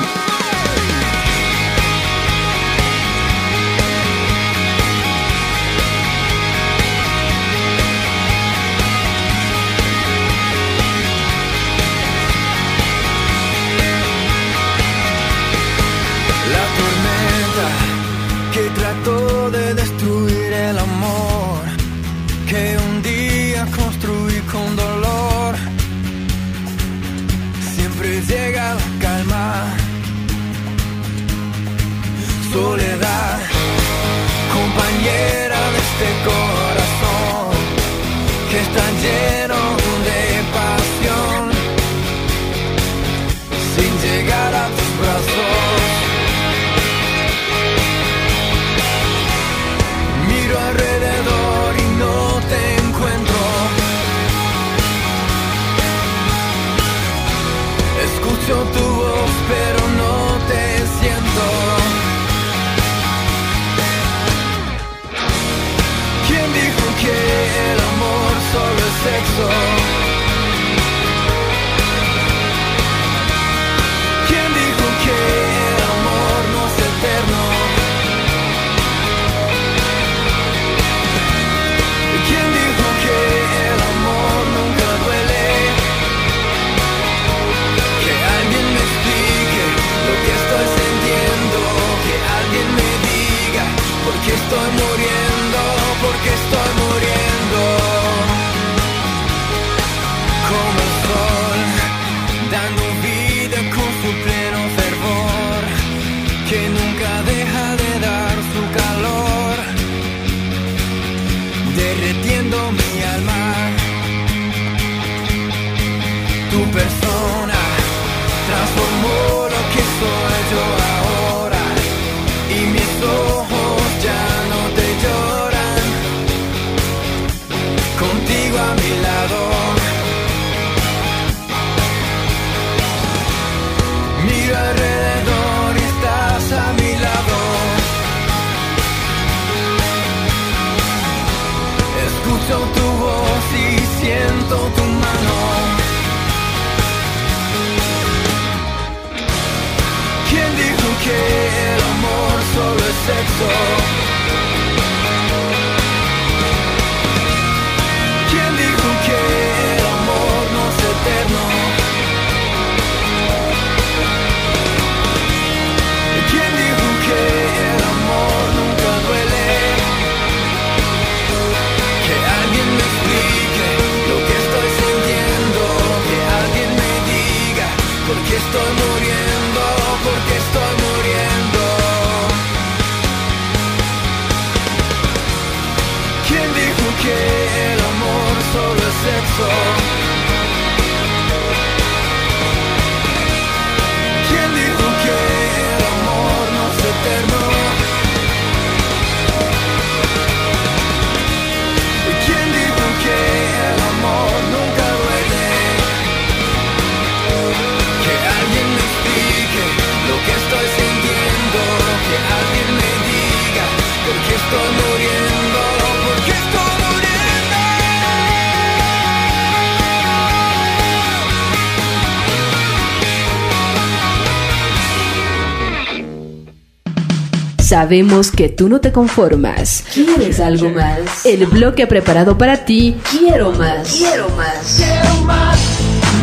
Sabemos 227.78 228.32
que 228.32 228.48
tú 228.48 228.68
no 228.68 228.80
te 228.80 228.90
conformas. 228.90 229.84
¿Quieres 229.94 230.40
algo 230.40 230.68
más? 230.70 231.24
El 231.24 231.46
bloque 231.46 231.84
ha 231.84 231.86
preparado 231.86 232.36
para 232.36 232.64
ti 232.64 232.96
Quiero 233.08 233.52
más. 233.52 233.92
Quiero 233.92 234.28
más. 234.30 234.74
Quiero 234.76 235.14
más, 235.22 235.58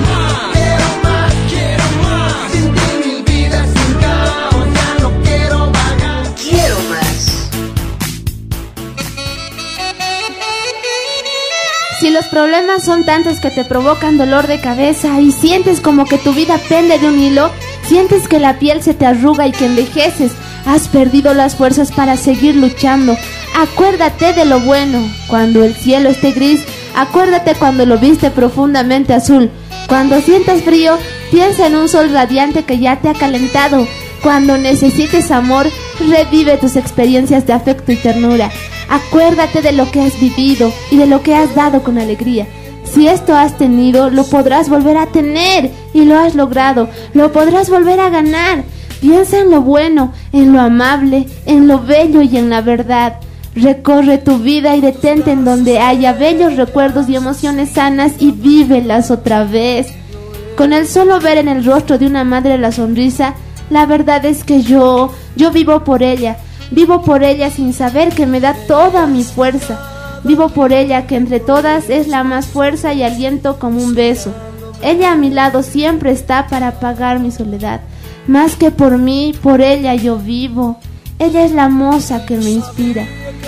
más, 0.05 0.51
quiero 0.51 0.85
más, 1.01 1.33
quiero 1.47 1.83
más. 2.03 2.51
Sin 2.51 2.73
ti 2.73 2.81
mi 3.05 3.21
vida 3.21 3.63
es 3.63 3.71
un 3.87 3.93
caos, 4.01 4.65
ya 4.75 5.01
no 5.01 5.21
quiero 5.23 5.59
vagar. 5.71 6.25
Quiero 6.35 6.75
más. 6.89 7.49
Si 12.01 12.09
los 12.09 12.25
problemas 12.25 12.83
son 12.83 13.05
tantos 13.05 13.39
que 13.39 13.49
te 13.49 13.63
provocan 13.63 14.17
dolor 14.17 14.47
de 14.47 14.59
cabeza 14.59 15.21
y 15.21 15.31
sientes 15.31 15.79
como 15.79 16.03
que 16.03 16.17
tu 16.17 16.33
vida 16.33 16.59
pende 16.67 16.99
de 16.99 17.07
un 17.07 17.17
hilo, 17.17 17.49
sientes 17.87 18.27
que 18.27 18.39
la 18.39 18.59
piel 18.59 18.83
se 18.83 18.93
te 18.93 19.05
arruga 19.05 19.47
y 19.47 19.53
que 19.53 19.67
envejeces, 19.67 20.33
has 20.65 20.87
perdido 20.87 21.33
las 21.33 21.55
fuerzas 21.55 21.91
para 21.91 22.17
seguir 22.17 22.55
luchando. 22.55 23.17
Acuérdate 23.55 24.33
de 24.33 24.45
lo 24.45 24.59
bueno. 24.59 24.99
Cuando 25.27 25.63
el 25.63 25.75
cielo 25.75 26.09
esté 26.09 26.31
gris, 26.31 26.61
acuérdate 26.95 27.55
cuando 27.55 27.85
lo 27.85 27.97
viste 27.97 28.31
profundamente 28.31 29.13
azul. 29.13 29.49
Cuando 29.87 30.19
sientas 30.21 30.61
frío, 30.63 30.97
piensa 31.31 31.67
en 31.67 31.75
un 31.75 31.87
sol 31.87 32.11
radiante 32.11 32.63
que 32.63 32.79
ya 32.79 32.99
te 32.99 33.09
ha 33.09 33.13
calentado. 33.13 33.87
Cuando 34.23 34.57
necesites 34.57 35.29
amor, 35.31 35.69
revive 35.99 36.57
tus 36.57 36.75
experiencias 36.75 37.45
de 37.45 37.53
afecto 37.53 37.91
y 37.91 37.95
ternura. 37.95 38.49
Acuérdate 38.89 39.61
de 39.61 39.71
lo 39.71 39.89
que 39.91 40.01
has 40.01 40.19
vivido 40.19 40.73
y 40.91 40.97
de 40.97 41.05
lo 41.05 41.21
que 41.21 41.35
has 41.35 41.53
dado 41.55 41.83
con 41.83 41.97
alegría. 41.97 42.47
Si 42.83 43.07
esto 43.07 43.35
has 43.35 43.57
tenido, 43.57 44.09
lo 44.09 44.23
podrás 44.23 44.69
volver 44.69 44.97
a 44.97 45.07
tener 45.07 45.71
y 45.93 46.05
lo 46.05 46.17
has 46.17 46.35
logrado. 46.35 46.89
Lo 47.13 47.31
podrás 47.31 47.69
volver 47.69 47.99
a 47.99 48.09
ganar. 48.09 48.63
Piensa 49.01 49.39
en 49.39 49.51
lo 49.51 49.61
bueno, 49.61 50.13
en 50.31 50.53
lo 50.53 50.61
amable, 50.61 51.27
en 51.45 51.67
lo 51.67 51.79
bello 51.79 52.21
y 52.21 52.37
en 52.37 52.49
la 52.49 52.61
verdad. 52.61 53.19
Recorre 53.55 54.17
tu 54.17 54.37
vida 54.39 54.75
y 54.75 54.81
detente 54.81 55.31
en 55.31 55.45
donde 55.45 55.79
haya 55.79 56.13
bellos 56.13 56.57
recuerdos 56.57 57.07
y 57.07 57.15
emociones 57.15 57.69
sanas 57.71 58.13
y 58.19 58.31
vívelas 58.31 59.11
otra 59.11 59.45
vez. 59.45 59.87
Con 60.57 60.73
el 60.73 60.87
solo 60.87 61.19
ver 61.19 61.37
en 61.37 61.47
el 61.47 61.63
rostro 61.63 61.97
de 61.97 62.07
una 62.07 62.23
madre 62.23 62.57
la 62.57 62.71
sonrisa, 62.71 63.35
la 63.69 63.85
verdad 63.85 64.25
es 64.25 64.43
que 64.43 64.61
yo, 64.61 65.11
yo 65.35 65.51
vivo 65.51 65.83
por 65.83 66.03
ella. 66.03 66.37
Vivo 66.71 67.01
por 67.01 67.23
ella 67.23 67.49
sin 67.49 67.73
saber 67.73 68.09
que 68.09 68.25
me 68.25 68.39
da 68.39 68.55
toda 68.67 69.07
mi 69.07 69.23
fuerza. 69.23 69.79
Vivo 70.23 70.49
por 70.49 70.73
ella 70.73 71.07
que 71.07 71.15
entre 71.15 71.39
todas 71.39 71.89
es 71.89 72.07
la 72.07 72.23
más 72.23 72.47
fuerza 72.47 72.93
y 72.93 73.03
aliento 73.03 73.59
como 73.59 73.81
un 73.81 73.95
beso. 73.95 74.33
Ella 74.81 75.11
a 75.11 75.15
mi 75.15 75.29
lado 75.29 75.63
siempre 75.63 76.11
está 76.11 76.47
para 76.47 76.69
apagar 76.69 77.19
mi 77.19 77.31
soledad. 77.31 77.81
Más 78.27 78.55
que 78.55 78.71
por 78.71 78.97
mí, 78.97 79.33
por 79.41 79.61
ella 79.61 79.95
yo 79.95 80.17
vivo. 80.17 80.77
Ella 81.19 81.45
es 81.45 81.51
la 81.51 81.69
moza 81.69 82.25
que 82.25 82.37
me 82.37 82.49
inspira. 82.49 83.05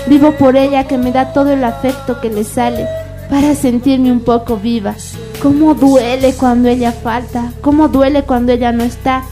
Vivo 0.07 0.33
por 0.33 0.55
ella 0.55 0.87
que 0.87 0.97
me 0.97 1.11
da 1.11 1.33
todo 1.33 1.51
el 1.51 1.63
afecto 1.63 2.21
que 2.21 2.29
le 2.29 2.43
sale 2.43 2.85
para 3.29 3.55
sentirme 3.55 4.11
un 4.11 4.21
poco 4.21 4.57
viva. 4.57 4.95
Cómo 5.41 5.73
duele 5.73 6.33
cuando 6.33 6.69
ella 6.69 6.91
falta, 6.91 7.51
cómo 7.61 7.87
duele 7.87 8.23
cuando 8.23 8.51
ella 8.51 8.71
no 8.71 8.83
está. 8.83 9.23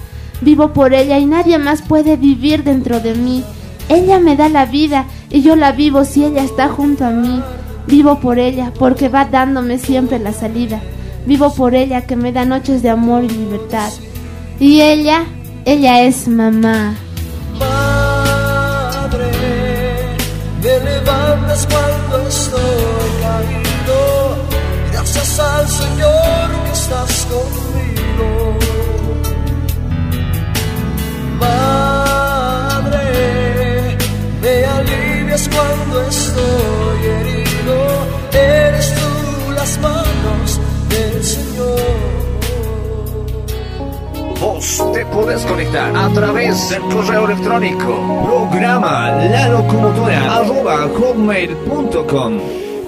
Vivo 0.41 0.73
por 0.73 0.93
ella 0.93 1.17
y 1.17 1.25
nadie 1.25 1.57
más 1.57 1.81
puede 1.81 2.17
vivir 2.17 2.63
dentro 2.63 2.99
de 2.99 3.15
mí. 3.15 3.43
Ella 3.87 4.19
me 4.19 4.35
da 4.35 4.49
la 4.49 4.65
vida 4.65 5.05
y 5.29 5.41
yo 5.41 5.55
la 5.55 5.71
vivo 5.71 6.05
si 6.05 6.25
ella 6.25 6.43
está 6.43 6.69
junto 6.69 7.05
a 7.05 7.11
mí. 7.11 7.41
Vivo 7.87 8.19
por 8.19 8.39
ella 8.39 8.73
porque 8.77 9.09
va 9.09 9.25
dándome 9.25 9.77
siempre 9.77 10.19
la 10.19 10.33
salida. 10.33 10.81
Vivo 11.25 11.53
por 11.53 11.75
ella 11.75 12.05
que 12.05 12.15
me 12.15 12.31
da 12.31 12.45
noches 12.45 12.81
de 12.81 12.89
amor 12.89 13.23
y 13.23 13.29
libertad. 13.29 13.91
Y 14.59 14.81
ella, 14.81 15.25
ella 15.67 16.01
es 16.03 16.27
mamá. 16.27 16.93
Madre, 17.57 19.31
me 20.61 20.79
levantas 20.79 21.65
cuando 21.65 22.27
estoy 22.27 23.09
caído. 23.23 24.37
Gracias 24.91 25.39
al 25.39 25.67
Señor 25.67 26.51
que 26.65 26.71
estás 26.71 27.27
conmigo. 27.31 28.59
Madre, 31.39 33.07
me 34.43 34.65
alivias 34.65 35.49
cuando 35.49 36.01
estoy 36.07 37.05
herido. 37.17 37.77
Eres 38.33 38.93
tú 38.93 39.51
las 39.53 39.79
manos 39.79 40.59
del 40.89 41.23
Señor 41.23 42.04
puedes 45.11 45.45
conectar 45.45 45.95
a 45.95 46.09
través 46.09 46.69
del 46.69 46.81
correo 46.81 47.25
electrónico 47.25 48.21
programa 48.25 49.11
la 49.11 49.49
locomotora 49.49 50.37
arroba 50.37 50.87
hotmail.com. 50.89 52.39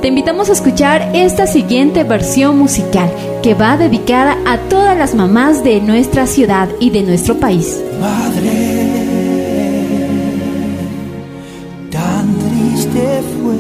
Te 0.02 0.08
invitamos 0.10 0.50
a 0.50 0.54
escuchar 0.54 1.10
esta 1.16 1.48
siguiente 1.48 2.04
versión 2.04 2.58
musical 2.58 3.10
que 3.42 3.56
va 3.56 3.78
dedicada 3.78 4.38
a 4.46 4.58
todas 4.70 4.96
las 4.96 5.16
mamás 5.16 5.64
de 5.64 5.82
nuestra 5.82 6.28
ciudad 6.28 6.70
y 6.80 6.92
de 6.92 7.02
nuestro 7.02 7.40
país. 7.40 7.82
Madre, 8.00 8.94
tan 11.90 12.36
triste 12.38 13.22
fue 13.42 13.58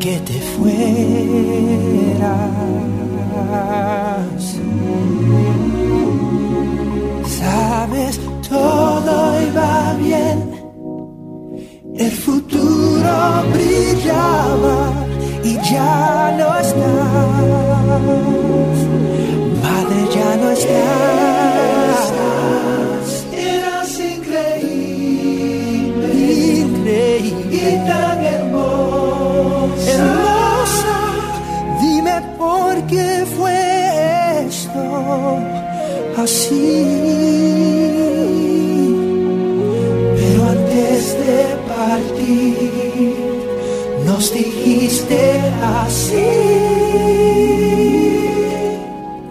que 0.00 0.18
te 0.20 0.40
fueras. 0.56 1.46
Sabes, 7.46 8.14
todo 8.48 9.14
iba 9.40 9.94
bien, 10.00 10.38
el 11.96 12.10
futuro 12.10 13.14
brillaba 13.54 14.78
y 15.44 15.52
ya 15.70 16.34
no 16.38 16.48
estás. 16.58 16.82
Madre, 19.62 20.00
ya 20.16 20.30
no 20.42 20.48
estás. 20.50 22.06
Eras 23.32 23.92
increíble, 24.14 25.28
increíble 26.64 26.98
y 27.52 27.64
tan 27.88 28.25
así. 36.26 36.82
Pero 40.18 40.40
antes 40.56 41.00
de 41.22 41.40
partir, 41.72 43.14
nos 44.06 44.24
dijiste 44.38 45.20
así. 45.84 46.30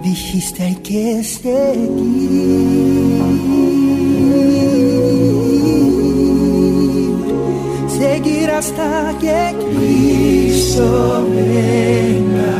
Dijiste 0.07 0.59
hay 0.67 0.75
que 0.89 1.23
seguir, 1.23 1.65
seguir 7.99 8.47
hasta 8.59 8.89
que 9.21 9.39
Cristo 9.65 10.85
venga 11.35 12.55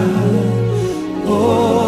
otra 1.30 1.85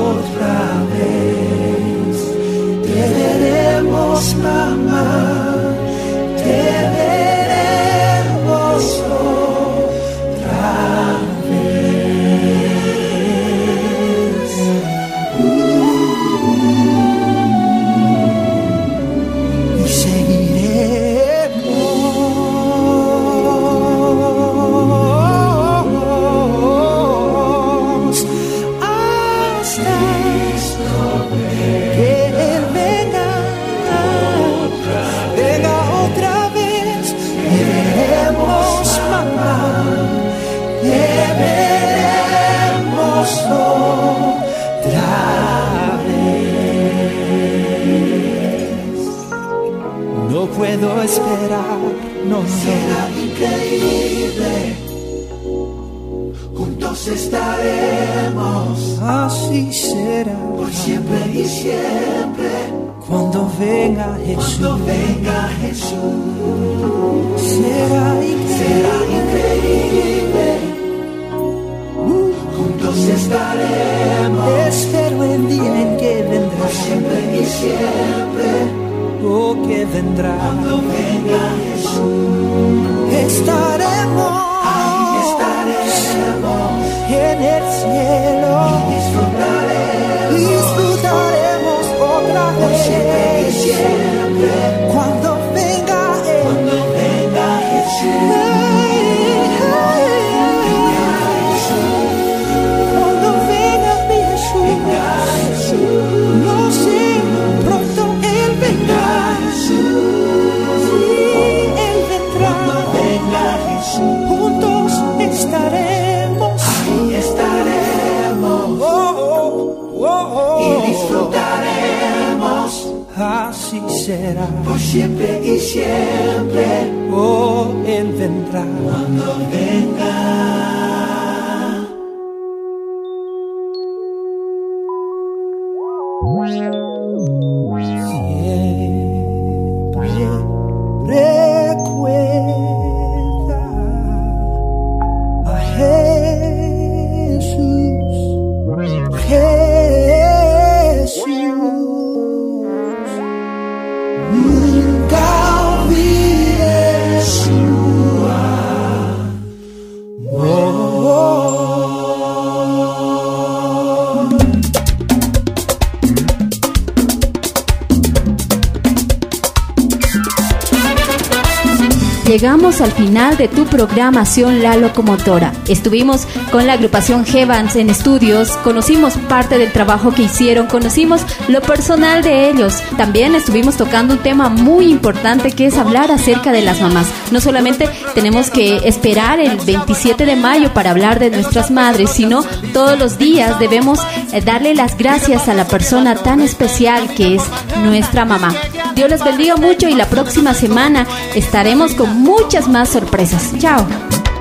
programación 173.78 174.64
La 174.64 174.76
Locomotora. 174.76 175.54
Estuvimos 175.68 176.28
con 176.52 176.66
la 176.66 176.74
agrupación 176.74 177.24
G-Vans 177.26 177.76
en 177.76 177.92
estudios, 177.92 178.50
conocimos 178.64 179.14
parte 179.30 179.60
del 179.60 179.72
trabajo 179.72 180.12
que 180.12 180.24
hicieron, 180.24 180.66
conocimos 180.66 181.22
lo 181.48 181.62
personal 181.62 182.24
de 182.24 182.50
ellos. 182.50 182.82
También 182.98 183.36
estuvimos 183.36 183.78
tocando 183.78 184.16
un 184.16 184.24
tema 184.24 184.50
muy 184.50 184.90
importante 184.90 185.52
que 185.52 185.68
es 185.68 185.78
hablar 185.78 186.10
acerca 186.10 186.52
de 186.52 186.64
las 186.64 186.82
mamás. 186.82 187.06
No 187.30 187.40
solamente 187.40 187.88
tenemos 188.16 188.50
que 188.50 188.78
esperar 188.78 189.40
el 189.40 189.58
27 189.58 190.26
de 190.26 190.36
mayo 190.36 190.74
para 190.74 190.90
hablar 190.90 191.20
de 191.20 191.30
nuestras 191.30 191.70
madres, 191.70 192.10
sino 192.10 192.44
todos 192.74 192.98
los 192.98 193.20
días 193.20 193.60
debemos 193.60 194.00
eh, 194.34 194.42
darle 194.42 194.74
las 194.74 194.98
gracias 194.98 195.48
a 195.50 195.54
la 195.54 195.68
persona 195.68 196.16
tan 196.16 196.42
especial 196.42 197.14
que 197.14 197.36
es 197.36 197.44
nuestra 197.84 198.26
mamá. 198.26 198.56
Dios 198.98 199.12
les 199.12 199.24
bendiga 199.24 199.56
mucho 199.58 199.88
y 199.88 199.94
la 199.94 200.08
próxima 200.08 200.56
semana 200.56 201.06
estaremos 201.36 201.94
con 201.94 202.20
muchas 202.24 202.68
más 202.68 202.90
sorpresas. 202.90 203.52
Chao. 203.60 203.86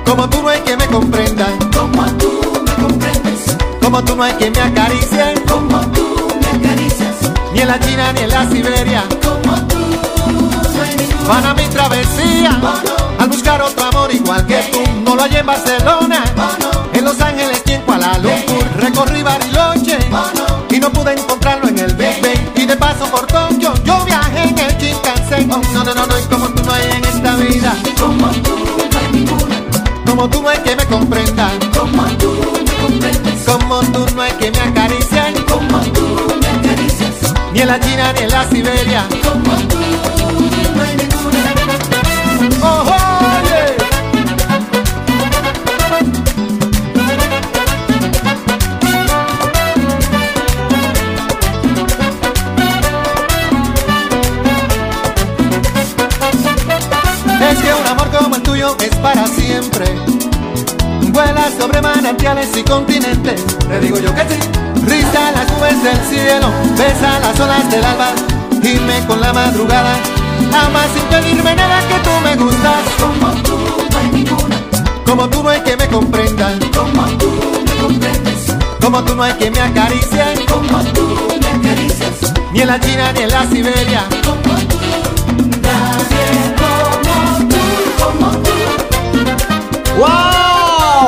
Como 0.03 0.27
tú 0.27 0.41
no 0.41 0.49
hay 0.49 0.61
que 0.61 0.75
me 0.75 0.87
comprenda, 0.87 1.45
como 1.71 2.03
tú 2.17 2.41
me 2.65 2.83
comprendes. 2.83 3.55
Como 3.79 4.03
tú 4.03 4.15
no 4.15 4.23
hay 4.23 4.33
que 4.33 4.49
me 4.49 4.59
acaricie, 4.59 5.35
como 5.47 5.79
tú 5.91 6.27
me 6.41 6.47
acaricias. 6.57 7.15
ni 7.53 7.59
en 7.61 7.67
la 7.67 7.79
China 7.79 8.11
ni 8.13 8.21
en 8.21 8.29
la 8.29 8.49
Siberia. 8.49 9.03
Van 11.27 11.45
a 11.45 11.53
mi 11.53 11.67
travesía 11.67 12.59
al 13.19 13.27
buscar 13.27 13.61
otro 13.61 13.85
amor 13.85 14.11
igual 14.11 14.43
que 14.47 14.57
tú. 14.71 14.79
No 15.05 15.15
lo 15.15 15.21
hallé 15.21 15.37
en 15.37 15.45
Barcelona, 15.45 16.23
en 16.93 17.05
Los 17.05 17.21
Ángeles 17.21 17.61
ni 17.67 17.73
en 17.73 17.81
Kuala 17.83 18.17
Lumpur. 18.17 18.65
Recorrí 18.77 19.21
Bariloche 19.21 19.99
y 20.71 20.79
no 20.79 20.91
pude 20.91 21.13
encontrarlo 21.13 21.67
en 21.67 21.77
el 21.77 21.93
Big 21.93 22.19
Ben. 22.23 22.51
Y 22.55 22.65
de 22.65 22.75
paso 22.75 23.05
por 23.11 23.26
Oh, 25.49 25.61
no, 25.73 25.83
no, 25.83 25.93
no, 25.93 26.05
no, 26.05 26.19
y 26.19 26.23
como 26.23 26.47
tú 26.49 26.63
no 26.63 26.71
hay 26.73 26.83
en 26.91 27.05
esta 27.05 27.35
vida. 27.37 27.75
Como 27.99 28.27
tú 28.27 28.55
no 28.91 28.99
hay 28.99 29.11
ninguna. 29.13 29.55
Como 30.05 30.29
tú 30.29 30.41
no 30.41 30.49
hay 30.49 30.57
que 30.59 30.75
me 30.75 30.85
comprenda. 30.85 31.49
Como 31.77 32.03
tú 32.17 32.33
me 32.65 32.73
comprendes. 32.81 33.45
Como 33.45 33.79
tú 33.79 34.05
no 34.15 34.21
hay 34.21 34.33
que 34.33 34.51
me 34.51 34.59
acaricien. 34.59 35.33
Como 35.47 35.79
tú 35.93 36.05
me 36.41 36.47
acaricias. 36.47 37.33
Ni 37.53 37.61
en 37.61 37.67
la 37.67 37.79
China 37.79 38.13
ni 38.13 38.23
en 38.23 38.29
la 38.29 38.49
Siberia. 38.49 39.07
Como 39.23 39.55
tú 39.67 39.77
no 40.75 40.83
hay 40.83 40.95
ninguna. 40.97 41.16
Sobre 61.67 61.81
manantiales 61.81 62.55
y 62.55 62.63
continentes. 62.63 63.43
Te 63.45 63.79
digo 63.79 63.99
yo 63.99 64.13
que 64.15 64.21
sí. 64.21 64.39
Risa 64.85 65.31
las 65.31 65.51
nubes 65.51 65.83
del 65.83 65.97
cielo, 66.07 66.47
besa 66.77 67.19
las 67.19 67.39
olas 67.39 67.69
del 67.69 67.83
alba. 67.83 68.07
Dime 68.61 69.05
con 69.05 69.19
la 69.19 69.33
madrugada. 69.33 69.95
Amas 70.53 70.87
sin 70.93 71.03
pedirme 71.03 71.55
nada 71.55 71.79
que 71.89 71.95
tú 72.05 72.09
me 72.23 72.35
gustas. 72.37 72.83
Como 72.99 73.33
tú 73.43 73.57
no 73.91 73.97
hay 73.99 74.07
ninguna. 74.11 74.55
Como 75.05 75.29
tú 75.29 75.43
no 75.43 75.49
hay 75.49 75.61
que 75.61 75.75
me 75.75 75.87
comprendan. 75.87 76.59
Como 76.73 77.03
tú 77.17 77.31
me 77.65 77.81
comprendes. 77.81 78.55
Como 78.81 79.03
tú 79.03 79.15
no 79.15 79.23
hay 79.23 79.33
que 79.33 79.51
me 79.51 79.59
acaricien. 79.59 80.45
Como 80.47 80.79
tú 80.93 81.17
me 81.41 81.47
acaricias. 81.47 82.33
Ni 82.53 82.61
en 82.61 82.67
la 82.67 82.79
China 82.79 83.11
ni 83.13 83.21
en 83.23 83.29
la 83.29 83.45
Siberia. 83.47 84.03
Como 84.23 84.55
tú. 84.69 84.77
Nadie 85.61 86.55
como 86.61 87.49
tú, 87.49 87.59
como 87.99 88.31
tú. 88.37 88.51
¡Wow! 89.97 90.46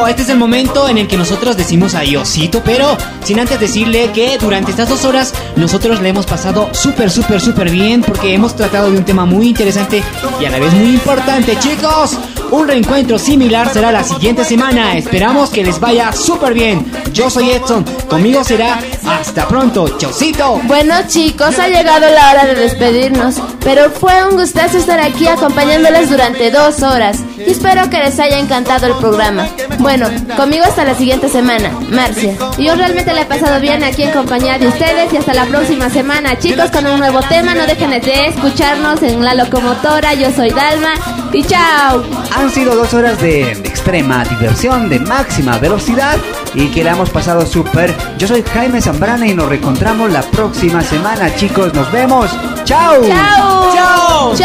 Este 0.09 0.23
es 0.23 0.29
el 0.29 0.39
momento 0.39 0.89
en 0.89 0.97
el 0.97 1.07
que 1.07 1.17
nosotros 1.17 1.55
decimos 1.55 1.93
adiosito, 1.93 2.63
pero 2.65 2.97
sin 3.23 3.39
antes 3.39 3.59
decirle 3.59 4.09
que 4.11 4.39
durante 4.39 4.71
estas 4.71 4.89
dos 4.89 5.05
horas 5.05 5.35
nosotros 5.55 6.01
le 6.01 6.09
hemos 6.09 6.25
pasado 6.25 6.67
súper, 6.73 7.11
súper, 7.11 7.39
súper 7.39 7.69
bien 7.69 8.01
porque 8.01 8.33
hemos 8.33 8.55
tratado 8.55 8.89
de 8.89 8.97
un 8.97 9.05
tema 9.05 9.25
muy 9.25 9.49
interesante 9.49 10.01
y 10.41 10.45
a 10.45 10.49
la 10.49 10.57
vez 10.57 10.73
muy 10.73 10.89
importante, 10.89 11.59
chicos. 11.59 12.17
Un 12.49 12.67
reencuentro 12.67 13.19
similar 13.19 13.71
será 13.71 13.91
la 13.91 14.03
siguiente 14.03 14.43
semana. 14.43 14.97
Esperamos 14.97 15.51
que 15.51 15.63
les 15.63 15.79
vaya 15.79 16.11
súper 16.11 16.55
bien. 16.55 16.91
Yo 17.13 17.29
soy 17.29 17.51
Edson. 17.51 17.83
Conmigo 18.09 18.43
será 18.43 18.79
hasta 19.05 19.47
pronto. 19.47 19.95
Chaucito. 19.99 20.59
Bueno 20.63 20.95
chicos, 21.07 21.59
ha 21.59 21.67
llegado 21.67 22.09
la 22.09 22.31
hora 22.31 22.45
de 22.47 22.55
despedirnos, 22.55 23.35
pero 23.63 23.91
fue 23.91 24.25
un 24.27 24.35
gustazo 24.35 24.79
estar 24.79 24.99
aquí 24.99 25.27
acompañándoles 25.27 26.09
durante 26.09 26.49
dos 26.49 26.81
horas 26.81 27.23
espero 27.51 27.89
que 27.89 27.97
les 27.97 28.19
haya 28.19 28.39
encantado 28.39 28.87
el 28.87 28.93
programa. 28.95 29.47
Bueno, 29.79 30.07
conmigo 30.35 30.65
hasta 30.65 30.83
la 30.83 30.93
siguiente 30.93 31.29
semana, 31.29 31.71
Marcia. 31.89 32.35
Yo 32.57 32.75
realmente 32.75 33.13
le 33.13 33.21
he 33.21 33.25
pasado 33.25 33.59
bien 33.61 33.83
aquí 33.83 34.03
en 34.03 34.11
compañía 34.11 34.59
de 34.59 34.67
ustedes 34.67 35.11
y 35.13 35.17
hasta 35.17 35.33
la 35.33 35.45
próxima 35.45 35.89
semana 35.89 36.37
chicos 36.37 36.69
con 36.69 36.85
un 36.85 36.99
nuevo 36.99 37.21
tema. 37.21 37.55
No 37.55 37.65
dejen 37.65 37.91
de 37.91 38.27
escucharnos 38.27 39.01
en 39.01 39.23
La 39.23 39.33
Locomotora. 39.35 40.13
Yo 40.13 40.31
soy 40.31 40.51
Dalma 40.51 40.93
y 41.31 41.43
chao. 41.43 42.03
Han 42.35 42.51
sido 42.51 42.75
dos 42.75 42.93
horas 42.93 43.19
de, 43.21 43.55
de 43.55 43.69
extrema 43.69 44.23
diversión, 44.25 44.89
de 44.89 44.99
máxima 44.99 45.57
velocidad 45.57 46.17
y 46.53 46.67
que 46.67 46.83
la 46.83 46.91
hemos 46.91 47.09
pasado 47.09 47.45
súper. 47.45 47.95
Yo 48.17 48.27
soy 48.27 48.43
Jaime 48.53 48.81
Zambrana 48.81 49.27
y 49.27 49.33
nos 49.33 49.47
reencontramos 49.47 50.11
la 50.11 50.21
próxima 50.23 50.81
semana, 50.81 51.33
chicos. 51.35 51.73
Nos 51.73 51.89
vemos. 51.91 52.29
¡Chao! 52.65 53.01
¡Chao! 53.07 53.73
¡Chao! 53.73 54.35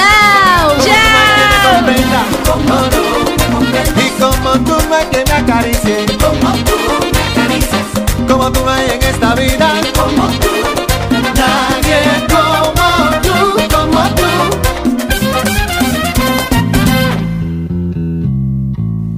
¡Chao! 0.80 3.03
Como 4.20 4.50
tú 4.64 4.74
no 4.88 4.94
hay 4.94 5.06
que 5.06 5.24
me 5.26 5.32
acaricie 5.32 6.06
Como 6.20 6.52
tú 6.64 6.72
me 7.12 7.42
acaricias 7.42 7.86
Como 8.28 8.52
tú 8.52 8.60
no 8.64 8.70
hay 8.70 8.86
en 8.90 9.02
esta 9.02 9.34
vida 9.34 9.80
Como 9.94 10.26
tú 10.28 10.50
Nadie 11.36 11.98
como 12.28 12.88
tú, 13.22 13.36
como 13.74 14.00
tú 14.14 14.24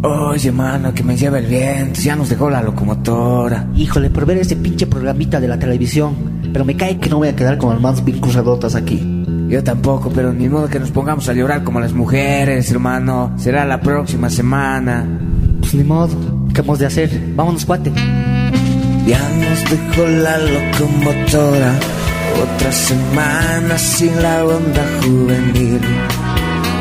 Oye, 0.08 0.52
mano, 0.52 0.92
que 0.92 1.02
me 1.02 1.16
lleva 1.16 1.38
el 1.38 1.46
viento. 1.46 1.98
Ya 2.00 2.14
nos 2.14 2.28
dejó 2.28 2.50
la 2.50 2.62
locomotora. 2.62 3.68
Híjole, 3.74 4.10
por 4.10 4.26
ver 4.26 4.36
ese 4.36 4.54
pinche 4.56 4.86
programita 4.86 5.40
de 5.40 5.48
la 5.48 5.58
televisión. 5.58 6.14
Pero 6.52 6.64
me 6.64 6.76
cae 6.76 6.98
que 6.98 7.08
no 7.08 7.16
voy 7.16 7.28
a 7.28 7.36
quedar 7.36 7.56
como 7.56 7.72
las 7.72 7.80
más 7.80 8.04
bien 8.04 8.20
cruzadotas 8.20 8.74
aquí. 8.74 9.15
Yo 9.48 9.62
tampoco, 9.62 10.10
pero 10.10 10.32
ni 10.32 10.48
modo 10.48 10.68
que 10.68 10.80
nos 10.80 10.90
pongamos 10.90 11.28
a 11.28 11.32
llorar 11.32 11.62
como 11.62 11.78
las 11.78 11.92
mujeres, 11.92 12.68
hermano. 12.70 13.32
Será 13.36 13.64
la 13.64 13.80
próxima 13.80 14.28
semana. 14.28 15.06
Pues 15.60 15.74
ni 15.74 15.84
modo. 15.84 16.16
¿Qué 16.52 16.62
hemos 16.62 16.78
de 16.80 16.86
hacer? 16.86 17.10
Vámonos, 17.34 17.64
cuate. 17.64 17.92
Ya 19.06 19.20
nos 19.20 19.70
dejó 19.70 20.04
la 20.08 20.38
locomotora, 20.38 21.72
otra 22.42 22.72
semana 22.72 23.78
sin 23.78 24.20
la 24.20 24.44
onda 24.44 24.84
juvenil. 25.00 25.80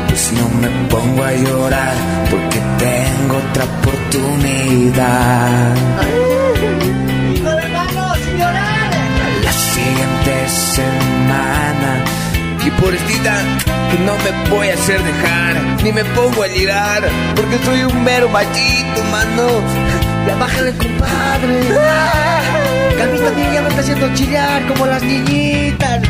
Pues 0.08 0.34
no 0.34 0.50
me 0.60 0.70
pongo 0.90 1.24
a 1.24 1.34
llorar 1.34 1.94
porque 2.32 2.60
tengo 2.80 3.38
otra 3.38 3.64
oportunidad. 3.80 5.76
La 9.44 9.52
siguiente 9.52 10.50
semana 10.50 11.75
y 12.66 12.72
por 12.82 12.94
estita 12.94 13.44
que 13.92 14.00
no 14.00 14.14
me 14.18 14.50
voy 14.50 14.70
a 14.70 14.74
hacer 14.74 15.02
dejar, 15.04 15.56
ni 15.84 15.92
me 15.92 16.04
pongo 16.04 16.44
a 16.44 16.48
lirar, 16.48 17.04
porque 17.36 17.58
soy 17.64 17.84
un 17.84 18.04
mero 18.04 18.28
machito, 18.30 19.04
mano. 19.12 19.48
Ya 20.28 20.36
bájale, 20.36 20.72
compadre. 20.76 21.60
Que 22.96 23.04
a 23.04 23.06
mí 23.06 23.20
también 23.20 23.54
ya 23.54 23.62
me 23.62 23.70
está 23.70 23.82
haciendo 23.82 24.14
chillar 24.16 24.68
como 24.68 24.86
las 24.88 25.04
niñitas. 25.04 26.02